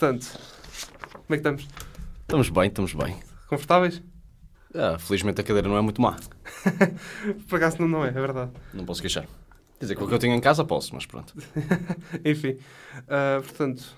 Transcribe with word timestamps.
Portanto, 0.00 0.40
como 1.12 1.24
é 1.28 1.28
que 1.28 1.34
estamos? 1.34 1.68
Estamos 2.20 2.48
bem, 2.48 2.68
estamos 2.68 2.94
bem. 2.94 3.20
Confortáveis? 3.46 4.02
Ah, 4.74 4.98
felizmente 4.98 5.42
a 5.42 5.44
cadeira 5.44 5.68
não 5.68 5.76
é 5.76 5.82
muito 5.82 6.00
má. 6.00 6.16
Por 7.46 7.56
acaso 7.56 7.76
não, 7.82 7.86
não 7.86 8.04
é, 8.06 8.08
é 8.08 8.12
verdade. 8.12 8.50
Não 8.72 8.86
posso 8.86 9.02
queixar. 9.02 9.26
Quer 9.78 9.84
dizer, 9.84 9.96
com 9.96 10.04
o 10.04 10.08
que 10.08 10.14
eu 10.14 10.18
tenho 10.18 10.34
em 10.34 10.40
casa 10.40 10.64
posso, 10.64 10.94
mas 10.94 11.04
pronto. 11.04 11.34
Enfim, 12.24 12.56
ah, 13.08 13.42
portanto, 13.42 13.94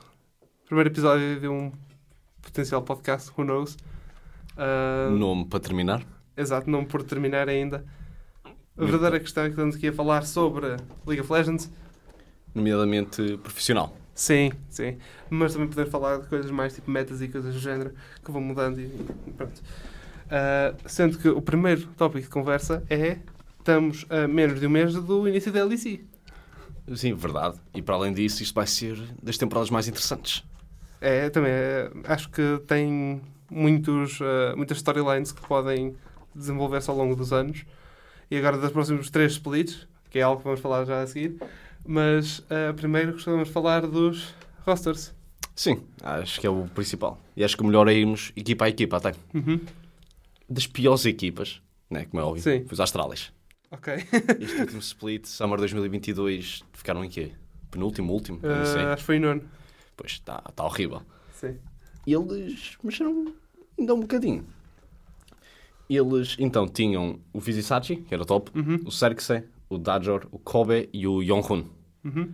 primeiro 0.67 0.91
episódio 0.91 1.39
de 1.39 1.47
um 1.47 1.71
potencial 2.41 2.83
podcast, 2.83 3.31
who 3.39 3.45
knows? 3.45 3.77
Ah, 4.57 5.09
Nome 5.09 5.47
para 5.47 5.61
terminar. 5.61 6.05
Exato, 6.37 6.69
não 6.69 6.85
por 6.85 7.05
terminar 7.05 7.49
ainda. 7.49 7.87
A 8.77 8.85
verdadeira 8.85 9.21
questão 9.21 9.45
é 9.45 9.47
que 9.47 9.53
estamos 9.53 9.77
aqui 9.77 9.87
a 9.87 9.93
falar 9.93 10.27
sobre 10.27 10.67
League 11.07 11.21
of 11.21 11.33
Legends. 11.33 11.71
Nomeadamente 12.53 13.39
profissional. 13.39 14.02
Sim, 14.15 14.53
sim. 14.69 14.99
Mas 15.31 15.53
também 15.55 15.69
podemos 15.69 15.91
falar 15.91 16.19
de 16.19 16.29
coisas 16.29 16.51
mais 16.51 16.75
tipo 16.75 16.91
metas 16.91 17.23
e 17.23 17.29
coisas 17.29 17.55
do 17.55 17.61
género 17.61 17.95
que 18.23 18.31
vão 18.31 18.41
mudando 18.41 18.79
e 18.81 18.85
e 19.27 19.33
pronto. 19.33 19.63
Ah, 20.31 20.75
sendo 20.87 21.19
que 21.19 21.29
o 21.29 21.43
primeiro 21.43 21.87
tópico 21.97 22.25
de 22.25 22.31
conversa 22.31 22.83
é 22.89 23.19
estamos 23.59 24.07
a 24.11 24.27
menos 24.27 24.59
de 24.59 24.67
um 24.67 24.71
mês 24.71 24.95
do 24.95 25.29
início 25.29 25.53
da 25.53 25.65
LEC. 25.65 26.05
Sim, 26.95 27.15
verdade. 27.15 27.59
E 27.75 27.81
para 27.81 27.95
além 27.95 28.13
disso, 28.13 28.43
isto 28.43 28.55
vai 28.55 28.67
ser 28.67 28.99
das 29.23 29.37
temporadas 29.39 29.71
mais 29.71 29.87
interessantes. 29.89 30.43
É, 31.01 31.29
também 31.31 31.53
é, 31.53 31.91
acho 32.05 32.31
que 32.31 32.61
tem 32.67 33.21
muitos, 33.51 34.21
ah, 34.23 34.55
muitas 34.57 34.79
storylines 34.79 35.33
que 35.33 35.41
podem 35.47 35.95
desenvolver-se 36.35 36.89
ao 36.89 36.97
longo 36.97 37.15
dos 37.15 37.33
anos. 37.33 37.65
E 38.31 38.37
agora 38.37 38.57
das 38.57 38.73
próximos 38.73 39.11
três 39.11 39.33
splits, 39.33 39.87
que 40.09 40.19
é 40.19 40.23
algo 40.23 40.39
que 40.39 40.45
vamos 40.45 40.61
falar 40.61 40.85
já 40.87 41.03
a 41.03 41.07
seguir. 41.07 41.37
Mas 41.85 42.43
ah, 42.51 42.73
primeiro 42.75 43.13
gostávamos 43.13 43.49
de 43.49 43.55
falar 43.55 43.87
dos 43.87 44.35
rosters. 44.65 45.13
Sim, 45.55 45.83
acho 46.03 46.41
que 46.41 46.47
é 46.47 46.51
o 46.51 46.67
principal. 46.69 47.21
E 47.37 47.45
acho 47.45 47.57
que 47.57 47.63
o 47.63 47.67
melhor 47.67 47.89
é 47.89 47.93
irmos 47.95 48.33
equipa 48.37 48.65
a 48.65 48.69
equipa 48.69 48.97
até. 48.97 49.13
Uhum. 49.35 49.61
Das 50.49 50.67
piores 50.67 51.05
equipas, 51.05 51.61
né, 51.91 52.05
como 52.07 52.21
é 52.21 52.25
óbvio, 52.25 52.43
Sim. 52.43 52.65
foi 52.65 52.73
os 52.73 52.81
Astralis. 52.81 53.33
Ok. 53.71 53.95
Este 54.41 54.61
último 54.61 54.81
split, 54.81 55.27
Summer 55.27 55.59
2022, 55.59 56.63
ficaram 56.73 57.05
em 57.05 57.09
quê? 57.09 57.33
Penúltimo, 57.71 58.13
último? 58.13 58.39
Não 58.43 58.65
sei. 58.67 58.83
Ah, 58.83 58.93
acho 58.93 58.97
que 59.03 59.07
foi 59.07 59.19
nono. 59.19 59.43
Pois, 59.97 60.13
está 60.13 60.39
tá 60.39 60.65
horrível. 60.65 61.03
Sim. 61.33 61.57
E 62.07 62.13
eles 62.13 62.77
mexeram 62.83 63.33
ainda 63.79 63.95
um 63.95 64.01
bocadinho. 64.01 64.47
Eles, 65.89 66.37
então, 66.39 66.67
tinham 66.67 67.19
o 67.33 67.41
Vizisachi, 67.41 67.97
que 67.97 68.15
era 68.15 68.25
top, 68.25 68.51
Uhum. 68.59 68.81
o 68.87 68.91
Serkse, 68.91 69.45
o 69.75 69.79
Dajor, 69.79 70.27
o 70.31 70.39
Kobe 70.39 70.89
e 70.93 71.07
o 71.07 71.23
Yonhun. 71.23 71.65
Uhum. 72.05 72.33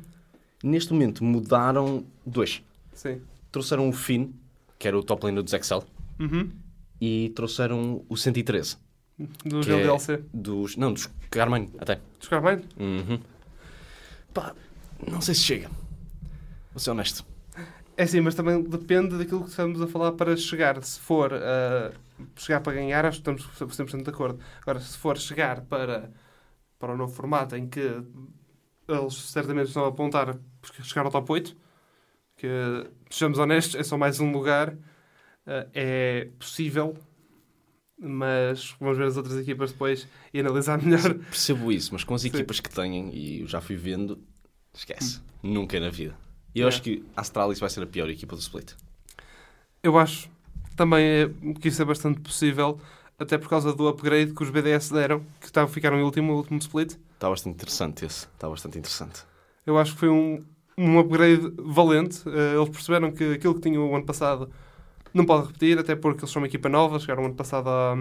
Neste 0.62 0.92
momento 0.92 1.22
mudaram 1.24 2.04
dois. 2.26 2.62
Sim. 2.92 3.20
Trouxeram 3.52 3.88
o 3.88 3.92
Finn, 3.92 4.30
que 4.78 4.88
era 4.88 4.98
o 4.98 5.02
top 5.02 5.26
laner 5.26 5.42
dos 5.42 5.52
Excel, 5.52 5.84
Uhum. 6.18 6.50
e 7.00 7.30
trouxeram 7.34 8.04
o 8.08 8.16
113. 8.16 8.76
Do 9.44 9.60
que 9.60 9.70
é 9.70 9.82
DLC. 9.82 10.22
Dos, 10.32 10.76
não, 10.76 10.92
dos 10.92 11.08
Carmine, 11.30 11.70
até. 11.78 12.00
Dos 12.18 12.28
Carmine? 12.28 12.64
Uhum. 12.78 13.20
Pá, 14.32 14.54
não 15.10 15.20
sei 15.20 15.34
se 15.34 15.42
chega. 15.42 15.68
Vou 16.72 16.78
ser 16.80 16.90
honesto. 16.90 17.24
É 17.96 18.06
sim, 18.06 18.20
mas 18.20 18.36
também 18.36 18.62
depende 18.62 19.18
daquilo 19.18 19.42
que 19.42 19.50
estamos 19.50 19.82
a 19.82 19.88
falar 19.88 20.12
para 20.12 20.36
chegar. 20.36 20.80
Se 20.84 21.00
for 21.00 21.32
ah, 21.34 21.90
chegar 22.36 22.60
para 22.60 22.74
ganhar, 22.74 23.04
acho 23.04 23.20
que 23.20 23.30
estamos 23.30 23.76
100% 23.76 24.04
de 24.04 24.10
acordo. 24.10 24.38
Agora, 24.62 24.78
se 24.78 24.96
for 24.96 25.18
chegar 25.18 25.62
para, 25.62 26.08
para 26.78 26.92
o 26.94 26.96
novo 26.96 27.12
formato 27.12 27.56
em 27.56 27.68
que 27.68 27.80
eles 28.88 29.14
certamente 29.14 29.68
estão 29.68 29.84
a 29.84 29.88
apontar 29.88 30.26
para 30.60 30.84
chegar 30.84 31.04
ao 31.04 31.10
top 31.12 31.32
8, 31.32 31.56
que, 32.36 32.48
sejamos 33.10 33.38
honestos, 33.38 33.74
é 33.74 33.82
só 33.82 33.98
mais 33.98 34.20
um 34.20 34.30
lugar, 34.32 34.76
ah, 35.46 35.66
é 35.74 36.28
possível, 36.38 36.96
mas 38.00 38.76
vamos 38.80 38.96
ver 38.96 39.06
as 39.06 39.16
outras 39.16 39.36
equipas 39.38 39.72
depois 39.72 40.06
e 40.32 40.40
analisar 40.40 40.80
melhor. 40.82 41.14
Percebo 41.14 41.72
isso, 41.72 41.90
mas 41.92 42.04
com 42.04 42.14
as 42.14 42.22
Sim. 42.22 42.28
equipas 42.28 42.60
que 42.60 42.70
têm, 42.70 43.10
e 43.12 43.40
eu 43.40 43.46
já 43.48 43.60
fui 43.60 43.76
vendo, 43.76 44.22
esquece. 44.72 45.20
Nunca 45.42 45.78
na 45.80 45.90
vida. 45.90 46.16
E 46.54 46.60
eu 46.60 46.66
É. 46.66 46.68
acho 46.68 46.82
que 46.82 47.04
a 47.16 47.20
Astralis 47.20 47.58
vai 47.60 47.68
ser 47.68 47.82
a 47.82 47.86
pior 47.86 48.08
equipa 48.08 48.34
do 48.34 48.40
split. 48.40 48.72
Eu 49.82 49.98
acho 49.98 50.30
também 50.76 51.04
é, 51.04 51.28
que 51.60 51.68
isso 51.68 51.82
é 51.82 51.84
bastante 51.84 52.20
possível, 52.20 52.80
até 53.18 53.36
por 53.36 53.48
causa 53.48 53.72
do 53.72 53.88
upgrade 53.88 54.32
que 54.32 54.42
os 54.42 54.50
BDS 54.50 54.90
deram, 54.90 55.20
que 55.40 55.46
estavam, 55.46 55.68
ficaram 55.68 55.98
em 55.98 56.02
último, 56.02 56.32
o 56.32 56.36
último 56.36 56.58
split. 56.58 56.96
Está 57.14 57.28
bastante 57.28 57.54
interessante 57.54 58.04
esse. 58.04 58.26
Está 58.26 58.48
bastante 58.48 58.78
interessante. 58.78 59.24
Eu 59.66 59.76
acho 59.76 59.94
que 59.94 59.98
foi 59.98 60.08
um, 60.08 60.44
um 60.76 60.98
upgrade 60.98 61.52
valente. 61.58 62.22
Eh, 62.28 62.54
eles 62.56 62.68
perceberam 62.68 63.10
que 63.10 63.34
aquilo 63.34 63.54
que 63.54 63.60
tinham 63.60 63.90
o 63.90 63.94
ano 63.94 64.06
passado 64.06 64.48
não 65.12 65.24
pode 65.24 65.48
repetir, 65.48 65.78
até 65.78 65.96
porque 65.96 66.20
eles 66.20 66.30
são 66.30 66.40
uma 66.40 66.46
equipa 66.46 66.68
nova, 66.68 67.00
chegaram 67.00 67.24
ano 67.24 67.34
passado 67.34 67.68
à, 67.68 67.94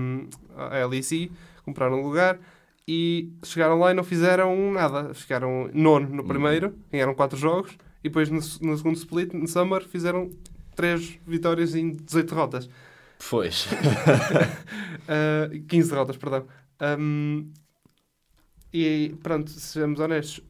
à 0.56 0.86
LEC, 0.86 1.32
compraram 1.66 2.00
um 2.00 2.04
lugar 2.04 2.40
e 2.88 3.32
chegaram 3.44 3.80
lá 3.80 3.92
e 3.92 3.94
não 3.96 4.04
fizeram 4.04 4.72
nada. 4.72 5.14
Ficaram 5.16 5.70
nono 5.74 6.08
no 6.08 6.24
primeiro, 6.24 6.76
ganharam 6.92 7.16
quatro 7.16 7.38
jogos 7.38 7.72
e 8.04 8.10
depois 8.10 8.30
no, 8.30 8.38
no 8.38 8.78
segundo 8.78 8.96
split, 8.96 9.34
no 9.34 9.48
Summer, 9.48 9.84
fizeram 9.88 10.30
três 10.76 11.20
vitórias 11.26 11.74
em 11.74 11.92
18 11.92 12.30
derrotas. 12.30 12.70
Pois. 13.30 13.68
Uh, 15.08 15.64
15 15.70 15.90
derrotas, 15.90 16.18
perdão. 16.18 16.46
Um, 17.00 17.50
e 18.74 19.16
pronto, 19.24 19.50
sejamos 19.50 20.02
honestos, 20.02 20.42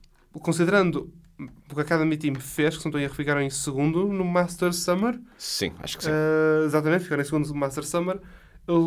considerando 0.41 1.13
o 1.39 1.75
que 1.75 1.79
a 1.79 1.83
Academy 1.83 2.17
Team 2.17 2.33
fez, 2.35 2.75
que 2.75 2.81
se 2.81 2.85
não 2.85 2.89
estou 2.89 3.00
a 3.00 3.03
erro, 3.03 3.13
ficaram 3.13 3.41
em 3.41 3.51
segundo 3.51 4.07
no 4.07 4.25
Masters 4.25 4.77
Summer, 4.77 5.19
sim, 5.38 5.72
acho 5.79 5.97
que 6.00 6.06
sim. 6.06 6.09
uh, 6.09 6.66
exatamente, 6.66 7.03
ficaram 7.03 7.22
em 7.22 7.25
segundo 7.25 7.47
no 7.47 7.53
Masters 7.56 7.88
Summer 7.88 8.19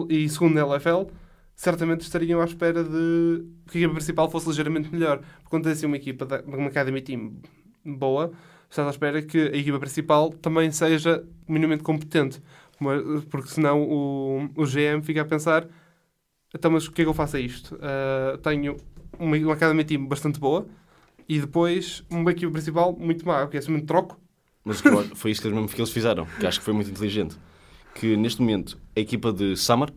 e 0.08 0.28
segundo 0.28 0.54
na 0.54 0.62
LFL, 0.62 1.06
certamente 1.54 2.00
estariam 2.00 2.40
à 2.40 2.44
espera 2.44 2.82
de 2.82 3.44
que 3.68 3.78
a 3.78 3.80
equipa 3.82 3.94
principal 3.94 4.28
fosse 4.28 4.48
ligeiramente 4.48 4.92
melhor. 4.92 5.18
Porque 5.18 5.50
quando 5.50 5.62
tem 5.64 5.72
assim 5.72 5.86
uma 5.86 5.96
equipa, 5.96 6.26
da- 6.26 6.42
uma 6.42 6.66
Academy 6.66 7.00
Team 7.00 7.36
boa, 7.84 8.32
estás 8.68 8.88
à 8.88 8.90
espera 8.90 9.22
que 9.22 9.38
a 9.38 9.56
equipa 9.56 9.78
principal 9.78 10.30
também 10.30 10.70
seja 10.72 11.24
minimamente 11.48 11.84
competente. 11.84 12.42
Mas- 12.80 13.24
Porque 13.26 13.48
senão 13.48 13.82
o, 13.82 14.44
o 14.56 14.64
GM 14.64 15.02
fica 15.02 15.22
a 15.22 15.24
pensar 15.24 15.66
então, 16.54 16.70
mas 16.70 16.86
o 16.88 16.90
que 16.92 17.02
é 17.02 17.04
que 17.04 17.08
eu 17.08 17.14
faço 17.14 17.36
a 17.36 17.40
isto? 17.40 17.76
Uh, 17.76 18.36
tenho 18.38 18.76
uma, 19.18 19.36
uma 19.36 19.52
Academy 19.52 19.84
Team 19.84 20.04
bastante 20.06 20.40
boa 20.40 20.66
e 21.28 21.38
depois 21.38 22.02
uma 22.10 22.32
equipa 22.32 22.50
principal 22.52 22.92
muito 22.98 23.24
má. 23.24 23.46
Que 23.46 23.56
é? 23.56 23.60
Simplesmente 23.60 23.86
troco? 23.86 24.18
Mas 24.64 24.80
foi 25.14 25.30
isso 25.30 25.46
eles- 25.46 25.72
que 25.74 25.80
eles 25.80 25.90
fizeram, 25.92 26.26
que 26.40 26.46
acho 26.46 26.58
que 26.58 26.64
foi 26.64 26.74
muito 26.74 26.90
inteligente. 26.90 27.36
Que 27.94 28.16
neste 28.16 28.40
momento 28.40 28.76
a 28.96 29.00
equipa 29.00 29.32
de 29.32 29.56
Summer 29.56 29.90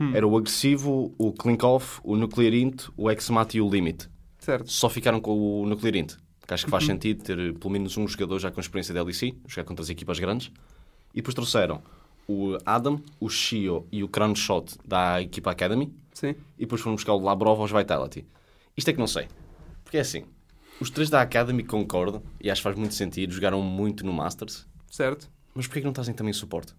Hum. 0.00 0.12
era 0.14 0.26
o 0.26 0.34
agressivo, 0.36 1.14
o 1.18 1.30
Clink 1.30 1.62
Off, 1.64 2.00
o 2.02 2.16
Nuclear 2.16 2.54
Int, 2.54 2.88
o 2.96 3.10
X-Mat 3.10 3.54
e 3.54 3.60
o 3.60 3.68
Limit. 3.70 4.08
Certo. 4.38 4.66
Só 4.72 4.88
ficaram 4.88 5.20
com 5.20 5.60
o 5.62 5.66
Nuclear 5.66 5.94
Int. 5.96 6.14
Que 6.46 6.54
acho 6.54 6.64
que 6.64 6.70
faz 6.70 6.86
sentido 6.86 7.22
ter 7.22 7.38
eh, 7.38 7.52
pelo 7.52 7.70
menos 7.70 7.96
um 7.98 8.08
jogador 8.08 8.38
já 8.38 8.50
com 8.50 8.60
experiência 8.60 8.94
de 8.94 9.00
LEC, 9.02 9.36
jogar 9.46 9.64
contra 9.66 9.82
as 9.84 9.90
equipas 9.90 10.18
grandes. 10.18 10.50
E 11.12 11.16
depois 11.16 11.34
trouxeram 11.34 11.82
o 12.30 12.58
Adam, 12.64 13.02
o 13.18 13.28
Shio 13.28 13.86
e 13.90 14.04
o 14.04 14.08
Crown 14.08 14.34
Shot 14.34 14.78
da 14.84 15.20
equipa 15.20 15.50
Academy. 15.50 15.92
Sim. 16.12 16.34
E 16.56 16.60
depois 16.60 16.80
foram 16.80 16.94
buscar 16.94 17.12
o 17.14 17.20
Labrov 17.20 17.60
aos 17.60 17.72
Vitality. 17.72 18.26
Isto 18.76 18.90
é 18.90 18.92
que 18.92 18.98
não 18.98 19.06
sei. 19.06 19.28
Porque 19.82 19.96
é 19.96 20.00
assim, 20.00 20.24
os 20.80 20.90
três 20.90 21.10
da 21.10 21.20
Academy 21.20 21.64
concordam, 21.64 22.22
e 22.40 22.50
acho 22.50 22.60
que 22.60 22.64
faz 22.64 22.76
muito 22.76 22.94
sentido, 22.94 23.32
jogaram 23.32 23.60
muito 23.62 24.04
no 24.04 24.12
Masters. 24.12 24.66
Certo. 24.90 25.28
Mas 25.54 25.66
porquê 25.66 25.80
que 25.80 25.86
não 25.86 25.92
trazem 25.92 26.14
também 26.14 26.32
suporte? 26.32 26.74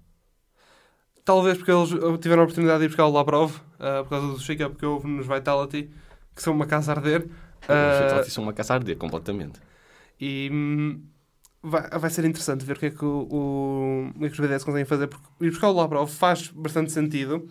Talvez 1.26 1.58
porque 1.58 1.72
eles 1.72 1.90
tiveram 2.20 2.42
a 2.42 2.46
oportunidade 2.46 2.80
de 2.80 2.86
ir 2.86 2.88
buscar 2.88 3.06
o 3.06 3.12
Labrov 3.12 3.56
uh, 3.56 4.04
por 4.04 4.10
causa 4.10 4.28
do 4.28 4.40
shake-up 4.40 4.76
que 4.76 4.86
houve 4.86 5.08
nos 5.08 5.28
Vitality, 5.28 5.92
que 6.36 6.42
são 6.42 6.54
uma 6.54 6.66
casa 6.66 6.94
a 6.94 6.96
arder. 6.96 7.26
Os 7.62 7.68
Uh, 7.70 8.04
Vitality 8.04 8.32
são 8.32 8.44
uma 8.44 8.54
caça 8.54 8.74
a 8.74 8.78
arder 8.78 8.98
completamente. 8.98 9.60
E 10.20 10.50
hum, 10.52 11.04
vai, 11.64 11.90
vai 11.90 12.10
ser 12.10 12.26
interessante 12.26 12.66
ver 12.66 12.78
o 12.78 12.80
que 12.80 12.86
é 12.88 12.92
que, 12.92 13.06
o, 13.06 13.28
o, 13.30 14.10
o 14.16 14.20
que 14.20 14.28
os 14.28 14.40
BDS 14.40 14.64
conseguem 14.64 14.86
fazer. 14.86 15.08
Porque 15.08 15.26
ir 15.42 15.50
buscar 15.50 15.70
o 15.70 15.74
Labrov 15.74 16.10
faz 16.10 16.48
bastante 16.50 16.92
sentido 16.92 17.48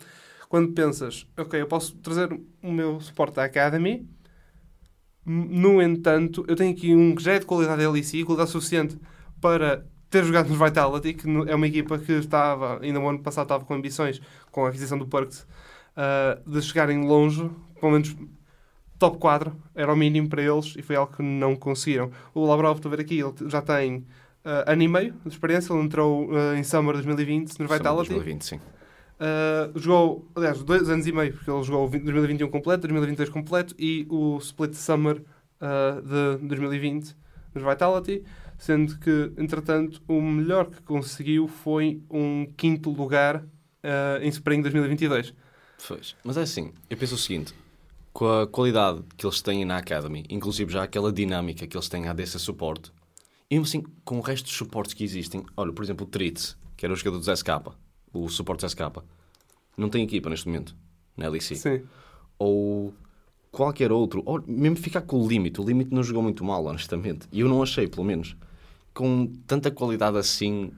quando 0.49 0.73
pensas, 0.73 1.27
ok, 1.37 1.61
eu 1.61 1.67
posso 1.67 1.95
trazer 1.99 2.29
o 2.63 2.73
meu 2.73 3.01
suporte 3.01 3.37
da 3.37 3.45
Academy, 3.45 4.09
no 5.25 5.81
entanto, 5.81 6.45
eu 6.49 6.57
tenho 6.57 6.73
aqui 6.73 6.95
um 6.95 7.15
que 7.15 7.23
já 7.23 7.35
é 7.35 7.39
de 7.39 7.47
qualidade 7.47 7.87
LEC, 7.87 8.25
qualidade 8.25 8.51
suficiente 8.51 8.99
para 9.41 9.87
ter 10.09 10.25
jogado 10.25 10.49
nos 10.49 10.59
Vitality, 10.59 11.15
que 11.15 11.29
é 11.49 11.55
uma 11.55 11.67
equipa 11.69 11.99
que 11.99 12.13
estava, 12.13 12.81
ainda 12.83 12.99
no 12.99 13.09
ano 13.09 13.21
passado 13.21 13.45
estava 13.45 13.65
com 13.65 13.75
ambições, 13.75 14.21
com 14.51 14.67
a 14.67 14.71
aquisição 14.71 14.99
do 14.99 15.07
Perks, 15.07 15.47
ah, 15.97 16.39
de 16.45 16.61
chegarem 16.63 17.07
longe, 17.07 17.49
pelo 17.79 17.93
menos 17.93 18.17
top 19.01 19.19
4 19.19 19.53
era 19.75 19.93
o 19.93 19.97
mínimo 19.97 20.29
para 20.29 20.43
eles 20.43 20.75
e 20.77 20.83
foi 20.83 20.95
algo 20.95 21.17
que 21.17 21.23
não 21.23 21.57
conseguiram. 21.57 22.13
O 22.33 22.47
Labrov, 22.47 22.77
estou 22.77 22.93
a 22.93 22.97
ver 22.97 23.03
aqui, 23.03 23.19
ele 23.19 23.33
já 23.49 23.63
tem 23.63 24.07
ah, 24.45 24.73
ano 24.73 24.83
e 24.83 24.89
meio 24.89 25.15
de 25.25 25.29
experiência, 25.29 25.73
ele 25.73 25.83
entrou 25.83 26.31
ah, 26.33 26.57
em 26.57 26.63
Summer 26.63 26.93
2020 26.95 27.49
nos 27.49 27.57
Summer 27.57 27.73
Vitality. 27.73 28.11
2020, 28.11 28.45
sim. 28.45 28.61
Uh, 29.21 29.79
jogou, 29.79 30.31
aliás, 30.35 30.63
dois 30.63 30.89
anos 30.89 31.07
e 31.07 31.13
meio, 31.13 31.35
porque 31.35 31.51
ele 31.51 31.63
jogou 31.63 31.85
o 31.85 31.89
20 31.89 32.05
2021 32.05 32.49
completo, 32.49 32.81
2022 32.83 33.29
completo 33.29 33.75
e 33.79 34.07
o 34.09 34.39
Split 34.39 34.73
Summer 34.73 35.23
uh, 35.61 36.39
de 36.39 36.47
2020 36.47 37.15
nos 37.55 37.63
Vitality. 37.63 38.25
sendo 38.57 38.99
que, 38.99 39.33
entretanto, 39.37 40.01
o 40.09 40.23
melhor 40.23 40.71
que 40.71 40.81
conseguiu 40.83 41.49
foi 41.49 42.01
um 42.11 42.47
quinto 42.57 42.91
lugar 42.91 43.37
uh, 43.37 44.23
em 44.23 44.29
Spring 44.29 44.63
2022. 44.63 45.35
Pois. 45.87 46.17
Mas 46.25 46.39
é 46.39 46.43
assim, 46.43 46.73
eu 46.89 46.97
penso 46.97 47.15
o 47.15 47.19
seguinte: 47.19 47.55
com 48.13 48.27
a 48.27 48.47
qualidade 48.47 49.03
que 49.17 49.27
eles 49.27 49.41
têm 49.41 49.65
na 49.65 49.79
Academy, 49.79 50.25
inclusive 50.29 50.73
já 50.73 50.83
aquela 50.83 51.13
dinâmica 51.13 51.67
que 51.67 51.77
eles 51.77 51.89
têm 51.89 52.09
a 52.09 52.13
desse 52.13 52.39
suporte, 52.39 52.93
e 53.51 53.55
mesmo 53.55 53.67
assim, 53.67 53.93
com 54.05 54.19
o 54.19 54.21
resto 54.21 54.45
dos 54.45 54.55
suportes 54.55 54.95
que 54.95 55.03
existem, 55.03 55.45
olha, 55.57 55.73
por 55.73 55.85
exemplo, 55.85 56.07
o 56.07 56.09
Tritz, 56.09 56.57
que 56.77 56.87
era 56.87 56.93
o 56.93 56.97
jogador 56.97 57.19
do 57.19 57.37
SK, 57.37 57.49
o 58.13 58.29
suporte 58.29 58.69
SK, 58.69 58.81
não 59.77 59.89
tem 59.89 60.05
equipa 60.05 60.31
neste 60.31 60.47
momento, 60.47 60.77
na 61.17 61.29
LEC. 61.29 61.57
Sim. 61.57 61.83
Ou 62.39 62.95
qualquer 63.51 63.91
outro, 63.91 64.23
ou 64.25 64.43
mesmo 64.47 64.77
ficar 64.77 65.03
com 65.03 65.21
o 65.21 65.29
limite. 65.29 65.61
O 65.61 65.65
limite 65.65 65.93
não 65.93 66.03
jogou 66.03 66.23
muito 66.23 66.45
mal, 66.45 66.65
honestamente. 66.65 67.27
E 67.33 67.41
eu 67.41 67.49
não 67.49 67.63
achei, 67.63 67.89
pelo 67.89 68.05
menos. 68.05 68.37
Com 68.95 69.27
tanta 69.47 69.71
qualidade 69.71 70.17
assim, 70.17 70.73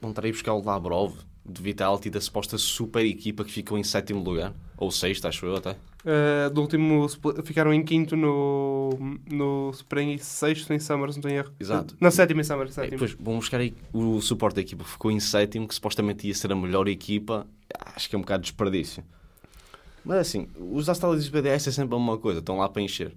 não 0.00 0.10
estarei 0.10 0.30
a 0.30 0.34
buscar 0.34 0.54
o 0.54 0.62
Labrov 0.62 1.14
de 1.44 1.62
Vitality 1.62 2.10
da 2.10 2.20
suposta 2.20 2.58
super 2.58 3.04
equipa 3.04 3.44
que 3.44 3.50
ficou 3.50 3.78
em 3.78 3.84
sétimo 3.84 4.22
lugar. 4.22 4.54
Ou 4.76 4.90
sexto, 4.90 5.26
acho 5.26 5.46
eu 5.46 5.56
até. 5.56 5.76
Uh, 6.04 6.48
do 6.50 6.60
último 6.62 7.06
ficaram 7.42 7.74
em 7.74 7.82
quinto 7.84 8.16
no, 8.16 8.90
no 9.30 9.70
Spring 9.74 10.14
e 10.14 10.18
sexto 10.18 10.72
em 10.72 10.78
Summers, 10.78 11.16
não 11.16 11.22
tenho 11.22 11.36
erro. 11.38 11.52
Exato. 11.58 11.96
Na 12.00 12.10
sétima 12.10 12.40
em 12.40 12.44
Summers, 12.44 12.70
E 12.70 12.74
sétimo. 12.74 12.90
depois 12.92 13.16
vamos 13.20 13.40
buscar 13.40 13.58
aí 13.60 13.74
o 13.92 14.20
suporte 14.20 14.54
da 14.56 14.60
equipa 14.60 14.84
ficou 14.84 15.10
em 15.10 15.18
sétimo, 15.20 15.66
que 15.66 15.74
supostamente 15.74 16.26
ia 16.26 16.34
ser 16.34 16.52
a 16.52 16.56
melhor 16.56 16.86
equipa. 16.88 17.46
Acho 17.96 18.08
que 18.08 18.14
é 18.14 18.18
um 18.18 18.22
bocado 18.22 18.42
de 18.42 18.50
desperdício. 18.50 19.02
Mas 20.04 20.18
assim, 20.18 20.48
os 20.56 20.88
Astralis 20.88 21.22
e 21.24 21.26
os 21.26 21.28
BDS 21.30 21.66
é 21.68 21.72
sempre 21.72 21.94
uma 21.96 22.16
coisa, 22.16 22.38
estão 22.38 22.58
lá 22.58 22.68
para 22.68 22.80
encher. 22.80 23.12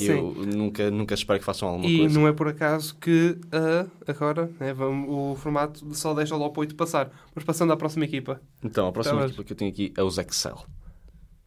E 0.00 0.04
Sim. 0.06 0.12
eu 0.12 0.32
nunca, 0.46 0.90
nunca 0.90 1.14
espero 1.14 1.38
que 1.38 1.44
façam 1.44 1.68
alguma 1.68 1.86
E 1.88 1.98
coisa. 2.00 2.18
não 2.18 2.26
é 2.28 2.32
por 2.32 2.48
acaso 2.48 2.96
que 2.96 3.38
uh, 3.46 3.90
agora 4.06 4.50
né, 4.60 4.72
vamos, 4.74 5.06
o 5.08 5.36
formato 5.36 5.94
só 5.94 6.12
deixa 6.12 6.34
o 6.34 6.38
LOP 6.38 6.58
8 6.58 6.74
passar. 6.74 7.10
Mas 7.34 7.44
passando 7.44 7.72
à 7.72 7.76
próxima 7.76 8.04
equipa. 8.04 8.40
Então, 8.62 8.86
a 8.88 8.92
próxima 8.92 9.16
mas- 9.20 9.30
equipa 9.30 9.44
que 9.44 9.52
eu 9.52 9.56
tenho 9.56 9.70
aqui 9.70 9.92
é 9.96 10.02
os 10.02 10.18
Excel. 10.18 10.64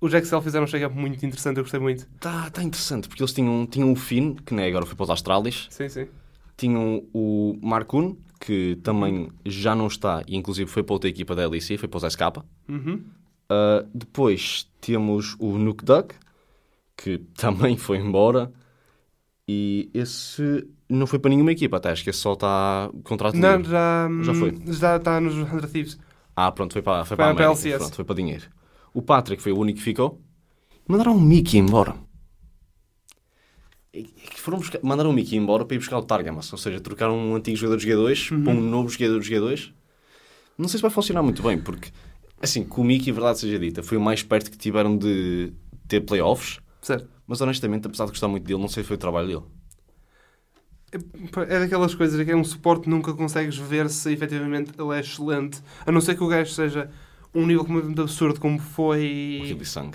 Os 0.01 0.13
Excel 0.13 0.41
fizeram 0.41 0.63
um 0.63 0.67
check-up 0.67 0.95
muito 0.95 1.25
interessante, 1.25 1.57
eu 1.57 1.63
gostei 1.63 1.79
muito. 1.79 2.07
Tá, 2.19 2.49
tá 2.49 2.63
interessante, 2.63 3.07
porque 3.09 3.21
eles 3.21 3.33
tinham, 3.33 3.65
tinham 3.67 3.91
o 3.91 3.95
Finn, 3.95 4.35
que 4.35 4.53
né, 4.53 4.67
agora 4.67 4.85
foi 4.85 4.95
para 4.95 5.03
os 5.03 5.09
Astralis, 5.09 5.67
Sim, 5.69 5.89
sim. 5.89 6.07
tinham 6.55 7.03
o 7.13 7.57
Markun, 7.61 8.15
que 8.39 8.77
também 8.81 9.29
já 9.45 9.75
não 9.75 9.87
está, 9.87 10.23
e 10.25 10.37
inclusive 10.37 10.69
foi 10.69 10.83
para 10.83 10.93
outra 10.93 11.09
equipa 11.09 11.35
da 11.35 11.45
LEC, 11.49 11.77
foi 11.77 11.89
para 11.89 11.97
os 11.97 12.03
SK. 12.13 12.21
Uhum. 12.69 13.03
Uh, 13.51 13.89
depois 13.93 14.69
temos 14.79 15.35
o 15.39 15.57
Nuke 15.57 15.83
Duck, 15.83 16.15
que 16.95 17.17
também 17.35 17.75
foi 17.75 17.97
embora, 17.97 18.51
e 19.47 19.89
esse 19.93 20.65
não 20.87 21.05
foi 21.07 21.19
para 21.19 21.29
nenhuma 21.29 21.51
equipa, 21.51 21.77
até 21.77 21.91
acho 21.91 22.03
que 22.03 22.09
esse 22.09 22.19
só 22.19 22.33
está 22.33 22.89
contrato 23.03 23.35
Não, 23.35 23.57
livre. 23.57 23.71
já, 23.71 24.07
Já 24.21 24.33
foi. 24.33 24.57
Já 24.67 24.95
está 24.97 25.19
nos 25.19 25.33
100 25.33 25.59
Thieves. 25.71 25.99
Ah, 26.35 26.51
pronto, 26.51 26.71
foi 26.73 26.81
para, 26.81 27.03
foi 27.03 27.17
Para- 27.17 27.25
para, 27.25 27.31
a 27.33 27.35
para 27.35 27.45
América, 27.47 27.61
LCS. 27.67 27.77
pronto, 27.79 27.95
foi 27.95 28.05
para 28.05 28.15
dinheiro. 28.15 28.45
O 28.99 29.01
Patrick 29.01 29.41
foi 29.41 29.53
o 29.53 29.57
único 29.57 29.77
que 29.77 29.83
ficou. 29.85 30.21
Mandaram 30.85 31.15
o 31.15 31.21
Mickey 31.21 31.57
embora. 31.57 31.95
E- 33.93 34.01
e 34.35 34.37
foram 34.37 34.57
buscar- 34.57 34.81
mandaram 34.83 35.09
o 35.09 35.13
Mickey 35.13 35.37
embora 35.37 35.63
para 35.63 35.75
ir 35.75 35.77
buscar 35.79 35.97
o 35.97 36.03
Targamas, 36.03 36.51
ou 36.51 36.57
seja, 36.59 36.81
trocaram 36.81 37.17
um 37.17 37.33
antigo 37.33 37.55
jogador 37.55 37.77
de 37.77 37.87
G2 37.87 38.29
Uhum. 38.29 38.43
para 38.43 38.51
um 38.53 38.59
novo 38.59 38.89
jogador 38.89 39.21
de 39.21 39.29
G2. 39.29 39.71
Não 40.57 40.67
sei 40.67 40.79
se 40.79 40.81
vai 40.81 40.91
funcionar 40.91 41.23
muito 41.23 41.41
bem, 41.41 41.57
porque, 41.57 41.89
assim, 42.41 42.61
com 42.65 42.81
o 42.81 42.83
Mickey, 42.83 43.09
verdade 43.13 43.39
seja 43.39 43.57
dita, 43.57 43.81
foi 43.81 43.97
o 43.97 44.01
mais 44.01 44.21
perto 44.21 44.51
que 44.51 44.57
tiveram 44.57 44.97
de 44.97 45.53
ter 45.87 46.01
playoffs, 46.01 46.59
Certo. 46.81 47.07
mas 47.25 47.39
honestamente, 47.39 47.87
apesar 47.87 48.03
de 48.03 48.11
gostar 48.11 48.27
muito 48.27 48.43
dele, 48.43 48.59
não 48.59 48.67
sei 48.67 48.83
se 48.83 48.87
foi 48.87 48.95
o 48.97 48.99
trabalho 48.99 49.27
dele. 49.27 49.43
É 51.47 51.59
daquelas 51.59 51.95
coisas 51.95 52.21
que 52.25 52.31
é 52.31 52.35
um 52.35 52.43
suporte 52.43 52.83
que 52.83 52.89
nunca 52.89 53.13
consegues 53.13 53.55
ver 53.55 53.89
se 53.89 54.11
efetivamente 54.11 54.71
ele 54.77 54.93
é 54.93 54.99
excelente. 54.99 55.61
A 55.85 55.91
não 55.91 56.01
ser 56.01 56.15
que 56.17 56.23
o 56.23 56.27
gajo 56.27 56.51
seja 56.51 56.91
um 57.33 57.45
nível 57.45 57.63
completamente 57.65 58.01
absurdo, 58.01 58.39
como 58.39 58.57
O 58.57 58.61
foi 58.61 59.01
Hilly 59.45 59.65
Sang. 59.65 59.91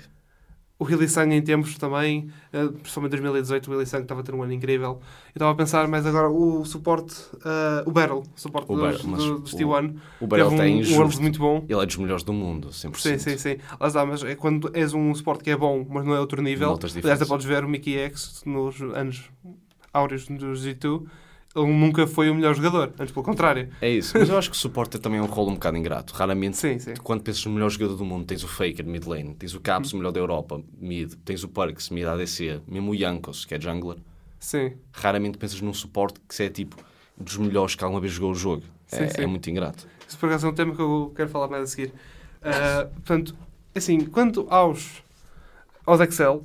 o 0.77 0.89
Hilly 0.89 1.07
Sang 1.07 1.33
em 1.33 1.41
tempos 1.41 1.77
também. 1.77 2.29
eh, 2.51 2.67
Principalmente 2.67 3.13
em 3.17 3.21
2018, 3.21 3.69
o 3.69 3.73
Hilly 3.73 3.85
Sang 3.85 4.03
estava 4.03 4.21
a 4.21 4.23
ter 4.23 4.33
um 4.35 4.43
ano 4.43 4.51
incrível. 4.53 4.99
Eu 5.27 5.31
estava 5.39 5.51
a 5.51 5.55
pensar, 5.55 5.87
mas 5.87 6.05
agora 6.05 6.29
o 6.29 6.65
suporte, 6.65 7.15
eh, 7.45 7.83
o 7.85 7.91
Battle, 7.91 8.19
o 8.19 8.39
suporte 8.39 8.71
O 8.71 8.75
dos, 8.75 9.03
mas 9.03 9.23
do- 9.23 9.39
dos 9.39 9.53
o- 9.53 9.57
T1, 9.57 9.95
O 10.19 10.27
Barel 10.27 10.47
um, 10.47 10.57
tem 10.57 10.75
um. 10.83 10.95
Worlds 10.97 11.19
muito 11.19 11.39
bom. 11.39 11.65
Ele 11.67 11.81
é 11.81 11.85
dos 11.85 11.97
melhores 11.97 12.23
do 12.23 12.33
mundo, 12.33 12.71
100%. 12.73 12.99
Sim, 13.01 13.17
sim, 13.17 13.37
sim. 13.37 13.57
Lá 13.79 13.87
está, 13.87 14.05
mas 14.05 14.23
é 14.23 14.35
quando 14.35 14.69
és 14.73 14.93
um 14.93 15.13
suporte 15.15 15.43
que 15.43 15.49
é 15.51 15.55
bom, 15.57 15.85
mas 15.89 16.05
não 16.05 16.13
é 16.13 16.19
outro 16.19 16.41
nível. 16.41 16.77
Aliás, 17.03 17.27
podes 17.27 17.45
ver 17.45 17.63
o 17.63 17.69
Mickey 17.69 17.97
X 17.97 18.43
nos 18.45 18.81
anos 18.81 19.29
áureos 19.93 20.27
do 20.27 20.53
G2. 20.55 21.05
Ele 21.55 21.71
nunca 21.71 22.05
foi 22.05 22.29
o 22.29 22.35
melhor 22.35 22.53
jogador, 22.53 22.93
antes 22.99 23.13
pelo 23.13 23.23
contrário. 23.23 23.69
É 23.81 23.89
isso, 23.89 24.17
mas 24.17 24.27
eu 24.27 24.37
acho 24.37 24.49
que 24.49 24.57
o 24.57 24.59
suporte 24.59 24.99
também 24.99 25.19
é 25.19 25.23
um 25.23 25.25
rolo 25.25 25.51
um 25.51 25.53
bocado 25.53 25.77
ingrato. 25.77 26.13
Raramente, 26.13 26.57
Sim, 26.57 26.77
sim. 26.79 26.93
quando 27.01 27.21
pensas 27.21 27.45
no 27.45 27.51
melhor 27.53 27.69
jogador 27.69 27.95
do 27.95 28.03
mundo, 28.03 28.25
tens 28.25 28.43
o 28.43 28.47
Faker, 28.47 28.85
mid 28.85 29.05
lane, 29.05 29.33
tens 29.35 29.53
o 29.55 29.61
Caps, 29.61 29.93
o 29.93 29.97
melhor 29.97 30.11
da 30.11 30.19
Europa, 30.19 30.61
mid, 30.77 31.13
tens 31.23 31.45
o 31.45 31.47
Perks, 31.47 31.89
mid 31.91 32.05
ADC, 32.05 32.59
mesmo 32.67 32.91
o 32.91 32.95
Yankos, 32.95 33.45
que 33.45 33.55
é 33.55 33.61
jungler. 33.61 33.97
Sim. 34.37 34.73
Raramente 34.91 35.37
pensas 35.37 35.61
num 35.61 35.73
suporte 35.73 36.19
que 36.27 36.43
é 36.43 36.49
tipo 36.49 36.75
dos 37.17 37.37
melhores 37.37 37.73
que 37.73 37.83
alguma 37.85 38.01
vez 38.01 38.11
jogou 38.11 38.31
o 38.31 38.35
jogo. 38.35 38.63
É, 38.91 39.07
Sim, 39.07 39.15
sim. 39.15 39.21
é 39.21 39.25
muito 39.25 39.49
ingrato. 39.49 39.87
Isso 40.07 40.17
por 40.17 40.27
acaso 40.27 40.47
é 40.47 40.49
um 40.49 40.53
tema 40.53 40.75
que 40.75 40.81
eu 40.81 41.13
quero 41.15 41.29
falar 41.29 41.47
mais 41.47 41.63
a 41.63 41.67
seguir. 41.67 41.93
Ah, 42.41 42.87
portanto, 42.93 43.33
assim, 43.73 44.01
quanto 44.01 44.45
aos, 44.49 45.01
aos 45.85 46.01
Excel, 46.01 46.43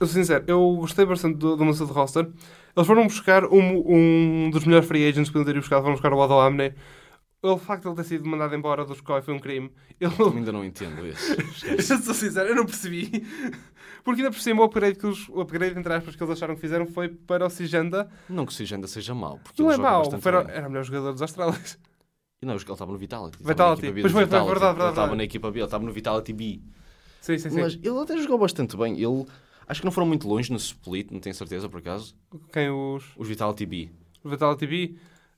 eu 0.00 0.06
sou 0.06 0.14
sincero, 0.14 0.44
eu 0.46 0.76
gostei 0.80 1.04
bastante 1.04 1.36
do, 1.36 1.56
do 1.56 1.72
de 1.72 1.92
roster. 1.92 2.28
Eles 2.76 2.86
foram 2.86 3.04
buscar 3.04 3.44
um, 3.44 4.46
um 4.46 4.50
dos 4.50 4.64
melhores 4.64 4.88
free 4.88 5.06
agents 5.08 5.28
que 5.28 5.34
podiam 5.34 5.52
ter 5.54 5.60
buscar, 5.60 5.80
foram 5.80 5.92
buscar 5.92 6.12
o 6.12 6.18
Odo 6.18 6.38
Amne. 6.40 6.74
O 7.42 7.58
facto 7.58 7.82
de 7.82 7.88
ele 7.88 7.96
ter 7.96 8.04
sido 8.04 8.24
mandado 8.28 8.54
embora 8.54 8.84
dos 8.84 9.00
COI 9.00 9.20
foi 9.20 9.34
um 9.34 9.38
crime. 9.38 9.70
Ele, 10.00 10.12
Eu 10.16 10.28
ainda 10.28 10.52
não 10.52 10.64
entendo 10.64 11.04
isso. 11.06 11.34
eu 11.66 11.82
sou 11.98 12.14
sincero, 12.14 12.48
eu 12.48 12.54
não 12.54 12.64
percebi. 12.64 13.26
Porque 14.04 14.20
ainda 14.22 14.30
por 14.32 14.40
cima 14.40 14.60
o 14.62 14.64
upgrade, 14.64 14.96
que 14.96 15.06
os, 15.06 15.28
o 15.28 15.40
upgrade 15.40 15.76
entre 15.78 15.92
aspas, 15.92 16.14
que 16.14 16.22
eles 16.22 16.32
acharam 16.36 16.54
que 16.54 16.60
fizeram 16.60 16.86
foi 16.86 17.08
para 17.08 17.44
o 17.44 17.50
Sigenda. 17.50 18.08
Não 18.28 18.46
que 18.46 18.52
o 18.52 18.54
Sigenda 18.54 18.86
seja 18.86 19.12
mau, 19.14 19.40
porque 19.42 19.60
Não 19.60 19.70
ele 19.70 19.80
é 19.80 19.82
mau, 19.82 20.08
bem. 20.08 20.20
era 20.54 20.66
o 20.68 20.70
melhor 20.70 20.84
jogador 20.84 21.12
dos 21.12 21.22
Astralis. 21.22 21.78
E 22.40 22.46
não, 22.46 22.54
ele 22.54 22.62
estava 22.62 22.90
no 22.90 22.98
Vitality. 22.98 23.38
Vitality. 23.40 23.86
Estava 23.86 24.00
Pois 24.00 24.12
do 24.12 24.16
foi, 24.16 24.24
Vitality. 24.24 24.30
verdade, 24.30 24.44
Ele 24.44 24.48
verdade, 24.50 24.72
estava 24.72 24.90
verdade. 24.92 25.16
na 25.16 25.24
equipa 25.24 25.50
B, 25.50 25.58
ele 25.60 25.64
estava 25.64 25.84
no 25.84 25.92
Vitality 25.92 26.32
B. 26.32 26.60
Sim, 27.20 27.38
sim, 27.38 27.50
sim. 27.50 27.60
Mas 27.60 27.74
ele 27.74 27.98
até 28.00 28.16
jogou 28.18 28.38
bastante 28.38 28.76
bem. 28.76 28.94
Ele, 29.00 29.24
acho 29.72 29.80
que 29.80 29.84
não 29.84 29.92
foram 29.92 30.06
muito 30.06 30.28
longe 30.28 30.50
no 30.50 30.56
split, 30.58 31.10
não 31.10 31.18
tenho 31.18 31.34
certeza 31.34 31.68
por 31.68 31.78
acaso. 31.78 32.14
Quem 32.52 32.70
os. 32.70 33.04
Os 33.16 33.26
Vitality 33.28 33.66
B. 33.66 33.88
o 34.22 34.28
Vitality 34.28 34.66
B, 34.66 34.94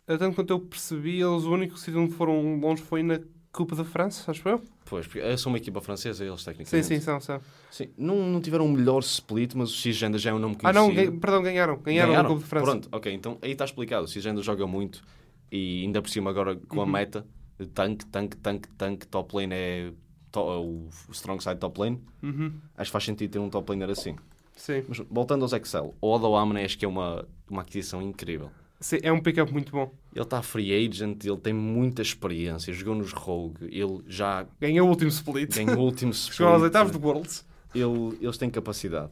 eh, 0.06 0.16
tanto 0.18 0.34
quanto 0.34 0.50
eu 0.50 0.60
percebi, 0.60 1.20
eles 1.22 1.44
o 1.44 1.52
único 1.52 1.78
sítio 1.78 2.00
onde 2.00 2.12
foram 2.12 2.60
longe 2.60 2.82
foi 2.82 3.02
na 3.02 3.18
Copa 3.50 3.74
da 3.76 3.84
França, 3.84 4.30
acho 4.30 4.46
eu. 4.48 4.60
Pois, 4.84 5.06
porque 5.06 5.36
sou 5.38 5.50
uma 5.50 5.58
equipa 5.58 5.80
francesa, 5.80 6.24
eles 6.24 6.40
Sim, 6.40 6.44
tecnicamente. 6.46 6.86
sim, 6.86 7.00
são, 7.00 7.20
são. 7.20 7.40
Sim, 7.70 7.88
não, 7.96 8.16
não 8.26 8.40
tiveram 8.40 8.66
o 8.66 8.68
melhor 8.72 8.98
split, 9.00 9.54
mas 9.54 9.70
o 9.70 9.76
Cisgenda 9.76 10.18
já 10.18 10.30
é 10.30 10.34
um 10.34 10.38
nome 10.38 10.56
Ah, 10.62 10.72
conhecido. 10.72 10.86
não, 10.88 10.94
ganha- 10.94 11.12
perdão, 11.20 11.42
ganharam. 11.42 11.76
Ganharam, 11.78 12.14
a 12.20 12.24
Copa 12.24 12.40
de 12.40 12.44
França. 12.46 12.66
Pronto, 12.66 12.88
ok, 12.92 13.12
então 13.14 13.38
aí 13.40 13.52
está 13.52 13.64
explicado. 13.64 14.04
O 14.04 14.08
Cisgenda 14.08 14.42
joga 14.42 14.66
muito 14.66 15.02
e 15.50 15.82
ainda 15.84 16.02
por 16.02 16.10
cima 16.10 16.28
agora 16.30 16.56
com 16.68 16.80
a 16.80 16.84
Uhum. 16.84 16.90
meta 16.90 17.24
tanque, 17.72 18.04
tanque, 18.06 18.36
tanque, 18.38 18.68
tanque, 18.76 19.06
top 19.06 19.36
lane 19.36 19.54
é 19.54 19.92
o 20.40 20.88
strong 21.12 21.42
side 21.42 21.56
top 21.60 21.80
lane. 21.80 22.00
Uhum. 22.22 22.52
Acho 22.76 22.88
que 22.88 22.92
faz 22.92 23.04
sentido 23.04 23.30
ter 23.30 23.38
um 23.38 23.48
top 23.50 23.70
laner 23.72 23.90
assim. 23.90 24.16
Sim. 24.56 24.82
Mas 24.88 24.98
voltando 25.10 25.42
aos 25.42 25.52
Excel, 25.52 25.94
o 26.00 26.10
Odo 26.12 26.34
Amne 26.36 26.62
acho 26.64 26.78
que 26.78 26.84
é 26.84 26.88
uma, 26.88 27.26
uma 27.50 27.62
aquisição 27.62 28.00
incrível. 28.00 28.50
Sim, 28.80 28.98
é 29.02 29.10
um 29.10 29.20
pick-up 29.20 29.50
muito 29.52 29.72
bom. 29.72 29.90
Ele 30.14 30.22
está 30.24 30.42
free 30.42 30.72
agent, 30.86 31.24
ele 31.24 31.36
tem 31.38 31.52
muita 31.52 32.02
experiência, 32.02 32.72
jogou 32.72 32.94
nos 32.94 33.12
Rogue, 33.12 33.64
ele 33.64 34.02
já 34.06 34.46
Ganhou 34.60 34.86
o 34.86 34.90
último 34.90 35.08
split. 35.08 35.54
ganhou 35.56 35.78
o 35.78 35.84
último 35.84 36.10
split. 36.12 36.36
Chegou 36.36 36.52
aos 36.52 36.62
oitavos 36.62 36.92
do 36.92 37.00
Worlds. 37.04 37.44
ele- 37.74 38.18
eles 38.20 38.36
têm 38.36 38.50
capacidade. 38.50 39.10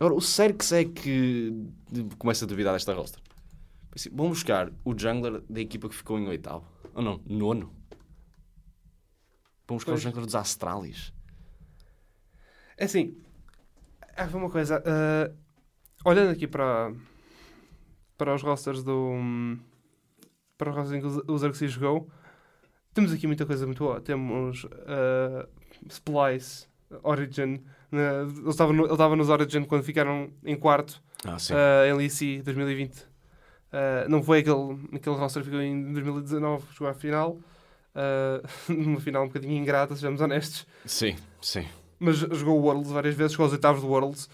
Agora, 0.00 0.14
o 0.14 0.20
Serx 0.20 0.72
é 0.72 0.84
que 0.84 1.54
começa 2.18 2.44
a 2.44 2.48
duvidar 2.48 2.72
desta 2.72 2.92
roster. 2.92 3.20
Vão 4.12 4.30
buscar 4.30 4.72
o 4.84 4.98
jungler 4.98 5.42
da 5.48 5.60
equipa 5.60 5.88
que 5.88 5.94
ficou 5.94 6.18
em 6.18 6.26
oitavo. 6.26 6.64
Ou 6.94 7.02
não, 7.02 7.20
nono. 7.26 7.70
Buscar 9.66 9.92
Pois. 9.92 10.02
jungler 10.02 10.24
dos 10.24 10.34
Astralis. 10.34 11.12
É 12.76 12.84
assim, 12.84 13.16
há 14.16 14.24
uma 14.36 14.50
coisa. 14.50 14.82
eh, 14.84 15.32
olhando 16.04 16.30
aqui 16.32 16.46
para, 16.46 16.92
para 18.18 18.34
os 18.34 18.42
rosters 18.42 18.82
do. 18.82 19.12
Para 20.58 20.70
os 20.70 20.76
rosters 20.76 20.98
em 20.98 21.00
que 21.24 21.30
o 21.30 21.38
Xerxes 21.38 21.72
jogou, 21.72 22.10
temos 22.94 23.12
aqui 23.12 23.26
muita 23.26 23.46
coisa 23.46 23.66
muito 23.66 23.82
boa. 23.84 24.00
Temos 24.00 24.66
eh, 24.86 25.48
Splice, 25.88 26.66
Origin. 27.02 27.62
né, 27.90 28.22
ele, 28.22 28.48
estava 28.50 28.72
no- 28.72 28.84
ele 28.84 28.92
estava 28.92 29.16
nos 29.16 29.28
Origin 29.28 29.64
quando 29.64 29.82
ficaram 29.84 30.30
em 30.44 30.56
quarto 30.56 31.02
Ah, 31.24 31.36
eh, 31.50 31.88
em 31.90 31.94
LEC 31.94 32.42
2020. 32.42 33.06
Eh, 33.72 34.06
não 34.08 34.22
foi 34.22 34.40
aquele, 34.40 34.78
aquele 34.94 35.16
roster 35.16 35.42
que 35.42 35.48
ficou 35.48 35.62
em 35.62 35.92
2019, 35.92 36.64
chegou 36.72 36.88
à 36.88 36.94
final. 36.94 37.38
Eh, 37.94 38.42
numa 38.72 39.00
final 39.00 39.24
um 39.24 39.28
bocadinho 39.28 39.56
ingrata, 39.56 39.94
sejamos 39.94 40.20
honestos. 40.20 40.66
Sim, 40.84 41.16
sim. 41.40 41.66
mas 41.98 42.16
jogou 42.16 42.58
o 42.58 42.62
Worlds 42.62 42.90
várias 42.90 43.14
vezes, 43.14 43.32
chegou 43.32 43.44
aos 43.44 43.52
oitavos 43.52 43.82
do 43.82 43.88
Worlds. 43.88 44.26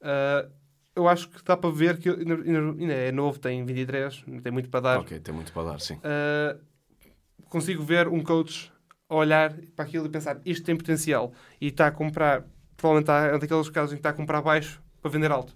Uh, 0.00 0.50
eu 0.94 1.08
acho 1.08 1.28
que 1.28 1.44
dá 1.44 1.56
para 1.56 1.70
ver 1.70 1.98
que 1.98 2.08
ainda, 2.08 2.92
é 2.92 3.12
novo, 3.12 3.38
tem 3.38 3.64
23, 3.64 4.24
não 4.26 4.40
tem 4.40 4.52
muito 4.52 4.68
para 4.70 4.80
dar. 4.80 5.00
Ok, 5.00 5.18
tem 5.20 5.34
muito 5.34 5.52
para 5.52 5.72
dar, 5.72 5.80
sim. 5.80 5.94
Uh, 5.96 6.58
consigo 7.48 7.82
ver 7.82 8.08
um 8.08 8.22
coach 8.22 8.72
a 9.08 9.14
olhar 9.14 9.54
para 9.74 9.84
aquilo 9.84 10.06
e 10.06 10.08
pensar 10.08 10.40
isto 10.44 10.64
tem 10.64 10.76
potencial 10.76 11.32
e 11.60 11.68
está 11.68 11.86
a 11.86 11.90
comprar, 11.90 12.44
provavelmente 12.76 13.10
é 13.10 13.38
daqueles 13.38 13.68
casos 13.68 13.92
em 13.92 13.96
que 13.96 14.00
está 14.00 14.10
a 14.10 14.14
comprar 14.14 14.42
baixo 14.42 14.82
para 15.00 15.10
vender 15.10 15.30
alto. 15.30 15.54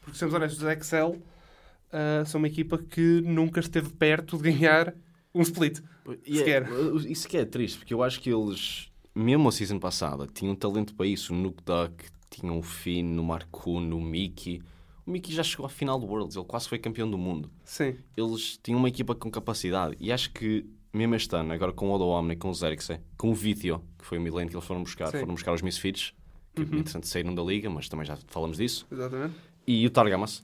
Porque, 0.00 0.14
sejamos 0.14 0.34
honestos, 0.34 0.64
a 0.64 0.72
Excel 0.72 1.10
uh, 1.10 2.26
são 2.26 2.38
uma 2.38 2.48
equipa 2.48 2.78
que 2.78 3.22
nunca 3.22 3.60
esteve 3.60 3.90
perto 3.90 4.36
de 4.36 4.52
ganhar 4.52 4.94
um 5.34 5.42
split. 5.42 5.80
E 6.26 6.34
é- 6.34 6.38
Sequer. 6.38 6.68
isso 7.08 7.28
que 7.28 7.36
é 7.36 7.44
triste, 7.44 7.78
porque 7.78 7.94
eu 7.94 8.02
acho 8.02 8.20
que 8.20 8.30
eles, 8.30 8.90
mesmo 9.14 9.48
a 9.48 9.52
season 9.52 9.78
passada, 9.78 10.26
tinham 10.26 10.54
talento 10.54 10.94
para 10.94 11.06
isso. 11.06 11.32
O 11.32 11.36
Nuke 11.36 11.62
Duck, 11.64 12.04
tinham 12.30 12.58
o 12.58 12.62
Finn, 12.62 13.18
o 13.18 13.24
Marcuno, 13.24 13.98
o 13.98 14.00
Mickey. 14.00 14.62
O 15.06 15.10
Mickey 15.10 15.32
já 15.32 15.42
chegou 15.42 15.66
à 15.66 15.68
final 15.68 15.98
do 15.98 16.06
Worlds, 16.06 16.36
ele 16.36 16.44
quase 16.46 16.68
foi 16.68 16.78
campeão 16.78 17.10
do 17.10 17.18
mundo. 17.18 17.50
Sim, 17.64 17.96
Eles 18.16 18.58
tinham 18.62 18.78
uma 18.78 18.88
equipa 18.88 19.14
com 19.14 19.30
capacidade. 19.30 19.96
E 20.00 20.10
acho 20.12 20.30
que, 20.32 20.64
mesmo 20.92 21.14
este 21.14 21.34
ano, 21.36 21.52
agora 21.52 21.72
com 21.72 21.90
o 21.90 21.92
Odo 21.92 22.04
Omni, 22.06 22.36
com 22.36 22.48
o 22.50 22.54
Zerxen, 22.54 23.00
com 23.16 23.30
o 23.30 23.34
Vithio, 23.34 23.82
que 23.98 24.04
foi 24.04 24.18
o 24.18 24.20
milênio 24.20 24.48
que 24.50 24.56
eles 24.56 24.66
foram 24.66 24.82
buscar, 24.82 25.06
Sim. 25.10 25.20
foram 25.20 25.34
buscar 25.34 25.52
os 25.52 25.60
Misfits, 25.62 26.14
que 26.54 26.62
Uhum. 26.62 26.68
entretanto 26.78 27.06
saíram 27.06 27.34
da 27.34 27.42
liga, 27.42 27.68
mas 27.70 27.88
também 27.88 28.06
já 28.06 28.16
falamos 28.28 28.56
disso. 28.58 28.86
exatamente. 28.90 29.34
E 29.66 29.86
o 29.86 29.90
Targamas, 29.90 30.42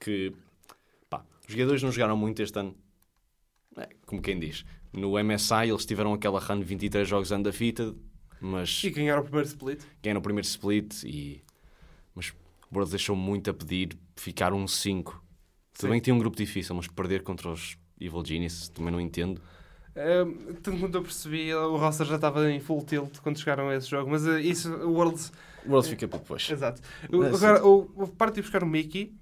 que 0.00 0.32
pá, 1.08 1.24
os 1.46 1.52
jogadores 1.52 1.82
não 1.82 1.90
jogaram 1.92 2.16
muito 2.16 2.42
este 2.42 2.58
ano. 2.58 2.74
É, 3.76 3.88
como 4.06 4.20
quem 4.22 4.38
diz. 4.38 4.64
No 4.92 5.12
MSI 5.22 5.68
eles 5.70 5.86
tiveram 5.86 6.12
aquela 6.12 6.38
run 6.38 6.58
de 6.58 6.64
23 6.64 7.08
jogos 7.08 7.30
undefeated, 7.30 7.94
mas 8.40 8.82
E 8.84 8.90
ganhar 8.90 9.18
o 9.18 9.22
primeiro 9.22 9.48
split. 9.48 9.82
ganharam 10.02 10.20
o 10.20 10.22
primeiro 10.22 10.46
split 10.46 11.02
e. 11.04 11.42
Mas 12.14 12.28
o 12.70 12.74
World 12.74 12.90
deixou 12.90 13.16
muito 13.16 13.50
a 13.50 13.54
pedir, 13.54 13.96
ficar 14.16 14.52
um 14.52 14.66
5. 14.66 15.22
Também 15.78 16.00
tinha 16.00 16.14
um 16.14 16.18
grupo 16.18 16.36
difícil, 16.36 16.74
mas 16.74 16.86
perder 16.86 17.22
contra 17.22 17.48
os 17.50 17.78
Evil 17.98 18.22
Genius 18.24 18.68
também 18.68 18.92
não 18.92 19.00
entendo. 19.00 19.40
Uh, 19.94 20.54
tanto 20.62 20.78
quanto 20.78 20.94
eu 20.96 21.02
percebi, 21.02 21.54
o 21.54 21.76
roster 21.76 22.06
já 22.06 22.16
estava 22.16 22.50
em 22.50 22.60
full 22.60 22.82
tilt 22.84 23.18
quando 23.20 23.38
chegaram 23.38 23.68
a 23.68 23.76
esse 23.76 23.88
jogo, 23.88 24.10
mas 24.10 24.26
uh, 24.26 24.38
isso, 24.38 24.70
o 24.74 24.92
Worlds 24.92 25.30
O 25.66 25.70
World 25.70 25.88
fica 25.88 26.08
para 26.08 26.18
depois. 26.18 26.48
Exato. 26.50 26.80
O- 27.10 27.22
É, 27.24 27.28
Agora, 27.28 27.64
o, 27.66 27.90
o 27.96 28.08
parte 28.08 28.34
de 28.34 28.40
ir 28.40 28.42
buscar 28.42 28.62
o 28.62 28.66
Mickey 28.66 29.14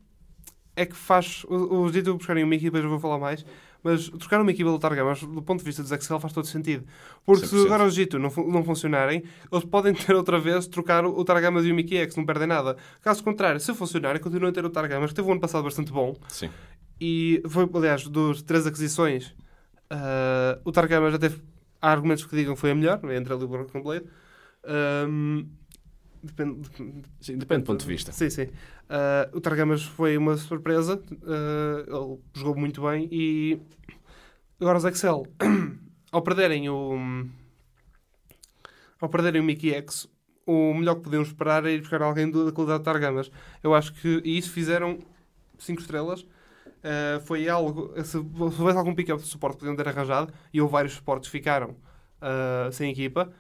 é 0.77 0.87
que 0.87 0.95
faz. 0.97 1.45
O, 1.49 1.83
o 1.83 1.93
jeito 1.93 2.07
de 2.13 2.17
buscarem 2.17 2.45
o 2.45 2.47
Mickey, 2.47 2.65
depois 2.67 2.83
eu 2.85 2.91
vou 2.91 3.01
falar 3.01 3.19
mais. 3.19 3.45
Mas 3.83 4.09
trocar 4.09 4.41
o 4.41 4.45
Mickey 4.45 4.63
pelo 4.63 4.79
Targamas, 4.79 5.23
do 5.23 5.43
ponto 5.43 5.61
de 5.61 5.65
vista 5.65 5.83
dos 5.83 5.91
Excel, 5.91 6.21
faz 6.21 6.33
todo 6.33 6.47
sentido. 6.47 6.85
Porque 7.25 7.47
se 7.47 7.57
100%. 7.57 7.67
agora 7.67 7.85
os 7.85 7.95
Gito 7.95 8.19
não, 8.19 8.31
não 8.49 8.63
funcionarem, 8.63 9.23
eles 9.51 9.65
podem 9.65 9.95
ter 9.95 10.15
outra 10.15 10.39
vez 10.39 10.67
trocar 10.67 11.05
o, 11.05 11.19
o 11.19 11.25
Targamas 11.25 11.65
e 11.65 11.73
o 11.73 11.75
Mickey 11.75 11.97
X, 11.97 12.17
não 12.17 12.27
perdem 12.27 12.47
nada. 12.47 12.77
Caso 13.01 13.25
contrário, 13.25 13.61
se 13.61 13.73
funcionarem, 13.75 14.21
continuam 14.21 14.51
a 14.51 14.53
ter 14.53 14.65
o 14.65 14.71
Targamas, 14.71 15.11
que 15.11 15.17
teve 15.17 15.29
um 15.29 15.33
ano 15.33 15.41
passado 15.41 15.65
bastante 15.65 15.93
bom. 15.93 16.15
Sim. 16.29 16.51
E 17.01 17.43
foi, 17.49 17.69
aliás, 17.73 18.07
dos 18.07 18.43
três 18.43 18.67
aquisições, 18.67 19.35
ah, 19.91 20.59
o 20.65 20.71
Targamas 20.71 21.13
já 21.13 21.19
teve. 21.19 21.43
Há 21.83 21.93
argumentos 21.93 22.27
que 22.27 22.37
digam 22.37 22.55
que 22.55 22.61
foi 22.61 22.73
a 22.73 22.75
melhor, 22.75 23.01
entre 23.11 23.33
ele 23.33 23.43
e 23.43 23.47
o 23.47 23.83
Blade. 23.83 24.05
Ahm, 24.65 25.47
depende, 26.23 26.61
depende- 26.69 27.03
Sim, 27.21 27.39
depende 27.39 27.63
do 27.63 27.67
ponto 27.67 27.81
de 27.81 27.87
vista. 27.87 28.13
Sim, 28.13 28.31
sim. 28.31 28.49
Ah, 28.89 29.29
o 29.33 29.41
Targamas 29.41 29.83
foi 29.85 30.17
uma 30.17 30.37
surpresa. 30.37 31.03
ah, 31.25 31.85
ele 31.87 32.19
jogou 32.35 32.57
muito 32.57 32.83
bem 32.83 33.09
e 33.11 33.61
agora 34.61 34.79
os 34.79 34.85
Excel, 34.85 35.27
ao 36.13 36.23
perderem 36.23 36.69
o 36.69 37.27
ao 39.01 39.09
perderem 39.09 39.41
o 39.41 39.45
Mickey 39.45 39.73
X, 39.75 40.07
o 40.47 40.75
melhor 40.75 40.97
que 40.97 41.03
podiam 41.03 41.23
esperar 41.23 41.65
é 41.65 41.73
ir 41.73 41.81
buscar 41.81 42.03
alguém 42.03 42.31
da 42.31 42.53
qualidade 42.53 42.81
de 42.81 42.85
Targamas. 42.85 43.31
Eu 43.63 43.75
acho 43.75 43.93
que 43.95 44.21
e 44.25 44.37
isso 44.37 44.51
fizeram 44.51 44.99
5 45.59 45.81
estrelas. 45.81 46.27
Ah, 46.83 47.21
foi 47.25 47.49
algo. 47.49 47.93
Se, 48.05 48.13
se 48.13 48.17
houvesse 48.19 48.77
algum 48.79 48.95
pick-up 48.95 49.23
de 49.23 49.29
suporte 49.29 49.55
que 49.55 49.61
podiam 49.61 49.77
ter 49.77 49.89
arranjado, 49.89 50.33
e 50.53 50.61
houve 50.61 50.73
vários 50.73 50.95
suportes 50.95 51.31
que 51.31 51.39
ficaram 51.39 51.77
sem 52.73 52.91
equipa, 52.93 53.33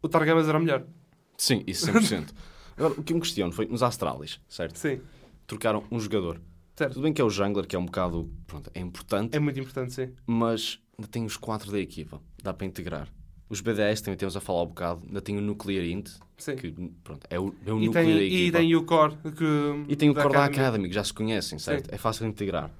o 0.00 0.08
Targamas 0.08 0.48
era 0.48 0.58
melhor. 0.58 0.86
Sim, 1.36 1.62
isso 1.66 1.86
100%. 1.86 2.28
Agora, 2.76 2.94
o 2.98 3.02
que 3.02 3.12
eu 3.12 3.16
me 3.16 3.22
questiono 3.22 3.52
foi 3.52 3.66
nos 3.66 3.82
Astralis, 3.82 4.40
certo? 4.48 4.76
Sim, 4.78 5.00
Trocaram 5.46 5.84
um 5.90 5.98
jogador. 6.00 6.40
certo. 6.74 6.94
Tudo 6.94 7.02
bem 7.04 7.12
que 7.12 7.20
é 7.20 7.24
o 7.24 7.30
jungler, 7.30 7.66
que 7.66 7.74
é 7.76 7.78
um 7.78 7.86
bocado. 7.86 8.30
Pronto, 8.46 8.70
é 8.74 8.80
importante, 8.80 9.36
É 9.36 9.40
muito 9.40 9.58
importante, 9.60 9.92
sim. 9.94 10.10
mas 10.26 10.78
ainda 10.98 11.08
tem 11.08 11.24
os 11.24 11.36
quatro 11.36 11.70
da 11.72 11.78
equipa. 11.80 12.20
Dá 12.42 12.52
para 12.52 12.66
integrar. 12.66 13.08
Os 13.48 13.60
BDS 13.60 14.00
também 14.00 14.18
temos 14.18 14.36
a 14.36 14.40
falar 14.40 14.62
um 14.64 14.66
bocado. 14.66 15.02
Ainda 15.06 15.20
tem 15.22 15.38
o 15.38 15.40
Nuclear 15.40 15.84
Int, 15.84 16.10
sim. 16.36 16.56
que 16.56 16.72
pronto, 17.04 17.24
é 17.30 17.38
o, 17.38 17.54
é 17.64 17.72
o 17.72 17.80
E 17.80 17.86
núcleo 17.86 17.92
tem, 17.92 18.14
da 18.14 18.20
e 18.22 18.26
equipa. 18.26 18.58
tem 18.58 18.74
o 18.74 18.84
core 18.84 19.16
que, 19.36 19.84
E 19.92 19.96
tem 19.96 20.10
o 20.10 20.14
core 20.14 20.32
da 20.32 20.44
Academy. 20.46 20.88
Que 20.88 20.94
já 20.94 21.04
se 21.04 21.12
conhecem, 21.14 21.58
certo? 21.58 21.88
É 21.94 21.96
fácil 21.96 22.24
de 22.24 22.30
integrar. 22.32 22.70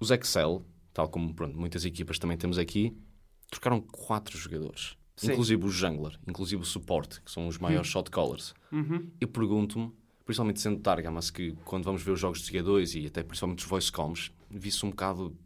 Os 0.00 0.10
Excel, 0.10 0.64
tal 0.94 1.06
como 1.08 1.34
pronto, 1.34 1.56
muitas 1.58 1.84
equipas 1.84 2.18
também 2.18 2.38
temos 2.38 2.56
aqui, 2.56 2.96
trocaram 3.50 3.80
quatro 3.82 4.38
jogadores. 4.38 4.96
Sim. 5.20 5.32
Inclusive 5.32 5.66
o 5.66 5.68
jungler, 5.68 6.18
inclusive 6.26 6.62
o 6.62 6.64
suporte, 6.64 7.20
que 7.20 7.30
são 7.30 7.46
os 7.46 7.58
maiores 7.58 7.88
shot 7.88 8.10
callers. 8.10 8.54
Uhum. 8.72 9.06
Eu 9.20 9.28
pergunto-me, 9.28 9.92
principalmente 10.24 10.62
sendo 10.62 10.80
Targamas, 10.80 11.30
que 11.30 11.52
quando 11.62 11.84
vamos 11.84 12.02
ver 12.02 12.12
os 12.12 12.18
jogos 12.18 12.40
de 12.40 12.50
G2 12.50 13.02
e 13.02 13.06
até 13.06 13.22
principalmente 13.22 13.58
os 13.58 13.66
voice 13.66 13.92
comms, 13.92 14.32
vi-se 14.50 14.84
um 14.86 14.88
bocado 14.88 15.36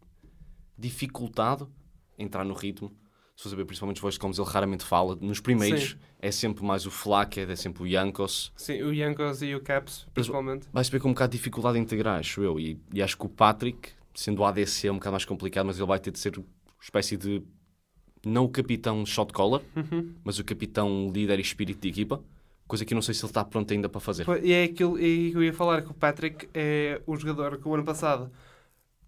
dificultado 0.79 1.69
a 2.17 2.23
entrar 2.23 2.45
no 2.45 2.55
ritmo. 2.55 2.97
Se 3.35 3.49
você 3.49 3.57
ver 3.57 3.65
principalmente 3.65 3.97
os 3.97 4.03
voice 4.03 4.17
comms, 4.17 4.39
ele 4.39 4.49
raramente 4.49 4.85
fala. 4.85 5.17
Nos 5.17 5.41
primeiros 5.41 5.91
Sim. 5.91 5.97
é 6.21 6.31
sempre 6.31 6.65
mais 6.65 6.87
o 6.87 6.91
Flackhead, 6.93 7.51
é 7.51 7.57
sempre 7.57 7.83
o 7.83 7.87
Yankos. 7.89 8.53
Sim, 8.55 8.81
o 8.83 8.95
Yankos 8.95 9.43
e 9.43 9.57
o 9.57 9.61
Caps, 9.61 10.07
principalmente. 10.15 10.69
Vai-se 10.73 10.89
ver 10.89 11.01
com 11.01 11.09
um 11.09 11.13
bocado 11.13 11.33
de 11.33 11.39
dificuldade 11.39 11.79
em 11.79 11.83
integrar, 11.83 12.21
acho 12.21 12.45
eu. 12.45 12.61
E, 12.61 12.81
e 12.93 13.03
acho 13.03 13.19
que 13.19 13.27
o 13.27 13.29
Patrick, 13.29 13.91
sendo 14.15 14.43
o 14.43 14.45
ADC, 14.45 14.87
é 14.87 14.93
um 14.93 14.99
bocado 14.99 15.15
mais 15.15 15.25
complicado, 15.25 15.67
mas 15.67 15.79
ele 15.79 15.87
vai 15.89 15.99
ter 15.99 16.13
de 16.13 16.21
ser 16.21 16.39
uma 16.39 16.47
espécie 16.81 17.17
de. 17.17 17.43
Não 18.25 18.45
o 18.45 18.49
capitão 18.49 19.05
shot 19.07 19.33
caller, 19.33 19.61
Uhum. 19.77 20.13
mas 20.25 20.39
o 20.39 20.45
capitão 20.45 21.11
líder 21.13 21.39
e 21.39 21.43
espírito 21.43 21.81
de 21.83 21.89
equipa. 21.89 22.23
Coisa 22.67 22.85
que 22.85 22.95
eu 22.95 22.97
não 22.97 23.03
sei 23.03 23.13
se 23.15 23.21
ele 23.23 23.31
está 23.31 23.45
pronto 23.45 23.73
ainda 23.73 23.89
para 23.89 24.01
fazer. 24.01 24.27
E 24.43 24.53
é 24.53 24.65
aquilo 24.65 24.99
e 24.99 25.31
que 25.33 25.37
eu 25.37 25.43
ia 25.43 25.53
falar, 25.53 25.83
que 25.83 25.91
o 25.91 25.95
Patrick 25.95 26.49
é 26.55 27.01
um 27.07 27.15
jogador 27.17 27.59
que 27.59 27.69
o 27.69 27.75
ano 27.75 27.85
passado 27.85 28.31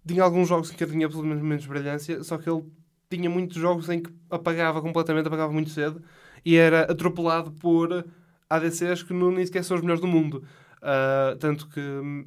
tinha 0.05 0.23
alguns 0.23 0.47
jogos 0.47 0.71
em 0.71 0.75
que 0.75 0.83
ele 0.83 0.91
tinha 0.91 1.05
absolutamente 1.07 1.43
menos 1.43 1.65
brilhância, 1.65 2.23
só 2.23 2.37
que 2.37 2.47
ele 2.49 2.63
tinha 3.09 3.29
muitos 3.29 3.57
jogos 3.57 3.89
em 3.89 3.99
que 4.01 4.11
apagava 4.29 4.81
completamente, 4.81 5.27
apagava 5.27 5.51
muito 5.51 5.69
cedo 5.71 6.01
e 6.45 6.55
era 6.55 6.83
atropelado 6.91 7.51
por 7.51 8.05
ADCs 8.49 9.03
que 9.03 9.13
não, 9.13 9.31
nem 9.31 9.45
sequer 9.45 9.63
são 9.63 9.75
os 9.75 9.81
melhores 9.81 10.01
do 10.01 10.07
mundo. 10.07 10.43
Ah, 10.81 11.35
tanto 11.39 11.67
que 11.67 11.79
hum, 11.79 12.25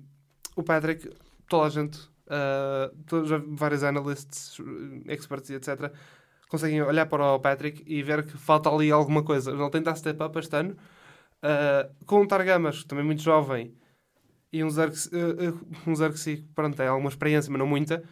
o 0.56 0.62
Patrick, 0.64 1.09
toda 1.49 1.66
a 1.66 1.70
gente, 1.70 1.99
ah, 2.28 2.90
todos- 3.06 3.30
vários 3.56 3.85
analysts, 3.85 4.59
experts 5.06 5.49
e 5.50 5.54
etc., 5.54 5.92
conseguem 6.50 6.83
olhar 6.83 7.07
para 7.07 7.35
o 7.35 7.40
Patrick 7.40 7.83
e 7.87 8.02
ver 8.02 8.26
que 8.26 8.37
falta 8.37 8.69
ali 8.69 8.90
alguma 8.90 9.23
coisa. 9.23 9.52
Ele 9.52 9.71
tenta 9.71 9.95
step 9.95 10.23
up 10.23 10.38
este 10.38 10.57
ano. 10.57 10.76
Uh, 11.42 12.04
com 12.04 12.21
o 12.21 12.26
Targamas, 12.26 12.85
também 12.85 13.04
muito 13.04 13.23
jovem, 13.23 13.75
e 14.52 14.62
um 14.62 14.71
Xerxes, 14.71 15.07
uh, 15.07 15.50
uh, 15.50 15.90
um 15.90 15.97
Xerxes, 15.97 16.45
pronto, 16.54 16.76
tem 16.76 16.87
alguma 16.87 17.09
experiência, 17.09 17.50
mas 17.50 17.59
não 17.59 17.66
muita, 17.66 18.02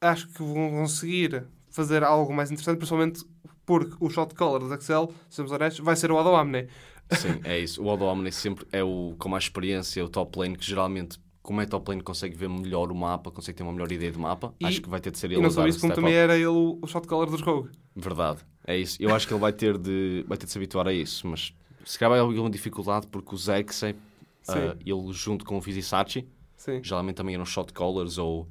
acho 0.00 0.28
que 0.28 0.40
vão 0.40 0.70
conseguir 0.70 1.44
fazer 1.70 2.04
algo 2.04 2.32
mais 2.32 2.52
interessante, 2.52 2.76
principalmente 2.76 3.24
porque 3.66 3.96
o 3.98 4.08
shot 4.08 4.32
caller 4.34 4.60
do 4.60 4.72
Excel, 4.74 5.12
sejamos 5.28 5.50
honestos, 5.50 5.84
vai 5.84 5.96
ser 5.96 6.12
o 6.12 6.16
Odo 6.16 6.36
Amne. 6.36 6.68
Sim, 7.10 7.40
é 7.44 7.58
isso. 7.58 7.82
O 7.82 7.86
Odo 7.86 8.04
Omni 8.04 8.30
sempre 8.30 8.66
é 8.70 8.82
o 8.82 9.14
com 9.18 9.28
mais 9.28 9.44
experiência, 9.44 10.04
o 10.04 10.08
top 10.08 10.38
lane, 10.38 10.56
que 10.56 10.64
geralmente, 10.64 11.18
como 11.44 11.60
é 11.60 11.66
top 11.66 11.90
lane, 11.90 12.02
consegue 12.02 12.34
ver 12.34 12.48
melhor 12.48 12.90
o 12.90 12.94
mapa, 12.94 13.30
consegue 13.30 13.58
ter 13.58 13.62
uma 13.62 13.72
melhor 13.72 13.92
ideia 13.92 14.10
de 14.10 14.18
mapa. 14.18 14.54
E- 14.58 14.64
acho 14.64 14.80
que 14.80 14.88
vai 14.88 14.98
ter 14.98 15.10
de 15.10 15.18
ser 15.18 15.30
ele 15.30 15.40
não 15.42 15.50
só 15.50 15.66
isso, 15.68 15.78
como 15.78 15.92
também 15.92 16.14
era 16.14 16.34
ele 16.34 16.46
o, 16.46 16.78
o 16.80 16.86
shot 16.86 17.06
caller 17.06 17.28
dos 17.30 17.42
Rogue. 17.42 17.70
Verdade, 17.94 18.40
é 18.66 18.76
isso. 18.76 18.96
Eu 19.00 19.14
acho 19.14 19.28
que 19.28 19.34
ele 19.34 19.40
vai 19.40 19.52
ter 19.52 19.76
de, 19.78 20.24
vai 20.26 20.38
ter 20.38 20.46
de 20.46 20.52
se 20.52 20.58
habituar 20.58 20.88
a 20.88 20.92
isso, 20.92 21.26
mas 21.28 21.54
se 21.84 21.98
calhar 21.98 22.12
vai 22.12 22.20
haver 22.20 22.30
alguma 22.32 22.48
dificuldade 22.50 23.06
porque 23.08 23.34
o 23.34 23.38
Zexay, 23.38 23.94
Sim. 24.42 24.52
uh, 24.52 24.76
ele 24.84 25.12
junto 25.12 25.44
com 25.44 25.58
o 25.58 25.60
Vizisachi, 25.60 26.26
Sim, 26.56 26.80
geralmente 26.82 27.16
também 27.16 27.34
eram 27.34 27.44
shot 27.44 27.72
callers 27.74 28.16
ou 28.16 28.48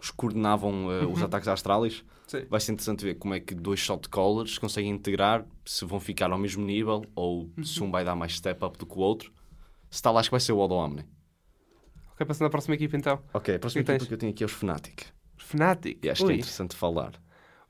os 0.00 0.10
coordenavam 0.10 0.86
uh, 0.86 1.04
Uhum. 1.04 1.12
os 1.12 1.22
ataques 1.22 1.46
astralis. 1.46 2.02
sim. 2.26 2.46
Vai 2.48 2.58
ser 2.58 2.72
interessante 2.72 3.04
ver 3.04 3.16
como 3.16 3.34
é 3.34 3.40
que 3.40 3.54
dois 3.54 3.78
shot 3.80 4.08
callers 4.08 4.56
conseguem 4.56 4.90
integrar, 4.92 5.44
se 5.66 5.84
vão 5.84 6.00
ficar 6.00 6.32
ao 6.32 6.38
mesmo 6.38 6.64
nível 6.64 7.04
ou 7.14 7.50
Uhum. 7.54 7.62
se 7.64 7.82
um 7.82 7.90
vai 7.90 8.02
dar 8.02 8.16
mais 8.16 8.34
step 8.34 8.64
up 8.64 8.78
do 8.78 8.86
que 8.86 8.94
o 8.96 9.00
outro. 9.00 9.30
Se 9.90 10.00
tal, 10.00 10.16
acho 10.16 10.30
que 10.30 10.32
vai 10.32 10.40
ser 10.40 10.52
o 10.52 10.58
Odo 10.58 10.74
Omni. 10.74 11.04
Ok, 12.20 12.26
passando 12.26 12.48
à 12.48 12.50
próxima 12.50 12.74
equipa 12.74 12.96
então. 12.98 13.18
Ok, 13.32 13.54
a 13.54 13.58
próxima 13.58 13.82
que 13.82 13.90
equipa 13.90 13.98
tens? 13.98 14.08
que 14.08 14.14
eu 14.14 14.18
tenho 14.18 14.32
aqui 14.32 14.42
é 14.42 14.46
os 14.46 14.52
Fnatic. 14.52 15.04
Os 15.38 15.44
Fnatic. 15.44 15.98
E 16.04 16.10
acho 16.10 16.22
que 16.24 16.30
é 16.30 16.34
Ui, 16.34 16.38
interessante 16.38 16.76
falar. 16.76 17.12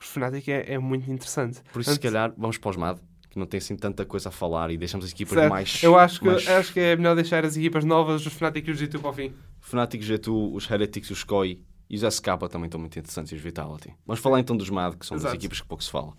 os 0.00 0.06
Fnatic 0.08 0.48
é, 0.48 0.74
é 0.74 0.78
muito 0.78 1.08
interessante. 1.10 1.60
Por 1.72 1.80
isso, 1.80 1.90
se 1.90 1.96
Antes- 1.96 2.10
calhar, 2.10 2.34
vamos 2.36 2.58
para 2.58 2.70
os 2.70 2.76
MAD, 2.76 3.00
que 3.30 3.38
não 3.38 3.46
tem 3.46 3.58
assim 3.58 3.76
tanta 3.76 4.04
coisa 4.04 4.28
a 4.28 4.32
falar 4.32 4.72
e 4.72 4.76
deixamos 4.76 5.06
as 5.06 5.12
equipas 5.12 5.34
Certo. 5.34 5.48
mais. 5.50 5.80
Eu 5.84 5.96
acho 5.96 6.18
que, 6.18 6.26
mais... 6.26 6.48
acho 6.48 6.72
que 6.72 6.80
é 6.80 6.96
melhor 6.96 7.14
deixar 7.14 7.44
as 7.44 7.56
equipas 7.56 7.84
novas, 7.84 8.26
os 8.26 8.32
Fnatic 8.32 8.66
e 8.66 8.70
os 8.72 8.80
G2 8.80 9.00
para 9.00 9.10
o 9.10 9.12
fim. 9.12 9.32
Fnatic, 9.60 10.02
G2, 10.02 10.52
os 10.52 10.68
Heretics, 10.68 11.10
os 11.10 11.22
Koi 11.22 11.60
e 11.88 11.96
os 11.96 12.02
SK 12.14 12.24
também 12.50 12.64
estão 12.66 12.80
muito 12.80 12.98
interessantes 12.98 13.30
e 13.30 13.36
os 13.36 13.40
Vitality. 13.40 13.94
Vamos 14.04 14.20
falar 14.20 14.40
então 14.40 14.56
dos 14.56 14.68
MAD, 14.68 14.96
que 14.96 15.06
são 15.06 15.16
das 15.16 15.24
Exato. 15.26 15.36
equipas 15.36 15.60
que 15.60 15.66
pouco 15.68 15.84
se 15.84 15.90
fala. 15.92 16.12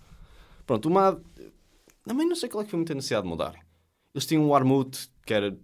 Pronto, 0.64 0.88
o 0.88 0.90
MAD, 0.92 1.20
também 2.06 2.26
não 2.26 2.34
sei 2.36 2.48
qual 2.48 2.62
é 2.62 2.64
que 2.64 2.70
foi 2.70 2.78
muita 2.78 2.94
necessidade 2.94 3.24
de 3.24 3.28
mudarem. 3.28 3.60
Eles 4.14 4.24
tinham 4.26 4.46
o 4.46 4.54
Armut, 4.54 5.08
que 5.26 5.34
era 5.34 5.54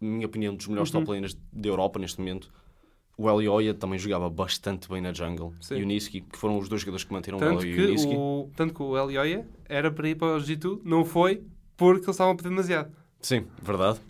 na 0.00 0.08
minha 0.08 0.26
opinião, 0.26 0.54
dos 0.54 0.66
melhores 0.66 0.92
Uhum. 0.92 1.00
top 1.00 1.12
laners 1.12 1.36
da 1.52 1.68
Europa 1.68 1.98
neste 1.98 2.18
momento. 2.18 2.50
O 3.18 3.30
Elioia 3.30 3.72
também 3.72 3.98
jogava 3.98 4.28
bastante 4.28 4.88
bem 4.90 5.00
na 5.00 5.12
jungle. 5.12 5.54
Sim. 5.60 5.76
E 5.78 5.82
o 5.82 5.86
Niski, 5.86 6.20
que 6.20 6.38
foram 6.38 6.58
os 6.58 6.68
dois 6.68 6.82
jogadores 6.82 7.02
que 7.04 7.12
manteram 7.12 7.38
o 7.38 7.40
Tanto 7.40 7.62
Elio 7.64 7.72
e 7.72 7.74
que, 7.76 7.82
o 7.86 7.90
Niski. 7.90 8.14
o, 8.14 8.50
tanto 8.54 8.74
que 8.74 8.82
o 8.82 8.96
Elioia 8.98 9.46
era 9.66 9.90
para 9.90 10.08
ir 10.08 10.16
para 10.16 10.36
o 10.36 10.38
G2, 10.40 10.80
não 10.84 11.02
foi 11.04 11.42
porque 11.76 12.04
eles 12.04 12.08
estavam 12.10 12.32
a 12.34 12.36
pedir 12.36 12.50
demasiado. 12.50 12.92
Sim, 13.20 13.46
verdade. 13.62 14.00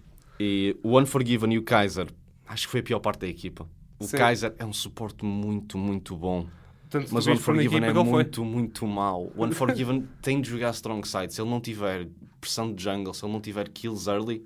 E 0.40 0.76
o 0.83 0.99
Unforgiven 0.99 1.52
e 1.55 1.59
o 1.59 1.62
Kaiser, 1.62 2.09
acho 2.49 2.66
que 2.66 2.71
foi 2.73 2.81
a 2.81 2.83
pior 2.83 2.99
parte 2.99 3.21
da 3.21 3.28
equipa. 3.28 3.69
O 4.00 4.05
Sim. 4.05 4.16
Kaiser 4.16 4.55
é 4.59 4.64
um 4.66 4.73
suporte 4.73 5.25
muito, 5.25 5.78
muito 5.78 6.16
bom. 6.16 6.47
Tanto 6.90 7.14
Mas 7.14 7.26
o 7.26 7.33
Unforgiven 7.33 7.83
é 7.85 7.87
ele 7.87 7.95
foi. 7.95 8.02
muito, 8.05 8.45
muito 8.45 8.87
mau. 8.87 9.33
O 9.37 9.45
Unforgiven 9.45 10.07
tem 10.21 10.40
de 10.40 10.50
jogar 10.50 10.71
strong 10.75 11.07
side. 11.07 11.33
Se 11.33 11.40
ele 11.40 11.49
não 11.50 11.61
tiver 11.61 12.09
pressão 12.40 12.73
de 12.75 12.83
jungle, 12.83 13.14
se 13.14 13.25
ele 13.25 13.33
não 13.33 13.40
tiver 13.40 13.69
kills 13.71 14.09
early, 14.11 14.45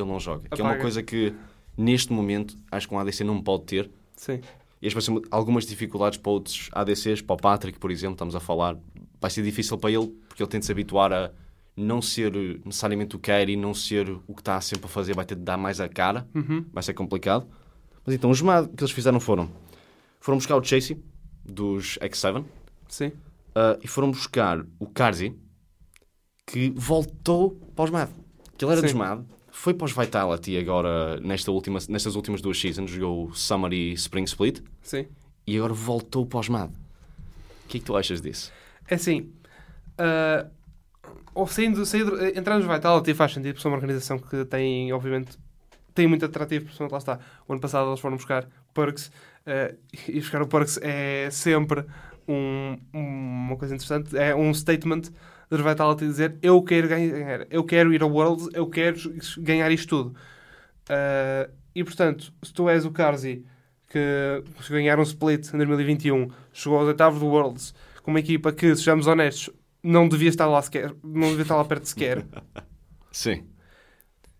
ele 0.00 0.08
não 0.08 0.20
joga. 0.20 0.48
Que 0.48 0.60
é 0.60 0.64
uma 0.64 0.70
Apaga. 0.70 0.82
coisa 0.82 1.02
que, 1.02 1.34
neste 1.76 2.12
momento, 2.12 2.56
acho 2.70 2.88
que 2.88 2.94
um 2.94 2.98
ADC 2.98 3.24
não 3.24 3.40
pode 3.42 3.64
ter. 3.64 3.90
Sim. 4.16 4.40
E 4.80 4.88
vai 4.90 5.02
ser 5.02 5.12
algumas 5.30 5.66
dificuldades 5.66 6.18
para 6.18 6.30
outros 6.30 6.68
ADCs, 6.72 7.22
para 7.22 7.34
o 7.34 7.36
Patrick, 7.36 7.78
por 7.78 7.90
exemplo, 7.90 8.14
estamos 8.14 8.34
a 8.36 8.40
falar. 8.40 8.76
Vai 9.20 9.30
ser 9.30 9.42
difícil 9.42 9.78
para 9.78 9.90
ele, 9.90 10.08
porque 10.28 10.42
ele 10.42 10.50
tem 10.50 10.60
de 10.60 10.66
se 10.66 10.72
habituar 10.72 11.12
a 11.12 11.30
não 11.76 12.00
ser 12.00 12.34
eh, 12.34 12.60
necessariamente 12.64 13.16
o 13.16 13.18
carry, 13.18 13.56
não 13.56 13.74
ser 13.74 14.08
o 14.26 14.34
que 14.34 14.40
está 14.40 14.60
sempre 14.60 14.86
a 14.86 14.88
fazer, 14.88 15.14
vai 15.14 15.24
ter 15.24 15.34
de 15.34 15.42
dar 15.42 15.56
mais 15.56 15.80
a 15.80 15.88
cara. 15.88 16.26
Uhum. 16.34 16.64
Vai 16.72 16.82
ser 16.82 16.94
complicado. 16.94 17.46
Mas 18.04 18.14
então, 18.14 18.30
os 18.30 18.40
MAD 18.40 18.68
que 18.76 18.82
eles 18.82 18.92
fizeram 18.92 19.20
foram... 19.20 19.50
Foram 20.20 20.38
buscar 20.38 20.56
o 20.56 20.64
Chasey, 20.64 21.02
dos 21.44 21.98
X7, 21.98 22.44
Sim. 22.88 23.08
Uh, 23.08 23.78
e 23.82 23.88
foram 23.88 24.10
buscar 24.10 24.64
o 24.78 24.86
Karzi, 24.86 25.34
que 26.46 26.70
voltou 26.70 27.50
para 27.74 27.84
os 27.84 27.90
MAD. 27.90 28.10
Que 28.56 28.64
ele 28.64 28.72
era 28.72 28.80
Sim. 28.80 28.86
dos 28.86 28.94
MAD, 28.94 29.24
foi 29.56 29.72
para 29.74 29.86
os 29.86 29.92
Vitality 29.92 30.58
agora, 30.58 31.18
nesta 31.20 31.50
última, 31.50 31.78
nestas 31.88 32.14
últimas 32.14 32.40
duas 32.42 32.60
seasons, 32.60 32.90
jogou 32.90 33.32
Summer 33.34 33.72
e 33.72 33.92
Spring 33.94 34.24
Split, 34.24 34.60
Sim. 34.82 35.06
e 35.46 35.56
agora 35.56 35.72
voltou 35.72 36.26
para 36.26 36.40
os 36.40 36.48
MAD. 36.48 36.70
O 36.72 37.68
que 37.68 37.78
é 37.78 37.80
que 37.80 37.86
tu 37.86 37.96
achas 37.96 38.20
disso? 38.20 38.52
É 38.86 38.94
assim, 38.96 39.32
ah, 39.98 40.46
ou 41.34 41.46
saindo, 41.46 41.84
saindo, 41.86 42.22
entrar 42.36 42.58
nos 42.58 42.66
Vitality 42.66 43.14
faz 43.14 43.32
sentido, 43.32 43.54
porque 43.54 43.62
são 43.62 43.70
uma 43.70 43.76
organização 43.78 44.18
que 44.18 44.44
tem, 44.44 44.92
obviamente, 44.92 45.38
tem 45.94 46.06
muito 46.06 46.24
atrativo, 46.26 46.66
principalmente 46.66 46.92
lá 46.92 46.98
está. 46.98 47.18
O 47.48 47.52
ano 47.52 47.60
passado 47.60 47.88
eles 47.88 48.00
foram 48.00 48.16
buscar 48.16 48.46
Perks, 48.74 49.10
ah, 49.46 49.74
e 50.06 50.20
buscar 50.20 50.42
o 50.42 50.46
Perks 50.46 50.78
é 50.82 51.28
sempre 51.30 51.84
um- 52.28 52.76
uma 52.92 53.56
coisa 53.56 53.74
interessante, 53.74 54.16
é 54.16 54.34
um 54.34 54.52
statement 54.52 55.02
dos 55.48 55.60
Vitality 55.60 56.06
dizer 56.06 56.36
eu 56.42 56.62
quero 56.62 56.88
ganhar, 56.88 57.46
eu 57.50 57.64
quero 57.64 57.92
ir 57.92 58.02
ao 58.02 58.10
Worlds, 58.10 58.48
eu 58.52 58.66
quero 58.68 58.96
ganhar 59.38 59.70
isto 59.70 59.88
tudo. 59.88 60.16
Ah, 60.88 61.48
e 61.74 61.84
portanto, 61.84 62.32
se 62.42 62.52
tu 62.52 62.68
és 62.68 62.84
o 62.84 62.90
Karzi 62.90 63.44
que 63.88 64.42
se 64.62 64.72
ganhar 64.72 64.98
um 64.98 65.02
split 65.02 65.48
em 65.52 65.58
2021, 65.58 66.28
chegou 66.52 66.78
aos 66.78 66.88
oitavos 66.88 67.20
do 67.20 67.26
Worlds, 67.26 67.74
com 68.02 68.10
uma 68.10 68.20
equipa 68.20 68.52
que, 68.52 68.74
sejamos 68.74 69.06
honestos, 69.06 69.50
não 69.82 70.08
devia 70.08 70.28
estar 70.28 70.46
lá 70.46 70.60
sequer, 70.60 70.92
não 71.04 71.28
devia 71.28 71.42
estar 71.42 71.56
lá 71.56 71.64
perto 71.64 71.84
sequer. 71.84 72.24
Sim. 73.12 73.44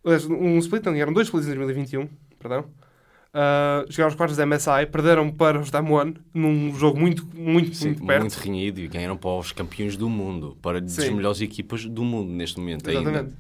Um 0.04 0.58
split, 0.58 0.84
não, 0.84 0.92
ganharam 0.92 1.12
dois 1.12 1.28
splits 1.28 1.48
em 1.48 1.54
2021, 1.54 2.08
perdão. 2.38 2.70
Uh, 3.36 3.92
chegaram 3.92 4.06
aos 4.08 4.14
quartos 4.14 4.34
da 4.34 4.46
MSI, 4.46 4.86
perderam 4.90 5.30
para 5.30 5.60
os 5.60 5.70
Damwon 5.70 6.14
num 6.32 6.74
jogo 6.74 6.98
muito, 6.98 7.28
muito, 7.34 7.76
Sim, 7.76 7.88
muito 7.88 8.06
perto. 8.06 8.20
muito 8.22 8.36
renhido 8.38 8.80
e 8.80 8.88
ganharam 8.88 9.14
para 9.14 9.28
os 9.38 9.52
campeões 9.52 9.94
do 9.94 10.08
mundo, 10.08 10.56
para 10.62 10.80
das 10.80 10.92
Sim. 10.92 11.10
melhores 11.10 11.42
equipas 11.42 11.84
do 11.84 12.02
mundo 12.02 12.32
neste 12.32 12.58
momento 12.58 12.88
Exatamente. 12.88 13.18
ainda. 13.18 13.32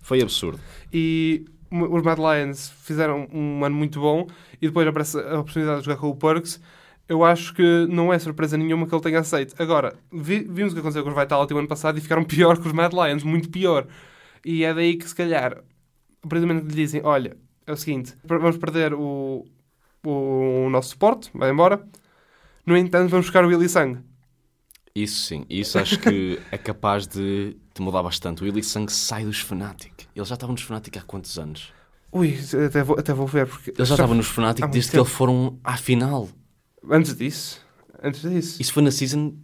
Foi 0.00 0.20
absurdo. 0.20 0.58
E 0.92 1.44
os 1.70 2.02
Mad 2.02 2.18
Lions 2.18 2.70
fizeram 2.82 3.28
um 3.32 3.64
ano 3.64 3.76
muito 3.76 4.00
bom 4.00 4.26
e 4.60 4.66
depois 4.66 4.84
aparece 4.88 5.16
a 5.20 5.38
oportunidade 5.38 5.78
de 5.80 5.84
jogar 5.86 6.00
com 6.00 6.08
o 6.08 6.16
Perks. 6.16 6.60
Eu 7.08 7.22
acho 7.24 7.54
que 7.54 7.86
não 7.88 8.12
é 8.12 8.18
surpresa 8.18 8.56
nenhuma 8.56 8.84
que 8.88 8.92
ele 8.94 9.02
tenha 9.02 9.20
aceito. 9.20 9.54
Agora, 9.62 9.94
vi- 10.12 10.44
vimos 10.48 10.72
o 10.72 10.74
que 10.74 10.80
aconteceu 10.80 11.04
com 11.04 11.10
os 11.10 11.16
Vitality 11.16 11.54
o 11.54 11.58
ano 11.58 11.68
passado 11.68 11.98
e 11.98 12.00
ficaram 12.00 12.24
pior 12.26 12.58
que 12.58 12.66
os 12.66 12.72
Mad 12.72 12.92
Lions, 12.92 13.22
muito 13.22 13.48
pior. 13.48 13.86
E 14.44 14.64
é 14.64 14.74
daí 14.74 14.96
que, 14.96 15.08
se 15.08 15.14
calhar, 15.14 15.52
a 16.24 16.26
partir 16.28 16.40
do 16.40 16.46
momento 16.48 16.62
que 16.66 16.70
lhe 16.74 16.82
dizem: 16.82 17.00
Olha, 17.04 17.36
é 17.70 17.72
o 17.72 17.76
seguinte, 17.76 18.14
vamos 18.24 18.56
perder 18.58 18.92
o, 18.94 19.46
o 20.04 20.68
nosso 20.70 20.90
suporte, 20.90 21.30
vai 21.34 21.50
embora. 21.50 21.84
No 22.66 22.76
entanto, 22.76 23.10
vamos 23.10 23.26
buscar 23.26 23.44
o 23.44 23.48
Willy 23.48 23.68
Sang. 23.68 23.98
Isso 24.94 25.26
sim, 25.26 25.46
isso 25.48 25.78
acho 25.78 25.98
que 26.00 26.38
é 26.50 26.58
capaz 26.58 27.06
de, 27.06 27.56
de 27.74 27.80
mudar 27.80 28.02
bastante. 28.02 28.42
O 28.42 28.44
Willy 28.44 28.62
Sang 28.62 28.90
sai 28.92 29.24
dos 29.24 29.38
Fnatic. 29.40 30.08
Ele 30.14 30.24
já 30.24 30.34
estava 30.34 30.52
nos 30.52 30.62
Fnatic 30.62 30.96
há 30.96 31.02
quantos 31.02 31.38
anos? 31.38 31.72
Ui, 32.12 32.36
até 32.66 32.82
vou, 32.82 32.98
até 32.98 33.12
vou 33.12 33.26
ver, 33.26 33.46
porque. 33.46 33.70
Ele 33.70 33.84
já 33.84 33.94
estava 33.94 34.14
nos 34.14 34.26
Fnatic 34.26 34.66
desde 34.68 34.90
que 34.90 34.96
tempo. 34.96 35.04
eles 35.06 35.16
foram 35.16 35.58
à 35.62 35.76
final. 35.76 36.28
Antes 36.90 37.16
disso. 37.16 37.64
Antes 38.02 38.22
disso. 38.22 38.60
Isso 38.60 38.72
foi 38.72 38.82
na 38.82 38.90
season 38.90 39.34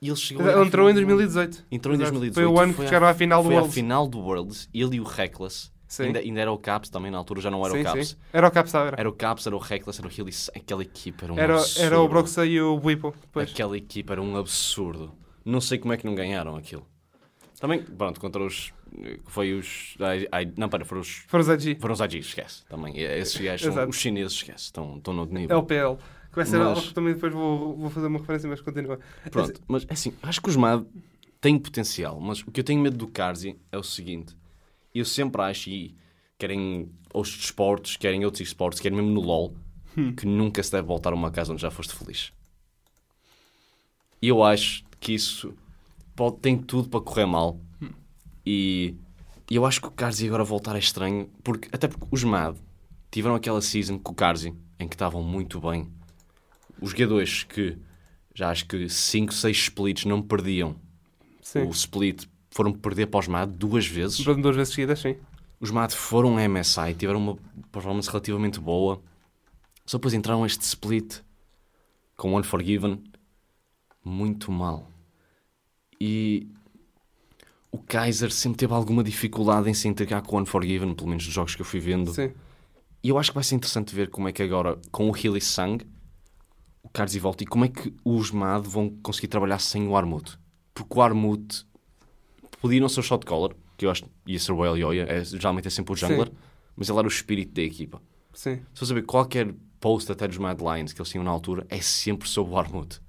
e 0.00 0.08
ele 0.08 0.16
chegou. 0.16 0.42
Entrou 0.64 0.88
em 0.88 0.94
final 0.94 1.04
do- 1.04 1.16
2018. 1.16 1.66
Entrou 1.70 1.94
em 1.94 1.98
Exato. 1.98 2.12
2018. 2.12 2.34
Foi 2.34 2.44
o 2.46 2.58
ano 2.58 2.72
que 2.74 2.84
chegaram 2.84 3.06
à 3.06 3.14
final 3.14 3.42
do 3.42 3.46
Foi 3.48 3.54
à 3.54 3.58
Worlds. 3.58 3.74
final 3.74 4.08
do 4.08 4.18
Worlds. 4.18 4.68
Ele 4.72 4.96
e 4.96 5.00
o 5.00 5.04
Reckless. 5.04 5.70
Ainda, 6.00 6.18
ainda 6.18 6.40
era 6.40 6.52
o 6.52 6.58
Caps 6.58 6.90
também 6.90 7.10
na 7.10 7.18
altura, 7.18 7.40
já 7.40 7.50
não 7.50 7.64
era 7.64 7.74
sim, 7.74 7.80
o 7.80 7.84
Caps. 7.84 8.08
sim. 8.08 8.16
Era 8.32 8.48
o 8.48 8.50
Caps, 8.50 8.74
era. 8.74 8.96
Era 9.00 9.08
o 9.08 9.12
Caps, 9.12 9.46
era 9.46 9.56
o 9.56 9.58
Reckless, 9.58 10.00
era 10.00 10.08
o 10.08 10.10
Hilly. 10.12 10.32
Aquela 10.54 10.82
equipa 10.82 11.24
era 11.24 11.32
um 11.32 11.38
Era, 11.38 11.54
absurdo. 11.56 11.84
era 11.84 12.00
o 12.00 12.08
Broxa 12.08 12.44
e 12.46 12.60
o 12.60 12.74
Whipple. 12.74 13.12
Depois. 13.20 13.50
Aquela 13.52 13.76
equipa 13.76 14.14
era 14.14 14.22
um 14.22 14.36
absurdo. 14.36 15.12
Não 15.44 15.60
sei 15.60 15.78
como 15.78 15.92
é 15.92 15.96
que 15.96 16.04
não 16.04 16.14
ganharam 16.14 16.56
aquilo. 16.56 16.86
Também, 17.60 17.82
pronto, 17.82 18.20
contra 18.20 18.42
os. 18.42 18.72
Foi 19.26 19.52
os. 19.54 19.96
ai, 20.00 20.26
ai, 20.30 20.52
não, 20.56 20.68
para, 20.68 20.84
foram 20.84 21.00
os. 21.00 21.24
Foram 21.28 21.42
os 21.42 21.48
AG. 21.50 21.76
Foram 21.80 21.94
os 21.94 22.00
esquece. 22.00 22.64
Também. 22.66 22.98
Esses 22.98 23.40
gajos, 23.40 23.72
são, 23.74 23.88
os 23.88 23.96
chineses, 23.96 24.32
esquece. 24.32 24.64
Estão, 24.64 24.96
estão 24.96 25.14
no 25.14 25.20
outro 25.20 25.34
nível. 25.36 25.58
LPL. 25.58 25.96
Que 26.30 26.36
vai 26.36 26.44
ser 26.44 26.58
Mas- 26.58 26.66
algo 26.68 26.82
que 26.82 26.92
também 26.94 27.14
depois 27.14 27.32
vou, 27.32 27.76
vou 27.76 27.88
fazer 27.88 28.08
uma 28.08 28.18
referência, 28.18 28.48
mas 28.48 28.60
continua. 28.60 28.98
Pronto, 29.30 29.58
mas 29.66 29.86
assim, 29.88 30.12
acho 30.22 30.42
que 30.42 30.50
os 30.50 30.56
MAD 30.56 30.84
têm 31.40 31.58
potencial, 31.58 32.20
mas 32.20 32.40
o 32.42 32.50
que 32.50 32.60
eu 32.60 32.64
tenho 32.64 32.78
medo 32.80 32.96
do 32.98 33.06
Karzi 33.06 33.56
é 33.72 33.78
o 33.78 33.82
seguinte: 33.82 34.36
eu 34.98 35.04
sempre 35.04 35.42
acho, 35.42 35.70
e 35.70 35.94
querem 36.38 36.90
outros 37.12 37.36
desportos, 37.36 37.96
querem 37.96 38.24
outros 38.24 38.46
esportes, 38.46 38.80
querem 38.80 38.96
mesmo 38.96 39.12
no 39.12 39.20
LOL, 39.20 39.54
que 40.16 40.26
nunca 40.26 40.62
se 40.62 40.72
deve 40.72 40.86
voltar 40.86 41.12
a 41.12 41.16
uma 41.16 41.30
casa 41.30 41.52
onde 41.52 41.62
já 41.62 41.70
foste 41.70 41.94
feliz. 41.94 42.32
E 44.20 44.28
eu 44.28 44.42
acho 44.42 44.84
que 45.00 45.12
isso 45.12 45.54
pode, 46.14 46.38
tem 46.38 46.56
tudo 46.56 46.88
para 46.88 47.00
correr 47.00 47.26
mal. 47.26 47.60
E, 48.44 48.94
e 49.50 49.56
eu 49.56 49.64
acho 49.64 49.80
que 49.80 49.88
o 49.88 49.90
Karzi 49.90 50.26
agora 50.26 50.44
voltar 50.44 50.76
é 50.76 50.78
estranho, 50.78 51.30
porque, 51.42 51.68
até 51.72 51.88
porque 51.88 52.06
os 52.10 52.22
MAD 52.22 52.58
tiveram 53.10 53.34
aquela 53.34 53.60
season 53.60 53.98
com 53.98 54.12
o 54.12 54.14
Karzi 54.14 54.54
em 54.78 54.86
que 54.86 54.94
estavam 54.94 55.22
muito 55.22 55.60
bem. 55.60 55.90
Os 56.80 56.94
G2 56.94 57.46
que 57.46 57.78
já 58.34 58.50
acho 58.50 58.66
que 58.66 58.88
5, 58.88 59.32
6 59.32 59.56
splits 59.56 60.04
não 60.04 60.20
perdiam 60.20 60.76
Sim. 61.40 61.62
o 61.62 61.70
split, 61.70 62.26
foram 62.56 62.72
perder 62.72 63.06
para 63.06 63.20
os 63.20 63.28
MAD 63.28 63.52
duas 63.52 63.86
vezes. 63.86 64.18
Duas 64.20 64.56
vezes 64.56 64.72
seguidas, 64.72 65.00
sim. 65.00 65.16
Os 65.60 65.70
MAD 65.70 65.94
foram 65.94 66.36
MSI, 66.36 66.94
tiveram 66.98 67.18
uma 67.18 67.38
performance 67.70 68.08
relativamente 68.08 68.58
boa. 68.58 69.02
Só 69.84 69.98
depois 69.98 70.14
entraram 70.14 70.44
este 70.46 70.62
split 70.62 71.20
com 72.16 72.32
o 72.32 72.38
Unforgiven 72.38 73.02
muito 74.02 74.50
mal. 74.50 74.90
E 76.00 76.48
o 77.70 77.78
Kaiser 77.78 78.32
sempre 78.32 78.58
teve 78.58 78.72
alguma 78.72 79.04
dificuldade 79.04 79.68
em 79.68 79.74
se 79.74 79.86
integrar 79.86 80.22
com 80.22 80.36
o 80.36 80.40
Unforgiven, 80.40 80.94
pelo 80.94 81.08
menos 81.08 81.26
nos 81.26 81.34
jogos 81.34 81.54
que 81.54 81.60
eu 81.60 81.66
fui 81.66 81.78
vendo. 81.78 82.12
Sim. 82.14 82.32
E 83.02 83.10
eu 83.10 83.18
acho 83.18 83.30
que 83.30 83.34
vai 83.34 83.44
ser 83.44 83.54
interessante 83.54 83.94
ver 83.94 84.08
como 84.08 84.28
é 84.28 84.32
que 84.32 84.42
agora, 84.42 84.80
com 84.90 85.10
o 85.10 85.16
Hilly 85.16 85.42
Sang, 85.42 85.86
o 86.82 86.88
Karzi 86.88 87.18
volta 87.18 87.44
e 87.44 87.46
como 87.46 87.66
é 87.66 87.68
que 87.68 87.94
os 88.02 88.30
MAD 88.30 88.66
vão 88.66 88.88
conseguir 89.02 89.28
trabalhar 89.28 89.58
sem 89.58 89.86
o 89.86 89.94
Armut. 89.94 90.38
Porque 90.72 90.98
o 90.98 91.02
Armut 91.02 91.66
podia 92.60 92.80
não 92.80 92.88
ser 92.88 93.00
o 93.00 93.02
shot 93.02 93.24
caller, 93.24 93.56
que 93.76 93.86
eu 93.86 93.90
acho 93.90 94.04
que 94.04 94.10
ia 94.26 94.38
ser 94.38 94.52
o 94.52 94.64
Elioia, 94.64 95.06
é, 95.08 95.24
geralmente 95.24 95.68
é 95.68 95.70
sempre 95.70 95.92
o 95.92 95.96
jungler, 95.96 96.30
mas 96.76 96.88
ele 96.88 96.98
era 96.98 97.06
o 97.06 97.10
espírito 97.10 97.52
da 97.52 97.62
equipa. 97.62 98.00
Sim. 98.32 98.60
Se 98.74 98.80
você 98.80 98.94
ver 98.94 99.02
qualquer 99.02 99.54
post 99.80 100.10
até 100.10 100.26
dos 100.26 100.38
Mad 100.38 100.60
Lions 100.60 100.92
que 100.92 101.00
eles 101.00 101.10
tinham 101.10 101.24
na 101.24 101.30
altura, 101.30 101.66
é 101.68 101.80
sempre 101.80 102.28
sobre 102.28 102.54
o 102.54 102.58
Armut. 102.58 103.00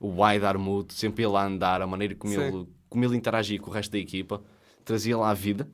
O 0.00 0.22
wide 0.22 0.44
Armut, 0.44 0.92
sempre 0.92 1.24
ele 1.24 1.36
a 1.36 1.44
andar, 1.44 1.82
a 1.82 1.86
maneira 1.86 2.14
como 2.14 2.32
Sim. 2.32 2.40
ele, 2.40 2.66
como 2.88 3.04
ele 3.04 3.16
interagia 3.16 3.58
com 3.58 3.70
o 3.70 3.72
resto 3.72 3.92
da 3.92 3.98
equipa, 3.98 4.42
trazia 4.84 5.16
lá 5.16 5.30
a 5.30 5.34
vida. 5.34 5.68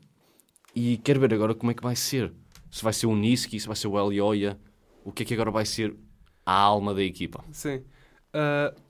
E 0.74 0.98
quero 0.98 1.20
ver 1.20 1.34
agora 1.34 1.54
como 1.54 1.70
é 1.70 1.74
que 1.74 1.82
vai 1.82 1.96
ser. 1.96 2.32
Se 2.70 2.82
vai 2.82 2.92
ser 2.92 3.06
o 3.06 3.16
Niski, 3.16 3.58
se 3.58 3.66
vai 3.66 3.74
ser 3.74 3.88
o 3.88 3.98
Elioia, 3.98 4.58
o 5.04 5.10
que 5.10 5.22
é 5.22 5.26
que 5.26 5.34
agora 5.34 5.50
vai 5.50 5.66
ser 5.66 5.96
a 6.46 6.52
alma 6.52 6.94
da 6.94 7.02
equipa. 7.02 7.44
Sim. 7.50 7.82
Isso 8.34 8.89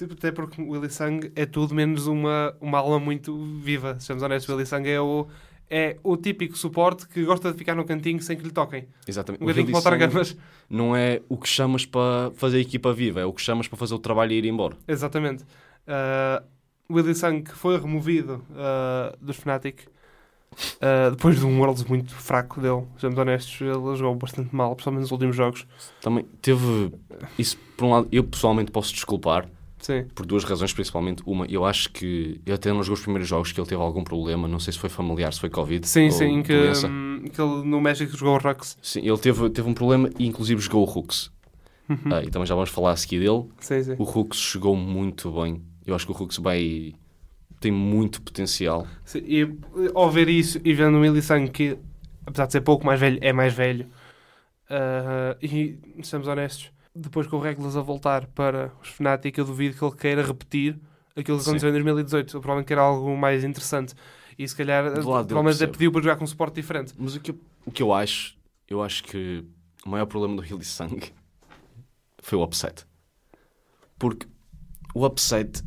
até 0.00 0.32
porque 0.32 0.60
o 0.60 0.70
Willy 0.70 0.90
Sang 0.90 1.30
é 1.34 1.46
tudo 1.46 1.74
menos 1.74 2.06
uma, 2.06 2.54
uma 2.60 2.78
alma 2.78 2.98
muito 2.98 3.36
viva. 3.60 3.98
Sejamos 3.98 4.22
honestos, 4.22 4.48
o 4.48 4.52
Willy 4.56 4.66
Sang 4.66 4.88
é 4.88 5.00
o, 5.00 5.26
é 5.68 5.96
o 6.02 6.16
típico 6.16 6.56
suporte 6.56 7.06
que 7.08 7.24
gosta 7.24 7.52
de 7.52 7.58
ficar 7.58 7.74
no 7.74 7.84
cantinho 7.84 8.20
sem 8.22 8.36
que 8.36 8.44
lhe 8.44 8.50
toquem. 8.50 8.86
Exatamente. 9.06 9.42
Um 9.42 9.46
O 9.46 9.50
o 9.50 9.54
Sang 9.54 9.82
Targamas. 9.82 10.36
não 10.68 10.96
é 10.96 11.20
o 11.28 11.36
que 11.36 11.48
chamas 11.48 11.84
para 11.84 12.30
fazer 12.34 12.58
a 12.58 12.60
equipa 12.60 12.92
viva, 12.92 13.20
é 13.20 13.24
o 13.24 13.32
que 13.32 13.42
chamas 13.42 13.68
para 13.68 13.78
fazer 13.78 13.94
o 13.94 13.98
trabalho 13.98 14.32
e 14.32 14.36
ir 14.36 14.44
embora. 14.44 14.76
Exatamente. 14.88 15.44
Uh, 15.86 16.42
Willy 16.90 17.14
Sang 17.14 17.42
que 17.42 17.52
foi 17.52 17.78
removido 17.78 18.44
uh, 18.50 19.16
dos 19.20 19.36
Fnatic 19.36 19.92
Uh, 20.52 21.10
depois 21.10 21.38
de 21.38 21.46
um 21.46 21.58
Worlds 21.58 21.84
muito 21.84 22.14
fraco 22.14 22.60
dele, 22.60 22.84
sejamos 22.96 23.18
honestos, 23.18 23.60
ele 23.60 23.96
jogou 23.96 24.14
bastante 24.16 24.54
mal, 24.54 24.74
principalmente 24.74 25.02
nos 25.02 25.12
últimos 25.12 25.36
jogos. 25.36 25.66
Também 26.00 26.24
teve. 26.40 26.92
Isso, 27.38 27.56
por 27.76 27.86
um 27.86 27.90
lado, 27.90 28.08
eu 28.12 28.22
pessoalmente 28.24 28.70
posso 28.70 28.92
desculpar, 28.92 29.48
Sim, 29.82 30.04
por 30.14 30.24
duas 30.24 30.44
razões, 30.44 30.72
principalmente. 30.72 31.22
Uma, 31.26 31.44
eu 31.46 31.64
acho 31.64 31.90
que 31.90 32.40
ele 32.46 32.54
até 32.54 32.72
não 32.72 32.82
jogou 32.82 32.94
os 32.94 33.00
primeiros 33.02 33.28
jogos 33.28 33.50
que 33.52 33.60
ele 33.60 33.68
teve 33.68 33.82
algum 33.82 34.04
problema, 34.04 34.46
não 34.48 34.58
sei 34.60 34.72
se 34.72 34.78
foi 34.78 34.88
familiar, 34.88 35.32
se 35.32 35.40
foi 35.40 35.50
Covid. 35.50 35.86
sim, 35.86 36.04
ou 36.06 36.10
sim 36.12 36.42
que, 36.42 36.54
hum, 36.86 37.24
que 37.32 37.40
ele 37.40 37.64
no 37.64 37.80
México 37.80 38.16
jogou 38.16 38.34
o 38.36 38.38
Rux. 38.38 38.78
Sim, 38.80 39.00
ele 39.00 39.18
teve, 39.18 39.50
teve 39.50 39.68
um 39.68 39.74
problema 39.74 40.08
e 40.18 40.26
inclusive 40.26 40.60
jogou 40.60 40.86
o 40.88 40.98
Hooks. 40.98 41.30
Uhum. 41.88 41.98
Ah, 42.12 42.22
e 42.22 42.30
também 42.30 42.46
já 42.46 42.54
vamos 42.54 42.70
falar 42.70 42.92
a 42.92 42.96
seguir 42.96 43.18
dele. 43.18 43.44
Sim, 43.58 43.82
sim. 43.82 43.94
O 43.98 44.04
Hooks 44.04 44.38
chegou 44.38 44.74
muito 44.76 45.30
bem. 45.32 45.60
Eu 45.84 45.94
acho 45.96 46.06
que 46.06 46.12
o 46.12 46.16
Hooks 46.16 46.38
vai. 46.38 46.94
tem 47.60 47.72
muito 47.72 48.22
potencial. 48.22 48.86
Sim, 49.04 49.22
E 49.26 49.42
eh, 49.42 49.48
ao 49.94 50.08
ver 50.10 50.28
isso 50.28 50.60
e 50.64 50.72
vendo 50.72 50.96
o 50.96 51.00
Milisang 51.00 51.50
que, 51.50 51.76
apesar 52.24 52.46
de 52.46 52.52
ser 52.52 52.60
pouco 52.60 52.86
mais 52.86 52.98
velho, 53.00 53.18
é 53.20 53.32
mais 53.32 53.52
velho, 53.52 53.86
ah, 54.70 55.36
e 55.42 55.76
sejamos 56.02 56.28
honestos, 56.28 56.70
depois 56.94 57.26
com 57.26 57.36
o 57.36 57.40
Reglas 57.40 57.76
a 57.76 57.80
voltar 57.80 58.26
para 58.26 58.72
os 58.82 58.88
Fnatic, 58.88 59.36
eu 59.38 59.44
duvido 59.44 59.76
que 59.76 59.84
ele 59.84 59.94
queira 59.96 60.22
repetir 60.22 60.78
aquilo 61.16 61.38
que 61.38 61.44
Sim. 61.44 61.50
aconteceu 61.50 61.68
em 61.70 61.72
2018. 61.72 62.36
Eu 62.36 62.40
provavelmente 62.40 62.68
quer 62.68 62.78
algo 62.78 63.16
mais 63.16 63.44
interessante. 63.44 63.94
E 64.38 64.46
se 64.46 64.56
calhar, 64.56 64.84
dele, 64.84 65.02
provavelmente 65.02 65.58
percebo. 65.58 65.72
pediu 65.72 65.92
para 65.92 66.02
jogar 66.02 66.16
com 66.16 66.24
um 66.24 66.26
suporte 66.26 66.54
diferente. 66.54 66.94
Mas 66.98 67.14
o 67.14 67.20
que, 67.20 67.30
eu, 67.30 67.38
o 67.66 67.70
que 67.70 67.82
eu 67.82 67.92
acho, 67.92 68.36
eu 68.68 68.82
acho 68.82 69.04
que 69.04 69.44
o 69.84 69.88
maior 69.88 70.06
problema 70.06 70.36
do 70.36 70.44
Hillsang 70.44 71.12
foi 72.18 72.38
o 72.38 72.42
upset. 72.42 72.86
Porque 73.98 74.26
o 74.94 75.06
upset 75.06 75.62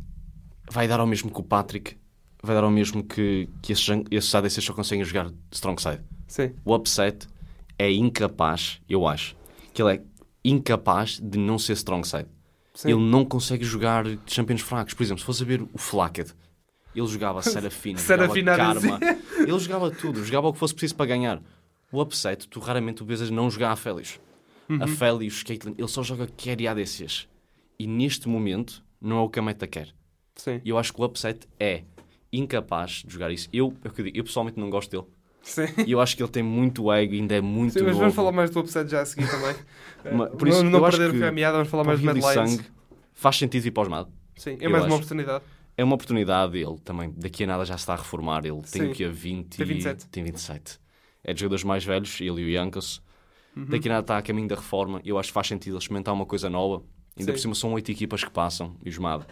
vai 0.70 0.88
dar 0.88 1.00
ao 1.00 1.06
mesmo 1.06 1.30
que 1.30 1.40
o 1.40 1.42
Patrick, 1.42 1.96
vai 2.42 2.54
dar 2.54 2.64
ao 2.64 2.70
mesmo 2.70 3.04
que, 3.04 3.48
que 3.62 3.72
esses, 3.72 3.86
esses 4.10 4.34
ADCs 4.34 4.64
só 4.64 4.72
conseguem 4.72 5.04
jogar 5.04 5.30
strong 5.50 5.80
side. 5.80 6.02
Sim, 6.26 6.54
O 6.64 6.74
upset 6.74 7.28
é 7.78 7.90
incapaz, 7.92 8.80
eu 8.88 9.06
acho, 9.06 9.36
que 9.72 9.80
ele 9.80 9.94
é 9.94 10.02
incapaz 10.50 11.20
de 11.22 11.38
não 11.38 11.58
ser 11.58 11.72
strong 11.74 12.06
side. 12.06 12.28
sim. 12.74 12.90
Ele 12.90 13.00
não 13.00 13.24
consegue 13.24 13.64
jogar 13.64 14.04
champions 14.26 14.60
fracos. 14.60 14.94
Por 14.94 15.02
exemplo, 15.02 15.20
se 15.20 15.26
fosse 15.26 15.42
a 15.42 15.46
ver 15.46 15.62
o 15.62 15.78
Flacked, 15.78 16.32
ele 16.94 17.06
jogava 17.06 17.42
Serafina, 17.42 17.98
jogava 17.98 18.22
Serafina 18.34 18.56
Karma, 18.56 19.00
ele 19.38 19.58
jogava 19.58 19.90
tudo, 19.90 20.24
jogava 20.24 20.48
o 20.48 20.52
que 20.52 20.58
fosse 20.58 20.74
preciso 20.74 20.94
para 20.94 21.06
ganhar. 21.06 21.42
O 21.92 22.00
upset, 22.00 22.48
tu 22.48 22.58
raramente 22.60 23.02
o 23.02 23.06
vês 23.06 23.30
não 23.30 23.50
jogar 23.50 23.72
a 23.72 23.76
Felios. 23.76 24.18
Uhum. 24.68 24.82
A 24.82 24.88
Felios, 24.88 25.42
Caitlyn, 25.42 25.74
ele 25.78 25.88
só 25.88 26.02
joga 26.02 26.26
carry 26.26 26.66
ADCs. 26.66 27.28
E 27.78 27.86
neste 27.86 28.28
momento, 28.28 28.82
não 29.00 29.18
é 29.18 29.20
o 29.20 29.28
que 29.28 29.38
a 29.38 29.42
meta 29.42 29.66
quer. 29.66 29.94
Sim, 30.34 30.60
E 30.64 30.68
eu 30.68 30.78
acho 30.78 30.92
que 30.92 31.00
o 31.00 31.04
upset 31.04 31.46
é 31.58 31.84
incapaz 32.32 33.02
de 33.06 33.12
jogar 33.12 33.30
isso. 33.30 33.48
Eu, 33.52 33.72
é 33.84 33.88
eu, 33.88 34.06
eu 34.14 34.24
pessoalmente 34.24 34.58
não 34.58 34.68
gosto 34.68 34.90
dele. 34.90 35.04
Sim. 35.50 35.66
E 35.86 35.92
eu 35.92 36.00
acho 36.00 36.16
que 36.16 36.22
ele 36.22 36.30
tem 36.30 36.42
muito 36.42 36.92
ego, 36.92 37.14
ainda 37.14 37.34
é 37.34 37.40
muito 37.40 37.72
Sim, 37.72 37.80
mas 37.80 37.88
novo. 37.88 38.00
vamos 38.00 38.14
falar 38.14 38.32
mais 38.32 38.50
do 38.50 38.60
upset 38.60 38.90
já 38.90 39.00
a 39.02 39.06
seguir 39.06 39.28
também. 39.30 39.54
Mas, 40.12 40.30
por 40.30 40.46
não 40.46 40.54
isso, 40.54 40.64
não 40.64 40.84
acho 40.84 40.98
perder 40.98 41.30
o 41.30 41.32
meada, 41.34 41.56
vamos 41.56 41.68
falar 41.68 41.82
mais 41.82 41.98
do 41.98 42.06
Mad 42.06 42.16
Lions. 42.16 42.32
Sang 42.32 42.64
faz 43.12 43.36
sentido 43.36 43.66
ir 43.66 43.72
para 43.72 43.82
os 43.82 43.88
MAD. 43.88 44.08
Sim, 44.36 44.56
é 44.60 44.68
mais 44.68 44.84
uma 44.84 44.88
acho. 44.88 44.96
oportunidade. 44.96 45.44
É 45.76 45.82
uma 45.82 45.94
oportunidade, 45.94 46.56
ele 46.56 46.78
também, 46.84 47.12
daqui 47.16 47.42
a 47.42 47.46
nada 47.48 47.64
já 47.64 47.76
se 47.76 47.82
está 47.82 47.94
a 47.94 47.96
reformar. 47.96 48.44
Ele 48.44 48.62
tem 48.62 48.82
Sim. 48.82 48.90
o 48.90 48.92
que 48.94 49.04
a 49.04 49.08
20 49.08 49.56
Tem 49.56 49.66
27. 49.66 50.06
Tem 50.06 50.22
27. 50.22 50.78
É 51.24 51.32
dos 51.32 51.40
jogadores 51.40 51.64
mais 51.64 51.84
velhos, 51.84 52.20
ele 52.20 52.42
e 52.42 52.44
o 52.44 52.48
Yankos. 52.50 53.02
Uhum. 53.56 53.64
Daqui 53.64 53.88
a 53.88 53.92
nada 53.92 54.04
está 54.04 54.18
a 54.18 54.22
caminho 54.22 54.46
da 54.46 54.54
reforma. 54.54 55.00
Eu 55.04 55.18
acho 55.18 55.30
que 55.30 55.32
faz 55.32 55.48
sentido 55.48 55.76
experimentar 55.76 56.14
uma 56.14 56.24
coisa 56.24 56.48
nova. 56.48 56.84
Ainda 57.18 57.32
Sim. 57.32 57.36
por 57.36 57.38
cima 57.40 57.54
são 57.56 57.72
oito 57.72 57.90
equipas 57.90 58.22
que 58.22 58.30
passam. 58.30 58.76
E 58.84 58.88
os 58.88 58.98
MAD 58.98 59.24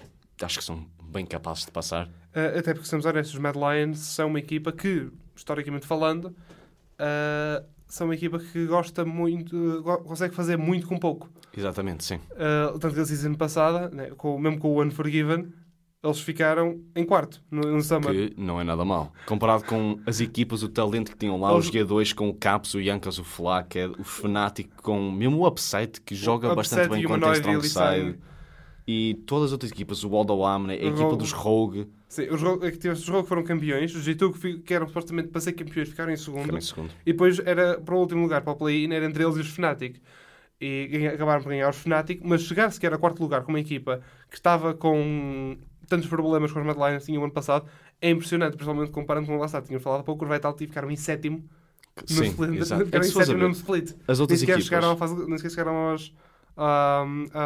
acho 0.43 0.59
que 0.59 0.65
são 0.65 0.87
bem 1.03 1.25
capazes 1.25 1.67
de 1.67 1.71
passar. 1.71 2.09
Uh, 2.35 2.59
até 2.59 2.75
porque, 2.75 2.89
somos 2.89 3.05
honestos, 3.05 3.35
os 3.35 3.41
Mad 3.41 3.55
Lions 3.55 3.99
são 3.99 4.29
uma 4.29 4.39
equipa 4.39 4.73
que, 4.73 5.11
historicamente 5.37 5.87
falando, 5.87 6.27
uh, 6.27 7.65
são 7.87 8.07
uma 8.09 8.15
equipa 8.15 8.39
que 8.39 8.67
gosta 8.67 9.05
muito, 9.05 9.83
go- 9.83 9.99
consegue 9.99 10.35
fazer 10.35 10.57
muito 10.57 10.87
com 10.87 10.99
pouco. 10.99 11.29
Exatamente, 11.57 12.05
sim. 12.05 12.17
Uh, 12.33 12.79
tanto 12.79 12.95
que 12.95 13.01
a 13.01 13.05
season 13.05 13.35
passada, 13.35 13.89
né, 13.91 14.11
com, 14.17 14.39
mesmo 14.39 14.59
com 14.59 14.69
o 14.77 14.83
Unforgiven, 14.83 15.53
eles 16.03 16.21
ficaram 16.21 16.81
em 16.95 17.05
quarto 17.05 17.41
no, 17.51 17.63
no 17.63 17.81
Summer. 17.81 18.11
Que 18.11 18.35
não 18.37 18.61
é 18.61 18.65
nada 18.65 18.85
mal. 18.85 19.11
Comparado 19.27 19.65
com 19.65 19.99
as 20.07 20.21
equipas, 20.21 20.63
o 20.63 20.69
talento 20.69 21.11
que 21.13 21.17
tinham 21.17 21.41
lá, 21.41 21.53
Eles- 21.53 21.67
os 21.67 21.71
G2 21.71 22.13
com 22.15 22.29
o 22.29 22.35
Caps, 22.35 22.75
o 22.75 22.81
Yankos, 22.81 23.19
o 23.19 23.25
Flack, 23.25 23.79
o 23.99 24.05
Fnatic, 24.05 24.69
com 24.83 25.11
mesmo 25.11 25.39
o 25.39 25.47
Upside, 25.49 26.01
que 26.05 26.15
joga 26.15 26.49
Upset 26.53 26.57
bastante 26.57 26.91
bem 26.91 27.03
e 27.03 27.07
o 27.07 27.11
e 27.33 27.33
strong 27.37 27.69
side. 27.69 28.19
E 28.87 29.15
todas 29.27 29.47
as 29.47 29.53
outras 29.53 29.71
equipas, 29.71 30.05
o 30.05 30.11
Waldo 30.11 30.45
Amne, 30.45 30.75
a 30.75 30.77
equipa 30.77 31.17
dos 31.17 31.33
Rogue, 31.33 31.89
Sim, 32.15 32.29
os 32.31 32.41
jogos, 32.41 32.67
é 32.69 32.71
que 32.71 32.79
tiveste 32.79 33.01
os 33.03 33.07
jogos 33.07 33.23
que 33.23 33.29
foram 33.29 33.43
campeões, 33.43 33.95
os 33.95 34.07
G2 34.07 34.63
que, 34.63 34.75
eram 34.75 34.87
supostamente 34.87 35.29
para 35.29 35.41
ser 35.41 35.53
campeões 35.55 35.89
ficaram 35.89 36.13
em 36.13 36.17
segundo. 36.17 36.43
ficaram 36.43 36.59
em 36.59 36.63
segundo. 36.63 36.91
E 37.05 37.13
depois 37.13 37.39
era 37.41 37.81
para 37.81 37.95
o 37.95 37.99
último 37.99 38.23
lugar, 38.23 38.43
para 38.43 38.53
o 38.53 38.57
play-in, 38.57 38.93
era 38.93 39.05
entre 39.05 39.25
eles 39.25 39.37
e 39.37 39.41
os 39.41 39.49
Fnatic. 39.49 40.01
E 40.61 40.87
ganha- 40.87 41.13
acabaram 41.15 41.43
por 41.43 41.49
ganhar 41.49 41.69
os 41.69 41.77
Fnatic, 41.77 42.21
mas 42.23 42.43
chegar 42.43 42.71
sequer 42.71 42.95
a 42.95 42.99
quarto 42.99 43.21
lugar 43.21 43.43
com 43.43 43.51
uma 43.51 43.59
equipa 43.61 44.01
que 44.31 44.37
estava 44.37 44.73
com 44.75 45.57
tantos 45.89 46.07
problemas 46.09 46.53
com 46.53 46.61
os 46.61 46.65
Mad 46.67 46.77
Lions 46.77 47.01
que 47.01 47.07
tinham 47.07 47.23
ano 47.25 47.33
passado, 47.33 47.67
é 48.01 48.11
impressionante, 48.11 48.53
principalmente 48.57 48.91
comparando 48.93 49.27
com 49.27 49.37
o 49.37 49.45
está. 49.45 49.67
Tínhamos 49.67 49.83
falado 49.83 50.01
há 50.01 50.05
pouco, 50.05 50.25
os 50.25 50.31
Vitality 50.31 50.67
ficaram 50.69 50.91
em 50.91 50.97
sétimo 50.97 51.45
no 51.97 52.07
Sim, 52.07 52.25
split. 52.27 52.51
exato. 52.63 52.83
É 52.83 52.85
Ficaram 52.87 53.03
que 53.03 53.09
em 53.09 53.13
sétimo 53.13 53.39
no 53.39 53.51
split. 53.51 53.91
as 54.07 54.19
Nem 54.19 54.23
outras 54.23 54.41
sequer, 54.41 54.53
equipas, 54.53 54.65
chegaram, 54.69 54.91
à 54.93 54.97
fase, 54.97 55.15
nem 55.27 55.37
sequer 55.37 55.51
chegaram 55.51 55.77
aos, 55.91 56.15
ah, 56.57 57.05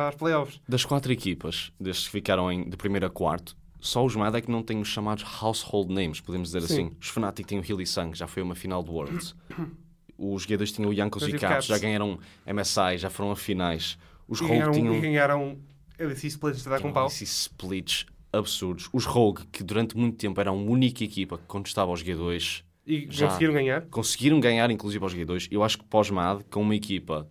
às 0.09 0.15
playoffs. 0.15 0.61
das 0.69 0.85
quatro 0.85 1.11
equipas, 1.13 1.73
destes 1.81 2.07
que 2.07 2.13
ficaram 2.13 2.53
em, 2.53 2.69
de 2.69 2.77
primeiro 2.77 3.07
a 3.07 3.11
quarto, 3.11 3.57
só 3.81 4.05
os 4.05 4.15
Mad 4.17 4.35
é 4.35 4.41
que 4.41 4.51
não 4.51 4.63
têm 4.63 4.81
os 4.81 4.89
chamados 4.89 5.25
household 5.43 5.93
names, 5.93 6.21
podemos 6.21 6.49
dizer 6.49 6.63
Sim. 6.63 6.75
assim. 6.89 6.97
Os 7.01 7.09
Fnatic 7.09 7.47
têm 7.47 7.59
o 7.59 7.65
Hilly 7.65 7.87
Sang, 7.87 8.17
já 8.17 8.27
foi 8.27 8.43
uma 8.43 8.55
final 8.55 8.83
do 8.83 8.93
Worlds. 8.93 9.35
Os 10.21 10.45
G2 10.49 10.75
tinham 10.75 10.91
o 10.91 10.93
Yankos 10.93 11.23
e 11.29 11.33
Caps, 11.35 11.67
já 11.67 11.79
ganharam 11.79 12.19
MSI, 12.45 12.99
já 12.99 13.09
foram 13.09 13.31
a 13.31 13.37
finais. 13.37 13.97
Os 14.27 14.41
E 14.41 14.43
Rogue 14.43 14.55
ganharam, 14.57 14.73
tinham... 14.73 14.95
e 14.97 15.01
ganharam 15.01 15.59
LEC 15.97 16.25
splits 16.27 16.65
dar 16.65 16.81
com 16.81 16.93
pau. 16.93 17.07
Esses 17.07 17.31
splits 17.43 18.05
absurdos. 18.33 18.89
Os 18.93 19.05
Rogue, 19.05 19.47
que 19.53 19.63
durante 19.63 19.97
muito 19.97 20.17
tempo 20.17 20.41
eram 20.41 20.55
a 20.55 20.61
única 20.61 21.05
equipa 21.05 21.39
que 21.39 21.45
contestava 21.47 21.93
aos 21.93 22.03
G2, 22.03 22.65
E 22.85 23.07
conseguiram 23.07 23.55
ganhar. 23.55 23.83
conseguiram 23.83 24.41
ganhar 24.41 24.69
inclusive 24.73 25.05
aos 25.05 25.15
G2. 25.15 25.47
Eu 25.53 25.63
acho 25.63 25.79
que 25.79 25.85
pós-MAD, 25.85 26.43
com 26.51 26.63
uma 26.63 26.75
equipa 26.75 27.29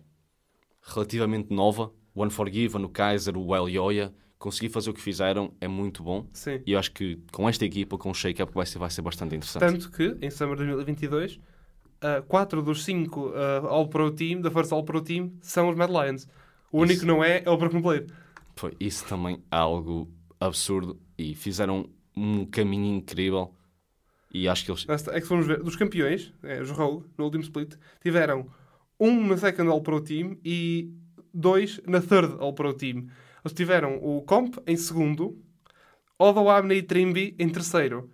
relativamente 0.80 1.52
nova, 1.52 1.92
o 2.14 2.24
Unforgiven, 2.24 2.84
o 2.84 2.88
Kaiser, 2.88 3.36
o 3.36 3.54
El 3.54 3.68
Yoya, 3.68 4.14
conseguir 4.38 4.68
fazer 4.68 4.90
o 4.90 4.94
que 4.94 5.00
fizeram 5.00 5.52
é 5.60 5.66
muito 5.68 6.02
bom. 6.02 6.26
Sim. 6.32 6.60
E 6.66 6.72
eu 6.72 6.78
acho 6.78 6.92
que 6.92 7.18
com 7.32 7.48
esta 7.48 7.64
equipa, 7.64 7.98
com 7.98 8.10
o 8.10 8.14
shake-up, 8.14 8.52
vai 8.54 8.66
ser, 8.66 8.78
vai 8.78 8.90
ser 8.90 9.02
bastante 9.02 9.34
interessante. 9.34 9.60
Tanto 9.60 9.90
que, 9.90 10.16
em 10.24 10.30
Summer 10.30 10.56
2022, 10.56 11.40
4 12.28 12.62
dos 12.62 12.84
5 12.84 13.32
All-Pro 13.68 14.10
Team, 14.12 14.40
da 14.40 14.50
First 14.50 14.72
All-Pro 14.72 15.00
Team, 15.00 15.32
são 15.40 15.68
os 15.68 15.76
Mad 15.76 15.90
Lions. 15.90 16.28
O 16.70 16.78
único 16.78 16.92
Isso. 16.92 17.00
que 17.00 17.06
não 17.06 17.24
é 17.24 17.42
é 17.44 17.50
o 17.50 17.56
Broken 17.56 17.80
Blade. 17.80 18.06
Foi 18.56 18.76
isso 18.78 19.04
também 19.06 19.42
é 19.50 19.56
algo 19.56 20.08
absurdo 20.40 21.00
e 21.16 21.34
fizeram 21.34 21.88
um 22.16 22.44
caminho 22.44 22.96
incrível. 22.96 23.54
E 24.32 24.48
acho 24.48 24.64
que 24.64 24.70
eles. 24.70 24.86
É 25.08 25.20
que 25.20 25.26
formos 25.26 25.46
ver, 25.46 25.62
dos 25.62 25.76
campeões, 25.76 26.32
é, 26.42 26.60
os 26.60 26.70
Rogue, 26.70 27.06
no 27.16 27.24
último 27.24 27.42
split, 27.42 27.74
tiveram 28.02 28.46
um 29.00 29.26
na 29.26 29.36
Second 29.36 29.70
All-Pro 29.70 30.00
Team 30.00 30.36
e 30.44 30.92
dois 31.32 31.80
na 31.86 32.00
Third 32.00 32.36
All-Pro 32.38 32.74
Team. 32.74 33.06
Eles 33.44 33.52
tiveram 33.54 33.96
o 34.02 34.22
Comp 34.22 34.56
em 34.66 34.76
segundo, 34.76 35.38
Odo 36.18 36.48
Amne 36.48 36.74
e 36.76 36.82
Trimby 36.82 37.34
em 37.38 37.48
terceiro. 37.48 38.10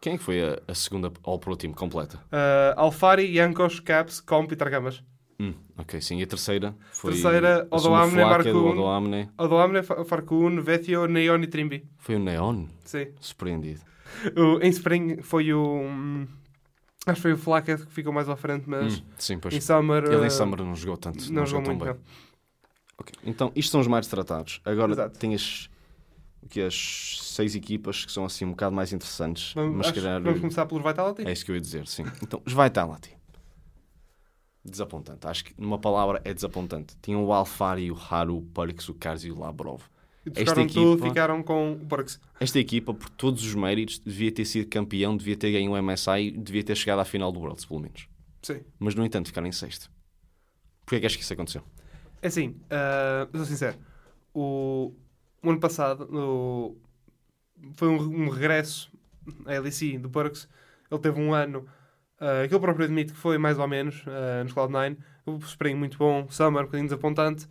Quem 0.00 0.14
é 0.14 0.18
foi 0.18 0.42
a, 0.42 0.60
a 0.68 0.74
segunda 0.74 1.10
All-Pro 1.22 1.56
Team 1.56 1.72
completa? 1.72 2.18
Uh, 2.26 2.74
Alfari, 2.78 3.24
Yankos, 3.36 3.80
Caps, 3.80 4.20
Comp 4.20 4.52
e 4.52 4.56
Targamas. 4.56 5.02
Hum, 5.40 5.54
ok, 5.78 6.00
sim. 6.00 6.18
E 6.18 6.22
a 6.22 6.26
terceira 6.26 6.76
foi. 6.92 7.12
Terceira, 7.12 7.66
Odoamne, 7.70 8.14
Marcun. 8.16 8.68
Odoamne. 8.70 9.30
Odo 9.38 9.56
Amne, 9.58 9.82
Fa- 9.82 10.04
Farkun, 10.04 10.60
Vethio, 10.60 11.06
Neon 11.06 11.42
e 11.42 11.46
Trimby. 11.46 11.84
Foi 11.98 12.16
o 12.16 12.18
Neon. 12.18 12.66
Sim. 12.84 13.08
Surpreendido. 13.20 13.80
O- 14.36 14.60
em 14.62 14.68
Spring 14.68 15.22
foi 15.22 15.52
o. 15.52 15.60
hum, 15.80 16.26
Acho 17.06 17.16
que 17.16 17.22
foi 17.22 17.32
o 17.32 17.36
Flaka 17.38 17.76
que 17.76 17.86
ficou 17.92 18.12
mais 18.12 18.28
à 18.28 18.36
frente, 18.36 18.68
mas 18.68 18.98
Hum, 18.98 19.02
sim, 19.18 19.38
pois. 19.38 19.54
em 19.54 19.60
Summer. 19.60 20.04
Ele 20.04 20.16
uh, 20.16 20.24
em 20.24 20.30
Summer 20.30 20.62
não 20.62 20.74
jogou 20.76 20.96
tanto. 20.96 21.32
não, 21.32 21.44
jogou 21.44 21.64
tão 21.64 21.74
muito. 21.74 21.84
bem. 21.84 21.94
Não. 21.94 22.00
Ok, 22.98 23.12
Então, 23.24 23.50
isto 23.56 23.70
são 23.72 23.80
os 23.80 23.86
mais 23.86 24.06
tratados. 24.06 24.60
Agora 24.64 24.92
Exato. 24.92 25.18
tem 25.18 25.34
as, 25.34 25.68
que, 26.48 26.60
as 26.60 27.18
seis 27.22 27.54
equipas 27.54 28.04
que 28.04 28.12
são 28.12 28.24
assim 28.24 28.44
um 28.44 28.50
bocado 28.50 28.74
mais 28.74 28.92
interessantes. 28.92 29.52
Vamos, 29.54 29.76
mas 29.78 29.86
acho- 29.88 29.94
calhar. 29.96 30.22
vamos 30.22 30.40
começar 30.40 30.66
pelos 30.66 30.84
Vitality? 30.84 31.26
É 31.26 31.32
isso 31.32 31.44
que 31.44 31.50
eu 31.50 31.54
ia 31.56 31.60
dizer, 31.60 31.86
sim. 31.88 32.04
Então, 32.22 32.40
os 32.44 32.52
Vitality. 32.52 33.14
Desapontante. 34.64 35.26
Acho 35.26 35.44
que 35.44 35.54
numa 35.60 35.78
palavra 35.78 36.22
é 36.24 36.32
desapontante. 36.32 36.96
Tinham 37.02 37.22
o 37.24 37.32
Alfari, 37.32 37.90
o 37.90 37.96
Haru, 38.10 38.38
o 38.38 38.42
Perks, 38.42 38.88
o 38.88 38.94
Kars 38.94 39.22
e 39.24 39.30
o 39.30 39.38
Labrov. 39.38 39.82
E 40.24 40.30
esta 40.40 40.54
tudo, 40.66 40.92
equipa- 40.94 41.08
ficaram 41.08 41.42
com 41.42 41.72
o 41.72 41.76
Burks. 41.76 42.18
Esta 42.40 42.58
equipa, 42.58 42.94
por 42.94 43.10
todos 43.10 43.44
os 43.44 43.54
méritos, 43.54 43.98
devia 43.98 44.32
ter 44.32 44.46
sido 44.46 44.66
campeão, 44.70 45.14
devia 45.18 45.36
ter 45.36 45.52
ganho 45.52 45.72
o 45.72 45.76
MSI, 45.82 46.30
devia 46.30 46.64
ter 46.64 46.74
chegado 46.76 47.00
à 47.00 47.04
final 47.04 47.30
do 47.30 47.40
Worlds, 47.40 47.66
pelo 47.66 47.80
menos. 47.80 48.08
Sim. 48.40 48.62
Mas, 48.78 48.94
no 48.94 49.04
entanto, 49.04 49.26
ficaram 49.26 49.46
em 49.46 49.52
sexto. 49.52 49.90
Porquê 50.86 50.96
é 50.96 51.00
que 51.00 51.06
acho 51.06 51.18
que 51.18 51.24
isso 51.24 51.32
aconteceu? 51.34 51.62
É 52.24 52.28
assim, 52.28 52.58
uh, 52.72 53.36
sou 53.36 53.44
sincero. 53.44 53.76
O, 54.32 54.94
o 55.42 55.50
ano 55.50 55.60
passado 55.60 56.08
no- 56.10 56.74
foi 57.76 57.88
um, 57.88 58.24
um 58.24 58.28
regresso 58.30 58.90
à 59.44 59.58
LEC 59.60 59.98
do 59.98 60.08
Burks. 60.08 60.48
Ele 60.90 61.00
teve 61.02 61.20
um 61.20 61.34
ano, 61.34 61.66
uh, 62.16 62.48
que 62.48 62.54
ele 62.54 62.60
próprio 62.60 62.86
admite 62.86 63.12
que 63.12 63.18
foi 63.18 63.36
mais 63.36 63.58
ou 63.58 63.68
menos 63.68 64.02
uh, 64.06 64.42
nos 64.42 64.54
Cloud9. 64.54 64.96
O 65.26 65.36
Spring 65.36 65.74
muito 65.74 65.98
bom, 65.98 66.26
Summer 66.30 66.62
um 66.62 66.64
bocadinho 66.64 66.88
desapontante. 66.88 67.46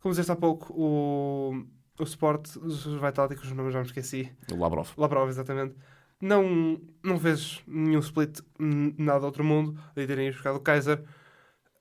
Como 0.00 0.12
disseste 0.12 0.30
há 0.30 0.36
pouco, 0.36 0.74
o, 0.74 1.64
o 1.98 2.02
Sport, 2.02 2.54
os 2.56 2.84
Vitality, 2.84 3.54
nomes 3.54 3.72
já 3.72 3.80
me 3.80 3.86
esqueci. 3.86 4.30
O 4.52 4.56
Labrov. 4.58 4.90
Labrov, 4.98 5.30
exatamente. 5.30 5.74
Não, 6.20 6.78
não 7.02 7.18
fez 7.18 7.62
nenhum 7.66 8.00
split, 8.00 8.40
nada 8.58 9.20
do 9.20 9.26
outro 9.26 9.42
mundo. 9.42 9.80
De 9.94 10.06
terem 10.06 10.30
buscado 10.30 10.58
o 10.58 10.60
Kaiser. 10.60 11.02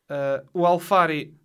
Uh, 0.10 0.48
o 0.54 0.66
Alfari. 0.66 1.36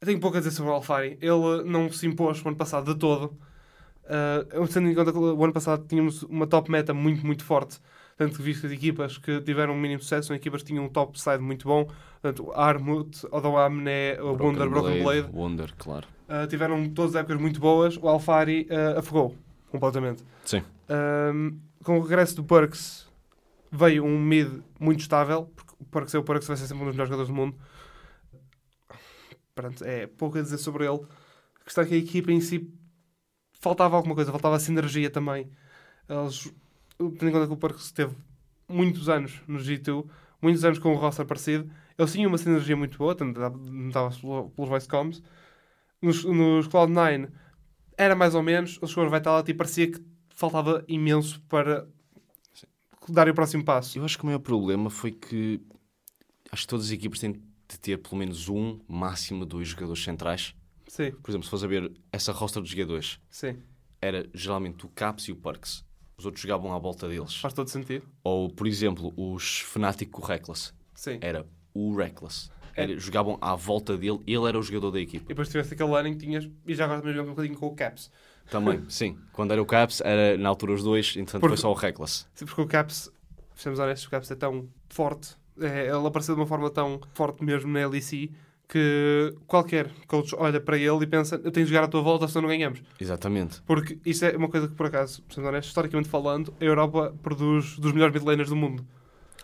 Eu 0.00 0.06
tenho 0.06 0.20
pouco 0.20 0.36
a 0.36 0.40
dizer 0.40 0.50
sobre 0.50 0.70
o 0.70 0.74
Alfari. 0.74 1.18
Ele 1.20 1.64
não 1.64 1.90
se 1.90 2.06
impôs 2.06 2.44
o 2.44 2.48
ano 2.48 2.56
passado 2.56 2.92
de 2.92 2.98
todo. 2.98 3.34
Uh, 4.04 4.68
tendo 4.68 4.88
em 4.88 4.94
conta 4.94 5.10
que 5.10 5.18
o 5.18 5.42
ano 5.42 5.52
passado 5.52 5.84
tínhamos 5.88 6.22
uma 6.24 6.46
top 6.46 6.70
meta 6.70 6.92
muito, 6.92 7.24
muito 7.24 7.42
forte. 7.42 7.80
Tanto 8.16 8.36
que 8.36 8.42
visto 8.42 8.66
as 8.66 8.72
equipas 8.72 9.18
que 9.18 9.40
tiveram 9.40 9.74
um 9.74 9.80
mínimo 9.80 10.00
sucesso, 10.00 10.28
são 10.28 10.36
equipas 10.36 10.62
que 10.62 10.68
tinham 10.68 10.84
um 10.84 10.88
top 10.88 11.20
side 11.20 11.42
muito 11.42 11.66
bom. 11.66 11.88
Portanto, 12.20 12.52
Armut, 12.52 13.26
Odoamne, 13.30 14.18
o 14.20 14.32
Wunder, 14.32 14.68
Broken 14.68 15.02
Blade. 15.02 15.28
Wonder, 15.32 15.74
claro. 15.78 16.06
Uh, 16.28 16.46
tiveram 16.46 16.88
todas 16.90 17.14
épocas 17.14 17.40
muito 17.40 17.58
boas. 17.58 17.96
O 17.96 18.08
Alfari 18.08 18.68
uh, 18.70 18.98
afogou 18.98 19.34
completamente. 19.70 20.22
Sim. 20.44 20.62
Um, 20.88 21.58
com 21.82 21.98
o 21.98 22.02
regresso 22.02 22.36
do 22.36 22.44
Perks 22.44 23.06
veio 23.72 24.04
um 24.04 24.18
mid 24.18 24.60
muito 24.78 25.00
estável, 25.00 25.50
porque 25.54 25.72
o 25.80 25.84
Perks 25.84 26.14
é 26.14 26.18
o 26.18 26.22
Perks, 26.22 26.48
vai 26.48 26.56
ser 26.56 26.66
sempre 26.66 26.82
um 26.82 26.86
dos 26.86 26.94
melhores 26.94 27.08
jogadores 27.08 27.28
do 27.28 27.34
mundo. 27.34 27.56
Pronto, 29.56 29.82
é 29.84 30.06
pouco 30.06 30.36
a 30.36 30.42
dizer 30.42 30.58
sobre 30.58 30.84
ele. 30.84 31.00
A 31.58 31.64
questão 31.64 31.82
é 31.82 31.86
que 31.86 31.94
a 31.94 31.96
equipa 31.96 32.30
em 32.30 32.42
si 32.42 32.70
faltava 33.58 33.96
alguma 33.96 34.14
coisa, 34.14 34.30
faltava 34.30 34.58
sinergia 34.58 35.08
também. 35.08 35.50
Eles, 36.06 36.52
tendo 36.98 37.28
em 37.28 37.32
conta 37.32 37.46
que 37.46 37.52
o 37.54 37.56
Perks 37.56 37.90
teve 37.90 38.14
muitos 38.68 39.08
anos 39.08 39.40
no 39.48 39.58
G2, 39.58 40.06
muitos 40.42 40.62
anos 40.62 40.78
com 40.78 40.92
o 40.92 40.96
roster 40.96 41.24
parecido, 41.24 41.70
eles 41.98 42.12
tinham 42.12 42.28
uma 42.28 42.36
sinergia 42.36 42.76
muito 42.76 42.98
boa, 42.98 43.14
tanto 43.14 43.40
notava-se 43.40 44.20
pelos 44.20 44.68
voice 44.68 44.86
comms. 44.86 45.22
Nos, 46.02 46.22
nos 46.22 46.68
Cloud9 46.68 47.30
era 47.96 48.14
mais 48.14 48.34
ou 48.34 48.42
menos, 48.42 48.76
eles 48.76 48.90
chegou 48.90 49.06
a 49.06 49.18
Vitality 49.18 49.52
e 49.52 49.54
parecia 49.54 49.90
que 49.90 50.04
faltava 50.34 50.84
imenso 50.86 51.40
para 51.48 51.88
dar 53.08 53.26
o 53.26 53.32
próximo 53.32 53.64
passo. 53.64 53.98
Eu 53.98 54.04
acho 54.04 54.18
que 54.18 54.24
o 54.24 54.26
maior 54.26 54.40
problema 54.40 54.90
foi 54.90 55.12
que 55.12 55.62
acho 56.52 56.64
que 56.64 56.68
todas 56.68 56.84
as 56.84 56.92
equipas 56.92 57.20
têm 57.20 57.42
de 57.68 57.78
ter 57.78 57.98
pelo 57.98 58.16
menos 58.16 58.48
um, 58.48 58.78
máximo 58.88 59.44
dois 59.44 59.68
jogadores 59.68 60.02
centrais. 60.02 60.54
Sim, 60.86 61.10
Por 61.12 61.30
exemplo, 61.30 61.44
se 61.44 61.50
fores 61.50 61.64
a 61.64 61.66
ver 61.66 61.92
essa 62.12 62.32
roster 62.32 62.62
dos 62.62 62.70
jogadores, 62.70 63.18
sim, 63.28 63.58
era 64.00 64.28
geralmente 64.32 64.86
o 64.86 64.88
Caps 64.88 65.24
e 65.28 65.32
o 65.32 65.36
Perks. 65.36 65.84
Os 66.16 66.24
outros 66.24 66.40
jogavam 66.42 66.72
à 66.72 66.78
volta 66.78 67.08
deles. 67.08 67.36
faz 67.36 67.52
todo 67.52 67.68
sentido. 67.68 68.06
Ou, 68.24 68.48
por 68.48 68.66
exemplo, 68.66 69.12
os 69.16 69.60
Fnatic 69.60 70.08
com 70.10 70.22
o 70.22 70.24
Reckless. 70.24 70.72
Sim. 70.94 71.18
Era 71.20 71.46
o 71.74 71.94
Reckless. 71.94 72.50
É. 72.74 72.84
Era, 72.84 72.98
jogavam 72.98 73.36
à 73.40 73.54
volta 73.54 73.96
dele, 73.98 74.20
ele 74.26 74.46
era 74.48 74.58
o 74.58 74.62
jogador 74.62 74.90
da 74.92 75.00
equipa. 75.00 75.24
E 75.24 75.28
depois 75.28 75.48
tiveste 75.48 75.74
aquele 75.74 75.94
ano 75.94 76.08
em 76.08 76.12
que 76.16 76.24
tinhas, 76.24 76.48
e 76.66 76.74
já 76.74 76.84
agora 76.84 77.00
também 77.00 77.14
jogamos 77.14 77.32
um 77.32 77.34
bocadinho 77.34 77.58
com 77.58 77.66
o 77.66 77.74
Caps. 77.74 78.10
Também, 78.50 78.84
sim. 78.88 79.18
Quando 79.32 79.50
era 79.52 79.60
o 79.60 79.66
Caps, 79.66 80.00
era 80.02 80.38
na 80.38 80.48
altura 80.48 80.72
os 80.72 80.82
dois, 80.82 81.08
entretanto 81.16 81.40
Porque- 81.40 81.56
foi 81.56 81.60
só 81.62 81.70
o 81.70 81.74
Reckless. 81.74 82.26
Sim, 82.34 82.44
porque 82.46 82.60
o 82.62 82.66
Caps, 82.66 83.10
sejamos 83.56 83.78
honestos, 83.80 84.06
o 84.06 84.10
Caps 84.10 84.30
é 84.30 84.36
tão 84.36 84.68
forte, 84.88 85.36
é, 85.60 85.86
ele 85.88 86.06
apareceu 86.06 86.34
de 86.34 86.40
uma 86.40 86.46
forma 86.46 86.70
tão 86.70 87.00
forte 87.14 87.42
mesmo 87.44 87.70
na 87.72 87.86
LEC 87.88 88.30
que 88.68 89.32
qualquer 89.46 89.90
coach 90.08 90.34
olha 90.36 90.60
para 90.60 90.76
ele 90.76 91.04
e 91.04 91.06
pensa: 91.06 91.40
eu 91.44 91.52
tenho 91.52 91.64
de 91.66 91.72
jogar 91.72 91.84
à 91.84 91.88
tua 91.88 92.02
volta, 92.02 92.26
senão 92.26 92.42
não 92.42 92.48
ganhamos. 92.48 92.82
Exatamente. 93.00 93.62
Porque 93.62 93.98
isso 94.04 94.24
é 94.24 94.36
uma 94.36 94.48
coisa 94.48 94.66
que, 94.68 94.74
por 94.74 94.86
acaso, 94.86 95.22
sendo 95.30 95.46
honesto, 95.46 95.68
historicamente 95.68 96.08
falando, 96.08 96.52
a 96.60 96.64
Europa 96.64 97.14
produz 97.22 97.78
dos 97.78 97.92
melhores 97.92 98.12
midlaners 98.14 98.48
do 98.48 98.56
mundo. 98.56 98.84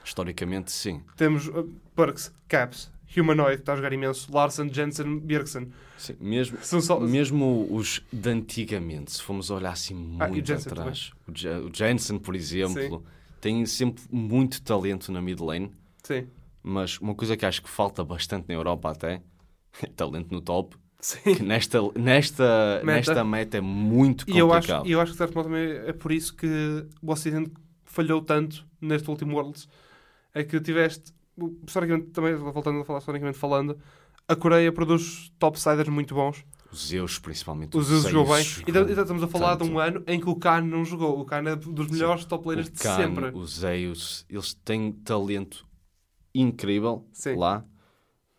Historicamente, 0.04 0.72
sim. 0.72 1.02
Temos 1.16 1.46
uh, 1.46 1.68
Perks, 1.94 2.32
Caps, 2.48 2.90
Humanoid, 3.16 3.56
que 3.56 3.62
está 3.62 3.74
a 3.74 3.76
jogar 3.76 3.92
imenso, 3.92 4.32
Larsen, 4.32 4.72
Jensen, 4.72 5.20
Bjergsen. 5.20 5.68
sim. 5.96 6.16
Mesmo, 6.18 6.58
só. 6.62 6.98
mesmo 6.98 7.68
os 7.70 8.02
de 8.12 8.28
antigamente, 8.30 9.12
se 9.12 9.22
formos 9.22 9.50
olhar 9.50 9.70
assim 9.72 10.16
Ah, 10.18 10.26
muito 10.26 10.44
Jensen 10.46 10.72
atrás, 10.72 11.12
o, 11.28 11.32
Je- 11.32 11.48
o 11.48 11.70
Jensen, 11.72 12.18
por 12.18 12.34
exemplo, 12.34 13.04
tem 13.40 13.64
sempre 13.66 14.02
muito 14.10 14.60
talento 14.62 15.12
na 15.12 15.22
mid 15.22 15.38
lane, 15.40 15.70
Sim. 16.02 16.26
mas 16.62 16.98
uma 16.98 17.14
coisa 17.14 17.36
que 17.36 17.44
acho 17.46 17.62
que 17.62 17.68
falta 17.68 18.04
bastante 18.04 18.46
na 18.48 18.54
Europa 18.54 18.90
até 18.90 19.22
é 19.82 19.86
talento 19.86 20.32
no 20.32 20.40
top. 20.40 20.76
Sim. 21.00 21.34
Que 21.34 21.42
nesta, 21.42 21.80
nesta, 21.96 22.80
Meta. 22.84 22.96
nesta 22.96 23.24
meta 23.24 23.56
é 23.58 23.60
muito 23.60 24.24
E 24.30 24.38
eu 24.38 24.52
acho, 24.52 24.68
complicado. 24.68 24.86
e 24.88 24.92
eu 24.92 25.00
acho 25.00 25.10
que, 25.10 25.14
de 25.14 25.18
certo 25.18 25.34
modo, 25.34 25.46
também 25.46 25.68
é 25.88 25.92
por 25.92 26.12
isso 26.12 26.34
que 26.36 26.46
o 27.02 27.10
Ocidente 27.10 27.50
falhou 27.84 28.22
tanto 28.22 28.64
neste 28.80 29.10
último 29.10 29.34
Worlds. 29.34 29.68
É 30.32 30.44
que 30.44 30.60
tiveste, 30.60 31.12
historicamente, 31.66 32.10
também, 32.10 32.36
voltando 32.36 32.80
a 32.80 32.84
falar 32.84 33.00
historicamente 33.00 33.36
falando, 33.36 33.76
a 34.28 34.36
Coreia 34.36 34.70
produz 34.72 35.32
topsiders 35.40 35.88
muito 35.88 36.14
bons. 36.14 36.44
Os 36.70 36.86
Zeus, 36.88 37.18
principalmente. 37.18 37.76
O 37.76 37.82
Zeus 37.82 38.04
jogou 38.04 38.34
bem. 38.34 38.44
E 38.66 38.70
então- 38.70 38.88
estamos 38.88 39.22
a 39.24 39.28
falar 39.28 39.54
de 39.54 39.58
tanto. 39.58 39.72
um 39.72 39.78
ano 39.80 40.02
em 40.06 40.20
que 40.20 40.28
o 40.30 40.36
Khan 40.36 40.60
não 40.62 40.84
jogou. 40.84 41.18
O 41.20 41.24
Khan 41.24 41.42
é 41.50 41.56
dos 41.56 41.88
melhores 41.88 42.24
top 42.24 42.46
laners 42.48 42.70
de 42.70 42.78
sempre. 42.80 43.26
o 43.34 43.44
Zeus, 43.44 44.24
eles 44.30 44.54
têm 44.54 44.92
talento 44.92 45.66
incrível 46.34 47.06
Sim. 47.12 47.36
lá. 47.36 47.64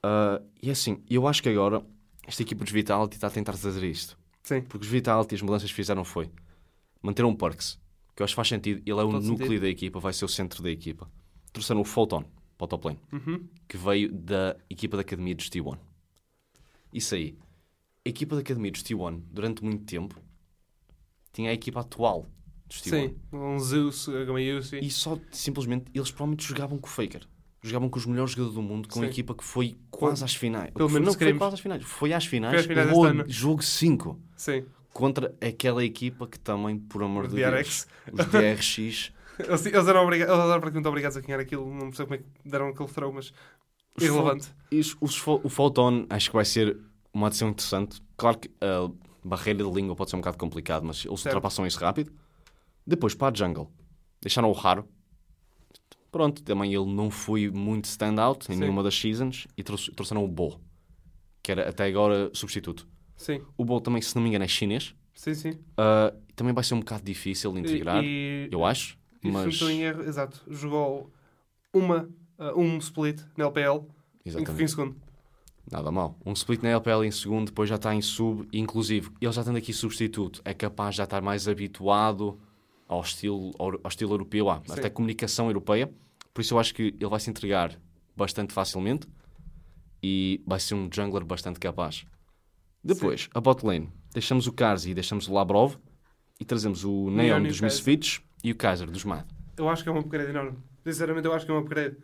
Ah, 0.02 0.42
e 0.62 0.70
assim, 0.72 1.02
eu 1.10 1.28
acho 1.28 1.42
que 1.44 1.50
agora 1.50 1.86
esta 2.28 2.42
equipa 2.42 2.64
dos 2.64 2.74
Vitality 2.74 3.16
está 3.16 3.28
a 3.28 3.32
tentar 3.32 3.54
fazer 3.54 3.84
isto. 3.90 4.18
Sim. 4.44 4.62
Porque 4.62 4.86
os 4.86 4.92
Vitality, 4.92 5.36
as 5.36 5.42
mudanças 5.42 5.70
que 5.70 5.76
fizeram 5.76 6.04
foi 6.04 6.30
manteram 7.02 7.30
o 7.30 7.36
Perks, 7.38 7.80
que 8.16 8.22
eu 8.22 8.26
acho 8.26 8.34
que 8.34 8.38
faz 8.38 8.48
sentido. 8.48 8.82
Ele 8.86 8.92
é 9.00 9.04
o 9.04 9.12
Todo 9.12 9.24
núcleo 9.26 9.48
sentido. 9.48 9.62
da 9.62 9.70
equipa, 9.70 10.00
vai 10.00 10.14
ser 10.14 10.26
o 10.26 10.30
centro 10.30 10.62
da 10.64 10.70
equipa. 10.72 11.10
Trouxeram 11.52 11.82
o 11.82 11.86
Photon 11.86 12.24
para 12.58 12.66
o 12.66 12.68
top 12.68 12.88
lane, 12.88 13.00
Uhum. 13.12 13.48
que 13.68 13.78
veio 13.78 14.12
da 14.12 14.56
equipa 14.70 14.96
da 14.98 15.02
academia 15.02 15.36
dos 15.36 15.50
T1. 15.50 15.78
Isso 16.94 17.16
aí. 17.16 17.38
A 18.06 18.10
equipa 18.10 18.36
da 18.36 18.42
academia 18.42 18.72
dos 18.72 18.84
T1, 18.84 19.22
durante 19.32 19.64
muito 19.64 19.86
tempo, 19.86 20.16
tinha 21.32 21.50
a 21.50 21.54
equipa 21.54 21.80
atual 21.82 22.28
dos 22.68 22.82
T1. 22.82 22.90
Sim. 22.90 23.16
Um 23.32 23.60
Zeus. 23.60 24.08
E 24.82 24.90
só, 24.90 25.18
simplesmente, 25.32 25.86
eles 25.94 26.12
provavelmente 26.12 26.46
jogavam 26.46 26.78
com 26.78 26.88
o 26.88 26.90
Faker. 26.90 27.28
Jogavam 27.66 27.88
com 27.90 27.98
os 27.98 28.06
melhores 28.06 28.32
jogadores 28.32 28.56
do 28.56 28.62
mundo, 28.62 28.90
com 28.90 29.00
a 29.00 29.04
Sim. 29.04 29.10
equipa 29.10 29.34
que 29.34 29.44
foi 29.44 29.78
quase 29.90 30.22
às 30.24 30.36
finais. 30.36 30.70
Pelo 30.72 30.90
Foi- 30.90 31.00
menos 31.00 31.06
não, 31.08 31.14
foi 31.14 31.20
queremos. 31.20 31.40
quase 31.40 31.54
às 31.56 31.60
finais. 31.62 31.84
Foi 31.84 32.14
às 32.14 32.26
finais, 32.26 32.52
Foi 32.52 32.60
às 32.60 32.66
finais 32.66 32.88
levou 32.88 33.24
jogo 33.30 33.64
5 33.64 34.20
Sim. 34.36 34.66
contra 34.92 35.34
aquela 35.42 35.84
equipa 35.84 36.28
que 36.28 36.38
também, 36.38 36.78
por 36.78 37.02
amor 37.04 37.28
de. 37.28 37.36
Deus, 37.36 37.88
os 38.12 38.26
DRX, 38.26 39.14
Eles, 39.40 39.66
eles 39.66 39.88
eram 39.88 40.04
obriga- 40.04 40.26
eles 40.26 40.38
eram 40.38 40.60
praticamente 40.60 40.88
obrigados 40.90 41.18
a 41.18 41.22
ganhar 41.22 41.40
aquilo. 41.40 41.74
Não 41.74 41.92
sei 41.94 42.06
como 42.06 42.16
é 42.16 42.18
que 42.20 42.26
deram 42.46 42.68
aquele 42.68 42.90
throw, 42.90 43.12
mas 43.14 43.32
Os 43.98 44.04
irrelevante. 44.04 44.48
Isso, 44.70 44.98
os 45.02 45.26
o 45.26 45.50
Photon 45.50 46.06
acho 46.10 46.30
que 46.30 46.36
vai 46.36 46.46
ser 46.46 46.78
uma 47.14 47.28
adição 47.28 47.50
interessante. 47.50 48.00
Claro 48.18 48.38
que 48.40 48.52
a 48.62 48.92
barreira 49.24 49.64
de 49.64 49.72
língua 49.72 49.96
pode 49.96 50.10
ser 50.10 50.18
um 50.18 50.20
bocado 50.20 50.38
complicado, 50.38 50.84
mas 50.86 51.06
eles 51.06 51.20
Certo. 51.22 51.34
ultrapassam 51.36 51.66
isso 51.66 51.80
rápido. 51.80 52.12
Depois 52.86 53.16
para 53.16 53.34
a 53.34 53.36
jungle, 53.36 53.72
deixaram 54.22 54.50
o 54.50 54.54
raro. 54.54 54.86
Pronto, 56.14 56.44
também 56.44 56.72
ele 56.76 56.86
não 56.86 57.10
foi 57.10 57.50
muito 57.50 57.86
standout 57.86 58.46
em 58.52 58.54
Sim. 58.54 58.60
nenhuma 58.62 58.84
das 58.84 58.94
seasons 58.96 59.48
e 59.58 59.64
trouxe- 59.64 59.92
trouxeram 59.92 60.24
o 60.24 60.28
Bo, 60.28 60.62
que 61.42 61.52
era 61.52 61.68
até 61.68 61.86
agora 61.86 62.30
substituto. 62.36 62.88
Sim. 63.18 63.42
O 63.58 63.66
Bo 63.66 63.82
também, 63.82 64.00
se 64.00 64.16
não 64.16 64.22
me 64.22 64.30
engano, 64.30 64.46
é 64.46 64.48
chinês. 64.48 64.94
Sim, 65.16 65.34
sim. 65.34 65.60
Ah, 65.76 66.14
também 66.36 66.54
vai 66.54 66.64
ser 66.64 66.76
um 66.76 66.80
bocado 66.82 67.04
difícil 67.04 67.52
de 67.54 67.62
integrar, 67.62 68.04
E, 68.04 68.48
eu 68.52 68.64
acho. 68.64 68.96
e, 69.24 69.32
Mas, 69.32 69.58
se 69.58 69.66
em 69.66 69.82
erro, 69.82 70.04
exato, 70.04 70.40
jogou 70.48 71.12
uma, 71.74 72.08
uh, 72.38 72.60
um 72.60 72.78
split 72.78 73.20
na 73.36 73.46
LPL 73.46 73.88
exatamente. 74.24 74.64
em 74.64 74.68
segundo. 74.68 74.96
Nada 75.72 75.92
mal. 75.92 76.16
Um 76.24 76.34
split 76.34 76.62
na 76.62 76.70
LPL 76.70 77.04
em 77.06 77.12
segundo, 77.12 77.48
depois 77.48 77.68
já 77.68 77.76
está 77.78 77.96
em 77.96 78.02
sub, 78.04 78.48
inclusive. 78.54 79.10
Ele 79.20 79.32
já 79.32 79.44
tendo 79.44 79.58
aqui 79.58 79.74
substituto, 79.74 80.44
é 80.46 80.54
capaz 80.54 80.94
de 80.94 80.98
já 81.00 81.06
estar 81.06 81.24
mais 81.24 81.48
habituado 81.48 82.40
ao 82.94 83.02
estilo, 83.02 83.52
ao, 83.58 83.88
estilo 83.88 84.14
europeu, 84.14 84.46
Sim. 84.66 84.74
até 84.74 84.90
comunicação 84.90 85.48
europeia. 85.48 85.92
Por 86.34 86.42
isso 86.42 86.54
eu 86.54 86.60
acho 86.60 86.74
que 86.74 86.96
ele 87.00 87.10
vai 87.10 87.20
se 87.20 87.30
entregar 87.30 87.78
bastante 88.16 88.54
facilmente 88.54 89.08
e 90.02 90.42
vai 90.46 90.60
ser 90.60 90.76
um 90.76 90.90
jungler 90.92 91.26
bastante 91.26 91.60
capaz. 91.60 92.06
Depois, 92.84 93.30
a 93.34 93.42
bot 93.42 93.66
lane. 93.66 93.90
Deixamos 94.14 94.46
o 94.46 94.54
Karzi 94.54 94.92
e 94.92 94.94
deixamos 94.94 95.28
o 95.28 95.34
Labrov 95.34 95.76
e 96.40 96.46
trazemos 96.46 96.84
o 96.84 97.10
Neon, 97.10 97.44
dos. 97.44 97.62
Misfits 97.62 98.22
e 98.44 98.52
o 98.52 98.56
Kaiser 98.56 98.90
dos 98.92 99.06
Mad. 99.06 99.26
Eu 99.58 99.70
acho 99.70 99.84
que 99.84 99.90
é 99.90 99.92
um 99.92 100.00
upgrade 100.00 100.30
enorme. 100.30 100.58
Sinceramente, 100.84 101.26
eu 101.26 101.34
acho 101.34 101.46
que 101.46 101.52
é 101.52 101.56
um 101.56 101.60
upgrade. 101.60 101.98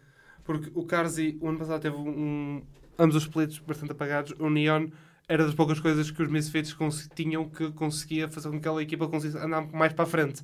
Porque 0.44 0.72
o 0.74 0.84
Karzi, 0.86 1.38
o 1.42 1.50
ano 1.50 1.60
passado, 1.60 1.82
teve 1.82 1.96
um, 1.96 2.64
ambos 2.98 3.16
os 3.16 3.24
splits 3.24 3.60
bastante 3.60 3.92
apagados. 3.92 4.34
O 4.40 4.50
Neon 4.50 4.88
era 5.28 5.46
das 5.46 5.54
poucas 5.54 5.80
coisas 5.80 6.10
que 6.10 6.24
os 6.24 6.30
Misfits 6.30 6.76
tinham 7.14 7.48
que 7.48 7.72
conseguia 7.74 8.28
fazer 8.28 8.48
com 8.48 8.54
que 8.54 8.60
aquela 8.60 8.82
equipa 8.82 9.08
conseguisse 9.08 9.38
andar 9.38 9.62
mais 9.72 9.94
para 9.94 10.06
a 10.06 10.08
frente. 10.08 10.42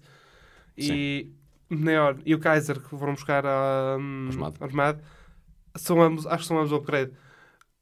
E 0.78 1.32
o 1.70 1.76
Neon 1.76 2.18
e 2.26 2.36
o 2.36 2.40
Kaiser, 2.40 2.80
que 2.82 2.90
foram 2.90 3.14
buscar 3.14 3.46
a, 3.46 3.98
um, 4.00 4.30
Mad, 4.74 5.00
são 5.76 6.02
ambos, 6.02 6.26
acho 6.28 6.44
que 6.44 6.48
são 6.48 6.58
ambos 6.60 6.72
upgrade. 6.74 7.12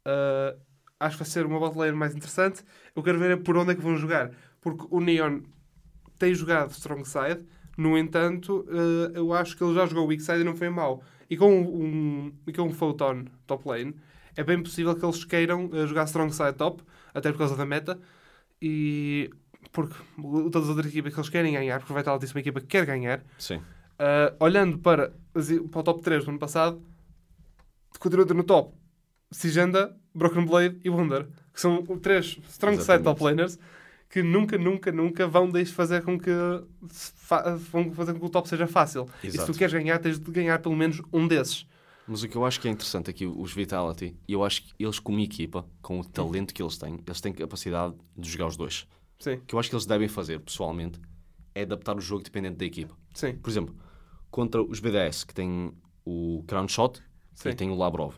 Uh, 0.05 0.59
acho 0.99 1.17
que 1.17 1.23
vai 1.23 1.29
ser 1.31 1.45
uma 1.45 1.59
bot 1.59 1.77
lane 1.77 1.97
mais 1.97 2.15
interessante. 2.15 2.63
Eu 2.95 3.03
quero 3.03 3.19
ver 3.19 3.31
é 3.31 3.37
por 3.37 3.57
onde 3.57 3.71
é 3.71 3.75
que 3.75 3.81
vão 3.81 3.95
jogar. 3.97 4.31
Porque 4.61 4.85
o 4.89 4.99
Neon 5.01 5.41
tem 6.17 6.33
jogado 6.33 6.71
strong 6.71 7.05
side, 7.05 7.45
No 7.77 7.97
entanto, 7.97 8.65
eh, 8.69 9.17
eu 9.17 9.33
acho 9.33 9.57
que 9.57 9.63
ele 9.63 9.73
já 9.73 9.85
jogou 9.87 10.07
Weak 10.07 10.21
Side 10.21 10.41
e 10.41 10.43
não 10.43 10.55
foi 10.55 10.69
mau. 10.69 11.03
E 11.29 11.35
com 11.35 11.51
um, 11.61 12.31
e 12.47 12.53
com 12.53 12.63
um 12.63 12.71
Photon 12.71 13.25
top 13.47 13.67
lane, 13.67 13.95
é 14.35 14.43
bem 14.43 14.61
possível 14.61 14.95
que 14.95 15.03
eles 15.03 15.25
queiram 15.25 15.69
eh, 15.73 15.87
jogar 15.87 16.03
Strong 16.05 16.33
Side 16.33 16.53
top, 16.53 16.83
até 17.13 17.31
por 17.31 17.39
causa 17.39 17.55
da 17.57 17.65
meta, 17.65 17.99
e 18.61 19.29
porque 19.73 19.95
todas 20.51 20.63
as 20.63 20.69
outras 20.69 20.87
equipas 20.87 21.13
que 21.13 21.19
eles 21.19 21.29
querem 21.29 21.53
ganhar, 21.53 21.79
porque 21.79 21.91
vai 21.91 22.01
estar 22.01 22.13
uma 22.15 22.39
equipa 22.39 22.61
que 22.61 22.67
quer 22.67 22.85
ganhar, 22.85 23.21
Sim. 23.37 23.57
Uh, 23.57 24.35
olhando 24.39 24.77
para, 24.79 25.13
as- 25.35 25.49
para 25.69 25.79
o 25.79 25.83
top 25.83 26.01
3 26.01 26.23
do 26.23 26.29
ano 26.31 26.39
passado, 26.39 26.81
continua 27.99 28.25
no 28.25 28.43
top 28.43 28.73
Sigenda, 29.31 29.95
Broken 30.13 30.45
Blade 30.45 30.79
e 30.83 30.89
Wunder, 30.89 31.27
que 31.53 31.59
são 31.59 31.83
três 32.01 32.37
strong 32.49 32.77
side 32.81 33.03
top 33.03 33.23
laners 33.23 33.57
que 34.09 34.21
nunca, 34.21 34.57
nunca, 34.59 34.91
nunca 34.91 35.27
vão 35.27 35.49
deixar 35.49 35.73
fazer 35.73 36.03
com 36.03 36.19
que 36.19 36.29
fa- 36.89 37.55
vão 37.71 37.91
fazer 37.93 38.13
com 38.13 38.19
que 38.19 38.25
o 38.25 38.29
top 38.29 38.47
seja 38.47 38.67
fácil. 38.67 39.07
E 39.23 39.31
se 39.31 39.37
Exato. 39.37 39.51
tu 39.51 39.57
queres 39.57 39.73
ganhar, 39.73 39.97
tens 39.99 40.19
de 40.19 40.31
ganhar 40.31 40.59
pelo 40.59 40.75
menos 40.75 41.01
um 41.11 41.27
desses. 41.27 41.65
Mas 42.07 42.21
o 42.21 42.27
que 42.27 42.35
eu 42.35 42.45
acho 42.45 42.59
que 42.59 42.67
é 42.67 42.71
interessante 42.71 43.09
aqui, 43.09 43.25
os 43.25 43.53
Vitality, 43.53 44.15
e 44.27 44.33
eu 44.33 44.43
acho 44.43 44.63
que 44.63 44.73
eles, 44.77 44.99
como 44.99 45.19
equipa, 45.19 45.65
com 45.81 45.99
o 45.99 46.03
talento 46.03 46.53
que 46.53 46.61
eles 46.61 46.77
têm, 46.77 46.99
eles 47.07 47.21
têm 47.21 47.33
capacidade 47.33 47.95
de 48.15 48.29
jogar 48.29 48.47
os 48.47 48.57
dois. 48.57 48.85
Sim, 49.23 49.35
O 49.35 49.41
que 49.41 49.55
eu 49.55 49.59
acho 49.59 49.69
que 49.69 49.75
eles 49.75 49.85
devem 49.85 50.07
fazer, 50.07 50.39
pessoalmente, 50.39 50.99
é 51.55 51.61
adaptar 51.61 51.95
o 51.97 52.01
jogo 52.01 52.23
dependente 52.23 52.57
da 52.57 52.65
equipa. 52.65 52.95
sim, 53.13 53.35
Por 53.35 53.49
exemplo, 53.49 53.75
contra 54.29 54.61
os 54.61 54.79
BDS, 54.79 55.23
que 55.23 55.33
têm 55.33 55.71
o 56.05 56.43
Crown 56.47 56.67
Shot 56.67 57.01
Sim. 57.33 57.49
e 57.49 57.55
têm 57.55 57.69
o 57.69 57.75
Labrov, 57.75 58.15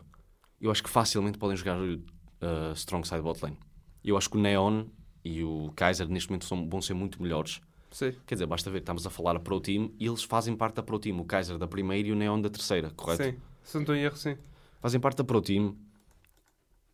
eu 0.60 0.70
acho 0.70 0.82
que 0.82 0.90
facilmente 0.90 1.38
podem 1.38 1.56
jogar 1.56 1.78
uh, 1.80 2.72
Strong 2.74 3.06
Side 3.06 3.20
Bot 3.22 3.40
Lane. 3.42 3.58
Eu 4.02 4.16
acho 4.16 4.28
que 4.30 4.36
o 4.36 4.40
Neon 4.40 4.86
e 5.24 5.44
o 5.44 5.70
Kaiser, 5.76 6.08
neste 6.08 6.30
momento, 6.30 6.44
são, 6.46 6.68
vão 6.68 6.80
ser 6.80 6.94
muito 6.94 7.22
melhores. 7.22 7.60
sim. 7.90 8.12
Quer 8.26 8.36
dizer, 8.36 8.46
basta 8.46 8.70
ver, 8.70 8.78
estamos 8.78 9.06
a 9.06 9.10
falar 9.10 9.36
a 9.36 9.40
Pro 9.40 9.60
Team 9.60 9.92
e 9.98 10.06
eles 10.06 10.22
fazem 10.24 10.56
parte 10.56 10.76
da 10.76 10.82
Pro 10.82 10.98
Team. 10.98 11.20
O 11.20 11.24
Kaiser 11.24 11.58
da 11.58 11.68
primeira 11.68 12.08
e 12.08 12.12
o 12.12 12.16
Neon 12.16 12.40
da 12.40 12.48
terceira, 12.48 12.90
correto? 12.96 13.22
Sim, 13.24 13.36
se 13.62 13.74
não 13.74 13.82
estou 13.82 13.94
em 13.94 14.02
erro, 14.02 14.16
sim. 14.16 14.36
fazem 14.80 14.98
parte 15.00 15.18
da 15.18 15.24
Pro 15.24 15.40
Team, 15.42 15.76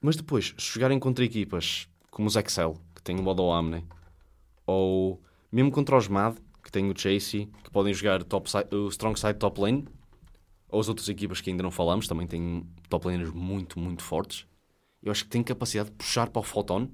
mas 0.01 0.17
depois, 0.17 0.55
se 0.59 0.75
jogarem 0.75 0.99
contra 0.99 1.25
equipas 1.25 1.87
como 2.11 2.27
os 2.29 2.37
Excel, 2.37 2.77
que 2.95 3.03
têm 3.03 3.19
o 3.19 3.23
modo 3.23 3.51
Amne, 3.51 3.85
ou 4.67 5.21
mesmo 5.51 5.71
contra 5.71 5.97
os 5.97 6.09
MAD, 6.09 6.37
que 6.63 6.71
têm 6.71 6.91
o 6.91 6.99
Chasey, 6.99 7.49
que 7.63 7.71
podem 7.71 7.93
jogar 7.93 8.23
top 8.25 8.51
side, 8.51 8.75
o 8.75 8.89
Strong 8.89 9.19
Side 9.19 9.39
top 9.39 9.61
lane, 9.61 9.87
ou 10.69 10.81
as 10.81 10.89
outras 10.89 11.09
equipas 11.09 11.41
que 11.41 11.51
ainda 11.51 11.63
não 11.63 11.71
falamos, 11.71 12.07
também 12.07 12.27
têm 12.27 12.67
top 12.89 13.07
laners 13.07 13.33
muito, 13.33 13.79
muito 13.79 14.03
fortes. 14.03 14.47
Eu 15.03 15.11
acho 15.11 15.25
que 15.25 15.31
têm 15.31 15.43
capacidade 15.43 15.91
de 15.91 15.97
puxar 15.97 16.31
para 16.31 16.41
o 16.41 16.43
Photon. 16.43 16.89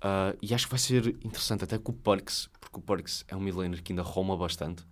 Ah, 0.00 0.34
e 0.42 0.52
acho 0.52 0.66
que 0.66 0.70
vai 0.70 0.78
ser 0.78 1.08
interessante 1.24 1.64
até 1.64 1.78
com 1.78 1.92
o 1.92 1.94
Perks, 1.94 2.48
porque 2.60 2.78
o 2.78 2.82
Perks 2.82 3.24
é 3.28 3.36
um 3.36 3.40
mid 3.40 3.54
laner 3.54 3.82
que 3.82 3.92
ainda 3.92 4.02
roma 4.02 4.36
bastante. 4.36 4.84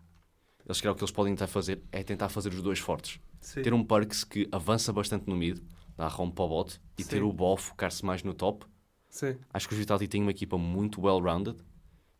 Eles 0.64 0.80
creio 0.80 0.94
que 0.94 0.96
o 0.96 0.98
que 0.98 1.04
eles 1.04 1.12
podem 1.12 1.34
tentar 1.34 1.46
fazer 1.46 1.82
é 1.92 2.02
tentar 2.02 2.28
fazer 2.28 2.52
os 2.52 2.62
dois 2.62 2.78
fortes 2.78 3.20
sim. 3.46 3.62
ter 3.62 3.72
um 3.72 3.84
Perks 3.84 4.24
que 4.24 4.48
avança 4.50 4.92
bastante 4.92 5.28
no 5.28 5.36
mid, 5.36 5.60
dá 5.96 6.08
home 6.08 6.32
para 6.32 6.44
o 6.44 6.48
bot, 6.48 6.80
e 6.98 7.02
Sim. 7.02 7.08
ter 7.08 7.22
o 7.22 7.32
Bo 7.32 7.56
focar-se 7.56 8.04
mais 8.04 8.22
no 8.22 8.34
top. 8.34 8.66
Sim. 9.08 9.36
Acho 9.52 9.68
que 9.68 9.74
os 9.74 9.78
Vitality 9.80 10.08
têm 10.08 10.22
uma 10.22 10.30
equipa 10.30 10.56
muito 10.58 11.00
well-rounded, 11.00 11.56